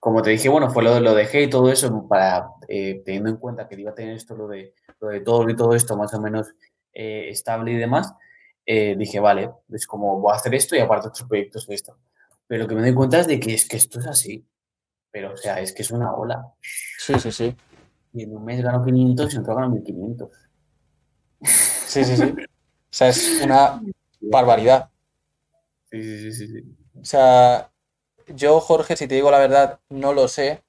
como 0.00 0.22
te 0.22 0.30
dije, 0.30 0.48
bueno, 0.48 0.70
fue 0.70 0.82
lo, 0.82 0.98
lo 1.00 1.14
dejé 1.14 1.42
y 1.42 1.50
todo 1.50 1.70
eso 1.70 2.06
para, 2.08 2.48
eh, 2.68 3.02
teniendo 3.04 3.30
en 3.30 3.36
cuenta 3.36 3.68
que 3.68 3.80
iba 3.80 3.90
a 3.90 3.94
tener 3.94 4.16
esto, 4.16 4.34
lo 4.34 4.48
de, 4.48 4.74
lo 5.00 5.08
de 5.08 5.20
todo 5.20 5.48
y 5.48 5.56
todo 5.56 5.74
esto 5.74 5.96
más 5.96 6.12
o 6.14 6.20
menos 6.20 6.54
eh, 6.92 7.28
estable 7.28 7.72
y 7.72 7.76
demás, 7.76 8.14
dije, 8.66 9.20
vale, 9.20 9.50
es 9.72 9.86
como 9.86 10.20
voy 10.20 10.32
a 10.32 10.36
hacer 10.36 10.54
esto 10.54 10.74
y 10.74 10.78
aparte 10.78 11.08
otros 11.08 11.28
proyectos 11.28 11.66
de 11.66 11.74
esto. 11.74 11.98
Pero 12.46 12.62
lo 12.62 12.68
que 12.68 12.74
me 12.74 12.82
doy 12.82 12.94
cuenta 12.94 13.20
es 13.20 13.26
de 13.26 13.38
que 13.38 13.54
es 13.54 13.68
que 13.68 13.76
esto 13.76 14.00
es 14.00 14.06
así. 14.06 14.46
Pero, 15.10 15.32
o 15.32 15.36
sea, 15.36 15.60
es 15.60 15.72
que 15.72 15.82
es 15.82 15.90
una 15.90 16.12
ola. 16.12 16.52
Sí, 16.60 17.14
sí, 17.20 17.30
sí. 17.30 17.56
Y 18.12 18.24
en 18.24 18.36
un 18.36 18.44
mes 18.44 18.62
gano 18.62 18.84
500 18.84 19.32
y 19.32 19.36
en 19.36 19.42
otro 19.42 19.54
gano 19.54 19.70
1500. 19.70 20.30
Sí, 21.42 22.04
sí, 22.04 22.16
sí. 22.16 22.34
O 22.94 22.96
sea, 22.96 23.08
es 23.08 23.40
una 23.42 23.82
barbaridad. 24.20 24.88
Sí, 25.90 26.00
sí, 26.00 26.32
sí, 26.32 26.46
sí. 26.46 26.76
O 27.00 27.04
sea, 27.04 27.72
yo, 28.28 28.60
Jorge, 28.60 28.94
si 28.96 29.08
te 29.08 29.16
digo 29.16 29.32
la 29.32 29.40
verdad, 29.40 29.80
no 29.88 30.12
lo 30.12 30.28
sé 30.28 30.62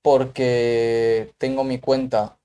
porque 0.00 1.34
tengo 1.36 1.64
mi 1.64 1.80
cuenta. 1.80 2.38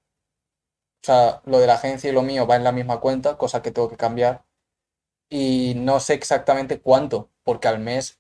O 1.04 1.06
sea, 1.06 1.44
lo 1.46 1.60
de 1.60 1.68
la 1.68 1.76
agencia 1.76 2.10
y 2.10 2.14
lo 2.14 2.24
mío 2.24 2.48
va 2.48 2.56
en 2.56 2.64
la 2.64 2.72
misma 2.72 3.00
cuenta, 3.00 3.38
cosa 3.38 3.62
que 3.62 3.70
tengo 3.70 3.88
que 3.88 3.98
cambiar. 3.98 4.46
Y 5.30 5.76
no 5.76 6.00
sé 6.00 6.16
exactamente 6.16 6.82
cuánto, 6.82 7.30
porque 7.44 7.68
al 7.68 7.78
mes 7.78 8.20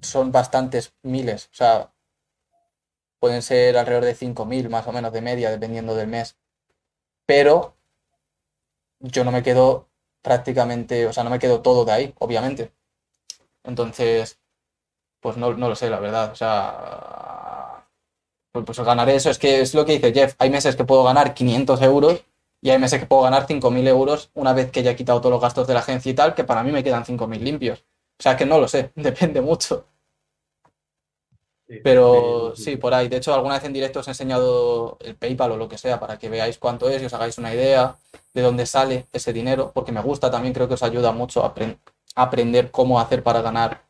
son 0.00 0.32
bastantes 0.32 0.92
miles. 1.04 1.50
O 1.52 1.54
sea, 1.54 1.92
pueden 3.20 3.42
ser 3.42 3.78
alrededor 3.78 4.06
de 4.06 4.16
5.000 4.16 4.68
más 4.70 4.88
o 4.88 4.92
menos 4.92 5.12
de 5.12 5.20
media, 5.20 5.52
dependiendo 5.52 5.94
del 5.94 6.08
mes. 6.08 6.36
Pero 7.26 7.76
yo 8.98 9.22
no 9.22 9.30
me 9.30 9.44
quedo 9.44 9.88
prácticamente, 10.26 11.06
o 11.06 11.12
sea, 11.12 11.22
no 11.22 11.30
me 11.30 11.38
quedo 11.38 11.62
todo 11.62 11.84
de 11.84 11.92
ahí, 11.92 12.14
obviamente. 12.18 12.72
Entonces, 13.62 14.40
pues 15.20 15.36
no, 15.36 15.54
no 15.54 15.68
lo 15.68 15.76
sé, 15.76 15.88
la 15.88 16.00
verdad. 16.00 16.32
O 16.32 16.34
sea, 16.34 17.86
pues, 18.50 18.64
pues 18.66 18.80
ganaré 18.80 19.14
eso. 19.14 19.30
Es 19.30 19.38
que 19.38 19.60
es 19.60 19.72
lo 19.72 19.84
que 19.86 19.92
dice 19.92 20.12
Jeff. 20.12 20.34
Hay 20.38 20.50
meses 20.50 20.74
que 20.74 20.82
puedo 20.82 21.04
ganar 21.04 21.32
500 21.32 21.80
euros 21.82 22.24
y 22.60 22.70
hay 22.70 22.78
meses 22.80 22.98
que 22.98 23.06
puedo 23.06 23.22
ganar 23.22 23.46
5.000 23.46 23.86
euros 23.86 24.30
una 24.34 24.52
vez 24.52 24.72
que 24.72 24.82
ya 24.82 24.90
he 24.90 24.96
quitado 24.96 25.20
todos 25.20 25.30
los 25.30 25.40
gastos 25.40 25.68
de 25.68 25.74
la 25.74 25.80
agencia 25.80 26.10
y 26.10 26.14
tal, 26.16 26.34
que 26.34 26.42
para 26.42 26.64
mí 26.64 26.72
me 26.72 26.82
quedan 26.82 27.04
5.000 27.04 27.40
limpios. 27.40 27.84
O 28.18 28.22
sea, 28.22 28.36
que 28.36 28.46
no 28.46 28.58
lo 28.58 28.66
sé, 28.66 28.90
depende 28.96 29.40
mucho. 29.40 29.86
Sí, 31.68 31.80
Pero 31.82 32.54
sí, 32.56 32.62
sí, 32.64 32.76
por 32.76 32.94
ahí. 32.94 33.08
De 33.08 33.16
hecho, 33.18 33.32
alguna 33.34 33.54
vez 33.54 33.64
en 33.64 33.72
directo 33.72 34.00
os 34.00 34.08
he 34.08 34.10
enseñado 34.10 34.98
el 35.00 35.16
PayPal 35.16 35.52
o 35.52 35.56
lo 35.56 35.68
que 35.68 35.78
sea 35.78 36.00
para 36.00 36.18
que 36.18 36.28
veáis 36.28 36.58
cuánto 36.58 36.88
es 36.90 37.00
y 37.02 37.06
os 37.06 37.14
hagáis 37.14 37.38
una 37.38 37.54
idea 37.54 37.96
de 38.34 38.42
dónde 38.42 38.66
sale 38.66 39.06
ese 39.12 39.32
dinero, 39.32 39.72
porque 39.74 39.92
me 39.92 40.02
gusta 40.02 40.30
también, 40.30 40.52
creo 40.54 40.68
que 40.68 40.74
os 40.74 40.82
ayuda 40.82 41.12
mucho 41.12 41.44
a, 41.44 41.54
apren- 41.54 41.78
a 42.16 42.22
aprender 42.24 42.70
cómo 42.70 43.00
hacer 43.00 43.22
para 43.22 43.40
ganar 43.42 43.82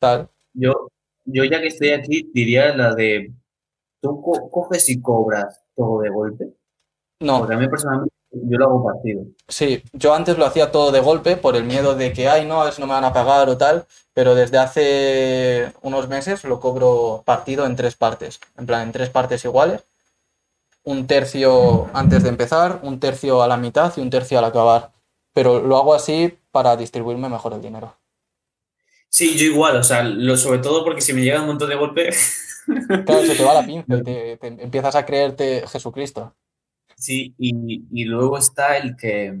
tal. 0.00 0.30
Yo, 0.54 0.88
yo 1.24 1.44
ya 1.44 1.60
que 1.60 1.68
estoy 1.68 1.90
aquí, 1.90 2.30
diría 2.32 2.74
la 2.74 2.94
de, 2.94 3.32
¿tú 4.02 4.22
co- 4.22 4.50
coges 4.50 4.88
y 4.90 5.00
cobras 5.02 5.62
todo 5.76 6.00
de 6.02 6.10
golpe? 6.10 6.54
No, 7.20 7.38
Porque 7.40 7.54
a 7.54 7.58
mí 7.58 7.68
personalmente 7.68 8.14
yo 8.30 8.58
lo 8.58 8.64
hago 8.66 8.84
partido. 8.84 9.24
Sí, 9.48 9.82
yo 9.92 10.14
antes 10.14 10.38
lo 10.38 10.46
hacía 10.46 10.70
todo 10.70 10.92
de 10.92 11.00
golpe 11.00 11.36
por 11.36 11.56
el 11.56 11.64
miedo 11.64 11.94
de 11.94 12.12
que, 12.12 12.28
ay, 12.28 12.46
no, 12.46 12.60
a 12.60 12.64
ver 12.64 12.74
si 12.74 12.80
no 12.80 12.86
me 12.86 12.94
van 12.94 13.04
a 13.04 13.12
pagar 13.12 13.48
o 13.48 13.56
tal, 13.56 13.86
pero 14.14 14.34
desde 14.34 14.58
hace 14.58 15.72
unos 15.82 16.08
meses 16.08 16.44
lo 16.44 16.60
cobro 16.60 17.22
partido 17.24 17.66
en 17.66 17.76
tres 17.76 17.94
partes, 17.94 18.40
en 18.56 18.66
plan, 18.66 18.82
en 18.82 18.92
tres 18.92 19.10
partes 19.10 19.44
iguales. 19.44 19.82
Un 20.84 21.06
tercio 21.06 21.88
antes 21.94 22.22
de 22.22 22.28
empezar, 22.28 22.80
un 22.82 23.00
tercio 23.00 23.42
a 23.42 23.48
la 23.48 23.56
mitad 23.56 23.92
y 23.96 24.00
un 24.00 24.10
tercio 24.10 24.38
al 24.38 24.44
acabar. 24.44 24.92
Pero 25.32 25.60
lo 25.60 25.76
hago 25.76 25.94
así 25.94 26.38
para 26.50 26.76
distribuirme 26.76 27.28
mejor 27.28 27.52
el 27.52 27.60
dinero. 27.60 27.96
Sí, 29.08 29.36
yo 29.36 29.46
igual, 29.46 29.76
o 29.76 29.82
sea, 29.82 30.02
lo, 30.02 30.36
sobre 30.36 30.58
todo 30.58 30.84
porque 30.84 31.00
si 31.00 31.12
me 31.12 31.22
llega 31.22 31.40
un 31.40 31.48
montón 31.48 31.68
de 31.68 31.76
golpe, 31.76 32.10
Claro, 32.66 33.24
se 33.24 33.34
te 33.34 33.44
va 33.44 33.54
la 33.54 33.62
pinza 33.66 33.96
y 33.96 34.02
te, 34.02 34.36
te 34.36 34.46
empiezas 34.46 34.94
a 34.94 35.06
creerte 35.06 35.64
Jesucristo. 35.68 36.34
Sí, 36.96 37.34
y, 37.38 37.84
y 37.92 38.04
luego 38.04 38.38
está 38.38 38.76
el 38.76 38.96
que 38.96 39.38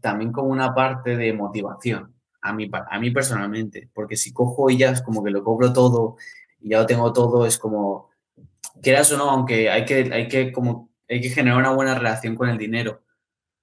también 0.00 0.32
como 0.32 0.48
una 0.48 0.74
parte 0.74 1.16
de 1.16 1.32
motivación, 1.32 2.14
a 2.42 2.52
mí, 2.52 2.70
a 2.72 2.98
mí 2.98 3.10
personalmente, 3.10 3.88
porque 3.92 4.16
si 4.16 4.32
cojo 4.32 4.70
es 4.70 5.02
como 5.02 5.22
que 5.22 5.30
lo 5.30 5.44
cobro 5.44 5.72
todo 5.72 6.16
y 6.60 6.70
ya 6.70 6.80
lo 6.80 6.86
tengo 6.86 7.12
todo, 7.12 7.46
es 7.46 7.58
como, 7.58 8.10
quieras 8.82 9.12
o 9.12 9.18
no, 9.18 9.30
aunque 9.30 9.70
hay 9.70 9.84
que, 9.84 10.10
hay 10.12 10.28
que, 10.28 10.52
como, 10.52 10.90
hay 11.08 11.20
que 11.20 11.30
generar 11.30 11.58
una 11.58 11.72
buena 11.72 11.94
relación 11.94 12.36
con 12.36 12.48
el 12.48 12.58
dinero. 12.58 13.02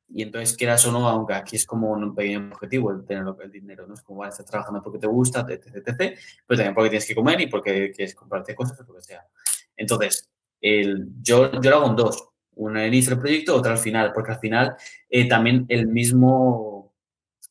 Y 0.10 0.22
entonces, 0.24 0.56
quieras 0.56 0.86
o 0.86 0.92
no, 0.92 1.08
aunque 1.10 1.34
aquí 1.34 1.58
es 1.58 1.66
como 1.66 1.92
un 1.92 2.16
pequeño 2.16 2.50
objetivo 2.54 2.92
el 2.92 3.06
tener 3.06 3.26
el 3.44 3.52
dinero, 3.52 3.86
¿no? 3.88 3.94
Es 3.94 4.02
como, 4.02 4.20
vale, 4.20 4.32
estás 4.32 4.46
trabajando 4.46 4.82
porque 4.82 5.00
te 5.00 5.08
gusta, 5.08 5.46
etc, 5.50 5.76
etc, 5.76 6.18
pero 6.48 6.58
también 6.58 6.74
porque 6.74 6.92
tienes 6.92 7.08
que 7.08 7.16
comer 7.16 7.42
y 7.42 7.48
porque 7.48 7.92
quieres 7.94 8.16
comprarte 8.16 8.56
cosas 8.56 8.80
o 8.80 8.84
lo 8.84 8.96
que 8.96 9.02
sea. 9.02 9.28
Entonces, 9.76 10.30
el, 10.62 11.10
yo, 11.22 11.52
yo 11.60 11.70
lo 11.70 11.76
hago 11.78 11.88
en 11.88 11.96
dos. 11.98 12.30
Una 12.60 12.82
al 12.82 12.88
inicio 12.88 13.12
del 13.12 13.20
proyecto, 13.20 13.56
otra 13.56 13.74
al 13.74 13.78
final, 13.78 14.12
porque 14.14 14.32
al 14.32 14.40
final 14.40 14.76
eh, 15.10 15.28
también 15.28 15.66
el 15.70 15.88
mismo, 15.88 16.94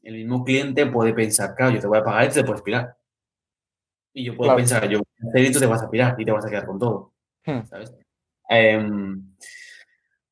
el 0.03 0.15
mismo 0.15 0.45
cliente 0.45 0.87
puede 0.87 1.13
pensar, 1.15 1.55
claro, 1.55 1.73
yo 1.75 1.81
te 1.81 1.87
voy 1.87 1.99
a 1.99 2.05
pagar 2.05 2.25
y 2.29 2.33
te 2.33 2.45
puedes 2.45 2.63
pirar. 2.63 2.97
Y 4.13 4.25
yo 4.25 4.37
puedo 4.37 4.49
Claro. 4.49 4.57
pensar, 4.59 4.89
yo 4.89 4.99
voy 4.99 5.07
a 5.25 5.29
hacer 5.29 5.53
tú 5.53 5.59
te 5.61 5.67
vas 5.67 5.83
a 5.83 5.91
pirar 5.91 6.17
y 6.19 6.25
te 6.25 6.33
vas 6.33 6.45
a 6.45 6.49
quedar 6.51 6.67
con 6.67 6.79
todo, 6.79 7.13
Hmm. 7.45 7.65
¿sabes? 7.67 7.95
Em, 8.49 9.23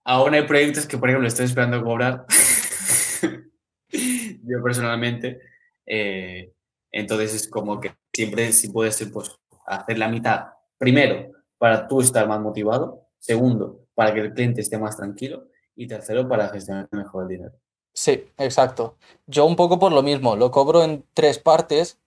Aún 0.06 0.34
hay 0.34 0.42
proyectos 0.46 0.86
que, 0.86 0.98
por 0.98 1.08
ejemplo, 1.08 1.26
estoy 1.26 1.46
esperando 1.46 1.82
cobrar. 1.82 2.26
Yo 3.90 4.62
personalmente. 4.62 5.40
eh, 5.86 6.50
entonces 6.90 7.34
es 7.34 7.48
como 7.48 7.80
que 7.80 7.92
siempre 8.12 8.52
si 8.52 8.68
puedes 8.68 9.02
pues, 9.12 9.30
hacer 9.66 9.98
la 9.98 10.08
mitad. 10.08 10.46
Primero, 10.78 11.32
para 11.58 11.88
tú 11.88 12.00
estar 12.00 12.28
más 12.28 12.40
motivado. 12.40 13.08
Segundo, 13.18 13.83
para 13.94 14.12
que 14.12 14.20
el 14.20 14.34
cliente 14.34 14.60
esté 14.60 14.78
más 14.78 14.96
tranquilo. 14.96 15.44
Y 15.76 15.88
tercero, 15.88 16.28
para 16.28 16.48
gestionar 16.48 16.88
mejor 16.92 17.24
el 17.24 17.28
dinero. 17.28 17.54
Sí, 17.92 18.28
exacto. 18.38 18.96
Yo 19.26 19.46
un 19.46 19.56
poco 19.56 19.78
por 19.78 19.92
lo 19.92 20.02
mismo, 20.02 20.36
lo 20.36 20.50
cobro 20.50 20.82
en 20.82 21.04
tres 21.14 21.38
partes, 21.38 21.98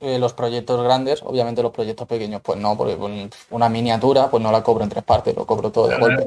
eh, 0.00 0.18
los 0.18 0.34
proyectos 0.34 0.82
grandes, 0.82 1.22
obviamente 1.22 1.62
los 1.62 1.72
proyectos 1.72 2.06
pequeños, 2.06 2.40
pues 2.42 2.58
no, 2.58 2.76
porque 2.76 3.30
una 3.50 3.68
miniatura, 3.68 4.30
pues 4.30 4.42
no 4.42 4.52
la 4.52 4.62
cobro 4.62 4.84
en 4.84 4.90
tres 4.90 5.04
partes, 5.04 5.34
lo 5.34 5.46
cobro 5.46 5.70
todo 5.70 5.88
de 5.88 5.98
golpe. 5.98 6.26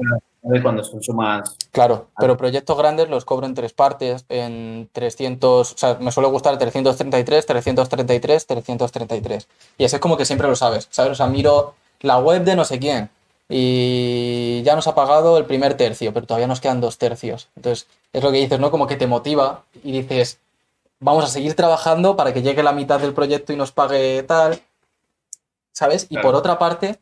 Cuando 0.62 0.82
son 0.82 1.02
sumas. 1.02 1.56
Claro, 1.70 2.08
pero 2.18 2.36
proyectos 2.36 2.76
grandes 2.76 3.08
los 3.08 3.24
cobro 3.24 3.46
en 3.46 3.54
tres 3.54 3.72
partes, 3.72 4.24
en 4.28 4.88
300, 4.92 5.72
o 5.72 5.78
sea, 5.78 5.94
me 6.00 6.10
suele 6.10 6.28
gustar 6.28 6.58
333, 6.58 7.46
333, 7.46 8.46
333. 8.46 9.48
Y 9.78 9.84
ese 9.84 9.96
es 9.96 10.02
como 10.02 10.16
que 10.16 10.24
siempre 10.24 10.48
lo 10.48 10.56
sabes, 10.56 10.88
¿sabes? 10.90 11.12
O 11.12 11.14
sea, 11.14 11.26
miro 11.28 11.74
la 12.00 12.18
web 12.18 12.44
de 12.44 12.56
no 12.56 12.64
sé 12.64 12.78
quién 12.78 13.10
y 13.54 14.62
ya 14.62 14.74
nos 14.74 14.86
ha 14.86 14.94
pagado 14.94 15.36
el 15.36 15.44
primer 15.44 15.74
tercio, 15.74 16.14
pero 16.14 16.26
todavía 16.26 16.46
nos 16.46 16.62
quedan 16.62 16.80
dos 16.80 16.96
tercios. 16.96 17.50
Entonces, 17.54 17.86
es 18.14 18.22
lo 18.22 18.32
que 18.32 18.38
dices, 18.38 18.58
¿no? 18.58 18.70
Como 18.70 18.86
que 18.86 18.96
te 18.96 19.06
motiva 19.06 19.64
y 19.84 19.92
dices, 19.92 20.40
vamos 21.00 21.22
a 21.22 21.28
seguir 21.28 21.54
trabajando 21.54 22.16
para 22.16 22.32
que 22.32 22.40
llegue 22.40 22.62
la 22.62 22.72
mitad 22.72 22.98
del 22.98 23.12
proyecto 23.12 23.52
y 23.52 23.56
nos 23.56 23.70
pague 23.70 24.22
tal, 24.22 24.62
¿sabes? 25.70 26.06
Y 26.08 26.16
por 26.16 26.34
otra 26.34 26.58
parte, 26.58 26.98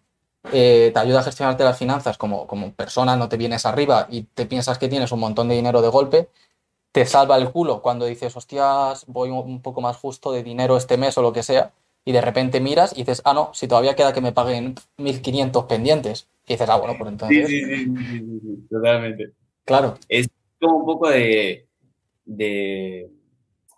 eh, 0.50 0.90
te 0.92 0.98
ayuda 0.98 1.20
a 1.20 1.22
gestionarte 1.22 1.62
las 1.62 1.78
finanzas 1.78 2.18
como, 2.18 2.48
como 2.48 2.72
persona, 2.72 3.14
no 3.14 3.28
te 3.28 3.36
vienes 3.36 3.64
arriba 3.64 4.08
y 4.10 4.22
te 4.22 4.44
piensas 4.44 4.76
que 4.76 4.88
tienes 4.88 5.12
un 5.12 5.20
montón 5.20 5.48
de 5.48 5.54
dinero 5.54 5.82
de 5.82 5.88
golpe, 5.88 6.30
te 6.90 7.06
salva 7.06 7.36
el 7.36 7.52
culo 7.52 7.80
cuando 7.80 8.06
dices, 8.06 8.36
hostias, 8.36 9.04
voy 9.06 9.30
un 9.30 9.62
poco 9.62 9.80
más 9.82 9.96
justo 9.98 10.32
de 10.32 10.42
dinero 10.42 10.76
este 10.76 10.96
mes 10.96 11.16
o 11.16 11.22
lo 11.22 11.32
que 11.32 11.44
sea, 11.44 11.70
y 12.04 12.12
de 12.12 12.20
repente 12.20 12.60
miras 12.60 12.92
y 12.92 13.00
dices, 13.00 13.22
ah, 13.24 13.34
no, 13.34 13.50
si 13.52 13.68
todavía 13.68 13.94
queda 13.94 14.12
que 14.12 14.20
me 14.20 14.32
paguen 14.32 14.74
1.500 14.98 15.66
pendientes. 15.66 16.28
Y 16.46 16.54
dices, 16.54 16.68
ah, 16.68 16.76
bueno, 16.76 16.94
pues 16.98 17.10
entonces... 17.10 17.48
Sí, 17.48 17.64
sí, 17.64 17.84
sí, 17.84 18.40
sí, 18.40 18.66
totalmente. 18.70 19.32
Claro. 19.64 19.98
Es 20.08 20.28
como 20.60 20.78
un 20.78 20.86
poco 20.86 21.10
de... 21.10 21.68
de 22.24 23.10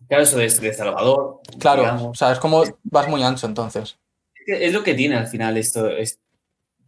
claro, 0.09 0.23
eso 0.23 0.39
de, 0.39 0.49
de 0.49 0.73
Salvador. 0.73 1.40
Claro, 1.59 1.82
digamos. 1.82 2.03
o 2.05 2.15
sea, 2.15 2.32
es 2.32 2.39
como 2.39 2.62
vas 2.85 3.09
muy 3.09 3.23
ancho 3.23 3.47
entonces. 3.47 3.99
Es 4.47 4.73
lo 4.73 4.82
que 4.82 4.94
tiene 4.94 5.16
al 5.16 5.27
final 5.27 5.57
esto. 5.57 5.89
Es, 5.89 6.20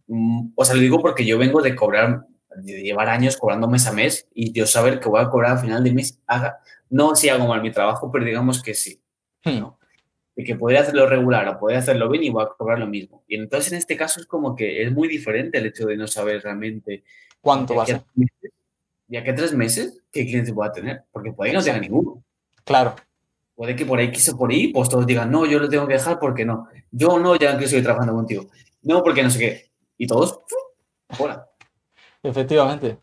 mm, 0.07 0.53
o 0.55 0.65
sea, 0.65 0.75
lo 0.75 0.81
digo 0.81 0.99
porque 1.01 1.25
yo 1.25 1.37
vengo 1.37 1.61
de 1.61 1.75
cobrar, 1.75 2.25
de 2.55 2.81
llevar 2.81 3.09
años 3.09 3.37
cobrando 3.37 3.67
mes 3.67 3.85
a 3.87 3.91
mes 3.91 4.27
y 4.33 4.53
yo 4.53 4.65
saber 4.65 4.99
que 4.99 5.09
voy 5.09 5.21
a 5.21 5.29
cobrar 5.29 5.51
al 5.53 5.59
final 5.59 5.83
de 5.83 5.93
mes, 5.93 6.19
haga, 6.27 6.59
no 6.89 7.15
si 7.15 7.29
hago 7.29 7.47
mal 7.47 7.61
mi 7.61 7.71
trabajo, 7.71 8.09
pero 8.11 8.25
digamos 8.25 8.63
que 8.63 8.73
sí. 8.73 9.01
Hmm. 9.43 9.59
¿no? 9.59 9.79
De 10.35 10.43
que 10.43 10.55
podría 10.55 10.81
hacerlo 10.81 11.07
regular 11.07 11.47
o 11.47 11.59
podría 11.59 11.79
hacerlo 11.79 12.09
bien 12.09 12.23
y 12.25 12.29
voy 12.29 12.43
a 12.43 12.47
cobrar 12.57 12.77
lo 12.79 12.87
mismo. 12.87 13.23
Y 13.27 13.35
entonces 13.35 13.71
en 13.71 13.77
este 13.77 13.95
caso 13.95 14.19
es 14.19 14.25
como 14.25 14.55
que 14.55 14.83
es 14.83 14.91
muy 14.91 15.07
diferente 15.07 15.57
el 15.57 15.65
hecho 15.67 15.85
de 15.87 15.95
no 15.97 16.07
saber 16.07 16.41
realmente 16.43 17.03
¿Cuánto 17.41 17.75
va 17.75 17.83
a 17.83 17.85
ser? 17.85 17.97
tres 18.01 18.15
meses- 18.15 18.51
de 19.07 19.17
aquí 19.19 19.29
a 19.29 19.35
tres 19.35 19.53
meses 19.53 20.03
qué 20.11 20.25
clientes 20.25 20.53
voy 20.53 20.67
a 20.67 20.71
tener, 20.71 21.03
porque 21.11 21.31
por 21.31 21.45
ahí 21.45 21.53
no 21.53 21.61
tenga 21.63 21.79
ninguno. 21.79 22.23
Claro, 22.63 22.95
Puede 23.53 23.73
que 23.75 23.85
por 23.85 23.99
ahí 23.99 24.11
quiso 24.11 24.35
por 24.37 24.51
ahí, 24.51 24.67
pues 24.73 24.89
todos 24.89 25.05
digan, 25.07 25.31
no, 25.31 25.45
yo 25.45 25.59
lo 25.59 25.69
tengo 25.69 25.87
que 25.87 25.93
dejar 25.93 26.19
porque 26.19 26.43
no. 26.43 26.67
Yo 26.91 27.17
no, 27.19 27.37
ya 27.37 27.57
que 27.57 27.63
estoy 27.65 27.81
trabajando 27.81 28.13
contigo. 28.13 28.47
No, 28.81 29.01
porque 29.01 29.23
no 29.23 29.29
sé 29.29 29.39
qué. 29.39 29.71
Y 29.97 30.07
todos, 30.07 30.41
¡fu! 30.47 31.15
fuera. 31.15 31.47
efectivamente. 32.21 32.97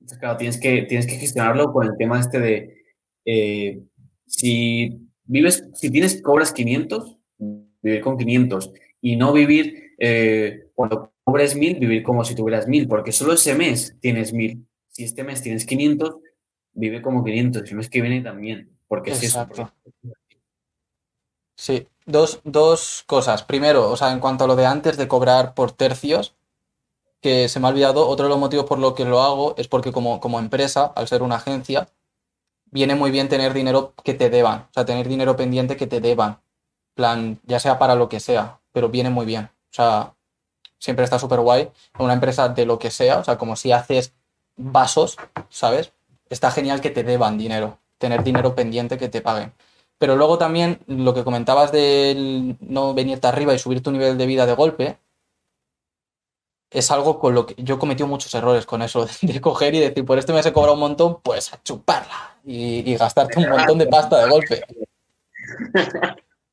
Entonces, 0.00 0.18
claro, 0.18 0.38
tienes 0.38 0.58
que, 0.58 0.82
tienes 0.82 1.06
que 1.06 1.16
gestionarlo 1.16 1.70
con 1.72 1.86
el 1.86 1.96
tema 1.98 2.18
este 2.18 2.38
de, 2.40 2.84
eh, 3.26 3.82
si 4.26 5.07
vives, 5.28 5.64
si 5.74 5.90
tienes, 5.90 6.20
cobras 6.20 6.52
500, 6.52 7.16
vivir 7.82 8.00
con 8.00 8.18
500 8.18 8.72
y 9.00 9.16
no 9.16 9.32
vivir, 9.32 9.94
eh, 9.98 10.70
cuando 10.74 11.12
cobres 11.22 11.54
1000, 11.54 11.78
vivir 11.78 12.02
como 12.02 12.24
si 12.24 12.34
tuvieras 12.34 12.66
1000, 12.66 12.88
porque 12.88 13.12
solo 13.12 13.34
ese 13.34 13.54
mes 13.54 13.96
tienes 14.00 14.32
1000. 14.32 14.66
Si 14.88 15.04
este 15.04 15.22
mes 15.22 15.42
tienes 15.42 15.64
500, 15.66 16.16
vive 16.72 17.00
como 17.02 17.22
500, 17.22 17.62
y 17.64 17.70
el 17.70 17.76
mes 17.76 17.88
que 17.88 18.00
viene 18.00 18.22
también, 18.22 18.76
porque 18.88 19.12
es 19.12 19.22
eso. 19.22 19.42
Exacto. 19.42 19.72
Sí, 21.56 21.86
dos, 22.06 22.40
dos 22.44 23.04
cosas. 23.06 23.42
Primero, 23.42 23.90
o 23.90 23.96
sea, 23.96 24.12
en 24.12 24.20
cuanto 24.20 24.44
a 24.44 24.46
lo 24.46 24.56
de 24.56 24.66
antes 24.66 24.96
de 24.96 25.08
cobrar 25.08 25.54
por 25.54 25.72
tercios, 25.72 26.34
que 27.20 27.48
se 27.48 27.60
me 27.60 27.66
ha 27.66 27.70
olvidado, 27.70 28.08
otro 28.08 28.26
de 28.26 28.30
los 28.30 28.38
motivos 28.38 28.66
por 28.66 28.78
los 28.78 28.94
que 28.94 29.04
lo 29.04 29.20
hago 29.20 29.54
es 29.58 29.68
porque 29.68 29.92
como, 29.92 30.20
como 30.20 30.38
empresa, 30.38 30.92
al 30.94 31.08
ser 31.08 31.22
una 31.22 31.36
agencia, 31.36 31.88
viene 32.70 32.94
muy 32.94 33.10
bien 33.10 33.28
tener 33.28 33.54
dinero 33.54 33.94
que 34.04 34.14
te 34.14 34.30
deban, 34.30 34.60
o 34.60 34.72
sea, 34.72 34.84
tener 34.84 35.08
dinero 35.08 35.36
pendiente 35.36 35.76
que 35.76 35.86
te 35.86 36.00
deban, 36.00 36.40
plan, 36.94 37.40
ya 37.44 37.60
sea 37.60 37.78
para 37.78 37.94
lo 37.94 38.08
que 38.08 38.20
sea, 38.20 38.60
pero 38.72 38.88
viene 38.88 39.10
muy 39.10 39.26
bien. 39.26 39.44
O 39.44 39.72
sea, 39.72 40.14
siempre 40.78 41.04
está 41.04 41.18
súper 41.18 41.40
guay. 41.40 41.70
Una 41.98 42.14
empresa 42.14 42.48
de 42.48 42.66
lo 42.66 42.78
que 42.78 42.90
sea, 42.90 43.18
o 43.18 43.24
sea, 43.24 43.38
como 43.38 43.56
si 43.56 43.72
haces 43.72 44.14
vasos, 44.56 45.16
¿sabes? 45.48 45.92
Está 46.28 46.50
genial 46.50 46.80
que 46.80 46.90
te 46.90 47.04
deban 47.04 47.38
dinero, 47.38 47.78
tener 47.98 48.22
dinero 48.24 48.54
pendiente 48.54 48.98
que 48.98 49.08
te 49.08 49.20
paguen. 49.20 49.52
Pero 49.98 50.16
luego 50.16 50.38
también 50.38 50.80
lo 50.86 51.14
que 51.14 51.24
comentabas 51.24 51.72
del 51.72 52.56
no 52.60 52.94
venirte 52.94 53.26
arriba 53.26 53.54
y 53.54 53.58
subir 53.58 53.82
tu 53.82 53.90
nivel 53.90 54.16
de 54.18 54.26
vida 54.26 54.46
de 54.46 54.54
golpe, 54.54 54.98
es 56.70 56.90
algo 56.90 57.18
con 57.18 57.34
lo 57.34 57.46
que 57.46 57.54
yo 57.62 57.76
he 57.76 57.78
cometido 57.78 58.06
muchos 58.06 58.34
errores 58.34 58.66
con 58.66 58.82
eso, 58.82 59.06
de 59.22 59.40
coger 59.40 59.74
y 59.74 59.80
decir, 59.80 60.04
por 60.04 60.18
este 60.18 60.32
mes 60.32 60.46
he 60.46 60.52
cobrado 60.52 60.74
un 60.74 60.80
montón, 60.80 61.20
pues 61.22 61.52
a 61.52 61.62
chuparla 61.62 62.37
y, 62.50 62.90
y 62.90 62.96
gastarte 62.96 63.38
un 63.38 63.48
montón 63.50 63.78
de 63.78 63.86
pasta 63.86 64.24
de 64.24 64.30
golpe. 64.30 64.62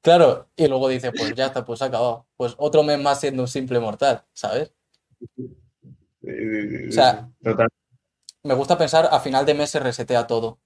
Claro, 0.01 0.49
y 0.55 0.67
luego 0.67 0.89
dices, 0.89 1.11
pues 1.17 1.33
ya 1.33 1.47
está, 1.47 1.65
pues 1.65 1.81
ha 1.81 1.85
acabado. 1.85 2.27
Pues 2.37 2.53
otro 2.57 2.83
mes 2.83 2.99
más 2.99 3.19
siendo 3.21 3.43
un 3.43 3.47
simple 3.47 3.79
mortal, 3.79 4.23
¿sabes? 4.33 4.71
O 5.31 6.91
sea, 6.91 7.29
Total. 7.43 7.67
me 8.43 8.53
gusta 8.53 8.77
pensar 8.77 9.07
a 9.11 9.19
final 9.19 9.45
de 9.45 9.53
mes 9.53 9.69
se 9.69 9.79
resetea 9.79 10.27
todo, 10.27 10.59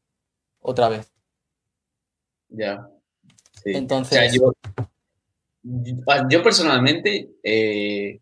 otra 0.61 0.89
vez. 0.89 1.11
Ya. 2.49 2.89
Sí. 3.63 3.71
Entonces- 3.75 4.17
O 4.17 4.21
sea, 4.21 4.31
yo, 4.31 4.53
yo- 5.63 6.27
yo 6.29 6.43
personalmente, 6.43 7.29
eh, 7.43 8.19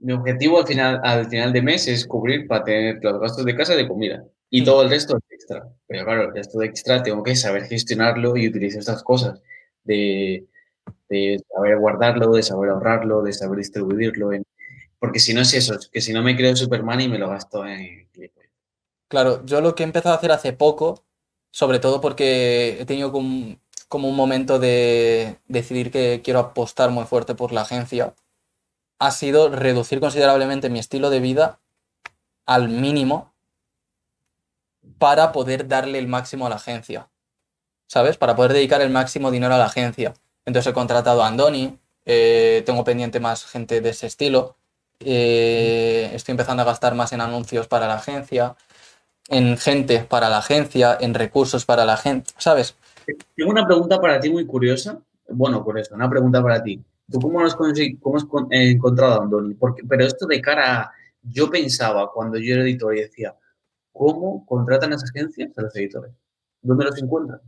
mi 0.00 0.12
objetivo 0.12 0.58
al 0.58 0.66
final, 0.66 1.00
al 1.04 1.28
final 1.30 1.52
de 1.52 1.62
mes 1.62 1.86
es 1.88 2.06
cubrir 2.06 2.46
para 2.48 2.64
tener 2.64 2.98
los 3.02 3.20
gastos 3.20 3.44
de 3.44 3.56
casa 3.56 3.74
y 3.74 3.78
de 3.78 3.88
comida. 3.88 4.24
Y 4.50 4.64
todo 4.64 4.82
el 4.82 4.90
resto 4.90 5.16
es 5.16 5.22
extra. 5.30 5.68
Pero 5.86 6.04
claro, 6.04 6.22
el 6.28 6.34
resto 6.34 6.58
de 6.58 6.66
extra 6.66 7.02
tengo 7.02 7.22
que 7.22 7.36
saber 7.36 7.64
gestionarlo 7.64 8.36
y 8.36 8.48
utilizar 8.48 8.80
estas 8.80 9.02
cosas. 9.02 9.40
De, 9.84 10.46
de 11.08 11.40
saber 11.54 11.78
guardarlo, 11.78 12.32
de 12.32 12.42
saber 12.42 12.70
ahorrarlo, 12.70 13.22
de 13.22 13.32
saber 13.32 13.58
distribuirlo. 13.58 14.32
en- 14.32 14.44
porque 14.98 15.20
si 15.20 15.34
no 15.34 15.42
es 15.42 15.54
eso, 15.54 15.74
es 15.74 15.88
que 15.88 16.00
si 16.00 16.12
no 16.12 16.22
me 16.22 16.36
creo 16.36 16.56
Superman 16.56 17.00
y 17.02 17.08
me 17.08 17.18
lo 17.18 17.28
gasto 17.30 17.66
en... 17.66 18.08
Claro, 19.08 19.44
yo 19.44 19.60
lo 19.60 19.74
que 19.74 19.82
he 19.82 19.86
empezado 19.86 20.14
a 20.14 20.18
hacer 20.18 20.32
hace 20.32 20.52
poco, 20.52 21.04
sobre 21.50 21.78
todo 21.78 22.00
porque 22.00 22.78
he 22.80 22.86
tenido 22.86 23.12
como, 23.12 23.56
como 23.88 24.08
un 24.08 24.16
momento 24.16 24.58
de 24.58 25.38
decidir 25.46 25.90
que 25.90 26.20
quiero 26.24 26.40
apostar 26.40 26.90
muy 26.90 27.04
fuerte 27.04 27.34
por 27.34 27.52
la 27.52 27.62
agencia, 27.62 28.14
ha 29.00 29.10
sido 29.12 29.50
reducir 29.50 30.00
considerablemente 30.00 30.70
mi 30.70 30.80
estilo 30.80 31.10
de 31.10 31.20
vida 31.20 31.60
al 32.46 32.70
mínimo 32.70 33.33
para 34.98 35.32
poder 35.32 35.68
darle 35.68 35.98
el 35.98 36.08
máximo 36.08 36.46
a 36.46 36.50
la 36.50 36.56
agencia, 36.56 37.08
¿sabes? 37.86 38.16
Para 38.16 38.36
poder 38.36 38.52
dedicar 38.52 38.80
el 38.80 38.90
máximo 38.90 39.30
dinero 39.30 39.54
a 39.54 39.58
la 39.58 39.66
agencia. 39.66 40.14
Entonces 40.44 40.70
he 40.70 40.74
contratado 40.74 41.22
a 41.22 41.28
Andoni, 41.28 41.78
eh, 42.04 42.62
tengo 42.66 42.84
pendiente 42.84 43.20
más 43.20 43.46
gente 43.46 43.80
de 43.80 43.90
ese 43.90 44.06
estilo, 44.06 44.56
eh, 45.00 46.10
estoy 46.14 46.32
empezando 46.32 46.62
a 46.62 46.66
gastar 46.66 46.94
más 46.94 47.12
en 47.12 47.20
anuncios 47.20 47.66
para 47.66 47.86
la 47.88 47.94
agencia 47.94 48.56
en 49.28 49.56
gente 49.56 50.00
para 50.08 50.28
la 50.28 50.38
agencia, 50.38 50.96
en 51.00 51.14
recursos 51.14 51.64
para 51.64 51.84
la 51.84 51.96
gente, 51.96 52.32
¿sabes? 52.38 52.76
Tengo 53.36 53.50
una 53.50 53.66
pregunta 53.66 54.00
para 54.00 54.20
ti 54.20 54.30
muy 54.30 54.46
curiosa. 54.46 54.98
Bueno, 55.28 55.64
por 55.64 55.78
eso, 55.78 55.94
una 55.94 56.08
pregunta 56.08 56.42
para 56.42 56.62
ti. 56.62 56.82
¿Tú 57.10 57.20
cómo, 57.20 57.40
has, 57.40 57.54
cómo 57.54 58.18
encontrado 58.50 59.20
a 59.20 59.22
Andoni? 59.24 59.54
Porque, 59.54 59.82
pero 59.88 60.04
esto 60.04 60.26
de 60.26 60.40
cara 60.40 60.80
a... 60.80 60.92
Yo 61.22 61.50
pensaba 61.50 62.10
cuando 62.12 62.38
yo 62.38 62.54
era 62.54 62.62
editor 62.64 62.94
y 62.96 63.00
decía, 63.00 63.34
¿cómo 63.94 64.44
contratan 64.44 64.92
esas 64.92 65.08
agencias 65.10 65.56
a 65.56 65.62
los 65.62 65.74
editores? 65.76 66.12
¿Dónde 66.60 66.84
los 66.84 67.00
encuentran? 67.02 67.40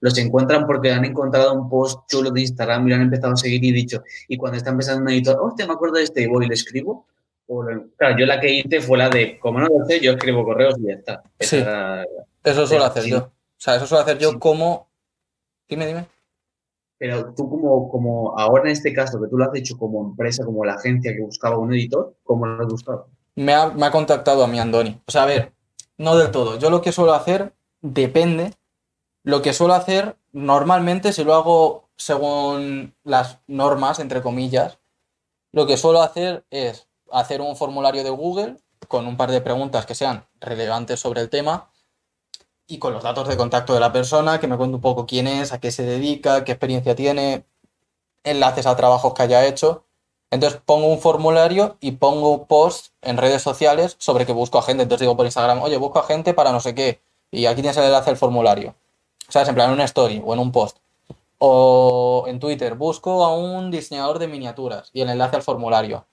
Los 0.00 0.16
encuentran 0.18 0.66
porque 0.66 0.92
han 0.92 1.04
encontrado 1.04 1.54
un 1.54 1.68
post 1.68 2.08
chulo 2.08 2.30
de 2.30 2.42
Instagram 2.42 2.86
y 2.86 2.90
lo 2.90 2.96
han 2.96 3.02
empezado 3.02 3.32
a 3.32 3.36
seguir 3.36 3.64
y 3.64 3.72
dicho, 3.72 4.02
y 4.28 4.36
cuando 4.36 4.58
está 4.58 4.70
empezando 4.70 5.02
un 5.02 5.08
editor, 5.08 5.38
hostia, 5.40 5.66
me 5.66 5.72
acuerdo 5.72 5.96
de 5.96 6.04
este 6.04 6.22
y 6.22 6.26
voy 6.26 6.44
y 6.44 6.48
le 6.48 6.54
escribo. 6.54 7.06
O 7.48 7.62
lo- 7.62 7.88
claro, 7.96 8.16
yo 8.18 8.26
la 8.26 8.38
que 8.40 8.52
hice 8.52 8.80
fue 8.80 8.98
la 8.98 9.08
de, 9.08 9.38
como 9.38 9.58
no 9.58 9.66
lo 9.68 9.84
sé, 9.86 10.00
yo 10.00 10.12
escribo 10.12 10.44
correos 10.44 10.74
y 10.78 10.88
ya 10.88 10.94
está. 10.94 11.22
Esa 11.38 12.02
Sí. 12.04 12.08
Eso 12.44 12.66
suelo 12.66 12.84
hacer 12.84 13.02
Sí. 13.04 13.10
yo. 13.10 13.18
O 13.18 13.30
sea, 13.56 13.76
eso 13.76 13.86
suelo 13.86 14.02
hacer 14.02 14.18
yo 14.18 14.30
Sí. 14.32 14.38
como... 14.38 14.88
Dime, 15.68 15.86
dime. 15.86 16.06
Pero 16.98 17.34
tú 17.34 17.48
como, 17.50 17.88
como 17.90 18.38
ahora 18.38 18.64
en 18.64 18.70
este 18.70 18.92
caso, 18.92 19.20
que 19.20 19.28
tú 19.28 19.36
lo 19.36 19.44
has 19.44 19.54
hecho 19.54 19.76
como 19.78 20.02
empresa, 20.10 20.44
como 20.44 20.64
la 20.64 20.74
agencia 20.74 21.12
que 21.14 21.20
buscaba 21.22 21.58
un 21.58 21.72
editor, 21.74 22.14
¿cómo 22.24 22.46
lo 22.46 22.62
has 22.64 22.68
buscado? 22.70 23.08
Me 23.34 23.52
ha, 23.52 23.68
me 23.68 23.86
ha 23.86 23.90
contactado 23.90 24.42
a 24.44 24.48
mí 24.48 24.58
Andoni. 24.58 25.00
O 25.06 25.10
sea, 25.10 25.24
a 25.24 25.26
ver, 25.26 25.52
no 25.98 26.16
del 26.16 26.30
todo. 26.30 26.58
Yo 26.58 26.70
lo 26.70 26.82
que 26.82 26.92
suelo 26.92 27.14
hacer 27.14 27.54
depende. 27.80 28.54
Lo 29.22 29.42
que 29.42 29.52
suelo 29.52 29.74
hacer 29.74 30.16
normalmente, 30.32 31.12
si 31.12 31.24
lo 31.24 31.34
hago 31.34 31.88
según 31.96 32.94
las 33.02 33.38
normas, 33.46 33.98
entre 33.98 34.22
comillas, 34.22 34.78
lo 35.52 35.66
que 35.66 35.76
suelo 35.76 36.02
hacer 36.02 36.44
es 36.50 36.86
hacer 37.10 37.40
un 37.40 37.56
formulario 37.56 38.04
de 38.04 38.10
Google 38.10 38.56
con 38.88 39.06
un 39.06 39.16
par 39.16 39.30
de 39.30 39.40
preguntas 39.40 39.86
que 39.86 39.94
sean 39.94 40.26
relevantes 40.40 41.00
sobre 41.00 41.22
el 41.22 41.30
tema 41.30 41.70
y 42.66 42.78
con 42.78 42.92
los 42.92 43.02
datos 43.02 43.28
de 43.28 43.36
contacto 43.36 43.72
de 43.74 43.80
la 43.80 43.92
persona, 43.92 44.40
que 44.40 44.48
me 44.48 44.56
cuente 44.56 44.74
un 44.74 44.80
poco 44.80 45.06
quién 45.06 45.26
es, 45.26 45.52
a 45.52 45.60
qué 45.60 45.70
se 45.70 45.84
dedica, 45.84 46.44
qué 46.44 46.52
experiencia 46.52 46.94
tiene, 46.94 47.46
enlaces 48.24 48.66
a 48.66 48.76
trabajos 48.76 49.14
que 49.14 49.22
haya 49.22 49.46
hecho. 49.46 49.85
Entonces 50.30 50.60
pongo 50.64 50.86
un 50.88 50.98
formulario 50.98 51.76
y 51.80 51.92
pongo 51.92 52.44
post 52.46 52.88
en 53.02 53.16
redes 53.16 53.42
sociales 53.42 53.96
sobre 53.98 54.26
que 54.26 54.32
busco 54.32 54.58
a 54.58 54.62
gente. 54.62 54.82
Entonces 54.82 55.02
digo 55.04 55.16
por 55.16 55.26
Instagram, 55.26 55.62
oye, 55.62 55.76
busco 55.76 55.98
a 56.00 56.02
gente 56.04 56.34
para 56.34 56.52
no 56.52 56.60
sé 56.60 56.74
qué. 56.74 57.00
Y 57.30 57.46
aquí 57.46 57.62
tienes 57.62 57.76
el 57.76 57.84
enlace 57.84 58.10
al 58.10 58.16
formulario. 58.16 58.74
¿Sabes? 59.28 59.48
En 59.48 59.54
plan, 59.54 59.68
en 59.68 59.74
una 59.74 59.84
story 59.84 60.22
o 60.24 60.34
en 60.34 60.40
un 60.40 60.52
post. 60.52 60.78
O 61.38 62.24
en 62.28 62.38
Twitter, 62.40 62.74
busco 62.74 63.24
a 63.24 63.34
un 63.36 63.70
diseñador 63.70 64.18
de 64.18 64.28
miniaturas 64.28 64.90
y 64.92 65.00
el 65.02 65.10
enlace 65.10 65.36
al 65.36 65.42
formulario. 65.42 66.06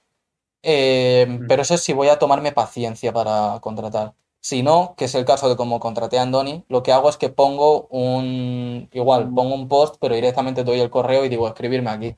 Eh, 0.63 1.25
Mm. 1.27 1.47
pero 1.47 1.61
eso 1.61 1.73
es 1.75 1.81
si 1.81 1.93
voy 1.93 2.07
a 2.09 2.19
tomarme 2.19 2.51
paciencia 2.51 3.11
para 3.13 3.59
contratar. 3.61 4.13
Si 4.39 4.61
no, 4.63 4.93
que 4.97 5.05
es 5.05 5.15
el 5.15 5.25
caso 5.25 5.47
de 5.49 5.55
como 5.55 5.79
contraté 5.79 6.19
a 6.19 6.23
Andoni, 6.23 6.63
lo 6.67 6.83
que 6.83 6.91
hago 6.91 7.09
es 7.09 7.17
que 7.17 7.29
pongo 7.29 7.87
un, 7.89 8.89
igual, 8.91 9.29
pongo 9.33 9.55
un 9.55 9.67
post, 9.69 9.95
pero 9.99 10.15
directamente 10.15 10.63
doy 10.65 10.79
el 10.81 10.89
correo 10.89 11.23
y 11.25 11.29
digo, 11.29 11.47
escribirme 11.47 11.89
aquí. 11.89 12.15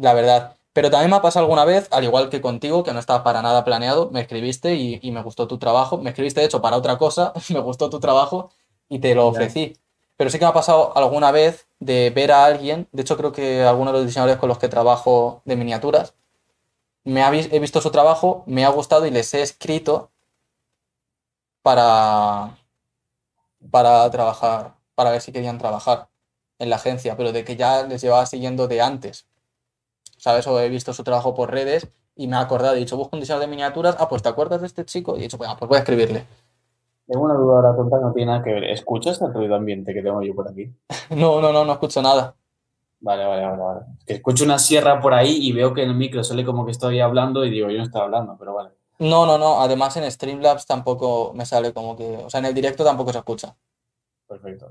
La 0.00 0.14
verdad. 0.14 0.56
Pero 0.72 0.90
también 0.90 1.10
me 1.10 1.16
ha 1.16 1.22
pasado 1.22 1.44
alguna 1.44 1.64
vez, 1.64 1.88
al 1.90 2.04
igual 2.04 2.30
que 2.30 2.40
contigo, 2.40 2.82
que 2.84 2.92
no 2.92 3.00
estaba 3.00 3.22
para 3.24 3.42
nada 3.42 3.64
planeado, 3.64 4.10
me 4.10 4.20
escribiste 4.20 4.74
y, 4.76 5.10
me 5.10 5.22
gustó 5.22 5.46
tu 5.48 5.58
trabajo. 5.58 5.98
Me 5.98 6.10
escribiste, 6.10 6.40
de 6.40 6.46
hecho, 6.46 6.62
para 6.62 6.76
otra 6.76 6.96
cosa, 6.98 7.32
me 7.50 7.60
gustó 7.60 7.90
tu 7.90 8.00
trabajo 8.00 8.50
y 8.88 8.98
te 9.00 9.14
lo 9.14 9.26
ofrecí. 9.26 9.76
Pero 10.16 10.30
sí 10.30 10.38
que 10.38 10.44
me 10.44 10.50
ha 10.50 10.54
pasado 10.54 10.96
alguna 10.96 11.32
vez 11.32 11.66
de 11.80 12.10
ver 12.10 12.32
a 12.32 12.44
alguien, 12.44 12.88
de 12.92 13.02
hecho 13.02 13.16
creo 13.16 13.32
que 13.32 13.62
algunos 13.62 13.92
de 13.92 14.00
los 14.00 14.06
diseñadores 14.06 14.38
con 14.38 14.48
los 14.48 14.58
que 14.58 14.68
trabajo 14.68 15.42
de 15.44 15.56
miniaturas, 15.56 16.14
me 17.04 17.22
he 17.22 17.58
visto 17.58 17.80
su 17.80 17.90
trabajo, 17.90 18.44
me 18.46 18.64
ha 18.64 18.68
gustado 18.68 19.06
y 19.06 19.10
les 19.10 19.32
he 19.34 19.42
escrito 19.42 20.10
para, 21.62 22.58
para 23.70 24.10
trabajar, 24.10 24.74
para 24.94 25.10
ver 25.10 25.20
si 25.22 25.32
querían 25.32 25.58
trabajar 25.58 26.08
en 26.58 26.70
la 26.70 26.76
agencia, 26.76 27.16
pero 27.16 27.32
de 27.32 27.44
que 27.44 27.56
ya 27.56 27.84
les 27.84 28.02
llevaba 28.02 28.26
siguiendo 28.26 28.68
de 28.68 28.82
antes. 28.82 29.29
¿Sabes? 30.20 30.46
O 30.46 30.60
he 30.60 30.68
visto 30.68 30.92
su 30.92 31.02
trabajo 31.02 31.34
por 31.34 31.50
redes 31.50 31.88
y 32.14 32.28
me 32.28 32.36
ha 32.36 32.40
acordado, 32.40 32.74
he 32.74 32.78
dicho, 32.78 32.98
busco 32.98 33.16
un 33.16 33.20
diseñador 33.20 33.46
de 33.46 33.50
miniaturas, 33.50 33.96
ah, 33.98 34.06
pues 34.06 34.22
¿te 34.22 34.28
acuerdas 34.28 34.60
de 34.60 34.66
este 34.66 34.84
chico? 34.84 35.16
Y 35.16 35.20
he 35.20 35.22
dicho, 35.22 35.38
pues, 35.38 35.48
pues 35.58 35.68
voy 35.68 35.76
a 35.76 35.80
escribirle. 35.80 36.26
Tengo 37.06 37.24
una 37.24 37.34
duda 37.34 37.56
ahora 37.56 37.74
tonta, 37.74 37.98
no 37.98 38.12
tiene 38.12 38.30
nada 38.30 38.44
que 38.44 38.52
ver. 38.52 38.64
¿Escuchas 38.64 39.20
el 39.22 39.32
ruido 39.32 39.54
ambiente 39.54 39.94
que 39.94 40.02
tengo 40.02 40.20
yo 40.20 40.34
por 40.34 40.48
aquí? 40.48 40.70
no, 41.16 41.40
no, 41.40 41.52
no, 41.52 41.64
no 41.64 41.72
escucho 41.72 42.02
nada. 42.02 42.36
Vale, 43.00 43.24
vale, 43.24 43.46
vale, 43.46 43.62
vale. 43.62 43.80
que 44.06 44.12
escucho 44.12 44.44
una 44.44 44.58
sierra 44.58 45.00
por 45.00 45.14
ahí 45.14 45.38
y 45.40 45.52
veo 45.52 45.72
que 45.72 45.82
en 45.82 45.88
el 45.88 45.96
micro 45.96 46.22
sale 46.22 46.44
como 46.44 46.66
que 46.66 46.72
estoy 46.72 47.00
hablando 47.00 47.42
y 47.46 47.50
digo, 47.50 47.70
yo 47.70 47.78
no 47.78 47.84
estoy 47.84 48.02
hablando, 48.02 48.36
pero 48.38 48.52
vale. 48.52 48.70
No, 48.98 49.24
no, 49.24 49.38
no. 49.38 49.62
Además 49.62 49.96
en 49.96 50.10
Streamlabs 50.10 50.66
tampoco 50.66 51.32
me 51.34 51.46
sale 51.46 51.72
como 51.72 51.96
que. 51.96 52.18
O 52.18 52.28
sea, 52.28 52.40
en 52.40 52.46
el 52.46 52.54
directo 52.54 52.84
tampoco 52.84 53.10
se 53.10 53.18
escucha. 53.18 53.56
Perfecto. 54.28 54.66
O 54.66 54.70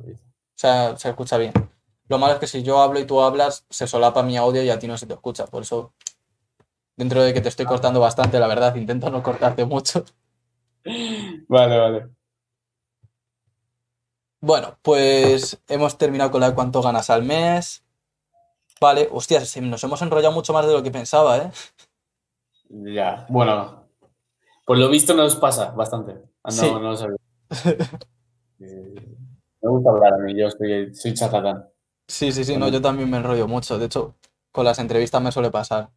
sea, 0.53 0.95
se 0.95 1.09
escucha 1.09 1.37
bien. 1.37 1.53
Lo 2.09 2.17
malo 2.17 2.33
es 2.33 2.39
que 2.39 2.47
si 2.47 2.63
yo 2.63 2.81
hablo 2.81 2.99
y 2.99 3.05
tú 3.05 3.21
hablas, 3.21 3.65
se 3.69 3.87
solapa 3.87 4.23
mi 4.23 4.35
audio 4.35 4.63
y 4.63 4.69
a 4.69 4.79
ti 4.79 4.87
no 4.87 4.97
se 4.97 5.05
te 5.05 5.13
escucha. 5.13 5.45
Por 5.45 5.61
eso, 5.61 5.93
dentro 6.97 7.21
de 7.21 7.33
que 7.33 7.39
te 7.39 7.49
estoy 7.49 7.67
cortando 7.67 7.99
bastante, 7.99 8.39
la 8.39 8.47
verdad, 8.47 8.75
intento 8.75 9.11
no 9.11 9.21
cortarte 9.21 9.63
mucho. 9.63 10.03
Vale, 11.47 11.77
vale. 11.77 12.09
Bueno, 14.41 14.77
pues 14.81 15.61
hemos 15.67 15.97
terminado 15.97 16.31
con 16.31 16.41
la 16.41 16.49
de 16.49 16.55
cuánto 16.55 16.81
ganas 16.81 17.11
al 17.11 17.23
mes. 17.23 17.83
Vale, 18.81 19.07
hostias, 19.11 19.57
nos 19.57 19.83
hemos 19.83 20.01
enrollado 20.01 20.33
mucho 20.33 20.51
más 20.51 20.65
de 20.65 20.73
lo 20.73 20.81
que 20.81 20.89
pensaba, 20.89 21.37
¿eh? 21.37 21.51
Ya, 22.69 23.27
bueno, 23.29 23.87
por 24.65 24.77
lo 24.77 24.89
visto 24.89 25.13
nos 25.13 25.35
pasa 25.35 25.71
bastante. 25.71 26.23
Ah, 26.43 26.49
no, 26.55 26.79
no 26.79 26.89
lo 26.91 26.95
sabía. 26.95 27.17
me 28.57 29.69
gusta 29.69 29.89
hablar 29.89 30.13
a 30.13 30.17
mí, 30.17 30.33
yo 30.35 30.49
soy, 30.49 30.95
soy. 30.95 31.13
Sí, 32.09 32.31
sí, 32.31 32.43
sí, 32.43 32.57
no, 32.57 32.69
yo 32.69 32.81
también 32.81 33.07
me 33.07 33.17
enrollo 33.17 33.47
mucho. 33.47 33.77
De 33.77 33.85
hecho, 33.85 34.15
con 34.51 34.65
las 34.65 34.79
entrevistas 34.79 35.21
me 35.21 35.31
suele 35.31 35.51
pasar. 35.51 35.91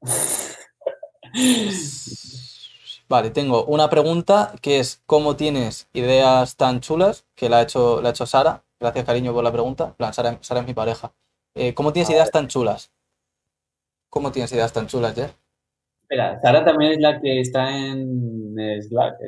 Vale, 3.06 3.30
tengo 3.30 3.66
una 3.66 3.90
pregunta 3.90 4.54
que 4.62 4.78
es 4.78 5.02
¿cómo 5.04 5.36
tienes 5.36 5.90
ideas 5.92 6.56
tan 6.56 6.80
chulas? 6.80 7.26
Que 7.34 7.50
la 7.50 7.58
ha 7.58 7.62
hecho, 7.62 8.00
la 8.00 8.08
ha 8.08 8.12
hecho 8.12 8.24
Sara. 8.24 8.64
Gracias, 8.80 9.04
cariño, 9.04 9.34
por 9.34 9.44
la 9.44 9.52
pregunta. 9.52 9.94
Sara, 10.12 10.38
Sara 10.40 10.60
es 10.60 10.66
mi 10.66 10.72
pareja. 10.72 11.12
Eh, 11.54 11.74
¿Cómo 11.74 11.92
tienes 11.92 12.08
ideas 12.08 12.30
tan 12.30 12.48
chulas? 12.48 12.90
¿Cómo 14.08 14.32
tienes 14.32 14.50
ideas 14.52 14.72
tan 14.72 14.86
chulas, 14.86 15.14
Jeff? 15.14 15.34
Espera, 16.00 16.40
Sara 16.40 16.64
también 16.64 16.92
es 16.92 17.00
la 17.00 17.20
que 17.20 17.40
está 17.40 17.76
en 17.76 18.56
Slack. 18.80 19.18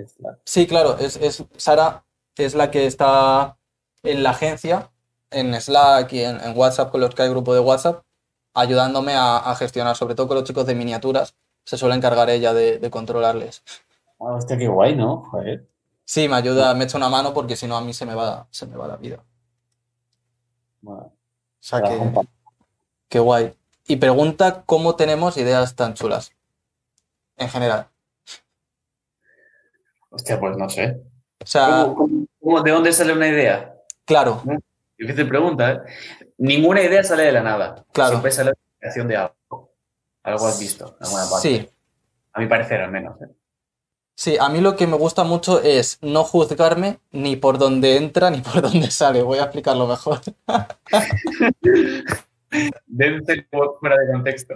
Sí, 0.47 0.67
claro, 0.67 0.97
es, 0.99 1.19
es, 1.19 1.45
Sara 1.59 2.07
es 2.37 2.55
la 2.55 2.71
que 2.71 2.87
está 2.87 3.59
en 4.03 4.23
la 4.23 4.31
agencia, 4.31 4.92
en 5.33 5.61
Slack 5.61 6.13
y 6.13 6.23
en, 6.23 6.57
WhatsApp, 6.57 6.91
con 6.91 7.01
los 7.01 7.15
que 7.15 7.23
hay 7.23 7.29
grupo 7.29 7.55
de 7.55 7.61
WhatsApp, 7.61 8.03
ayudándome 8.55 9.15
a, 9.17 9.55
gestionar, 9.57 9.97
sobre 9.97 10.15
todo 10.15 10.29
con 10.29 10.37
los 10.37 10.45
chicos 10.45 10.67
de 10.67 10.75
miniaturas, 10.75 11.35
se 11.65 11.77
suele 11.77 11.95
encargar 11.95 12.31
ella 12.31 12.53
de, 12.53 12.91
controlarles. 12.91 13.63
Ah, 14.21 14.35
hostia, 14.35 14.57
qué 14.57 14.69
guay, 14.69 14.95
¿no? 14.95 15.25
Joder. 15.31 15.69
Sí, 16.05 16.29
me 16.29 16.37
ayuda, 16.37 16.75
me 16.75 16.85
echa 16.85 16.99
una 16.99 17.09
mano 17.09 17.33
porque 17.33 17.57
si 17.57 17.67
no 17.67 17.77
a 17.77 17.81
mí 17.81 17.93
se 17.93 18.07
me 18.07 18.15
va, 18.15 18.47
se 18.51 18.67
me 18.67 18.77
va 18.77 18.87
la 18.89 18.97
vida. 18.97 19.25
Bueno, 20.81 21.03
o 21.03 21.13
sea 21.61 21.83
que, 21.83 22.27
qué 23.09 23.19
guay. 23.19 23.55
Y 23.87 23.97
pregunta 23.97 24.63
cómo 24.65 24.97
tenemos 24.97 25.37
ideas 25.37 25.75
tan 25.75 25.95
chulas. 25.95 26.33
En 27.37 27.49
general. 27.49 27.89
Hostia, 30.11 30.39
pues 30.39 30.57
no 30.57 30.69
sé. 30.69 31.03
O 31.43 31.47
sea, 31.47 31.87
de 31.87 32.71
dónde 32.71 32.93
sale 32.93 33.13
una 33.13 33.29
idea? 33.29 33.75
Claro. 34.05 34.43
Te 34.97 35.25
pregunta, 35.25 35.73
¿eh? 35.73 35.81
Ninguna 36.39 36.83
idea 36.83 37.03
sale 37.05 37.25
de 37.25 37.33
la 37.33 37.43
nada. 37.43 37.85
Claro. 37.93 38.11
Siempre 38.11 38.31
sale 38.33 38.51
de 38.51 38.57
la 38.57 38.79
creación 38.79 39.09
de 39.09 39.17
algo. 39.17 39.73
Algo 40.23 40.47
has 40.47 40.61
visto, 40.61 40.97
en 41.01 41.07
alguna 41.07 41.31
parte. 41.31 41.49
Sí. 41.49 41.69
A 42.33 42.41
mi 42.41 42.47
parecer, 42.47 42.81
al 42.81 42.91
menos. 42.91 43.21
¿eh? 43.23 43.27
Sí, 44.15 44.37
a 44.39 44.49
mí 44.49 44.61
lo 44.61 44.77
que 44.77 44.87
me 44.87 44.97
gusta 44.97 45.25
mucho 45.25 45.61
es 45.63 45.99
no 46.01 46.23
juzgarme 46.25 47.01
ni 47.11 47.37
por 47.37 47.59
dónde 47.59 47.97
entra 47.97 48.31
ni 48.31 48.41
por 48.41 48.63
dónde 48.71 48.91
sale. 48.91 49.23
Voy 49.23 49.39
a 49.39 49.45
explicarlo 49.45 49.87
mejor. 49.87 50.21
Dense 52.87 53.47
fuera 53.51 53.97
de 53.97 54.13
contexto. 54.13 54.55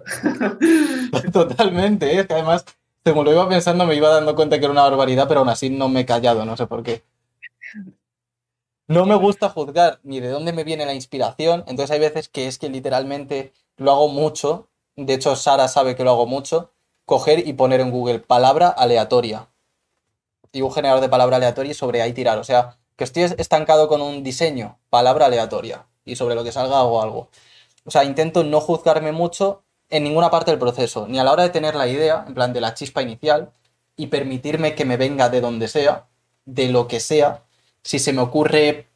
Totalmente, 1.32 2.14
¿eh? 2.14 2.20
es 2.20 2.26
que 2.26 2.34
además, 2.34 2.64
según 3.02 3.24
lo 3.24 3.32
iba 3.32 3.48
pensando, 3.48 3.86
me 3.86 3.94
iba 3.94 4.10
dando 4.10 4.34
cuenta 4.34 4.58
que 4.58 4.66
era 4.66 4.72
una 4.72 4.82
barbaridad, 4.82 5.26
pero 5.26 5.40
aún 5.40 5.48
así 5.48 5.70
no 5.70 5.88
me 5.88 6.00
he 6.00 6.06
callado, 6.06 6.44
no 6.44 6.56
sé 6.56 6.66
por 6.66 6.82
qué. 6.82 7.02
No 8.88 9.04
me 9.04 9.16
gusta 9.16 9.48
juzgar 9.48 10.00
ni 10.04 10.20
de 10.20 10.28
dónde 10.28 10.52
me 10.52 10.64
viene 10.64 10.86
la 10.86 10.94
inspiración, 10.94 11.64
entonces 11.66 11.90
hay 11.90 11.98
veces 11.98 12.28
que 12.28 12.46
es 12.46 12.58
que 12.58 12.68
literalmente 12.68 13.52
lo 13.76 13.90
hago 13.90 14.08
mucho, 14.08 14.68
de 14.94 15.14
hecho 15.14 15.34
Sara 15.34 15.68
sabe 15.68 15.96
que 15.96 16.04
lo 16.04 16.10
hago 16.10 16.26
mucho, 16.26 16.70
coger 17.04 17.46
y 17.46 17.52
poner 17.54 17.80
en 17.80 17.90
Google 17.90 18.20
palabra 18.20 18.68
aleatoria. 18.68 19.48
Y 20.52 20.62
un 20.62 20.72
generador 20.72 21.02
de 21.02 21.08
palabra 21.08 21.36
aleatoria 21.36 21.72
y 21.72 21.74
sobre 21.74 22.02
ahí 22.02 22.12
tirar. 22.12 22.38
O 22.38 22.44
sea, 22.44 22.78
que 22.96 23.04
estoy 23.04 23.24
estancado 23.24 23.88
con 23.88 24.00
un 24.00 24.22
diseño, 24.22 24.78
palabra 24.90 25.26
aleatoria. 25.26 25.86
Y 26.04 26.16
sobre 26.16 26.34
lo 26.34 26.44
que 26.44 26.52
salga 26.52 26.80
hago 26.80 27.02
algo. 27.02 27.28
O 27.84 27.90
sea, 27.90 28.04
intento 28.04 28.42
no 28.44 28.60
juzgarme 28.60 29.12
mucho 29.12 29.62
en 29.90 30.04
ninguna 30.04 30.30
parte 30.30 30.50
del 30.50 30.58
proceso, 30.58 31.06
ni 31.08 31.18
a 31.18 31.24
la 31.24 31.32
hora 31.32 31.44
de 31.44 31.50
tener 31.50 31.74
la 31.74 31.86
idea, 31.86 32.24
en 32.26 32.34
plan 32.34 32.52
de 32.52 32.60
la 32.60 32.74
chispa 32.74 33.02
inicial, 33.02 33.52
y 33.96 34.08
permitirme 34.08 34.74
que 34.74 34.84
me 34.84 34.96
venga 34.96 35.28
de 35.28 35.40
donde 35.40 35.68
sea, 35.68 36.06
de 36.44 36.68
lo 36.68 36.88
que 36.88 37.00
sea. 37.00 37.44
Si 37.86 38.00
se 38.00 38.12
me 38.12 38.20
ocurre 38.20 38.88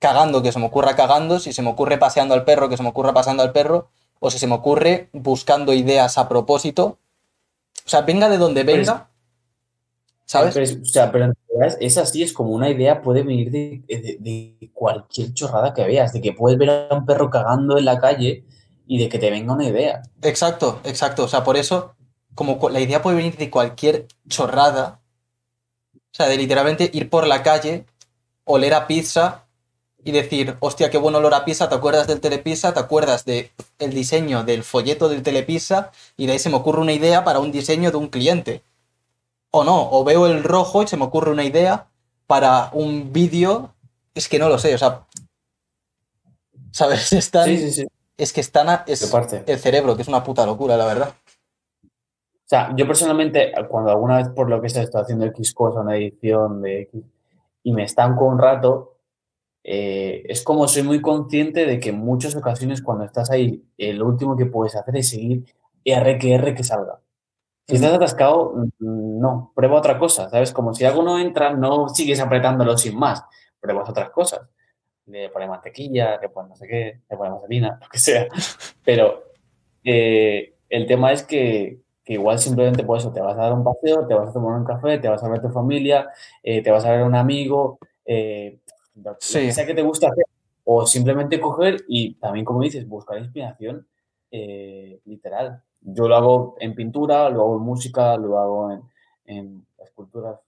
cagando, 0.00 0.42
que 0.42 0.50
se 0.50 0.58
me 0.58 0.66
ocurra 0.66 0.96
cagando, 0.96 1.38
si 1.38 1.52
se 1.52 1.62
me 1.62 1.70
ocurre 1.70 1.96
paseando 1.96 2.34
al 2.34 2.44
perro, 2.44 2.68
que 2.68 2.76
se 2.76 2.82
me 2.82 2.88
ocurra 2.88 3.14
paseando 3.14 3.44
al 3.44 3.52
perro, 3.52 3.88
o 4.18 4.32
si 4.32 4.40
se 4.40 4.48
me 4.48 4.54
ocurre 4.54 5.10
buscando 5.12 5.72
ideas 5.72 6.18
a 6.18 6.28
propósito. 6.28 6.98
O 7.86 7.88
sea, 7.88 8.00
venga 8.00 8.28
de 8.28 8.36
donde 8.36 8.64
venga. 8.64 9.08
¿Sabes? 10.24 10.56
o 10.56 10.84
sea, 10.84 11.12
pero 11.12 11.26
en 11.26 11.34
realidad 11.48 11.78
es 11.80 11.96
así, 11.98 12.24
es 12.24 12.32
como 12.32 12.50
una 12.50 12.68
idea 12.68 13.00
puede 13.00 13.22
venir 13.22 13.52
de, 13.52 14.70
cualquier 14.74 15.32
chorrada 15.32 15.72
que 15.72 15.84
veas, 15.84 16.12
de 16.12 16.20
que 16.20 16.32
puedes 16.32 16.58
ver 16.58 16.70
a 16.70 16.94
un 16.96 17.06
perro 17.06 17.30
cagando 17.30 17.78
en 17.78 17.84
la 17.84 18.00
calle 18.00 18.44
y 18.88 18.98
de 18.98 19.08
que 19.08 19.20
te 19.20 19.30
venga 19.30 19.54
una 19.54 19.68
idea. 19.68 20.02
Exacto, 20.22 20.80
exacto. 20.82 21.22
O 21.22 21.28
sea, 21.28 21.44
por 21.44 21.56
eso, 21.56 21.94
como 22.34 22.58
la 22.70 22.80
idea 22.80 23.02
puede 23.02 23.18
venir 23.18 23.36
de 23.36 23.50
cualquier 23.50 24.08
chorrada, 24.28 24.97
o 26.12 26.14
sea, 26.14 26.26
de 26.28 26.36
literalmente 26.36 26.90
ir 26.92 27.10
por 27.10 27.26
la 27.26 27.42
calle, 27.42 27.84
oler 28.44 28.74
a 28.74 28.86
pizza 28.86 29.44
y 30.02 30.12
decir, 30.12 30.56
hostia, 30.60 30.90
qué 30.90 30.98
buen 30.98 31.14
olor 31.14 31.34
a 31.34 31.44
pizza, 31.44 31.68
¿te 31.68 31.74
acuerdas 31.74 32.06
del 32.06 32.20
telepizza? 32.20 32.72
¿Te 32.72 32.80
acuerdas 32.80 33.24
del 33.24 33.50
el 33.78 33.92
diseño 33.92 34.44
del 34.44 34.64
folleto 34.64 35.08
del 35.08 35.22
telepizza? 35.22 35.90
Y 36.16 36.26
de 36.26 36.32
ahí 36.32 36.38
se 36.38 36.50
me 36.50 36.56
ocurre 36.56 36.80
una 36.80 36.92
idea 36.92 37.24
para 37.24 37.40
un 37.40 37.52
diseño 37.52 37.90
de 37.90 37.96
un 37.96 38.08
cliente. 38.08 38.62
O 39.50 39.64
no, 39.64 39.90
o 39.90 40.04
veo 40.04 40.26
el 40.26 40.44
rojo 40.44 40.82
y 40.82 40.86
se 40.86 40.96
me 40.96 41.04
ocurre 41.04 41.30
una 41.30 41.44
idea 41.44 41.88
para 42.26 42.70
un 42.72 43.12
vídeo. 43.12 43.74
Es 44.14 44.28
que 44.28 44.38
no 44.38 44.48
lo 44.48 44.58
sé, 44.58 44.74
o 44.74 44.78
sea. 44.78 45.06
¿Sabes? 46.70 47.12
Están, 47.12 47.46
sí, 47.46 47.58
sí, 47.58 47.72
sí. 47.72 47.86
Es 48.18 48.32
que 48.32 48.40
están. 48.40 48.82
Es 48.86 49.02
el 49.46 49.58
cerebro, 49.60 49.94
que 49.94 50.02
es 50.02 50.08
una 50.08 50.24
puta 50.24 50.44
locura, 50.44 50.76
la 50.76 50.86
verdad. 50.86 51.14
O 52.48 52.50
sea, 52.50 52.74
yo 52.74 52.86
personalmente, 52.86 53.52
cuando 53.68 53.90
alguna 53.90 54.16
vez 54.16 54.30
por 54.30 54.48
lo 54.48 54.62
que 54.62 54.70
se 54.70 54.80
está 54.80 55.00
haciendo 55.00 55.26
X 55.26 55.52
cosa, 55.52 55.80
una 55.80 55.96
edición 55.96 56.62
de 56.62 56.80
X, 56.82 57.04
y 57.62 57.72
me 57.74 57.82
estanco 57.82 58.24
un 58.24 58.38
rato, 58.38 58.96
eh, 59.62 60.22
es 60.26 60.42
como 60.42 60.66
soy 60.66 60.82
muy 60.82 61.02
consciente 61.02 61.66
de 61.66 61.78
que 61.78 61.90
en 61.90 61.98
muchas 61.98 62.34
ocasiones 62.34 62.80
cuando 62.80 63.04
estás 63.04 63.30
ahí, 63.30 63.62
eh, 63.76 63.92
lo 63.92 64.06
último 64.06 64.34
que 64.34 64.46
puedes 64.46 64.74
hacer 64.76 64.96
es 64.96 65.10
seguir 65.10 65.44
R 65.84 66.18
que 66.18 66.34
R 66.36 66.54
que 66.54 66.64
salga. 66.64 67.00
Si 67.66 67.74
estás 67.74 67.92
atascado, 67.92 68.54
no, 68.78 69.52
prueba 69.54 69.76
otra 69.76 69.98
cosa, 69.98 70.30
¿sabes? 70.30 70.52
Como 70.52 70.72
si 70.72 70.86
algo 70.86 71.02
no 71.02 71.18
entra, 71.18 71.52
no 71.52 71.90
sigues 71.90 72.18
apretándolo 72.18 72.78
sin 72.78 72.98
más, 72.98 73.22
pruebas 73.60 73.90
otras 73.90 74.08
cosas. 74.08 74.40
Le 75.04 75.28
pones 75.28 75.50
mantequilla, 75.50 76.18
le 76.18 76.30
pones 76.30 76.48
no 76.48 76.56
sé 76.56 76.66
qué, 76.66 77.00
le 77.10 77.16
pones 77.18 77.44
harina, 77.44 77.78
lo 77.82 77.88
que 77.90 77.98
sea. 77.98 78.26
Pero 78.82 79.32
eh, 79.84 80.54
el 80.70 80.86
tema 80.86 81.12
es 81.12 81.24
que, 81.24 81.80
igual 82.14 82.38
simplemente 82.38 82.84
por 82.84 82.98
eso 82.98 83.12
te 83.12 83.20
vas 83.20 83.36
a 83.36 83.42
dar 83.42 83.52
un 83.52 83.64
paseo, 83.64 84.06
te 84.06 84.14
vas 84.14 84.30
a 84.30 84.32
tomar 84.32 84.58
un 84.58 84.64
café, 84.64 84.98
te 84.98 85.08
vas 85.08 85.22
a 85.22 85.28
ver 85.28 85.38
a 85.38 85.42
tu 85.42 85.50
familia, 85.50 86.08
te 86.42 86.70
vas 86.70 86.84
a 86.84 86.90
ver 86.90 87.00
a 87.00 87.06
un 87.06 87.14
amigo, 87.14 87.78
sí. 89.18 89.52
sea 89.52 89.66
que 89.66 89.74
te 89.74 89.82
gusta 89.82 90.08
hacer, 90.08 90.24
o 90.70 90.86
simplemente 90.86 91.40
coger 91.40 91.84
y 91.88 92.14
también, 92.14 92.44
como 92.44 92.60
dices, 92.60 92.86
buscar 92.86 93.18
inspiración 93.18 93.86
eh, 94.30 95.00
literal. 95.06 95.62
Yo 95.80 96.06
lo 96.08 96.16
hago 96.16 96.56
en 96.60 96.74
pintura, 96.74 97.30
lo 97.30 97.40
hago 97.40 97.56
en 97.56 97.62
música, 97.62 98.16
lo 98.18 98.38
hago 98.38 98.72
en, 98.72 98.82
en 99.24 99.66
esculturas 99.82 100.38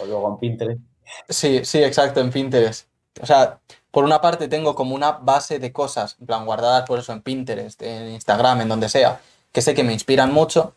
o 0.00 0.06
lo 0.06 0.16
hago 0.16 0.28
en 0.30 0.38
Pinterest. 0.38 0.80
Sí, 1.28 1.64
sí, 1.64 1.82
exacto, 1.82 2.20
en 2.20 2.30
Pinterest. 2.30 2.88
O 3.20 3.26
sea, 3.26 3.58
por 3.90 4.04
una 4.04 4.20
parte 4.22 4.48
tengo 4.48 4.74
como 4.74 4.94
una 4.94 5.12
base 5.12 5.58
de 5.58 5.70
cosas, 5.70 6.16
en 6.18 6.26
plan, 6.26 6.46
guardadas 6.46 6.86
por 6.86 6.98
eso 6.98 7.12
en 7.12 7.20
Pinterest, 7.20 7.82
en 7.82 8.08
Instagram, 8.12 8.62
en 8.62 8.68
donde 8.68 8.88
sea, 8.88 9.20
que 9.52 9.60
sé 9.60 9.74
que 9.74 9.84
me 9.84 9.92
inspiran 9.92 10.32
mucho, 10.32 10.74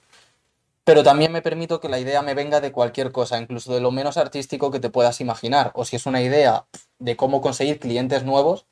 pero 0.84 1.04
también 1.04 1.32
me 1.32 1.42
permito 1.42 1.80
que 1.80 1.90
la 1.90 2.00
idea 2.00 2.22
me 2.22 2.34
venga 2.34 2.60
de 2.60 2.72
cualquier 2.72 3.12
cosa, 3.12 3.40
incluso 3.40 3.74
de 3.74 3.82
lo 3.82 3.92
menos 3.92 4.18
artístico 4.18 4.72
que 4.72 4.80
te 4.80 4.90
puedas 4.90 5.22
imaginar, 5.22 5.72
o 5.76 5.86
si 5.86 5.96
es 5.96 6.06
una 6.06 6.22
idea 6.22 6.66
de 7.00 7.16
cómo 7.16 7.42
conseguir 7.42 7.80
clientes 7.80 8.24
nuevos, 8.24 8.66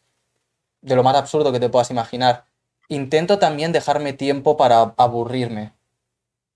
de 0.82 0.96
lo 0.96 1.04
más 1.04 1.16
absurdo 1.16 1.52
que 1.52 1.60
te 1.60 1.70
puedas 1.70 1.92
imaginar. 1.92 2.46
Intento 2.88 3.38
también 3.40 3.72
dejarme 3.72 4.14
tiempo 4.14 4.58
para 4.58 4.96
aburrirme. 4.98 5.74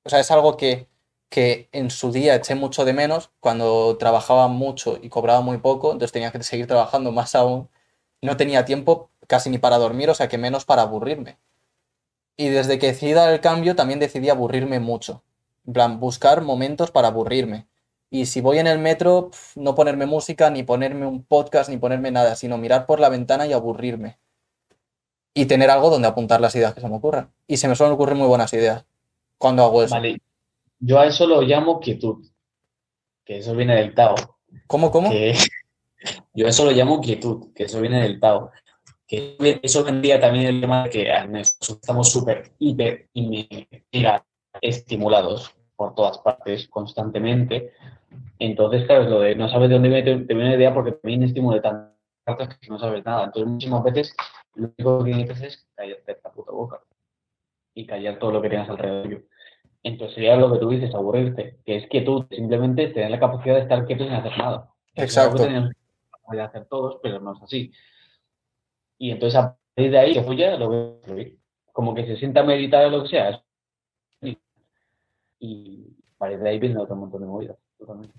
O 0.03 0.09
sea, 0.09 0.19
es 0.19 0.31
algo 0.31 0.57
que, 0.57 0.87
que 1.29 1.69
en 1.71 1.91
su 1.91 2.11
día 2.11 2.35
eché 2.35 2.55
mucho 2.55 2.85
de 2.85 2.93
menos 2.93 3.31
cuando 3.39 3.97
trabajaba 3.97 4.47
mucho 4.47 4.97
y 5.01 5.09
cobraba 5.09 5.41
muy 5.41 5.57
poco, 5.57 5.91
entonces 5.91 6.11
tenía 6.11 6.31
que 6.31 6.41
seguir 6.43 6.67
trabajando 6.67 7.11
más 7.11 7.35
aún. 7.35 7.69
No 8.21 8.37
tenía 8.37 8.65
tiempo 8.65 9.09
casi 9.27 9.49
ni 9.49 9.57
para 9.59 9.77
dormir, 9.77 10.09
o 10.09 10.15
sea 10.15 10.27
que 10.27 10.37
menos 10.37 10.65
para 10.65 10.83
aburrirme. 10.83 11.37
Y 12.37 12.49
desde 12.49 12.79
que 12.79 12.87
decidí 12.87 13.13
dar 13.13 13.31
el 13.31 13.41
cambio 13.41 13.75
también 13.75 13.99
decidí 13.99 14.29
aburrirme 14.29 14.79
mucho. 14.79 15.21
En 15.65 15.73
plan, 15.73 15.99
buscar 15.99 16.41
momentos 16.41 16.91
para 16.91 17.07
aburrirme. 17.07 17.67
Y 18.09 18.27
si 18.27 18.41
voy 18.41 18.59
en 18.59 18.67
el 18.67 18.77
metro, 18.77 19.31
no 19.55 19.73
ponerme 19.73 20.05
música, 20.05 20.49
ni 20.49 20.61
ponerme 20.61 21.07
un 21.07 21.23
podcast, 21.23 21.69
ni 21.69 21.77
ponerme 21.77 22.11
nada, 22.11 22.35
sino 22.35 22.57
mirar 22.57 22.85
por 22.85 22.99
la 22.99 23.09
ventana 23.09 23.47
y 23.47 23.53
aburrirme. 23.53 24.19
Y 25.33 25.45
tener 25.45 25.71
algo 25.71 25.89
donde 25.89 26.07
apuntar 26.07 26.39
las 26.39 26.55
ideas 26.55 26.75
que 26.75 26.81
se 26.81 26.87
me 26.87 26.95
ocurran. 26.95 27.33
Y 27.47 27.57
se 27.57 27.67
me 27.67 27.75
suelen 27.75 27.95
ocurrir 27.95 28.15
muy 28.15 28.27
buenas 28.27 28.53
ideas 28.53 28.85
cuando 29.39 29.63
hago 29.63 29.81
eso. 29.81 29.95
Vale, 29.95 30.21
yo 30.79 30.99
a 30.99 31.07
eso 31.07 31.25
lo 31.25 31.41
llamo 31.41 31.79
quietud, 31.79 32.23
que 33.25 33.39
eso 33.39 33.55
viene 33.55 33.75
del 33.75 33.95
Tao. 33.95 34.15
¿Cómo, 34.67 34.91
cómo? 34.91 35.09
Que- 35.09 35.35
yo 36.33 36.45
a 36.45 36.49
eso 36.49 36.65
lo 36.65 36.71
llamo 36.71 37.01
quietud, 37.01 37.51
que 37.55 37.63
eso 37.63 37.81
viene 37.81 38.03
del 38.03 38.19
Tao. 38.19 38.51
Que 39.07 39.59
eso 39.63 39.83
vendría 39.83 40.19
también 40.19 40.45
el 40.45 40.61
tema 40.61 40.83
de 40.83 40.89
que 40.89 41.11
ah, 41.11 41.25
nosotros 41.25 41.79
estamos 41.81 42.11
súper, 42.11 42.53
hiper 42.59 43.09
y 43.13 43.47
mega 43.91 44.23
estimulados 44.61 45.55
por 45.75 45.95
todas 45.95 46.17
partes 46.19 46.67
constantemente. 46.67 47.73
Entonces, 48.39 48.85
claro, 48.85 49.03
es 49.03 49.09
lo 49.09 49.19
de 49.19 49.35
no 49.35 49.49
sabes 49.49 49.69
de 49.69 49.75
dónde 49.75 49.89
viene, 49.89 50.03
te, 50.03 50.25
te 50.25 50.33
viene 50.33 50.51
la 50.51 50.55
idea 50.57 50.73
porque 50.73 50.97
viene 51.03 51.25
estímulo 51.25 51.55
de 51.55 51.61
tantas 51.61 52.57
que 52.59 52.67
no 52.67 52.79
sabes 52.79 53.03
nada. 53.05 53.25
Entonces, 53.25 53.51
muchísimas 53.51 53.83
veces 53.83 54.15
lo 54.55 54.71
único 54.77 55.03
que 55.03 55.11
necesitas 55.11 55.41
es 55.41 55.67
callarte 55.75 56.19
la 56.23 56.31
puta 56.31 56.51
boca 56.51 56.81
y 57.73 57.85
callar 57.85 58.19
todo 58.19 58.31
lo 58.31 58.41
que 58.41 58.49
tienes 58.49 58.69
alrededor. 58.69 59.25
Entonces 59.83 60.15
sería 60.15 60.37
lo 60.37 60.51
que 60.51 60.59
tú 60.59 60.69
dices, 60.69 60.95
aburrirte, 60.95 61.59
que 61.65 61.75
es 61.75 61.87
quietud, 61.87 62.25
simplemente 62.29 62.87
tener 62.87 63.11
la 63.11 63.19
capacidad 63.19 63.55
de 63.55 63.61
estar 63.61 63.85
quieto 63.85 64.05
sin 64.05 64.13
hacer 64.13 64.37
nada. 64.37 64.69
Que 64.95 65.03
es 65.03 65.09
Exacto. 65.09 65.45
que 65.45 66.35
la 66.35 66.45
hacer 66.45 66.65
todos, 66.65 66.99
pero 67.03 67.19
no 67.19 67.33
es 67.33 67.41
así. 67.41 67.71
Y 68.97 69.11
entonces 69.11 69.37
a 69.37 69.57
partir 69.75 69.91
de 69.91 69.99
ahí, 69.99 70.13
que 70.13 70.23
fluya, 70.23 70.55
lo 70.57 70.69
veo 70.69 70.99
fluir. 71.03 71.37
Como 71.73 71.93
que 71.93 72.05
se 72.05 72.15
sienta 72.15 72.41
a 72.41 72.43
meditar 72.43 72.85
o 72.85 72.89
lo 72.89 73.03
que 73.03 73.09
sea. 73.09 73.42
Y 75.45 75.97
a 76.15 76.17
partir 76.19 76.39
de 76.39 76.49
ahí 76.49 76.59
viene 76.59 76.79
otro 76.79 76.95
montón 76.95 77.19
de 77.19 77.27
movidas. 77.27 77.57
Totalmente. 77.77 78.13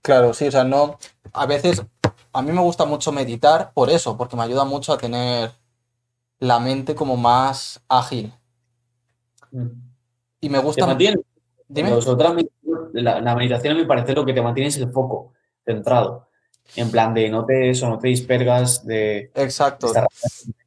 Claro, 0.00 0.32
sí, 0.32 0.46
o 0.48 0.50
sea, 0.50 0.64
no. 0.64 0.98
A 1.34 1.44
veces, 1.44 1.82
a 2.32 2.40
mí 2.40 2.52
me 2.52 2.62
gusta 2.62 2.86
mucho 2.86 3.12
meditar 3.12 3.72
por 3.74 3.90
eso, 3.90 4.16
porque 4.16 4.34
me 4.34 4.44
ayuda 4.44 4.64
mucho 4.64 4.94
a 4.94 4.98
tener 4.98 5.50
la 6.38 6.58
mente 6.58 6.94
como 6.94 7.18
más 7.18 7.82
ágil. 7.86 8.32
Y 10.40 10.48
me 10.48 10.58
Te 10.58 10.64
gusta. 10.64 10.86
mantiene, 10.86 11.20
Dime. 11.68 11.90
Nosotras, 11.90 12.34
la, 12.94 13.20
la 13.20 13.36
meditación, 13.36 13.76
a 13.76 13.78
mi 13.78 13.84
parecer, 13.84 14.16
lo 14.16 14.24
que 14.24 14.32
te 14.32 14.40
mantiene 14.40 14.68
es 14.68 14.78
el 14.78 14.90
foco 14.90 15.34
centrado. 15.64 16.28
En 16.76 16.90
plan 16.90 17.12
de 17.12 17.28
no 17.28 17.44
te, 17.44 17.68
eso, 17.68 17.88
no 17.90 17.98
te 17.98 18.08
dispergas 18.08 18.86
de 18.86 19.30
Exacto. 19.34 19.88
estar 19.88 20.06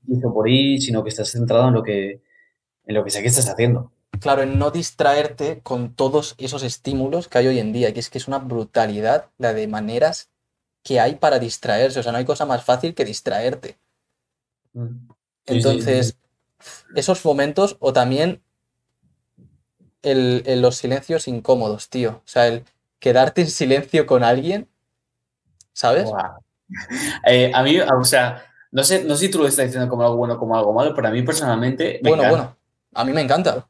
hizo 0.07 0.31
por 0.31 0.47
ahí, 0.47 0.79
sino 0.79 1.01
que 1.01 1.09
estás 1.09 1.29
centrado 1.31 1.69
en 1.69 1.73
lo 1.73 1.81
que, 1.81 2.21
en 2.85 2.93
lo 2.93 3.03
que 3.03 3.09
sea 3.09 3.21
que 3.21 3.29
estás 3.29 3.49
haciendo. 3.49 3.92
Claro, 4.19 4.41
en 4.41 4.57
no 4.57 4.71
distraerte 4.71 5.61
con 5.61 5.93
todos 5.93 6.33
esos 6.39 6.63
estímulos 6.63 7.27
que 7.27 7.37
hay 7.37 7.47
hoy 7.47 7.59
en 7.59 7.73
día, 7.73 7.93
que 7.93 7.99
es 7.99 8.09
que 8.09 8.17
es 8.17 8.27
una 8.27 8.39
brutalidad 8.39 9.29
la 9.37 9.53
de 9.53 9.67
maneras 9.67 10.31
que 10.83 10.99
hay 10.99 11.15
para 11.15 11.39
distraerse. 11.39 11.99
O 11.99 12.03
sea, 12.03 12.11
no 12.11 12.17
hay 12.19 12.25
cosa 12.25 12.45
más 12.45 12.63
fácil 12.65 12.95
que 12.95 13.05
distraerte. 13.05 13.77
Sí, 15.49 15.57
Entonces, 15.57 16.17
esos 16.95 17.25
momentos 17.25 17.77
o 17.79 17.93
también 17.93 18.43
el, 20.03 20.43
el- 20.45 20.61
los 20.61 20.75
silencios 20.77 21.27
incómodos, 21.27 21.89
tío. 21.89 22.17
O 22.17 22.27
sea, 22.27 22.47
el 22.47 22.63
quedarte 22.99 23.41
en 23.41 23.49
silencio 23.49 24.05
con 24.05 24.23
alguien, 24.23 24.69
¿sabes? 25.73 26.15
Eh, 27.25 27.51
a 27.53 27.63
mí, 27.63 27.79
o 27.79 28.03
sea, 28.05 28.43
no 28.71 28.83
sé, 28.83 29.03
no 29.03 29.15
sé 29.15 29.25
si 29.27 29.31
tú 29.31 29.39
lo 29.39 29.47
estás 29.47 29.65
diciendo 29.65 29.89
como 29.89 30.03
algo 30.03 30.17
bueno 30.17 30.35
o 30.35 30.39
como 30.39 30.55
algo 30.57 30.73
malo, 30.73 30.93
pero 30.95 31.07
a 31.07 31.11
mí 31.11 31.21
personalmente 31.23 31.99
me 32.03 32.09
Bueno, 32.09 32.25
encanta. 32.25 32.27
bueno, 32.27 32.55
a 32.93 33.03
mí 33.03 33.13
me 33.13 33.21
encanta. 33.21 33.67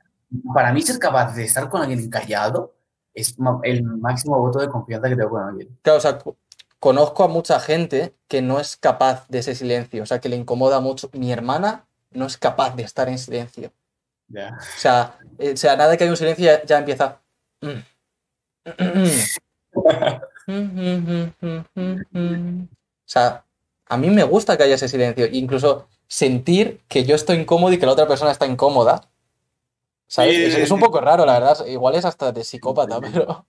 Para 0.53 0.73
mí 0.73 0.81
ser 0.81 0.99
capaz 0.99 1.35
de 1.35 1.43
estar 1.43 1.69
con 1.69 1.81
alguien 1.81 2.09
callado 2.09 2.73
es 3.13 3.35
el 3.63 3.83
máximo 3.83 4.39
voto 4.39 4.59
de 4.59 4.69
confianza 4.69 5.09
que 5.09 5.15
tengo 5.15 5.29
con 5.29 5.43
alguien. 5.43 5.77
Claro, 5.81 5.97
o 5.97 6.01
sea, 6.01 6.17
co- 6.17 6.35
conozco 6.79 7.23
a 7.23 7.27
mucha 7.27 7.59
gente 7.59 8.15
que 8.27 8.41
no 8.41 8.59
es 8.59 8.75
capaz 8.75 9.27
de 9.27 9.39
ese 9.39 9.53
silencio, 9.55 10.03
o 10.03 10.05
sea, 10.05 10.19
que 10.19 10.29
le 10.29 10.35
incomoda 10.35 10.79
mucho. 10.79 11.09
Mi 11.13 11.31
hermana 11.31 11.85
no 12.11 12.25
es 12.25 12.37
capaz 12.37 12.75
de 12.75 12.83
estar 12.83 13.07
en 13.09 13.17
silencio. 13.19 13.71
Ya. 14.27 14.57
O 14.59 14.79
sea, 14.79 15.17
eh, 15.37 15.51
o 15.53 15.57
sea, 15.57 15.75
nada 15.75 15.95
que 15.95 16.03
hay 16.05 16.09
un 16.09 16.17
silencio 16.17 16.45
ya, 16.45 16.63
ya 16.63 16.77
empieza. 16.79 17.19
O 22.05 23.05
sea, 23.05 23.45
a 23.87 23.97
mí 23.97 24.09
me 24.09 24.23
gusta 24.23 24.57
que 24.57 24.63
haya 24.63 24.75
ese 24.75 24.87
silencio, 24.87 25.27
incluso 25.31 25.87
sentir 26.07 26.81
que 26.87 27.03
yo 27.05 27.15
estoy 27.15 27.37
incómodo 27.37 27.73
y 27.73 27.77
que 27.79 27.85
la 27.85 27.91
otra 27.93 28.07
persona 28.07 28.31
está 28.31 28.45
incómoda. 28.45 29.01
¿Sabes? 30.13 30.53
Sí, 30.53 30.61
Es, 30.61 30.69
un 30.69 30.79
poco 30.79 31.01
raro, 31.01 31.25
la 31.25 31.39
verdad. 31.39 31.65
Igual 31.65 31.95
es 31.95 32.05
hasta 32.05 32.31
de 32.31 32.43
psicópata, 32.43 33.01
pero, 33.01 33.47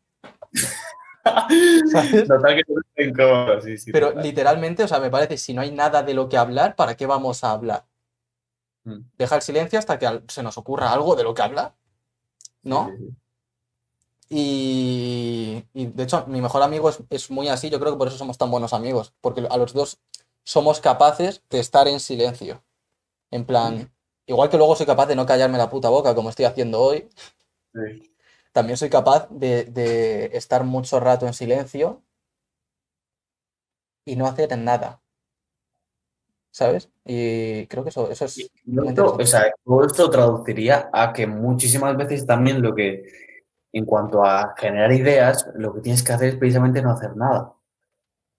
¿sabes? 1.93 2.27
Total 2.27 2.57
que 2.57 2.63
no 2.67 2.81
estoy 2.81 3.05
incómodo, 3.05 3.61
sí, 3.61 3.77
sí. 3.77 3.93
Pero 3.93 4.09
total. 4.09 4.23
literalmente, 4.23 4.83
o 4.83 4.89
sea, 4.89 4.99
me 4.99 5.11
parece, 5.11 5.37
si 5.37 5.53
no 5.53 5.61
hay 5.61 5.73
nada 5.73 6.03
de 6.03 6.15
lo 6.15 6.27
que 6.27 6.39
hablar, 6.39 6.75
¿para 6.75 6.97
qué 6.97 7.05
vamos 7.05 7.45
a 7.45 7.51
hablar? 7.51 7.85
Mm. 8.85 9.01
Deja 9.19 9.37
el 9.37 9.43
silencio 9.43 9.79
hasta 9.79 9.99
que 9.99 10.23
se 10.29 10.43
nos 10.43 10.57
ocurra 10.57 10.91
algo 10.91 11.15
de 11.17 11.25
lo 11.25 11.35
que 11.35 11.43
hablar, 11.43 11.75
¿no? 12.63 12.91
Y, 14.31 15.67
y, 15.75 15.87
de 15.89 16.03
hecho, 16.03 16.25
mi 16.29 16.41
mejor 16.41 16.63
amigo 16.63 16.89
es, 16.89 16.99
es 17.11 17.31
muy 17.31 17.49
así, 17.49 17.69
yo 17.69 17.79
creo 17.79 17.93
que 17.93 17.99
por 17.99 18.09
eso 18.09 18.17
somos 18.17 18.39
tan 18.39 18.51
buenos 18.51 18.73
amigos, 18.73 19.13
porque 19.21 19.47
a 19.51 19.57
los 19.59 19.75
dos 19.75 19.99
somos 20.45 20.81
capaces 20.81 21.43
de 21.51 21.61
estar 21.61 21.89
en 21.89 22.01
silencio. 22.01 22.65
En 23.31 23.45
plan, 23.45 23.94
igual 24.27 24.49
que 24.51 24.57
luego 24.57 24.77
soy 24.77 24.87
capaz 24.87 25.07
de 25.07 25.17
no 25.17 25.27
callarme 25.27 25.59
la 25.59 25.71
puta 25.71 25.89
boca 25.89 26.15
como 26.15 26.31
estoy 26.31 26.45
haciendo 26.47 26.81
hoy, 26.81 27.09
Sí. 27.75 28.15
también 28.53 28.77
soy 28.77 28.89
capaz 28.89 29.27
de, 29.31 29.65
de 29.65 30.27
estar 30.37 30.63
mucho 30.65 31.01
rato 31.01 31.27
en 31.27 31.35
silencio 31.35 32.03
y 34.05 34.17
no 34.17 34.27
hacer 34.27 34.57
nada. 34.59 35.01
¿Sabes? 36.53 36.89
Y 37.05 37.67
creo 37.67 37.83
que 37.83 37.91
eso, 37.91 38.09
eso 38.11 38.27
es 38.27 38.39
esto, 38.39 39.17
o 39.17 39.27
sea, 39.27 39.51
todo 39.65 39.85
esto 39.85 40.09
traduciría 40.09 40.89
a 40.93 41.13
que 41.13 41.27
muchísimas 41.27 41.97
veces 41.97 42.25
también 42.27 42.63
lo 42.63 42.77
que, 42.77 43.05
en 43.73 43.85
cuanto 43.85 44.25
a 44.25 44.55
generar 44.57 44.93
ideas, 44.93 45.49
lo 45.57 45.75
que 45.75 45.81
tienes 45.81 46.05
que 46.05 46.13
hacer 46.13 46.29
es 46.29 46.37
precisamente 46.37 46.81
no 46.81 46.93
hacer 46.93 47.17
nada 47.17 47.55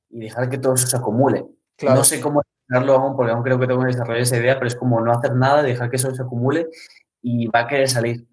y 0.10 0.20
dejar 0.22 0.50
que 0.50 0.58
todo 0.60 0.76
eso 0.76 0.88
se 0.88 0.96
acumule. 0.96 1.46
Claro. 1.76 1.98
No 1.98 2.04
sé 2.06 2.22
cómo 2.22 2.42
hacerlo 2.70 2.94
aún, 2.94 3.16
porque 3.16 3.32
aún 3.32 3.44
creo 3.44 3.60
que 3.60 3.68
tengo 3.68 3.82
que 3.82 3.88
desarrollar 3.88 4.22
esa 4.22 4.38
idea, 4.38 4.56
pero 4.56 4.68
es 4.68 4.76
como 4.76 5.00
no 5.02 5.12
hacer 5.12 5.36
nada, 5.36 5.64
dejar 5.64 5.90
que 5.90 5.96
eso 5.98 6.14
se 6.14 6.22
acumule 6.22 6.70
y 7.22 7.48
va 7.48 7.62
a 7.62 7.68
querer 7.68 7.90
salir. 7.90 8.28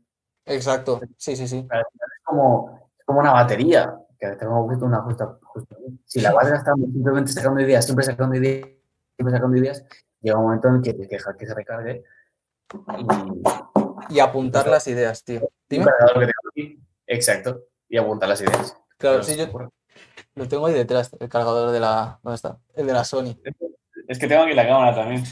Exacto, 0.45 1.01
sí, 1.17 1.37
sí, 1.37 1.47
sí. 1.47 1.67
Es 1.71 2.25
como, 2.25 2.91
es 2.99 3.05
como 3.05 3.21
una 3.21 3.33
batería, 3.33 3.95
que 4.19 4.29
tengo 4.37 4.63
una 4.65 5.03
justa, 5.03 5.39
justo 5.43 5.77
ahí. 5.79 5.99
Si 6.05 6.21
la 6.21 6.33
vas 6.33 6.51
gastando 6.51 6.87
simplemente 6.87 7.33
sacando 7.33 7.61
ideas, 7.61 7.85
siempre 7.85 8.05
sacando 8.05 8.37
ideas, 8.37 8.69
siempre 9.17 9.35
sacando 9.35 9.57
ideas, 9.57 9.85
llega 10.21 10.39
un 10.39 10.45
momento 10.45 10.69
en 10.69 10.83
que 10.83 10.97
que 10.97 11.07
dejar 11.07 11.37
que 11.37 11.47
se 11.47 11.55
recargue 11.55 12.05
y 14.09 14.15
Y 14.15 14.21
apuntar 14.21 14.67
las 14.67 14.87
ideas, 14.89 15.25
tío. 15.25 15.49
Dime. 15.69 15.87
Exacto. 17.07 17.65
Y 17.89 17.99
apuntar 17.99 18.29
las 18.29 18.41
ideas. 18.41 18.77
Claro, 18.99 19.23
sí, 19.23 19.37
yo 19.37 19.47
lo 20.35 20.49
tengo 20.49 20.67
ahí 20.67 20.75
detrás, 20.75 21.11
el 21.19 21.29
cargador 21.29 21.71
de 21.73 21.81
la... 21.81 22.19
¿Dónde 22.23 22.37
está? 22.37 22.59
El 22.75 22.87
de 22.87 22.93
la 22.93 23.05
Sony. 23.05 23.37
Es 24.13 24.19
que 24.19 24.29
tengo 24.29 24.43
aquí 24.43 24.53
la 24.53 24.67
cámara 24.67 24.95
también. 24.95 25.25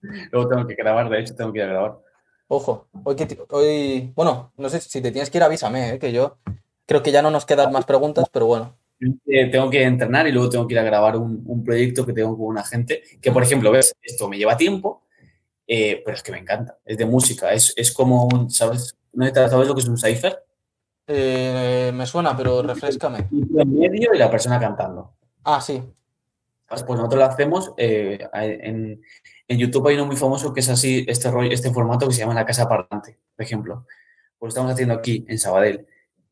Luego 0.32 0.48
tengo 0.48 0.66
que 0.66 0.74
grabar, 0.74 1.08
de 1.10 1.20
hecho, 1.20 1.34
tengo 1.34 1.52
que 1.52 1.58
ir 1.58 1.64
a 1.66 1.68
grabar. 1.68 1.98
Ojo, 2.48 2.88
hoy, 3.04 3.14
que 3.14 3.26
ti- 3.26 3.36
hoy, 3.50 4.10
bueno, 4.16 4.52
no 4.56 4.70
sé 4.70 4.80
si 4.80 5.02
te 5.02 5.10
tienes 5.10 5.28
que 5.28 5.36
ir, 5.36 5.44
avísame, 5.44 5.90
¿eh? 5.94 5.98
que 5.98 6.10
yo 6.12 6.38
creo 6.86 7.02
que 7.02 7.12
ya 7.12 7.20
no 7.20 7.30
nos 7.30 7.44
quedan 7.44 7.70
más 7.72 7.84
preguntas, 7.84 8.24
pero 8.32 8.46
bueno. 8.46 8.74
Eh, 9.26 9.50
tengo 9.50 9.68
que 9.68 9.82
entrenar 9.82 10.26
y 10.28 10.32
luego 10.32 10.48
tengo 10.48 10.66
que 10.66 10.72
ir 10.74 10.78
a 10.80 10.82
grabar 10.84 11.16
un, 11.16 11.42
un 11.46 11.62
proyecto 11.62 12.06
que 12.06 12.14
tengo 12.14 12.36
con 12.38 12.46
una 12.46 12.64
gente 12.64 13.02
que, 13.20 13.30
por 13.32 13.42
ejemplo, 13.42 13.70
ves, 13.70 13.94
esto 14.00 14.28
me 14.28 14.38
lleva 14.38 14.56
tiempo 14.56 15.02
eh, 15.66 16.00
pero 16.04 16.16
es 16.16 16.22
que 16.22 16.32
me 16.32 16.38
encanta. 16.38 16.78
Es 16.84 16.96
de 16.96 17.04
música, 17.06 17.52
es, 17.52 17.74
es 17.76 17.92
como 17.92 18.24
un, 18.26 18.50
¿sabes? 18.50 18.96
¿No 19.12 19.26
sabes 19.32 19.68
lo 19.68 19.74
que 19.74 19.80
es 19.82 19.88
un 19.88 19.98
cipher? 19.98 20.42
Eh, 21.06 21.90
me 21.94 22.06
suena, 22.06 22.34
pero 22.36 22.62
refrescame. 22.62 23.28
En 23.30 23.74
medio 23.78 24.14
y 24.14 24.18
la 24.18 24.30
persona 24.30 24.58
cantando. 24.58 25.14
Ah, 25.44 25.60
sí. 25.60 25.82
Pues 26.68 26.84
nosotros 26.88 27.18
lo 27.18 27.24
hacemos 27.26 27.74
eh, 27.76 28.18
en, 28.32 29.02
en, 29.46 29.58
YouTube 29.58 29.88
hay 29.88 29.96
uno 29.96 30.06
muy 30.06 30.16
famoso 30.16 30.54
que 30.54 30.60
es 30.60 30.68
así, 30.70 31.04
este 31.06 31.30
rollo, 31.30 31.50
este 31.50 31.70
formato 31.70 32.08
que 32.08 32.14
se 32.14 32.20
llama 32.20 32.32
La 32.32 32.46
Casa 32.46 32.66
Parlante, 32.66 33.18
por 33.36 33.44
ejemplo. 33.44 33.86
Pues 34.38 34.50
estamos 34.52 34.72
haciendo 34.72 34.94
aquí 34.94 35.24
en 35.28 35.38
Sabadell. 35.38 35.86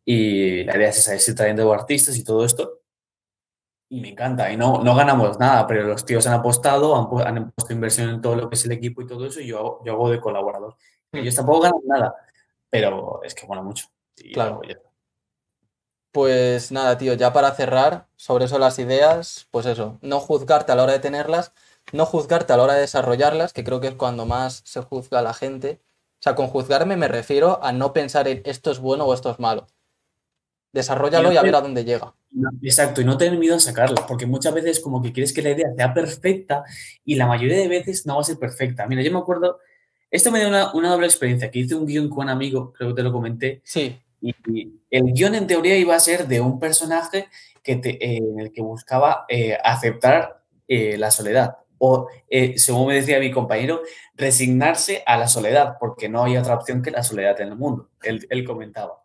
Y 0.04 0.64
la 0.64 0.76
idea 0.76 0.88
es 0.88 0.98
esa, 0.98 1.14
es 1.14 1.28
ir 1.28 1.34
trayendo 1.34 1.70
artistas 1.72 2.16
y 2.16 2.24
todo 2.24 2.44
esto. 2.44 2.80
Y 3.90 4.00
me 4.00 4.10
encanta. 4.10 4.50
Y 4.50 4.56
no, 4.56 4.82
no 4.82 4.94
ganamos 4.94 5.38
nada, 5.38 5.66
pero 5.66 5.84
los 5.84 6.06
tíos 6.06 6.26
han 6.26 6.34
apostado, 6.34 6.96
han, 6.96 7.36
han 7.36 7.50
puesto 7.52 7.74
inversión 7.74 8.08
en 8.08 8.20
todo 8.20 8.34
lo 8.36 8.48
que 8.48 8.54
es 8.54 8.64
el 8.64 8.72
equipo 8.72 9.02
y 9.02 9.06
todo 9.06 9.26
eso, 9.26 9.40
y 9.40 9.48
yo 9.48 9.58
hago, 9.58 9.84
yo 9.84 9.92
hago 9.92 10.10
de 10.10 10.20
colaborador. 10.20 10.76
Hmm. 11.12 11.18
Ellos 11.18 11.34
tampoco 11.34 11.60
ganan 11.60 11.80
nada, 11.84 12.14
pero 12.70 13.22
es 13.22 13.34
que 13.34 13.46
mola 13.46 13.62
mucho. 13.62 13.88
claro. 14.32 14.62
Pues 16.12 16.72
nada, 16.72 16.98
tío, 16.98 17.14
ya 17.14 17.32
para 17.32 17.52
cerrar, 17.52 18.08
sobre 18.16 18.46
eso 18.46 18.58
las 18.58 18.78
ideas, 18.80 19.46
pues 19.52 19.66
eso, 19.66 19.98
no 20.02 20.18
juzgarte 20.18 20.72
a 20.72 20.74
la 20.74 20.82
hora 20.82 20.92
de 20.92 20.98
tenerlas, 20.98 21.52
no 21.92 22.04
juzgarte 22.04 22.52
a 22.52 22.56
la 22.56 22.64
hora 22.64 22.74
de 22.74 22.80
desarrollarlas, 22.80 23.52
que 23.52 23.62
creo 23.62 23.80
que 23.80 23.88
es 23.88 23.94
cuando 23.94 24.26
más 24.26 24.62
se 24.64 24.80
juzga 24.80 25.20
a 25.20 25.22
la 25.22 25.34
gente. 25.34 25.80
O 26.14 26.22
sea, 26.22 26.34
con 26.34 26.48
juzgarme 26.48 26.96
me 26.96 27.08
refiero 27.08 27.62
a 27.62 27.72
no 27.72 27.92
pensar 27.92 28.26
en 28.26 28.42
esto 28.44 28.72
es 28.72 28.80
bueno 28.80 29.04
o 29.04 29.14
esto 29.14 29.30
es 29.30 29.38
malo. 29.38 29.68
Desarrollalo 30.72 31.32
y, 31.32 31.36
a 31.36 31.42
ver 31.42 31.54
a 31.54 31.60
dónde 31.60 31.84
llega. 31.84 32.14
Exacto, 32.62 33.00
y 33.00 33.04
no 33.04 33.16
tener 33.16 33.38
miedo 33.38 33.56
a 33.56 33.60
sacarlo, 33.60 34.04
porque 34.06 34.26
muchas 34.26 34.52
veces 34.52 34.80
como 34.80 35.02
que 35.02 35.12
quieres 35.12 35.32
que 35.32 35.42
la 35.42 35.50
idea 35.50 35.68
sea 35.76 35.94
perfecta 35.94 36.64
y 37.04 37.14
la 37.14 37.26
mayoría 37.26 37.56
de 37.56 37.68
veces 37.68 38.04
no 38.06 38.16
va 38.16 38.20
a 38.20 38.24
ser 38.24 38.38
perfecta. 38.38 38.86
Mira, 38.86 39.02
yo 39.02 39.12
me 39.12 39.18
acuerdo, 39.18 39.58
esto 40.10 40.30
me 40.30 40.40
dio 40.40 40.48
una, 40.48 40.72
una 40.74 40.90
doble 40.90 41.06
experiencia, 41.06 41.50
que 41.50 41.60
hice 41.60 41.74
un 41.74 41.86
guion 41.86 42.08
con 42.08 42.24
un 42.24 42.30
amigo, 42.30 42.72
creo 42.72 42.90
que 42.90 42.96
te 42.96 43.02
lo 43.02 43.12
comenté. 43.12 43.60
Sí. 43.64 43.98
Y, 44.20 44.80
el 44.90 45.12
guion 45.12 45.34
en 45.34 45.46
teoría 45.46 45.76
iba 45.76 45.94
a 45.94 46.00
ser 46.00 46.26
de 46.26 46.40
un 46.40 46.58
personaje 46.58 47.28
que 47.62 47.76
te, 47.76 48.16
en 48.16 48.40
el 48.40 48.52
que 48.52 48.62
buscaba 48.62 49.24
eh, 49.28 49.56
aceptar 49.62 50.42
eh, 50.66 50.96
la 50.98 51.10
soledad 51.10 51.56
o, 51.82 52.08
eh, 52.28 52.58
según 52.58 52.88
me 52.88 52.94
decía 52.94 53.18
mi 53.18 53.30
compañero, 53.30 53.80
resignarse 54.14 55.02
a 55.06 55.16
la 55.16 55.26
soledad, 55.26 55.76
porque 55.80 56.10
no 56.10 56.24
hay 56.24 56.36
otra 56.36 56.54
opción 56.54 56.82
que 56.82 56.90
la 56.90 57.02
soledad 57.02 57.40
en 57.40 57.48
el 57.48 57.56
mundo. 57.56 57.88
Él, 58.02 58.26
él 58.28 58.44
comentaba. 58.44 59.02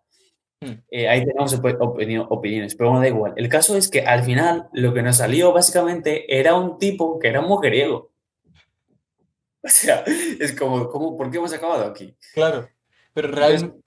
Hmm. 0.60 0.74
ahí 1.10 1.26
tenemos 1.26 1.54
opiniones, 1.54 2.76
pero 2.76 2.90
bueno, 2.90 3.02
da 3.02 3.08
igual. 3.08 3.34
El 3.38 3.48
caso 3.48 3.78
es 3.78 3.88
que 3.90 4.02
al 4.02 4.24
final 4.24 4.68
lo 4.74 4.94
que 4.94 5.04
nos 5.04 5.18
salió 5.18 5.54
básicamente 5.54 6.38
era 6.38 6.56
un 6.56 6.78
tipo 6.78 7.18
que 7.18 7.30
era 7.30 7.40
un 7.40 7.48
mujeriego. 7.48 8.12
O 9.64 9.68
sea, 9.68 10.04
es 10.06 10.52
como, 10.56 10.88
como 10.90 11.18
¿por 11.18 11.32
qué 11.32 11.38
hemos 11.38 11.52
acabado 11.52 11.86
aquí? 11.86 12.16
Claro, 12.36 12.70
pero 13.14 13.30
realmente, 13.30 13.85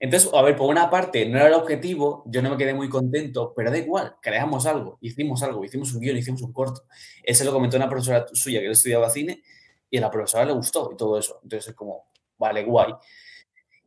entonces, 0.00 0.30
a 0.32 0.40
ver, 0.40 0.56
por 0.56 0.70
una 0.70 0.88
parte 0.88 1.26
no 1.26 1.36
era 1.36 1.48
el 1.48 1.52
objetivo, 1.52 2.24
yo 2.26 2.40
no 2.40 2.48
me 2.48 2.56
quedé 2.56 2.72
muy 2.72 2.88
contento, 2.88 3.52
pero 3.54 3.70
da 3.70 3.76
igual, 3.76 4.16
creamos 4.22 4.64
algo, 4.64 4.96
hicimos 5.02 5.42
algo, 5.42 5.62
hicimos 5.62 5.92
un 5.92 6.00
guion, 6.00 6.16
hicimos 6.16 6.40
un 6.40 6.54
corto. 6.54 6.84
Ese 7.22 7.44
lo 7.44 7.52
comentó 7.52 7.76
una 7.76 7.88
profesora 7.88 8.26
suya 8.32 8.60
que 8.60 8.66
él 8.66 8.72
estudiaba 8.72 9.10
cine 9.10 9.42
y 9.90 9.98
a 9.98 10.00
la 10.00 10.10
profesora 10.10 10.46
le 10.46 10.52
gustó 10.52 10.90
y 10.90 10.96
todo 10.96 11.18
eso. 11.18 11.40
Entonces 11.42 11.68
es 11.68 11.74
como, 11.74 12.06
vale, 12.38 12.64
guay. 12.64 12.94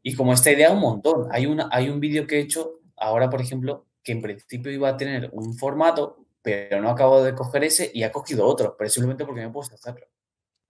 Y 0.03 0.13
como 0.13 0.33
esta 0.33 0.51
idea 0.51 0.71
un 0.71 0.81
montón. 0.81 1.29
Hay, 1.31 1.47
una, 1.47 1.67
hay 1.71 1.89
un 1.89 1.99
vídeo 1.99 2.27
que 2.27 2.37
he 2.37 2.41
hecho 2.41 2.81
ahora, 2.95 3.27
por 3.31 3.41
ejemplo, 3.41 3.87
que 4.03 4.11
en 4.11 4.21
principio 4.21 4.71
iba 4.71 4.89
a 4.89 4.97
tener 4.97 5.31
un 5.33 5.55
formato, 5.55 6.27
pero 6.43 6.79
no 6.79 6.89
acabo 6.89 7.23
de 7.23 7.33
coger 7.33 7.63
ese 7.63 7.89
y 7.91 8.03
ha 8.03 8.11
cogido 8.11 8.45
otro, 8.45 8.75
pero 8.77 8.87
simplemente 8.87 9.25
porque 9.25 9.41
me 9.41 9.47
he 9.47 9.51
puesto 9.51 9.73
a 9.73 9.77
hacerlo. 9.77 10.05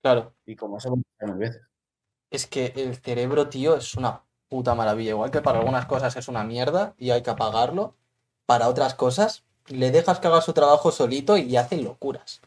Claro. 0.01 0.35
Y 0.45 0.55
como 0.55 0.77
eso 0.77 0.95
mil 0.95 1.35
veces. 1.35 1.63
Es 2.31 2.47
que 2.47 2.71
el 2.77 2.95
cerebro, 2.95 3.49
tío, 3.49 3.75
es 3.75 3.95
una 3.95 4.23
puta 4.53 4.75
maravilla. 4.75 5.09
Igual 5.09 5.31
que 5.31 5.41
para 5.41 5.57
algunas 5.57 5.87
cosas 5.87 6.15
es 6.15 6.27
una 6.27 6.43
mierda 6.43 6.93
y 6.99 7.09
hay 7.09 7.23
que 7.23 7.31
apagarlo, 7.31 7.95
para 8.45 8.69
otras 8.69 8.93
cosas 8.93 9.43
le 9.67 9.89
dejas 9.89 10.19
que 10.19 10.27
haga 10.27 10.41
su 10.41 10.53
trabajo 10.53 10.91
solito 10.91 11.37
y 11.37 11.57
hace 11.57 11.77
locuras. 11.77 12.39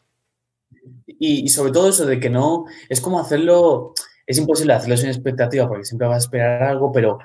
Y, 1.07 1.49
sobre 1.49 1.73
todo 1.73 1.89
eso 1.89 2.07
de 2.07 2.21
que 2.21 2.31
no, 2.31 2.67
es 2.89 3.01
como 3.01 3.19
hacerlo, 3.19 3.93
es 4.25 4.39
imposible 4.39 4.75
hacerlo 4.75 4.97
sin 4.97 5.09
expectativa 5.09 5.67
porque 5.67 5.85
siempre 5.85 6.07
vas 6.07 6.17
a 6.17 6.27
esperar 6.27 6.63
algo, 6.63 6.93
pero, 6.93 7.19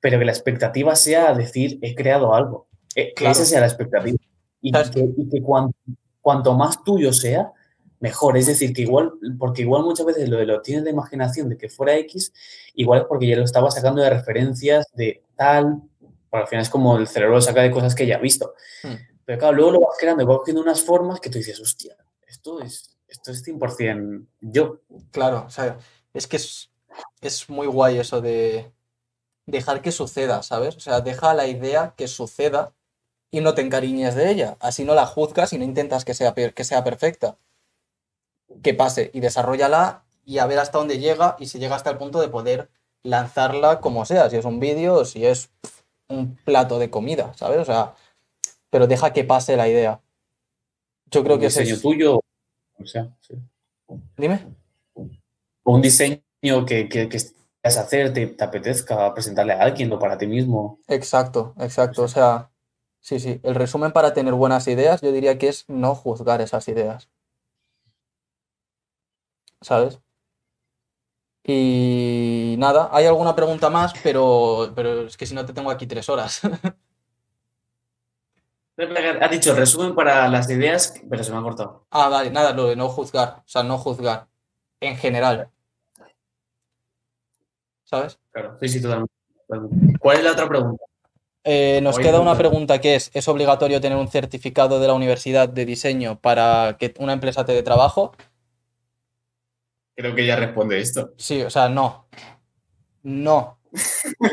pero 0.00 0.18
que 0.18 0.24
la 0.24 0.32
expectativa 0.32 0.96
sea 0.96 1.32
decir, 1.32 1.78
he 1.80 1.94
creado 1.94 2.34
algo. 2.34 2.66
Eh, 2.96 3.12
que 3.14 3.30
esa 3.30 3.44
sea 3.44 3.60
la 3.60 3.66
expectativa. 3.66 4.16
Y 4.60 4.72
que, 4.72 5.42
cuanto, 6.20 6.54
más 6.54 6.82
tuyo 6.82 7.12
sea, 7.12 7.52
mejor. 8.04 8.36
Es 8.36 8.46
decir, 8.46 8.74
que 8.74 8.82
igual, 8.82 9.14
porque 9.38 9.62
igual 9.62 9.82
muchas 9.82 10.04
veces 10.04 10.28
lo 10.28 10.36
de 10.36 10.44
lo 10.44 10.60
tienes 10.60 10.84
de 10.84 10.90
imaginación 10.90 11.48
de 11.48 11.56
que 11.56 11.70
fuera 11.70 11.96
X, 11.96 12.34
igual 12.74 13.00
es 13.00 13.06
porque 13.06 13.26
ya 13.26 13.36
lo 13.36 13.44
estaba 13.44 13.70
sacando 13.70 14.02
de 14.02 14.10
referencias 14.10 14.86
de 14.92 15.24
tal, 15.34 15.80
porque 16.28 16.42
al 16.42 16.48
final 16.48 16.62
es 16.62 16.68
como 16.68 16.98
el 16.98 17.08
cerebro 17.08 17.36
lo 17.36 17.40
saca 17.40 17.62
de 17.62 17.70
cosas 17.70 17.94
que 17.94 18.06
ya 18.06 18.16
ha 18.16 18.20
visto. 18.20 18.52
Hmm. 18.82 18.96
Pero 19.24 19.38
claro, 19.38 19.54
luego 19.56 19.70
lo 19.72 19.80
vas 19.80 19.96
creando 19.98 20.26
vas 20.26 20.36
cogiendo 20.36 20.60
unas 20.60 20.82
formas 20.82 21.18
que 21.18 21.30
tú 21.30 21.38
dices, 21.38 21.58
hostia, 21.58 21.96
esto 22.26 22.60
es, 22.60 22.94
esto 23.08 23.30
es 23.32 23.42
100% 23.42 24.26
yo. 24.42 24.82
Claro, 25.10 25.44
o 25.46 25.50
sea, 25.50 25.78
es 26.12 26.26
que 26.26 26.36
es, 26.36 26.70
es 27.22 27.48
muy 27.48 27.66
guay 27.66 27.96
eso 27.96 28.20
de 28.20 28.70
dejar 29.46 29.80
que 29.80 29.92
suceda, 29.92 30.42
¿sabes? 30.42 30.76
O 30.76 30.80
sea, 30.80 31.00
deja 31.00 31.32
la 31.32 31.46
idea 31.46 31.94
que 31.96 32.06
suceda 32.06 32.74
y 33.30 33.40
no 33.40 33.54
te 33.54 33.62
encariñes 33.62 34.14
de 34.14 34.30
ella. 34.30 34.58
Así 34.60 34.84
no 34.84 34.94
la 34.94 35.06
juzgas 35.06 35.54
y 35.54 35.58
no 35.58 35.64
intentas 35.64 36.04
que 36.04 36.12
sea, 36.12 36.34
que 36.34 36.64
sea 36.64 36.84
perfecta 36.84 37.38
que 38.62 38.74
pase 38.74 39.10
y 39.12 39.20
desarrollala 39.20 40.04
y 40.24 40.38
a 40.38 40.46
ver 40.46 40.58
hasta 40.58 40.78
dónde 40.78 40.98
llega 40.98 41.36
y 41.38 41.46
si 41.46 41.58
llega 41.58 41.76
hasta 41.76 41.90
el 41.90 41.98
punto 41.98 42.20
de 42.20 42.28
poder 42.28 42.70
lanzarla 43.02 43.80
como 43.80 44.04
sea, 44.04 44.30
si 44.30 44.36
es 44.36 44.44
un 44.44 44.60
vídeo 44.60 44.94
o 44.94 45.04
si 45.04 45.26
es 45.26 45.50
un 46.08 46.36
plato 46.36 46.78
de 46.78 46.90
comida, 46.90 47.32
¿sabes? 47.34 47.58
O 47.58 47.64
sea, 47.64 47.94
pero 48.70 48.86
deja 48.86 49.12
que 49.12 49.24
pase 49.24 49.56
la 49.56 49.68
idea. 49.68 50.00
Yo 51.10 51.22
creo 51.22 51.38
que 51.38 51.46
es... 51.46 51.56
diseño 51.56 51.80
tuyo, 51.80 52.20
o 52.78 52.86
sea, 52.86 53.14
sí. 53.20 53.34
Dime. 54.16 54.46
Un 55.64 55.82
diseño 55.82 56.20
que, 56.66 56.88
que, 56.88 57.08
que 57.08 57.18
hacer, 57.62 58.12
te, 58.12 58.36
apetezca 58.38 59.12
presentarle 59.14 59.54
a 59.54 59.60
alguien 59.60 59.92
o 59.92 59.98
para 59.98 60.18
ti 60.18 60.26
mismo. 60.26 60.78
Exacto, 60.88 61.54
exacto. 61.58 62.02
O 62.02 62.08
sea, 62.08 62.50
sí, 63.00 63.20
sí. 63.20 63.40
El 63.42 63.54
resumen 63.54 63.92
para 63.92 64.12
tener 64.12 64.34
buenas 64.34 64.66
ideas, 64.68 65.00
yo 65.00 65.12
diría 65.12 65.38
que 65.38 65.48
es 65.48 65.64
no 65.68 65.94
juzgar 65.94 66.40
esas 66.40 66.68
ideas. 66.68 67.08
¿Sabes? 69.64 70.00
Y 71.42 72.54
nada, 72.58 72.88
hay 72.92 73.06
alguna 73.06 73.34
pregunta 73.34 73.68
más, 73.68 73.92
pero, 74.02 74.72
pero 74.74 75.06
es 75.06 75.16
que 75.16 75.26
si 75.26 75.34
no 75.34 75.44
te 75.44 75.52
tengo 75.52 75.70
aquí 75.70 75.86
tres 75.86 76.08
horas. 76.08 76.40
Ha 78.76 79.28
dicho 79.28 79.54
resumen 79.54 79.94
para 79.94 80.28
las 80.28 80.50
ideas, 80.50 81.00
pero 81.08 81.22
se 81.22 81.30
me 81.30 81.38
ha 81.38 81.42
cortado. 81.42 81.86
Ah, 81.90 82.08
vale, 82.08 82.32
nada, 82.32 82.52
lo 82.52 82.66
de 82.66 82.74
no 82.74 82.88
juzgar, 82.88 83.36
o 83.38 83.42
sea, 83.46 83.62
no 83.62 83.78
juzgar 83.78 84.26
en 84.80 84.96
general. 84.96 85.48
¿Sabes? 87.84 88.18
Claro, 88.32 88.56
sí, 88.58 88.68
sí, 88.68 88.82
totalmente. 88.82 89.14
¿Cuál 90.00 90.16
es 90.16 90.24
la 90.24 90.32
otra 90.32 90.48
pregunta? 90.48 90.84
Eh, 91.44 91.78
nos 91.82 91.98
queda 91.98 92.20
una 92.20 92.36
pregunta 92.36 92.80
que 92.80 92.96
es, 92.96 93.12
¿es 93.14 93.28
obligatorio 93.28 93.80
tener 93.80 93.96
un 93.96 94.08
certificado 94.08 94.80
de 94.80 94.88
la 94.88 94.94
universidad 94.94 95.48
de 95.48 95.66
diseño 95.66 96.18
para 96.18 96.76
que 96.76 96.94
una 96.98 97.12
empresa 97.12 97.44
te 97.44 97.52
dé 97.52 97.62
trabajo? 97.62 98.12
Creo 99.96 100.14
que 100.14 100.26
ya 100.26 100.36
responde 100.36 100.80
esto. 100.80 101.12
Sí, 101.16 101.42
o 101.42 101.50
sea, 101.50 101.68
no. 101.68 102.08
No. 103.02 103.58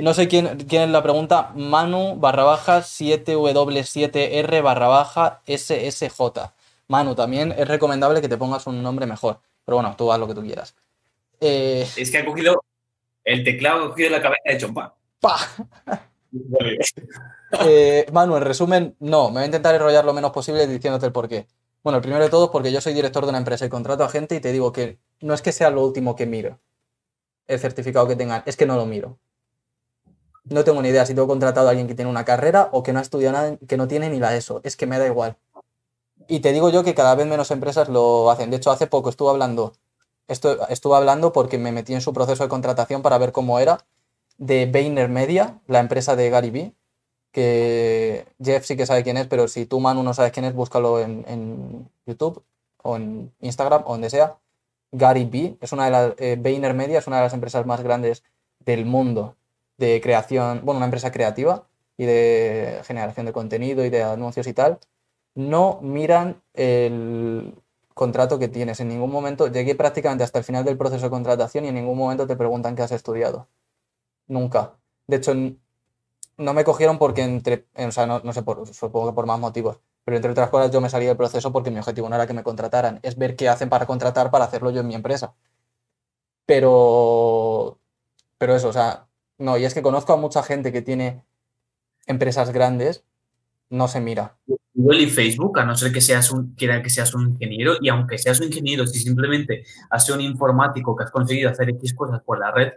No 0.01 0.13
sé 0.13 0.27
quién, 0.27 0.57
quién 0.67 0.83
es 0.83 0.89
la 0.89 1.03
pregunta. 1.03 1.51
Manu 1.55 2.15
barra 2.17 2.43
baja 2.43 2.79
7W7R 2.79 4.61
barra 4.61 4.87
baja 4.87 5.41
SSJ. 5.45 6.19
Manu, 6.87 7.15
también 7.15 7.53
es 7.57 7.67
recomendable 7.67 8.21
que 8.21 8.29
te 8.29 8.37
pongas 8.37 8.67
un 8.67 8.81
nombre 8.83 9.05
mejor. 9.05 9.39
Pero 9.65 9.77
bueno, 9.77 9.95
tú 9.97 10.11
haz 10.11 10.19
lo 10.19 10.27
que 10.27 10.35
tú 10.35 10.41
quieras. 10.41 10.75
Eh, 11.39 11.87
es 11.95 12.11
que 12.11 12.17
ha 12.17 12.25
cogido 12.25 12.63
el 13.23 13.43
teclado, 13.43 13.85
ha 13.85 13.89
cogido 13.89 14.09
la 14.09 14.21
cabeza 14.21 14.41
de 14.45 14.57
chompa. 14.57 14.95
¡Pa! 15.19 15.37
eh, 17.65 18.05
Manu, 18.11 18.37
en 18.37 18.43
resumen, 18.43 18.95
no. 18.99 19.29
Me 19.29 19.33
voy 19.35 19.43
a 19.43 19.45
intentar 19.45 19.73
enrollar 19.75 20.05
lo 20.05 20.13
menos 20.13 20.31
posible 20.31 20.67
diciéndote 20.67 21.05
el 21.05 21.11
por 21.11 21.27
qué. 21.27 21.47
Bueno, 21.83 21.97
el 21.97 22.01
primero 22.03 22.23
de 22.23 22.29
todo 22.29 22.45
es 22.45 22.51
porque 22.51 22.71
yo 22.71 22.79
soy 22.79 22.93
director 22.93 23.23
de 23.23 23.29
una 23.29 23.39
empresa 23.39 23.65
y 23.65 23.69
contrato 23.69 24.03
a 24.03 24.09
gente 24.09 24.35
y 24.35 24.39
te 24.39 24.51
digo 24.51 24.71
que 24.71 24.99
no 25.19 25.33
es 25.33 25.41
que 25.41 25.51
sea 25.51 25.71
lo 25.71 25.83
último 25.83 26.15
que 26.15 26.27
miro, 26.27 26.59
el 27.47 27.59
certificado 27.59 28.07
que 28.07 28.15
tengan, 28.15 28.43
es 28.45 28.55
que 28.55 28.67
no 28.67 28.75
lo 28.75 28.85
miro. 28.85 29.17
No 30.43 30.63
tengo 30.63 30.81
ni 30.81 30.89
idea 30.89 31.05
si 31.05 31.13
tengo 31.15 31.27
contratado 31.27 31.67
a 31.67 31.69
alguien 31.71 31.87
que 31.87 31.95
tiene 31.95 32.09
una 32.09 32.25
carrera 32.25 32.69
o 32.71 32.83
que 32.83 32.93
no 32.93 32.99
ha 32.99 33.01
estudiado 33.01 33.33
nada, 33.33 33.57
que 33.67 33.77
no 33.77 33.87
tiene 33.87 34.09
ni 34.09 34.19
la 34.19 34.35
ESO. 34.35 34.61
Es 34.63 34.75
que 34.75 34.85
me 34.85 34.99
da 34.99 35.07
igual. 35.07 35.37
Y 36.27 36.39
te 36.39 36.51
digo 36.51 36.69
yo 36.69 36.83
que 36.83 36.95
cada 36.95 37.15
vez 37.15 37.27
menos 37.27 37.51
empresas 37.51 37.89
lo 37.89 38.29
hacen. 38.29 38.51
De 38.51 38.57
hecho, 38.57 38.71
hace 38.71 38.87
poco 38.87 39.09
estuve 39.09 39.29
hablando, 39.29 39.73
esto, 40.27 40.67
estuve 40.69 40.95
hablando 40.95 41.33
porque 41.33 41.57
me 41.57 41.71
metí 41.71 41.93
en 41.93 42.01
su 42.01 42.13
proceso 42.13 42.43
de 42.43 42.49
contratación 42.49 43.01
para 43.01 43.17
ver 43.17 43.31
cómo 43.31 43.59
era, 43.59 43.85
de 44.37 44.65
Vayner 44.65 45.09
Media, 45.09 45.61
la 45.67 45.79
empresa 45.79 46.15
de 46.15 46.29
Gary 46.29 46.49
Vee, 46.51 46.75
que 47.31 48.27
Jeff 48.43 48.65
sí 48.65 48.75
que 48.77 48.85
sabe 48.85 49.03
quién 49.03 49.17
es, 49.17 49.27
pero 49.27 49.47
si 49.47 49.65
tú, 49.65 49.79
Manu, 49.79 50.03
no 50.03 50.13
sabes 50.13 50.31
quién 50.31 50.45
es, 50.45 50.53
búscalo 50.53 50.99
en, 50.99 51.89
YouTube 52.05 52.43
o 52.83 52.95
en 52.97 53.33
Instagram 53.39 53.83
o 53.85 53.93
donde 53.93 54.09
sea. 54.09 54.37
Gary 54.91 55.25
B, 55.25 55.57
es 55.61 55.71
una 55.71 55.85
de 55.85 55.91
las, 55.91 56.13
eh, 56.17 56.73
Media 56.73 56.99
es 56.99 57.07
una 57.07 57.17
de 57.17 57.23
las 57.23 57.33
empresas 57.33 57.65
más 57.65 57.81
grandes 57.81 58.23
del 58.59 58.85
mundo 58.85 59.35
de 59.77 60.01
creación, 60.01 60.61
bueno, 60.63 60.77
una 60.77 60.85
empresa 60.85 61.11
creativa 61.11 61.67
y 61.97 62.05
de 62.05 62.81
generación 62.83 63.25
de 63.25 63.33
contenido 63.33 63.85
y 63.85 63.89
de 63.89 64.03
anuncios 64.03 64.47
y 64.47 64.53
tal, 64.53 64.79
no 65.35 65.79
miran 65.81 66.41
el 66.53 67.53
contrato 67.93 68.39
que 68.39 68.47
tienes. 68.47 68.79
En 68.79 68.89
ningún 68.89 69.11
momento, 69.11 69.47
llegué 69.47 69.75
prácticamente 69.75 70.23
hasta 70.23 70.39
el 70.39 70.45
final 70.45 70.65
del 70.65 70.77
proceso 70.77 71.05
de 71.05 71.09
contratación 71.09 71.65
y 71.65 71.69
en 71.69 71.75
ningún 71.75 71.97
momento 71.97 72.27
te 72.27 72.35
preguntan 72.35 72.75
qué 72.75 72.81
has 72.81 72.91
estudiado. 72.91 73.47
Nunca. 74.27 74.73
De 75.07 75.17
hecho, 75.17 75.33
no 76.41 76.53
me 76.53 76.63
cogieron 76.63 76.97
porque 76.97 77.21
entre, 77.23 77.67
o 77.75 77.91
sea, 77.91 78.05
no, 78.05 78.33
sé, 78.33 78.43
por, 78.43 78.67
supongo 78.73 79.09
que 79.09 79.15
por 79.15 79.25
más 79.25 79.39
motivos, 79.39 79.79
pero 80.03 80.17
entre 80.17 80.31
otras 80.31 80.49
cosas 80.49 80.71
yo 80.71 80.81
me 80.81 80.89
salí 80.89 81.05
del 81.05 81.17
proceso 81.17 81.51
porque 81.51 81.71
mi 81.71 81.79
objetivo 81.79 82.09
no 82.09 82.15
era 82.15 82.27
que 82.27 82.33
me 82.33 82.43
contrataran, 82.43 82.99
es 83.03 83.17
ver 83.17 83.35
qué 83.35 83.47
hacen 83.49 83.69
para 83.69 83.85
contratar 83.85 84.31
para 84.31 84.45
hacerlo 84.45 84.71
yo 84.71 84.81
en 84.81 84.87
mi 84.87 84.95
empresa. 84.95 85.33
Pero, 86.45 87.79
pero 88.37 88.55
eso, 88.55 88.69
o 88.69 88.73
sea, 88.73 89.07
no, 89.37 89.57
y 89.57 89.65
es 89.65 89.73
que 89.73 89.81
conozco 89.81 90.13
a 90.13 90.17
mucha 90.17 90.43
gente 90.43 90.71
que 90.71 90.81
tiene 90.81 91.23
empresas 92.07 92.51
grandes, 92.51 93.03
no 93.69 93.87
se 93.87 94.01
mira. 94.01 94.37
Google 94.73 95.03
y 95.03 95.09
Facebook, 95.09 95.59
a 95.59 95.65
no 95.65 95.75
ser 95.75 95.91
que 95.91 96.01
seas 96.01 96.31
un, 96.31 96.55
quiera 96.55 96.81
que 96.81 96.89
seas 96.89 97.13
un 97.13 97.29
ingeniero, 97.29 97.75
y 97.79 97.89
aunque 97.89 98.17
seas 98.17 98.39
un 98.39 98.47
ingeniero, 98.47 98.87
si 98.87 98.99
simplemente 98.99 99.63
has 99.89 100.05
sido 100.05 100.17
un 100.17 100.23
informático 100.23 100.95
que 100.95 101.03
has 101.03 101.11
conseguido 101.11 101.49
hacer 101.49 101.69
X 101.69 101.93
cosas 101.93 102.21
por 102.21 102.39
la 102.39 102.51
red, 102.51 102.73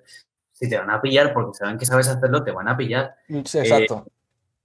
si 0.55 0.69
te 0.69 0.79
van 0.79 0.91
a 0.91 1.03
pillar 1.03 1.35
porque 1.35 1.59
saben 1.59 1.77
que 1.77 1.85
sabes 1.85 2.09
hacerlo, 2.09 2.43
te 2.45 2.53
van 2.53 2.69
a 2.69 2.77
pillar. 2.77 3.17
Sí, 3.45 3.59
exacto. 3.59 4.05
Eh, 4.07 4.11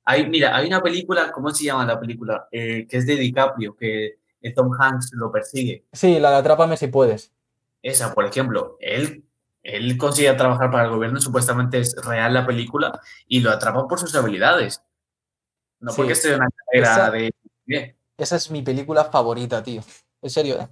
hay, 0.05 0.29
mira, 0.29 0.55
hay 0.55 0.67
una 0.67 0.81
película, 0.81 1.31
¿cómo 1.31 1.49
se 1.49 1.65
llama 1.65 1.85
la 1.85 1.99
película? 1.99 2.47
Eh, 2.51 2.87
que 2.87 2.97
es 2.97 3.07
de 3.07 3.15
DiCaprio, 3.15 3.75
que 3.75 4.19
eh, 4.41 4.53
Tom 4.53 4.71
Hanks 4.79 5.11
lo 5.13 5.31
persigue. 5.31 5.85
Sí, 5.91 6.19
la 6.19 6.29
de 6.31 6.37
Atrápame 6.37 6.77
si 6.77 6.87
puedes. 6.87 7.33
Esa, 7.81 8.13
por 8.13 8.25
ejemplo, 8.25 8.77
él, 8.79 9.25
él 9.63 9.97
consigue 9.97 10.31
trabajar 10.33 10.69
para 10.69 10.85
el 10.85 10.91
gobierno, 10.91 11.19
supuestamente 11.19 11.79
es 11.79 11.95
real 12.05 12.33
la 12.33 12.45
película, 12.45 13.01
y 13.27 13.39
lo 13.39 13.51
atrapa 13.51 13.87
por 13.87 13.99
sus 13.99 14.13
habilidades. 14.15 14.83
No 15.79 15.91
porque 15.95 16.13
esté 16.13 16.29
en 16.29 16.35
una 16.35 16.49
carrera 16.49 17.11
de... 17.11 17.95
Esa 18.17 18.35
es 18.35 18.51
mi 18.51 18.61
película 18.61 19.05
favorita, 19.05 19.63
tío. 19.63 19.81
En 20.21 20.29
serio, 20.29 20.69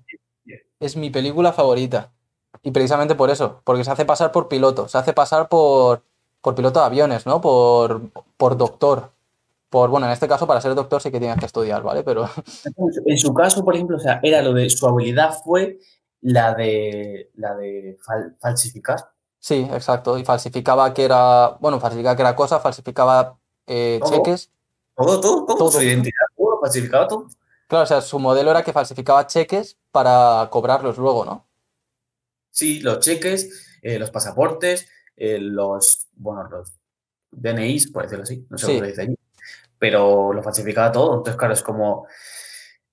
Es 0.79 0.95
mi 0.95 1.09
película 1.09 1.53
favorita. 1.53 2.13
Y 2.67 2.71
precisamente 2.71 3.15
por 3.15 3.29
eso, 3.29 3.61
porque 3.63 3.85
se 3.85 3.91
hace 3.91 4.03
pasar 4.03 4.33
por 4.33 4.49
piloto, 4.49 4.89
se 4.89 4.97
hace 4.97 5.13
pasar 5.13 5.47
por, 5.47 6.01
por 6.41 6.53
piloto 6.53 6.81
de 6.81 6.85
aviones, 6.85 7.25
¿no? 7.25 7.39
Por, 7.39 8.01
por 8.35 8.57
doctor. 8.57 9.11
Por, 9.69 9.89
bueno, 9.89 10.05
en 10.05 10.11
este 10.11 10.27
caso, 10.27 10.45
para 10.45 10.59
ser 10.59 10.75
doctor 10.75 11.01
sí 11.01 11.09
que 11.09 11.21
tienes 11.21 11.39
que 11.39 11.45
estudiar, 11.45 11.81
¿vale? 11.81 12.03
Pero. 12.03 12.29
En 13.05 13.17
su 13.17 13.33
caso, 13.33 13.63
por 13.63 13.73
ejemplo, 13.73 13.95
o 13.95 13.99
sea, 14.01 14.19
era 14.21 14.41
lo 14.41 14.51
de 14.53 14.69
su 14.69 14.85
habilidad 14.85 15.33
fue 15.45 15.79
la 16.19 16.53
de 16.55 17.31
la 17.35 17.55
de 17.55 17.97
falsificar. 18.41 19.11
Sí, 19.39 19.65
exacto. 19.71 20.17
Y 20.17 20.25
falsificaba 20.25 20.93
que 20.93 21.05
era. 21.05 21.55
Bueno, 21.61 21.79
falsificaba 21.79 22.17
que 22.17 22.21
era 22.21 22.35
cosa, 22.35 22.59
falsificaba 22.59 23.37
eh, 23.65 24.01
cheques. 24.03 24.51
Todo, 24.93 25.21
todo, 25.21 25.45
todo, 25.45 25.71
Su 25.71 25.81
identidad, 25.81 26.27
todo, 26.35 26.59
falsificaba 26.59 27.07
todo. 27.07 27.27
Claro, 27.69 27.83
o 27.85 27.87
sea, 27.87 28.01
su 28.01 28.19
modelo 28.19 28.51
era 28.51 28.61
que 28.61 28.73
falsificaba 28.73 29.25
cheques 29.25 29.77
para 29.93 30.49
cobrarlos 30.51 30.97
luego, 30.97 31.23
¿no? 31.23 31.46
Sí, 32.57 32.79
los 32.79 33.01
cheques, 33.01 33.67
eh, 33.83 33.99
los 33.99 34.09
pasaportes, 34.09 34.89
eh, 35.15 35.37
los, 35.37 36.07
bueno, 36.13 36.49
los 36.49 36.73
DNIs, 37.29 37.91
por 37.91 38.01
decirlo 38.01 38.23
así, 38.23 38.47
no 38.49 38.57
sé 38.57 38.65
cómo 38.65 38.79
se 38.79 38.87
dice 38.87 39.01
allí, 39.03 39.15
pero 39.77 40.33
lo 40.33 40.41
falsificaba 40.41 40.91
todo. 40.91 41.17
Entonces, 41.17 41.37
claro, 41.37 41.53
es 41.53 41.61
como, 41.61 42.07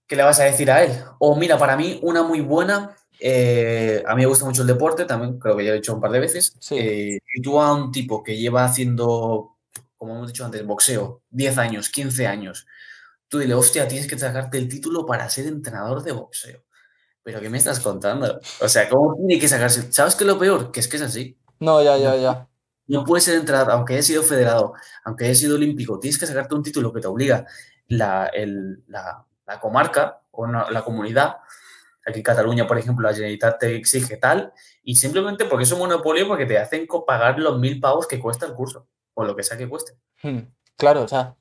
¿qué 0.07 0.16
le 0.16 0.23
vas 0.23 0.39
a 0.39 0.45
decir 0.45 0.70
a 0.70 0.85
él? 0.85 0.93
O 1.19 1.35
mira, 1.35 1.57
para 1.57 1.78
mí, 1.78 1.99
una 2.03 2.23
muy 2.23 2.43
buena, 2.43 2.95
eh, 3.19 4.05
a 4.07 4.15
mí 4.15 4.20
me 4.20 4.27
gusta 4.27 4.45
mucho 4.45 4.61
el 4.61 4.69
deporte, 4.69 5.07
también 5.07 5.39
creo 5.39 5.57
que 5.57 5.65
ya 5.65 5.70
lo 5.70 5.77
he 5.77 5.81
dicho 5.81 5.95
un 5.95 6.01
par 6.03 6.11
de 6.11 6.20
veces. 6.20 6.55
Sí. 6.61 7.19
y 7.35 7.41
tú 7.41 7.59
a 7.59 7.73
un 7.73 7.91
tipo 7.91 8.23
que 8.23 8.36
lleva 8.36 8.66
haciendo, 8.66 9.57
como 9.97 10.15
hemos 10.16 10.27
dicho 10.27 10.45
antes, 10.45 10.62
boxeo, 10.66 11.23
10 11.31 11.57
años, 11.57 11.89
15 11.89 12.27
años, 12.27 12.66
tú 13.28 13.39
dile, 13.39 13.55
hostia, 13.55 13.89
tienes 13.89 14.09
que 14.09 14.19
sacarte 14.19 14.59
el 14.59 14.69
título 14.69 15.07
para 15.07 15.31
ser 15.31 15.47
entrenador 15.47 16.03
de 16.03 16.12
boxeo. 16.12 16.65
¿Pero 17.24 17.40
qué 17.40 17.48
me 17.48 17.59
estás 17.59 17.80
contando? 17.80 18.38
O 18.60 18.68
sea, 18.68 18.88
¿cómo 18.88 19.16
tiene 19.16 19.40
que 19.40 19.48
sacarse? 19.48 19.90
¿Sabes 19.90 20.14
qué 20.14 20.24
es 20.24 20.28
lo 20.28 20.38
peor? 20.38 20.70
Que 20.70 20.80
es 20.80 20.88
que 20.88 20.96
es 20.96 21.02
así. 21.02 21.38
No, 21.59 21.82
ya, 21.82 21.96
ya, 21.96 22.14
ya. 22.16 22.48
No 22.86 23.02
puedes 23.02 23.26
entrenador, 23.28 23.72
aunque 23.72 23.94
hayas 23.94 24.06
sido 24.06 24.22
federado, 24.22 24.74
aunque 25.05 25.24
hayas 25.24 25.38
sido 25.38 25.56
olímpico, 25.56 25.98
tienes 25.98 26.18
que 26.18 26.26
sacarte 26.26 26.55
un 26.55 26.62
título 26.62 26.92
que 26.92 27.01
te 27.01 27.06
obliga 27.06 27.46
la, 27.88 28.30
la, 28.86 29.59
comarca 29.59 30.20
o 30.32 30.46
la 30.46 30.82
comunidad. 30.84 31.36
Aquí 32.06 32.18
en 32.18 32.22
Cataluña, 32.22 32.66
por 32.66 32.76
ejemplo, 32.76 33.09
la 33.09 33.14
Generalitat 33.14 33.59
te 33.59 33.74
exige 33.74 34.18
tal, 34.18 34.52
y 34.82 34.96
simplemente 34.96 35.46
porque 35.46 35.64
es 35.64 35.72
un 35.72 35.78
monopolio, 35.78 36.28
porque 36.28 36.44
te 36.44 36.59
hacen 36.59 36.86
pagar 37.06 37.38
los 37.38 37.59
mil 37.59 37.80
pavos 37.80 38.06
que 38.06 38.20
cuesta 38.20 38.44
el 38.44 38.52
curso, 38.52 38.86
o 39.14 39.24
lo 39.24 39.34
que 39.34 39.42
sea 39.42 39.56
que 39.56 39.66
cueste. 39.66 39.94
Hmm, 40.22 40.40
claro, 40.76 41.02
o 41.02 41.09
sea, 41.09 41.36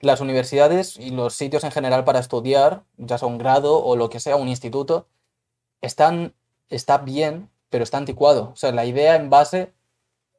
las 0.00 0.20
universidades 0.20 0.98
y 0.98 1.10
los 1.10 1.34
sitios 1.34 1.64
en 1.64 1.70
general 1.70 2.04
para 2.04 2.18
estudiar, 2.18 2.84
ya 2.98 3.16
sea 3.16 3.28
un 3.28 3.38
grado 3.38 3.82
o 3.82 3.96
lo 3.96 4.10
que 4.10 4.20
sea, 4.20 4.36
un 4.36 4.48
instituto, 4.48 5.08
están, 5.84 6.34
está 6.68 6.98
bien, 6.98 7.48
pero 7.70 7.84
está 7.84 7.98
anticuado. 7.98 8.50
O 8.52 8.56
sea, 8.56 8.72
la 8.72 8.84
idea 8.84 9.16
en 9.16 9.30
base 9.30 9.72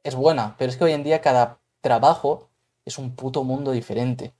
es 0.02 0.14
buena, 0.14 0.56
pero 0.58 0.70
es 0.70 0.76
que 0.76 0.84
hoy 0.84 0.92
en 0.92 1.04
día 1.04 1.20
cada 1.20 1.58
trabajo 1.80 2.48
es 2.84 2.98
un 2.98 3.14
puto 3.14 3.44
mundo 3.44 3.72
diferente. 3.72 4.32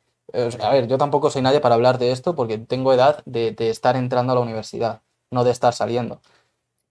A 0.61 0.71
ver, 0.71 0.87
yo 0.87 0.99
tampoco 0.99 1.31
soy 1.31 1.43
nadie 1.43 1.61
para 1.61 1.77
hablar 1.77 1.99
de 1.99 2.11
esto 2.11 2.35
porque 2.35 2.59
tengo 2.59 2.93
edad 2.93 3.23
de, 3.25 3.55
estar 3.59 3.97
entrando 3.97 4.33
a 4.33 4.37
la 4.37 4.43
universidad, 4.43 5.03
no 5.31 5.45
de 5.45 5.53
estar 5.53 5.73
saliendo. 5.73 6.21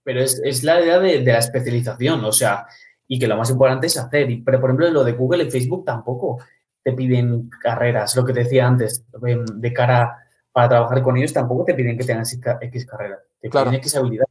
Pero 0.02 0.20
es, 0.20 0.62
la 0.62 0.80
idea 0.80 0.98
de, 0.98 1.22
la 1.22 1.38
especialización, 1.38 2.24
o 2.24 2.32
sea, 2.32 2.66
y 3.06 3.18
que 3.18 3.26
lo 3.26 3.36
más 3.36 3.50
importante 3.50 3.88
es 3.88 3.98
hacer. 3.98 4.28
Pero, 4.44 4.60
por 4.60 4.70
ejemplo, 4.70 4.90
lo 4.90 5.04
de 5.04 5.12
Google 5.12 5.44
y 5.44 5.50
Facebook 5.50 5.84
tampoco 5.84 6.38
te 6.82 6.92
piden 6.92 7.50
carreras, 7.60 8.14
lo 8.16 8.24
que 8.24 8.32
te 8.32 8.44
decía 8.44 8.66
antes, 8.66 9.04
de 9.20 9.72
cara 9.72 10.25
para 10.56 10.70
trabajar 10.70 11.02
con 11.02 11.18
ellos 11.18 11.34
tampoco 11.34 11.64
te 11.64 11.74
piden 11.74 11.98
que 11.98 12.04
tengas 12.04 12.32
X 12.32 12.86
carreras, 12.86 13.18
te 13.42 13.50
piden 13.50 13.74
X 13.74 13.94
habilidad, 13.94 14.24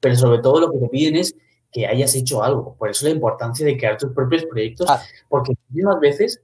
pero 0.00 0.14
sobre 0.16 0.42
todo 0.42 0.60
lo 0.60 0.70
que 0.70 0.76
te 0.76 0.88
piden 0.90 1.16
es 1.16 1.34
que 1.72 1.86
hayas 1.86 2.14
hecho 2.14 2.42
algo. 2.42 2.76
Por 2.76 2.90
eso 2.90 3.06
la 3.06 3.12
importancia 3.12 3.64
de 3.64 3.78
crear 3.78 3.96
tus 3.96 4.12
propios 4.12 4.44
proyectos, 4.44 4.86
ah. 4.90 5.02
porque 5.30 5.54
muchas 5.70 5.98
veces 5.98 6.42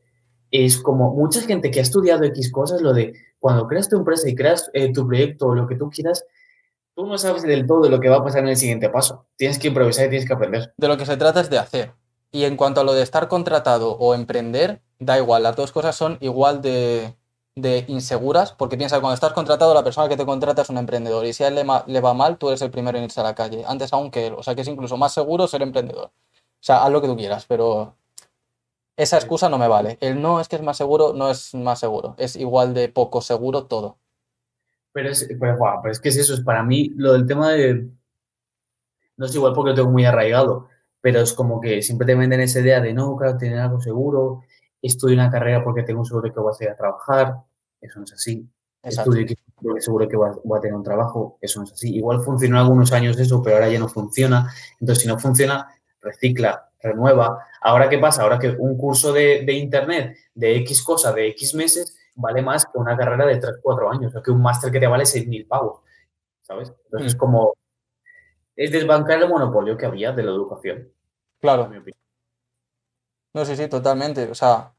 es 0.51 0.79
como 0.79 1.13
mucha 1.13 1.43
gente 1.43 1.71
que 1.71 1.79
ha 1.79 1.83
estudiado 1.83 2.25
X 2.25 2.51
cosas, 2.51 2.81
lo 2.81 2.95
de 2.95 3.13
cuando 3.39 3.67
creas 3.67 3.91
tu 3.91 3.97
empresa 3.97 4.27
y 4.31 4.35
creas 4.35 4.71
eh, 4.73 4.95
tu 4.95 5.07
proyecto 5.07 5.49
o 5.49 5.55
lo 5.55 5.67
que 5.67 5.75
tú 5.75 5.91
quieras, 5.91 6.25
tú 6.95 7.07
no 7.07 7.19
sabes 7.19 7.43
del 7.43 7.67
todo 7.67 7.87
lo 7.91 8.01
que 8.01 8.09
va 8.09 8.17
a 8.17 8.25
pasar 8.25 8.45
en 8.45 8.49
el 8.49 8.57
siguiente 8.57 8.89
paso. 8.89 9.27
Tienes 9.37 9.59
que 9.59 9.69
improvisar 9.69 10.07
y 10.07 10.09
tienes 10.09 10.27
que 10.27 10.33
aprender. 10.33 10.73
De 10.75 10.89
lo 10.89 10.97
que 10.97 11.05
se 11.05 11.19
trata 11.19 11.43
es 11.43 11.51
de 11.51 11.59
hacer. 11.59 11.93
Y 12.33 12.45
en 12.45 12.57
cuanto 12.57 12.81
a 12.81 12.85
lo 12.85 12.95
de 12.95 13.03
estar 13.03 13.29
contratado 13.29 13.93
o 13.93 14.15
emprender, 14.15 14.81
da 14.99 15.19
igual, 15.19 15.43
las 15.43 15.55
dos 15.55 15.71
cosas 15.71 15.97
son 15.97 16.17
igual 16.23 16.63
de, 16.63 17.15
inseguras, 17.89 18.53
porque 18.53 18.77
piensa 18.77 18.97
que 18.97 19.01
cuando 19.01 19.15
estás 19.15 19.33
contratado, 19.33 19.75
la 19.75 19.85
persona 19.85 20.09
que 20.09 20.17
te 20.17 20.27
contrata 20.27 20.63
es 20.63 20.71
un 20.71 20.79
emprendedor, 20.79 21.25
y 21.27 21.33
si 21.33 21.45
a 21.45 21.49
él 21.49 21.55
le, 21.55 22.01
va 22.01 22.15
mal, 22.15 22.39
tú 22.39 22.49
eres 22.49 22.63
el 22.63 22.71
primero 22.71 22.99
en 22.99 23.05
irse 23.05 23.21
a 23.21 23.25
la 23.25 23.35
calle, 23.35 23.65
antes 23.67 23.93
aún 23.93 24.11
que 24.11 24.29
él, 24.29 24.35
o 24.35 24.43
sea 24.43 24.55
que 24.55 24.63
es 24.63 24.69
incluso 24.69 24.97
más 24.97 25.13
seguro 25.13 25.47
ser 25.47 25.63
emprendedor. 25.63 26.07
O 26.07 26.63
sea, 26.63 26.85
haz 26.85 26.91
lo 26.91 27.01
que 27.01 27.09
tú 27.09 27.17
quieras, 27.17 27.47
pero 27.47 27.95
esa 28.97 29.17
excusa 29.17 29.49
no 29.49 29.59
me 29.59 29.69
vale. 29.69 29.97
El 30.01 30.21
no 30.21 30.41
es 30.41 30.49
que 30.49 30.57
es 30.57 30.63
más 30.63 30.77
seguro, 30.77 31.13
no 31.15 31.31
es 31.31 31.55
más 31.55 31.79
seguro, 31.79 32.15
es 32.19 32.37
igual 32.37 32.75
de 32.75 32.89
poco 32.89 33.21
seguro 33.21 33.67
todo. 33.67 33.99
Pero 34.93 35.11
es, 35.11 35.29
pero, 35.41 35.57
pero 35.83 35.93
es 35.93 36.01
que 36.01 36.09
es 36.09 36.17
eso, 36.17 36.35
es 36.35 36.41
para 36.41 36.63
mí 36.63 36.91
lo 36.97 37.13
del 37.13 37.27
tema 37.27 37.51
de... 37.53 37.89
No 39.17 39.27
es 39.27 39.35
igual 39.35 39.53
porque 39.53 39.71
lo 39.71 39.77
tengo 39.77 39.91
muy 39.91 40.05
arraigado, 40.05 40.69
pero 41.01 41.21
es 41.21 41.33
como 41.33 41.61
que 41.61 41.83
siempre 41.83 42.07
te 42.07 42.15
venden 42.15 42.41
esa 42.41 42.61
idea 42.61 42.81
de 42.81 42.93
no, 42.93 43.17
claro, 43.17 43.37
tener 43.37 43.59
algo 43.59 43.81
seguro, 43.81 44.43
estudio 44.83 45.15
una 45.15 45.31
carrera 45.31 45.63
porque 45.65 45.83
tengo 45.83 46.05
seguro 46.05 46.33
que 46.33 46.41
voy 46.41 46.53
a 46.59 46.65
ir 46.65 46.71
a 46.71 46.77
trabajar, 46.77 47.37
eso 47.81 47.99
no 47.99 48.05
es 48.05 48.13
así. 48.13 48.49
Estudio 48.83 49.27
porque 49.61 49.81
seguro 49.81 50.09
que 50.09 50.17
voy 50.17 50.59
a, 50.59 50.61
tener 50.61 50.77
un 50.77 50.85
trabajo, 50.85 51.39
eso 51.41 51.61
no 51.61 51.67
es 51.67 51.73
así. 51.73 51.97
Igual 51.97 52.23
funcionó 52.23 52.59
algunos 52.61 52.93
años 52.93 53.19
eso, 53.19 53.43
pero 53.43 53.57
ahora 53.57 53.69
ya 53.69 53.79
no 53.79 53.89
funciona. 53.89 54.51
Entonces, 54.81 55.03
si 55.03 55.09
no 55.09 55.19
funciona, 55.19 55.69
recicla, 56.01 56.71
renueva. 56.81 57.45
Ahora, 57.61 57.89
¿qué 57.89 57.99
pasa? 57.99 58.23
Ahora 58.23 58.39
que 58.39 58.51
un 58.51 58.79
curso 58.79 59.13
de, 59.13 59.45
Internet 59.53 60.17
de 60.35 60.57
X 60.59 60.83
cosa, 60.83 61.13
de 61.13 61.29
X 61.29 61.55
meses, 61.55 61.97
vale 62.15 62.41
más 62.41 62.67
que 62.67 62.79
una 62.79 62.97
carrera 62.97 63.27
de 63.27 63.39
3, 63.39 63.55
4 63.61 63.91
años, 63.91 64.15
o 64.15 64.23
que 64.23 64.31
un 64.31 64.41
máster 64.41 64.71
que 64.71 64.81
te 64.81 64.87
vale 64.87 65.05
6.000 65.05 65.47
pavos, 65.49 65.81
¿sabes? 66.43 66.73
Entonces, 66.85 67.09
es 67.09 67.17
mm. 67.17 67.19
como, 67.19 67.55
es 68.55 68.71
desbancar 68.71 69.21
el 69.21 69.29
monopolio 69.29 69.77
que 69.77 69.87
había 69.87 70.13
de 70.13 70.23
la 70.23 70.31
educación. 70.31 70.93
Claro. 71.41 71.71
No, 73.35 73.45
sí, 73.45 73.57
sí, 73.57 73.69
totalmente. 73.69 74.31
O 74.31 74.35
sea, 74.35 74.73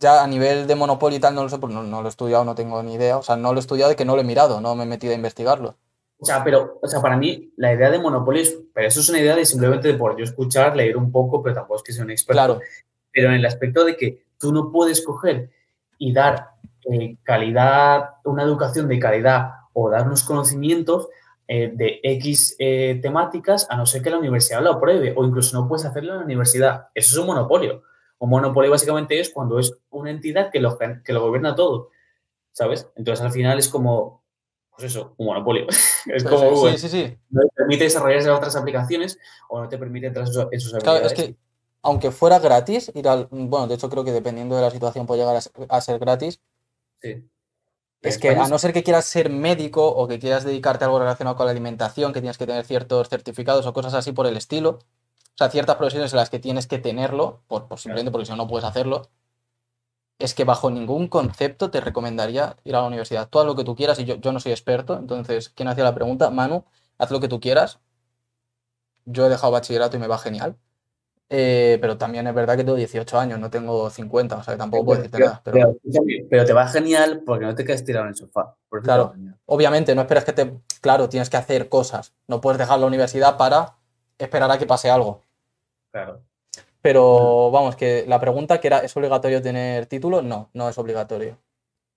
ya 0.00 0.24
a 0.24 0.26
nivel 0.26 0.66
de 0.66 0.74
monopolio 0.74 1.18
y 1.18 1.20
tal, 1.20 1.34
no 1.34 1.42
lo 1.42 1.48
sé, 1.48 1.58
porque 1.58 1.76
no, 1.76 1.82
lo 1.82 2.06
he 2.06 2.08
estudiado, 2.08 2.44
no 2.44 2.54
tengo 2.54 2.82
ni 2.82 2.94
idea. 2.94 3.18
O 3.18 3.22
sea, 3.22 3.36
no 3.36 3.52
lo 3.52 3.58
he 3.58 3.60
estudiado 3.60 3.92
y 3.92 3.96
que 3.96 4.06
no 4.06 4.16
lo 4.16 4.22
he 4.22 4.24
mirado, 4.24 4.60
no 4.60 4.74
me 4.74 4.84
he 4.84 4.86
metido 4.86 5.12
a 5.12 5.16
investigarlo. 5.16 5.76
O 6.18 6.24
sea, 6.24 6.42
pero, 6.42 6.78
o 6.82 6.88
sea, 6.88 7.00
para 7.00 7.16
mí 7.16 7.52
la 7.56 7.72
idea 7.72 7.90
de 7.90 7.98
monopolio 7.98 8.42
es, 8.42 8.58
pero 8.74 8.88
eso 8.88 9.00
es 9.00 9.08
una 9.08 9.20
idea 9.20 9.36
de 9.36 9.44
simplemente 9.44 9.88
de 9.88 9.94
por 9.94 10.16
yo 10.18 10.24
escuchar, 10.24 10.74
leer 10.74 10.96
un 10.96 11.12
poco, 11.12 11.42
pero 11.42 11.54
tampoco 11.54 11.76
es 11.76 11.82
que 11.82 11.92
sea 11.92 12.04
un 12.04 12.10
experto. 12.10 12.36
Claro. 12.36 12.60
Pero 13.12 13.28
en 13.28 13.34
el 13.34 13.46
aspecto 13.46 13.84
de 13.84 13.96
que 13.96 14.24
tú 14.38 14.52
no 14.52 14.72
puedes 14.72 15.04
coger 15.04 15.50
y 15.98 16.12
dar 16.12 16.50
eh, 16.90 17.16
calidad, 17.22 18.10
una 18.24 18.42
educación 18.42 18.88
de 18.88 18.98
calidad 18.98 19.50
o 19.72 19.90
dar 19.90 20.06
unos 20.06 20.22
conocimientos 20.22 21.08
eh, 21.46 21.72
de 21.74 22.00
X 22.02 22.56
eh, 22.58 22.98
temáticas 23.02 23.66
a 23.68 23.76
no 23.76 23.84
ser 23.84 24.02
que 24.02 24.10
la 24.10 24.18
universidad 24.18 24.62
lo 24.62 24.72
apruebe 24.72 25.12
o 25.16 25.24
incluso 25.24 25.58
no 25.58 25.68
puedes 25.68 25.84
hacerlo 25.84 26.12
en 26.12 26.18
la 26.20 26.24
universidad. 26.24 26.88
Eso 26.94 27.14
es 27.14 27.18
un 27.18 27.26
monopolio. 27.26 27.82
Un 28.20 28.30
monopolio 28.30 28.70
básicamente 28.70 29.18
es 29.18 29.30
cuando 29.30 29.58
es 29.58 29.74
una 29.90 30.10
entidad 30.10 30.50
que 30.50 30.60
lo, 30.60 30.78
que 30.78 31.12
lo 31.12 31.22
gobierna 31.22 31.54
todo, 31.54 31.90
¿sabes? 32.52 32.88
Entonces 32.94 33.24
al 33.24 33.32
final 33.32 33.58
es 33.58 33.68
como, 33.68 34.22
pues 34.70 34.84
eso, 34.84 35.14
un 35.16 35.26
monopolio. 35.26 35.66
es 36.06 36.22
como 36.24 36.68
sí, 36.68 36.78
sí, 36.78 36.88
sí, 36.88 37.18
no 37.30 37.40
te 37.42 37.48
permite 37.56 37.84
desarrollar 37.84 38.28
otras 38.30 38.54
aplicaciones 38.56 39.18
o 39.48 39.60
no 39.60 39.68
te 39.68 39.78
permite 39.78 40.08
entrar 40.08 40.26
en 40.52 40.60
sus. 40.60 40.72
Claro, 40.82 41.06
es 41.06 41.14
que 41.14 41.34
aunque 41.82 42.10
fuera 42.10 42.38
gratis, 42.38 42.92
ir 42.94 43.08
al, 43.08 43.26
bueno, 43.30 43.66
de 43.66 43.74
hecho 43.74 43.88
creo 43.88 44.04
que 44.04 44.12
dependiendo 44.12 44.54
de 44.54 44.62
la 44.62 44.70
situación 44.70 45.06
puede 45.06 45.20
llegar 45.20 45.42
a 45.68 45.80
ser, 45.80 45.98
gratis. 45.98 46.40
Sí. 47.00 47.26
Es 48.02 48.18
que 48.18 48.30
a 48.30 48.48
no 48.48 48.58
ser 48.58 48.72
que 48.72 48.82
quieras 48.82 49.04
ser 49.06 49.30
médico 49.30 49.86
o 49.86 50.08
que 50.08 50.18
quieras 50.18 50.44
dedicarte 50.44 50.84
a 50.84 50.86
algo 50.86 50.98
relacionado 50.98 51.36
con 51.36 51.46
la 51.46 51.52
alimentación, 51.52 52.12
que 52.12 52.20
tienes 52.20 52.38
que 52.38 52.46
tener 52.46 52.64
ciertos 52.64 53.08
certificados 53.08 53.66
o 53.66 53.72
cosas 53.72 53.94
así 53.94 54.12
por 54.12 54.26
el 54.26 54.36
estilo, 54.36 54.78
o 55.34 55.38
sea, 55.38 55.50
ciertas 55.50 55.76
profesiones 55.76 56.12
en 56.12 56.18
las 56.18 56.30
que 56.30 56.38
tienes 56.38 56.66
que 56.66 56.78
tenerlo, 56.78 57.42
por, 57.46 57.66
simplemente 57.78 58.10
porque 58.10 58.26
si 58.26 58.32
no, 58.32 58.36
no 58.36 58.48
puedes 58.48 58.64
hacerlo, 58.64 59.08
es 60.18 60.34
que 60.34 60.44
bajo 60.44 60.70
ningún 60.70 61.08
concepto 61.08 61.70
te 61.70 61.80
recomendaría 61.80 62.56
ir 62.64 62.76
a 62.76 62.82
la 62.82 62.86
universidad. 62.86 63.28
Tú 63.28 63.40
haz 63.40 63.46
lo 63.46 63.56
que 63.56 63.64
tú 63.64 63.74
quieras 63.74 63.98
y 63.98 64.04
yo, 64.04 64.16
yo 64.16 64.32
no 64.32 64.40
soy 64.40 64.52
experto, 64.52 64.98
entonces, 64.98 65.48
¿quién 65.48 65.68
hacía 65.68 65.84
la 65.84 65.94
pregunta? 65.94 66.30
Manu, 66.30 66.64
haz 66.98 67.10
lo 67.10 67.20
que 67.20 67.28
tú 67.28 67.40
quieras. 67.40 67.80
Yo 69.06 69.26
he 69.26 69.28
dejado 69.30 69.52
bachillerato 69.52 69.96
y 69.96 70.00
me 70.00 70.06
va 70.06 70.18
genial. 70.18 70.56
Eh, 71.32 71.78
pero 71.80 71.96
también 71.96 72.26
es 72.26 72.34
verdad 72.34 72.56
que 72.56 72.64
tengo 72.64 72.76
18 72.76 73.18
años, 73.18 73.38
no 73.38 73.50
tengo 73.50 73.88
50, 73.88 74.36
o 74.36 74.42
sea 74.42 74.54
que 74.54 74.58
tampoco 74.58 74.84
puedo 74.84 75.00
decirte 75.00 75.20
nada. 75.20 75.40
Pero... 75.44 75.76
Pero, 76.28 76.44
te 76.44 76.52
va 76.52 76.66
genial 76.66 77.22
porque 77.24 77.46
no 77.46 77.54
te 77.54 77.64
quedas 77.64 77.84
tirado 77.84 78.06
en 78.06 78.10
el 78.10 78.16
sofá. 78.16 78.56
claro, 78.82 79.14
obviamente, 79.46 79.94
no 79.94 80.00
esperas 80.00 80.24
que 80.24 80.32
te. 80.32 80.52
Claro, 80.80 81.08
tienes 81.08 81.30
que 81.30 81.36
hacer 81.36 81.68
cosas. 81.68 82.14
No 82.26 82.40
puedes 82.40 82.58
dejar 82.58 82.80
la 82.80 82.86
universidad 82.86 83.36
para 83.36 83.76
esperar 84.20 84.50
a 84.50 84.58
que 84.58 84.66
pase 84.66 84.90
algo. 84.90 85.22
Claro. 85.90 86.22
Pero 86.82 87.50
vamos, 87.50 87.76
que 87.76 88.04
la 88.06 88.20
pregunta 88.20 88.60
que 88.60 88.68
era, 88.68 88.78
¿es 88.78 88.96
obligatorio 88.96 89.42
tener 89.42 89.86
título? 89.86 90.22
No, 90.22 90.50
no 90.54 90.68
es 90.68 90.78
obligatorio. 90.78 91.36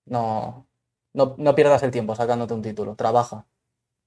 No, 0.06 0.66
no, 1.14 1.34
no 1.38 1.54
pierdas 1.54 1.82
el 1.82 1.90
tiempo 1.90 2.14
sacándote 2.14 2.54
un 2.54 2.62
título, 2.62 2.94
trabaja. 2.94 3.46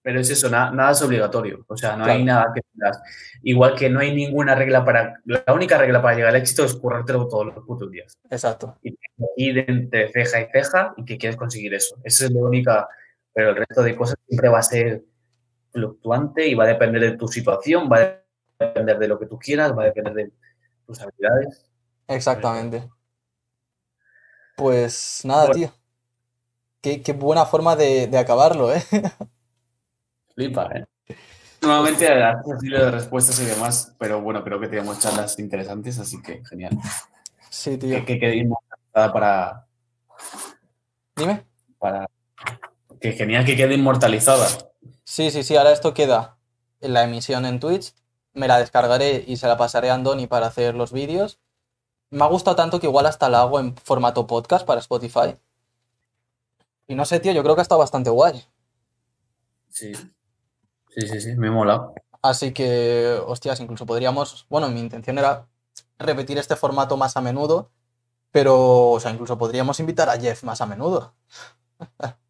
Pero 0.07 0.21
es 0.21 0.29
eso, 0.29 0.49
nada, 0.49 0.91
es 0.91 1.01
obligatorio. 1.01 1.65
O 1.67 1.75
sea, 1.75 1.97
no 1.97 2.05
hay 2.05 2.23
nada 2.23 2.51
que 2.55 2.61
tengas. 2.71 3.01
Igual 3.43 3.75
que 3.75 3.89
no 3.89 3.99
hay 3.99 4.15
ninguna 4.15 4.55
regla 4.55 4.85
para. 4.85 5.19
La 5.25 5.43
única 5.53 5.77
regla 5.77 6.01
para 6.01 6.15
llegar 6.15 6.29
al 6.29 6.37
éxito 6.37 6.63
es 6.63 6.75
currártelo 6.75 7.27
todos 7.27 7.47
los 7.47 7.65
putos 7.65 7.91
días. 7.91 8.17
Exacto. 8.29 8.77
Y 8.81 8.97
ir 9.35 9.65
entre 9.67 10.09
ceja 10.13 10.39
y 10.39 10.45
ceja 10.49 10.93
y 10.95 11.03
que 11.03 11.17
quieres 11.17 11.35
conseguir 11.35 11.73
eso. 11.73 11.97
Esa 12.05 12.25
es 12.25 12.31
la 12.31 12.39
única. 12.39 12.87
Pero 13.33 13.49
el 13.49 13.57
resto 13.57 13.83
de 13.83 13.97
cosas 13.97 14.17
siempre 14.25 14.47
va 14.47 14.59
a 14.59 14.63
ser 14.63 15.03
fluctuante 15.77 16.47
y 16.47 16.55
va 16.55 16.63
a 16.63 16.67
depender 16.67 17.01
de 17.01 17.17
tu 17.17 17.27
situación, 17.27 17.87
va 17.91 17.97
a 17.97 18.23
depender 18.59 18.97
de 18.97 19.07
lo 19.07 19.19
que 19.19 19.27
tú 19.27 19.37
quieras, 19.37 19.77
va 19.77 19.83
a 19.83 19.85
depender 19.85 20.13
de 20.13 20.31
tus 20.85 20.99
habilidades. 20.99 21.69
Exactamente. 22.07 22.89
Pues 24.55 25.21
nada, 25.23 25.51
tío. 25.51 25.71
Qué, 26.81 27.13
buena 27.13 27.45
forma 27.45 27.75
de, 27.75 28.07
de 28.07 28.17
acabarlo, 28.17 28.73
¿eh? 28.73 28.81
Flipa, 30.33 30.69
¿eh? 30.73 30.85
Nuevamente 31.61 32.07
un 32.45 32.55
estilo 32.55 32.85
de 32.85 32.91
respuestas 32.91 33.39
y 33.39 33.45
demás, 33.45 33.95
pero 33.99 34.21
bueno, 34.21 34.43
creo 34.43 34.59
que 34.59 34.67
tenemos 34.67 34.99
charlas 34.99 35.37
interesantes, 35.39 35.99
así 35.99 36.21
que 36.21 36.43
genial. 36.45 36.77
Sí, 37.49 37.77
tío. 37.77 38.05
Que, 38.05 38.19
quede 38.19 38.37
inmortalizada 38.37 39.13
para. 39.13 39.67
Dime. 41.15 41.45
Para. 41.79 42.07
Que 43.01 43.11
genial 43.13 43.43
que 43.43 43.55
quede 43.55 43.73
inmortalizada. 43.73 44.47
Sí, 45.07 45.31
sí, 45.31 45.43
sí, 45.43 45.55
ahora 45.55 45.71
esto 45.71 45.93
queda 45.93 46.37
en 46.81 46.93
la 46.93 47.05
emisión 47.05 47.45
en 47.45 47.61
Twitch. 47.61 47.93
Me 48.33 48.49
la 48.49 48.59
descargaré 48.59 49.23
y 49.25 49.37
se 49.37 49.47
la 49.47 49.55
pasaré 49.55 49.89
a 49.89 49.93
Andoni 49.93 50.27
para 50.27 50.47
hacer 50.47 50.75
los 50.75 50.91
vídeos. 50.91 51.39
Me 52.09 52.25
ha 52.25 52.27
gustado 52.27 52.57
tanto 52.57 52.81
que 52.81 52.87
igual 52.87 53.05
hasta 53.05 53.29
la 53.29 53.39
hago 53.39 53.61
en 53.61 53.73
formato 53.77 54.27
podcast 54.27 54.67
para 54.67 54.81
Spotify. 54.81 55.37
Y 56.87 56.95
no 56.95 57.05
sé, 57.05 57.21
tío, 57.21 57.31
yo 57.31 57.41
creo 57.41 57.55
que 57.55 57.61
ha 57.61 57.63
estado 57.63 57.79
bastante 57.79 58.09
guay. 58.09 58.43
Sí, 59.69 59.93
Sí, 60.89 61.07
sí, 61.07 61.21
sí, 61.21 61.35
me 61.37 61.49
mola. 61.51 61.93
Así 62.21 62.51
que, 62.51 63.17
hostias, 63.25 63.61
incluso 63.61 63.85
podríamos, 63.85 64.45
bueno, 64.49 64.67
mi 64.67 64.81
intención 64.81 65.17
era 65.17 65.47
repetir 65.99 66.37
este 66.37 66.57
formato 66.57 66.97
más 66.97 67.15
a 67.15 67.21
menudo, 67.21 67.71
pero, 68.31 68.89
o 68.89 68.99
sea, 68.99 69.11
incluso 69.11 69.37
podríamos 69.37 69.79
invitar 69.79 70.09
a 70.09 70.19
Jeff 70.19 70.43
más 70.43 70.59
a 70.59 70.65
menudo. 70.65 71.15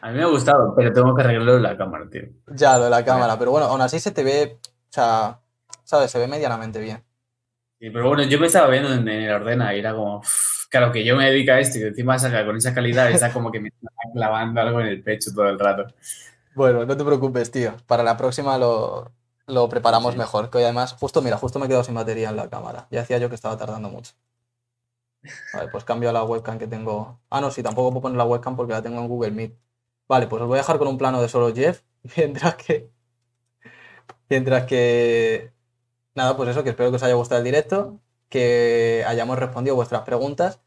A 0.00 0.10
mí 0.10 0.16
me 0.16 0.22
ha 0.22 0.26
gustado, 0.26 0.74
pero 0.76 0.92
tengo 0.92 1.14
que 1.14 1.22
arreglarlo 1.22 1.56
en 1.56 1.62
la 1.62 1.76
cámara, 1.76 2.08
tío. 2.08 2.22
Ya, 2.48 2.78
lo 2.78 2.84
de 2.84 2.90
la 2.90 3.04
cámara, 3.04 3.38
pero 3.38 3.50
bueno, 3.50 3.66
aún 3.66 3.80
así 3.80 3.98
se 3.98 4.12
te 4.12 4.22
ve, 4.22 4.58
o 4.62 4.92
sea, 4.92 5.40
¿sabes? 5.84 6.10
Se 6.10 6.18
ve 6.18 6.28
medianamente 6.28 6.80
bien. 6.80 7.02
Sí, 7.80 7.90
pero 7.90 8.08
bueno, 8.08 8.24
yo 8.24 8.38
me 8.40 8.46
estaba 8.46 8.68
viendo 8.68 8.92
en, 8.92 9.08
el 9.08 9.30
ordena 9.32 9.74
y 9.74 9.78
era 9.78 9.94
como, 9.94 10.22
claro, 10.68 10.90
que 10.90 11.04
yo 11.04 11.16
me 11.16 11.30
dedico 11.30 11.52
a 11.52 11.60
esto 11.60 11.78
y 11.78 11.82
encima 11.82 12.18
saca 12.18 12.44
con 12.44 12.56
esa 12.56 12.74
calidad 12.74 13.10
está 13.10 13.32
como 13.32 13.52
que 13.52 13.60
me 13.60 13.68
está 13.68 13.88
clavando 14.12 14.60
algo 14.60 14.80
en 14.80 14.86
el 14.86 15.02
pecho 15.02 15.32
todo 15.32 15.48
el 15.48 15.58
rato. 15.58 15.86
Bueno, 16.54 16.84
no 16.84 16.96
te 16.96 17.04
preocupes, 17.04 17.50
tío. 17.52 17.76
Para 17.86 18.02
la 18.02 18.16
próxima 18.16 18.58
lo, 18.58 19.12
preparamos 19.70 20.16
mejor. 20.16 20.50
Que 20.50 20.58
hoy 20.58 20.64
además, 20.64 20.92
justo, 20.94 21.22
mira, 21.22 21.36
justo 21.36 21.60
me 21.60 21.66
he 21.66 21.68
quedado 21.68 21.84
sin 21.84 21.94
batería 21.94 22.30
en 22.30 22.36
la 22.36 22.48
cámara. 22.50 22.88
Ya 22.90 23.02
hacía 23.02 23.18
yo 23.18 23.28
que 23.28 23.36
estaba 23.36 23.56
tardando 23.56 23.88
mucho. 23.88 24.14
Vale, 25.54 25.68
pues 25.70 25.84
cambio 25.84 26.10
a 26.10 26.12
la 26.12 26.24
webcam 26.24 26.58
que 26.58 26.66
tengo. 26.66 27.20
Ah, 27.30 27.40
no, 27.40 27.52
sí, 27.52 27.62
tampoco 27.62 27.90
puedo 27.90 28.02
poner 28.02 28.18
la 28.18 28.24
webcam 28.24 28.56
porque 28.56 28.72
la 28.72 28.82
tengo 28.82 28.98
en 29.00 29.06
Google 29.08 29.30
Meet. 29.30 29.67
Vale, 30.08 30.26
pues 30.26 30.42
os 30.42 30.48
voy 30.48 30.56
a 30.58 30.62
dejar 30.62 30.78
con 30.78 30.88
un 30.88 30.98
plano 30.98 31.20
de 31.22 31.28
solo 31.28 31.54
Jeff. 31.54 31.82
Mientras 32.16 32.56
que. 32.56 32.90
Mientras 34.28 34.64
que. 34.66 35.52
Nada, 36.14 36.36
pues 36.36 36.50
eso, 36.50 36.64
que 36.64 36.70
espero 36.70 36.90
que 36.90 36.96
os 36.96 37.02
haya 37.02 37.14
gustado 37.14 37.40
el 37.40 37.44
directo. 37.44 38.00
Que 38.28 39.04
hayamos 39.06 39.38
respondido 39.38 39.76
vuestras 39.76 40.02
preguntas 40.02 40.60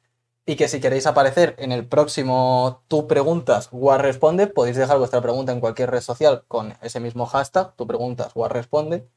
y 0.45 0.55
que 0.55 0.67
si 0.67 0.81
queréis 0.81 1.07
aparecer 1.07 1.55
en 1.59 1.71
el 1.71 1.87
próximo 1.87 2.83
Tu 2.87 3.07
Preguntas 3.07 3.69
War 3.71 4.01
Responde, 4.01 4.47
podéis 4.47 4.77
dejar 4.77 4.97
vuestra 4.99 5.21
pregunta 5.21 5.51
en 5.51 5.59
cualquier 5.59 5.91
red 5.91 6.01
social 6.01 6.43
con 6.47 6.75
ese 6.81 6.99
mismo 6.99 7.25
hashtag, 7.27 7.75
Tu 7.75 7.87
Preguntas 7.87 8.31
War 8.35 8.53
Responde, 8.53 9.07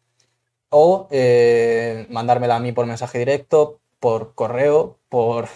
o 0.70 1.08
eh, 1.10 2.06
mandármela 2.10 2.56
a 2.56 2.60
mí 2.60 2.72
por 2.72 2.86
mensaje 2.86 3.18
directo, 3.18 3.80
por 4.00 4.34
correo, 4.34 4.98
por 5.08 5.48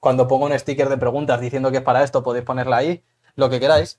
cuando 0.00 0.28
pongo 0.28 0.46
un 0.46 0.58
sticker 0.58 0.88
de 0.88 0.98
preguntas 0.98 1.40
diciendo 1.40 1.70
que 1.70 1.78
es 1.78 1.82
para 1.84 2.04
esto, 2.04 2.22
podéis 2.22 2.44
ponerla 2.44 2.78
ahí, 2.78 3.04
lo 3.36 3.50
que 3.50 3.60
queráis. 3.60 3.98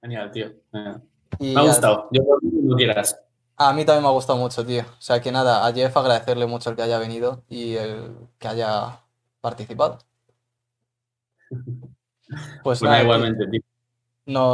Genial, 0.00 0.30
tío. 0.30 0.52
me 0.72 1.60
ha 1.60 1.62
gustado. 1.62 2.08
Yo 2.12 2.22
lo 2.42 2.76
quieras. 2.76 3.18
A 3.56 3.72
mí 3.74 3.84
también 3.84 4.02
me 4.02 4.08
ha 4.08 4.12
gustado 4.12 4.38
mucho, 4.38 4.64
tío. 4.64 4.82
O 4.82 5.00
sea 5.00 5.20
que 5.20 5.30
nada, 5.30 5.66
a 5.66 5.72
Jeff 5.72 5.94
agradecerle 5.96 6.46
mucho 6.46 6.70
el 6.70 6.76
que 6.76 6.82
haya 6.82 6.98
venido 6.98 7.44
y 7.48 7.74
el 7.74 8.16
que 8.38 8.48
haya 8.48 9.00
participado. 9.40 9.98
Pues 12.62 12.80
nada, 12.80 13.02
igualmente, 13.02 13.44
tío. 13.48 13.60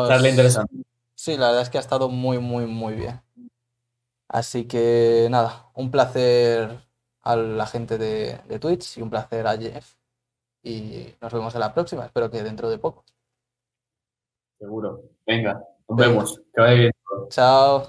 Darle 0.07 0.31
interesante. 0.31 0.75
Sí, 1.15 1.37
la 1.37 1.49
verdad 1.49 1.63
es 1.63 1.69
que 1.69 1.77
ha 1.77 1.81
estado 1.83 2.09
muy, 2.09 2.39
muy, 2.39 2.65
muy 2.65 2.95
bien. 2.95 3.21
Así 4.29 4.65
que 4.67 5.29
nada, 5.31 5.71
un 5.75 5.91
placer 5.91 6.81
a 7.23 7.37
la 7.37 7.67
gente 7.67 7.99
de, 7.99 8.59
Twitch 8.59 8.99
y 8.99 9.03
un 9.03 9.11
placer 9.11 9.47
a 9.47 9.57
Jeff. 9.57 9.95
Y 10.67 11.15
nos 11.21 11.33
vemos 11.33 11.55
en 11.55 11.61
la 11.61 11.73
próxima, 11.73 12.07
espero 12.07 12.29
que 12.29 12.43
dentro 12.43 12.69
de 12.69 12.79
poco. 12.79 13.05
Seguro. 14.59 15.01
Venga, 15.25 15.63
nos 15.89 15.97
vemos. 15.97 16.43
Que 16.53 16.61
vaya 16.61 16.75
bien. 16.75 16.93
Chao. 17.29 17.87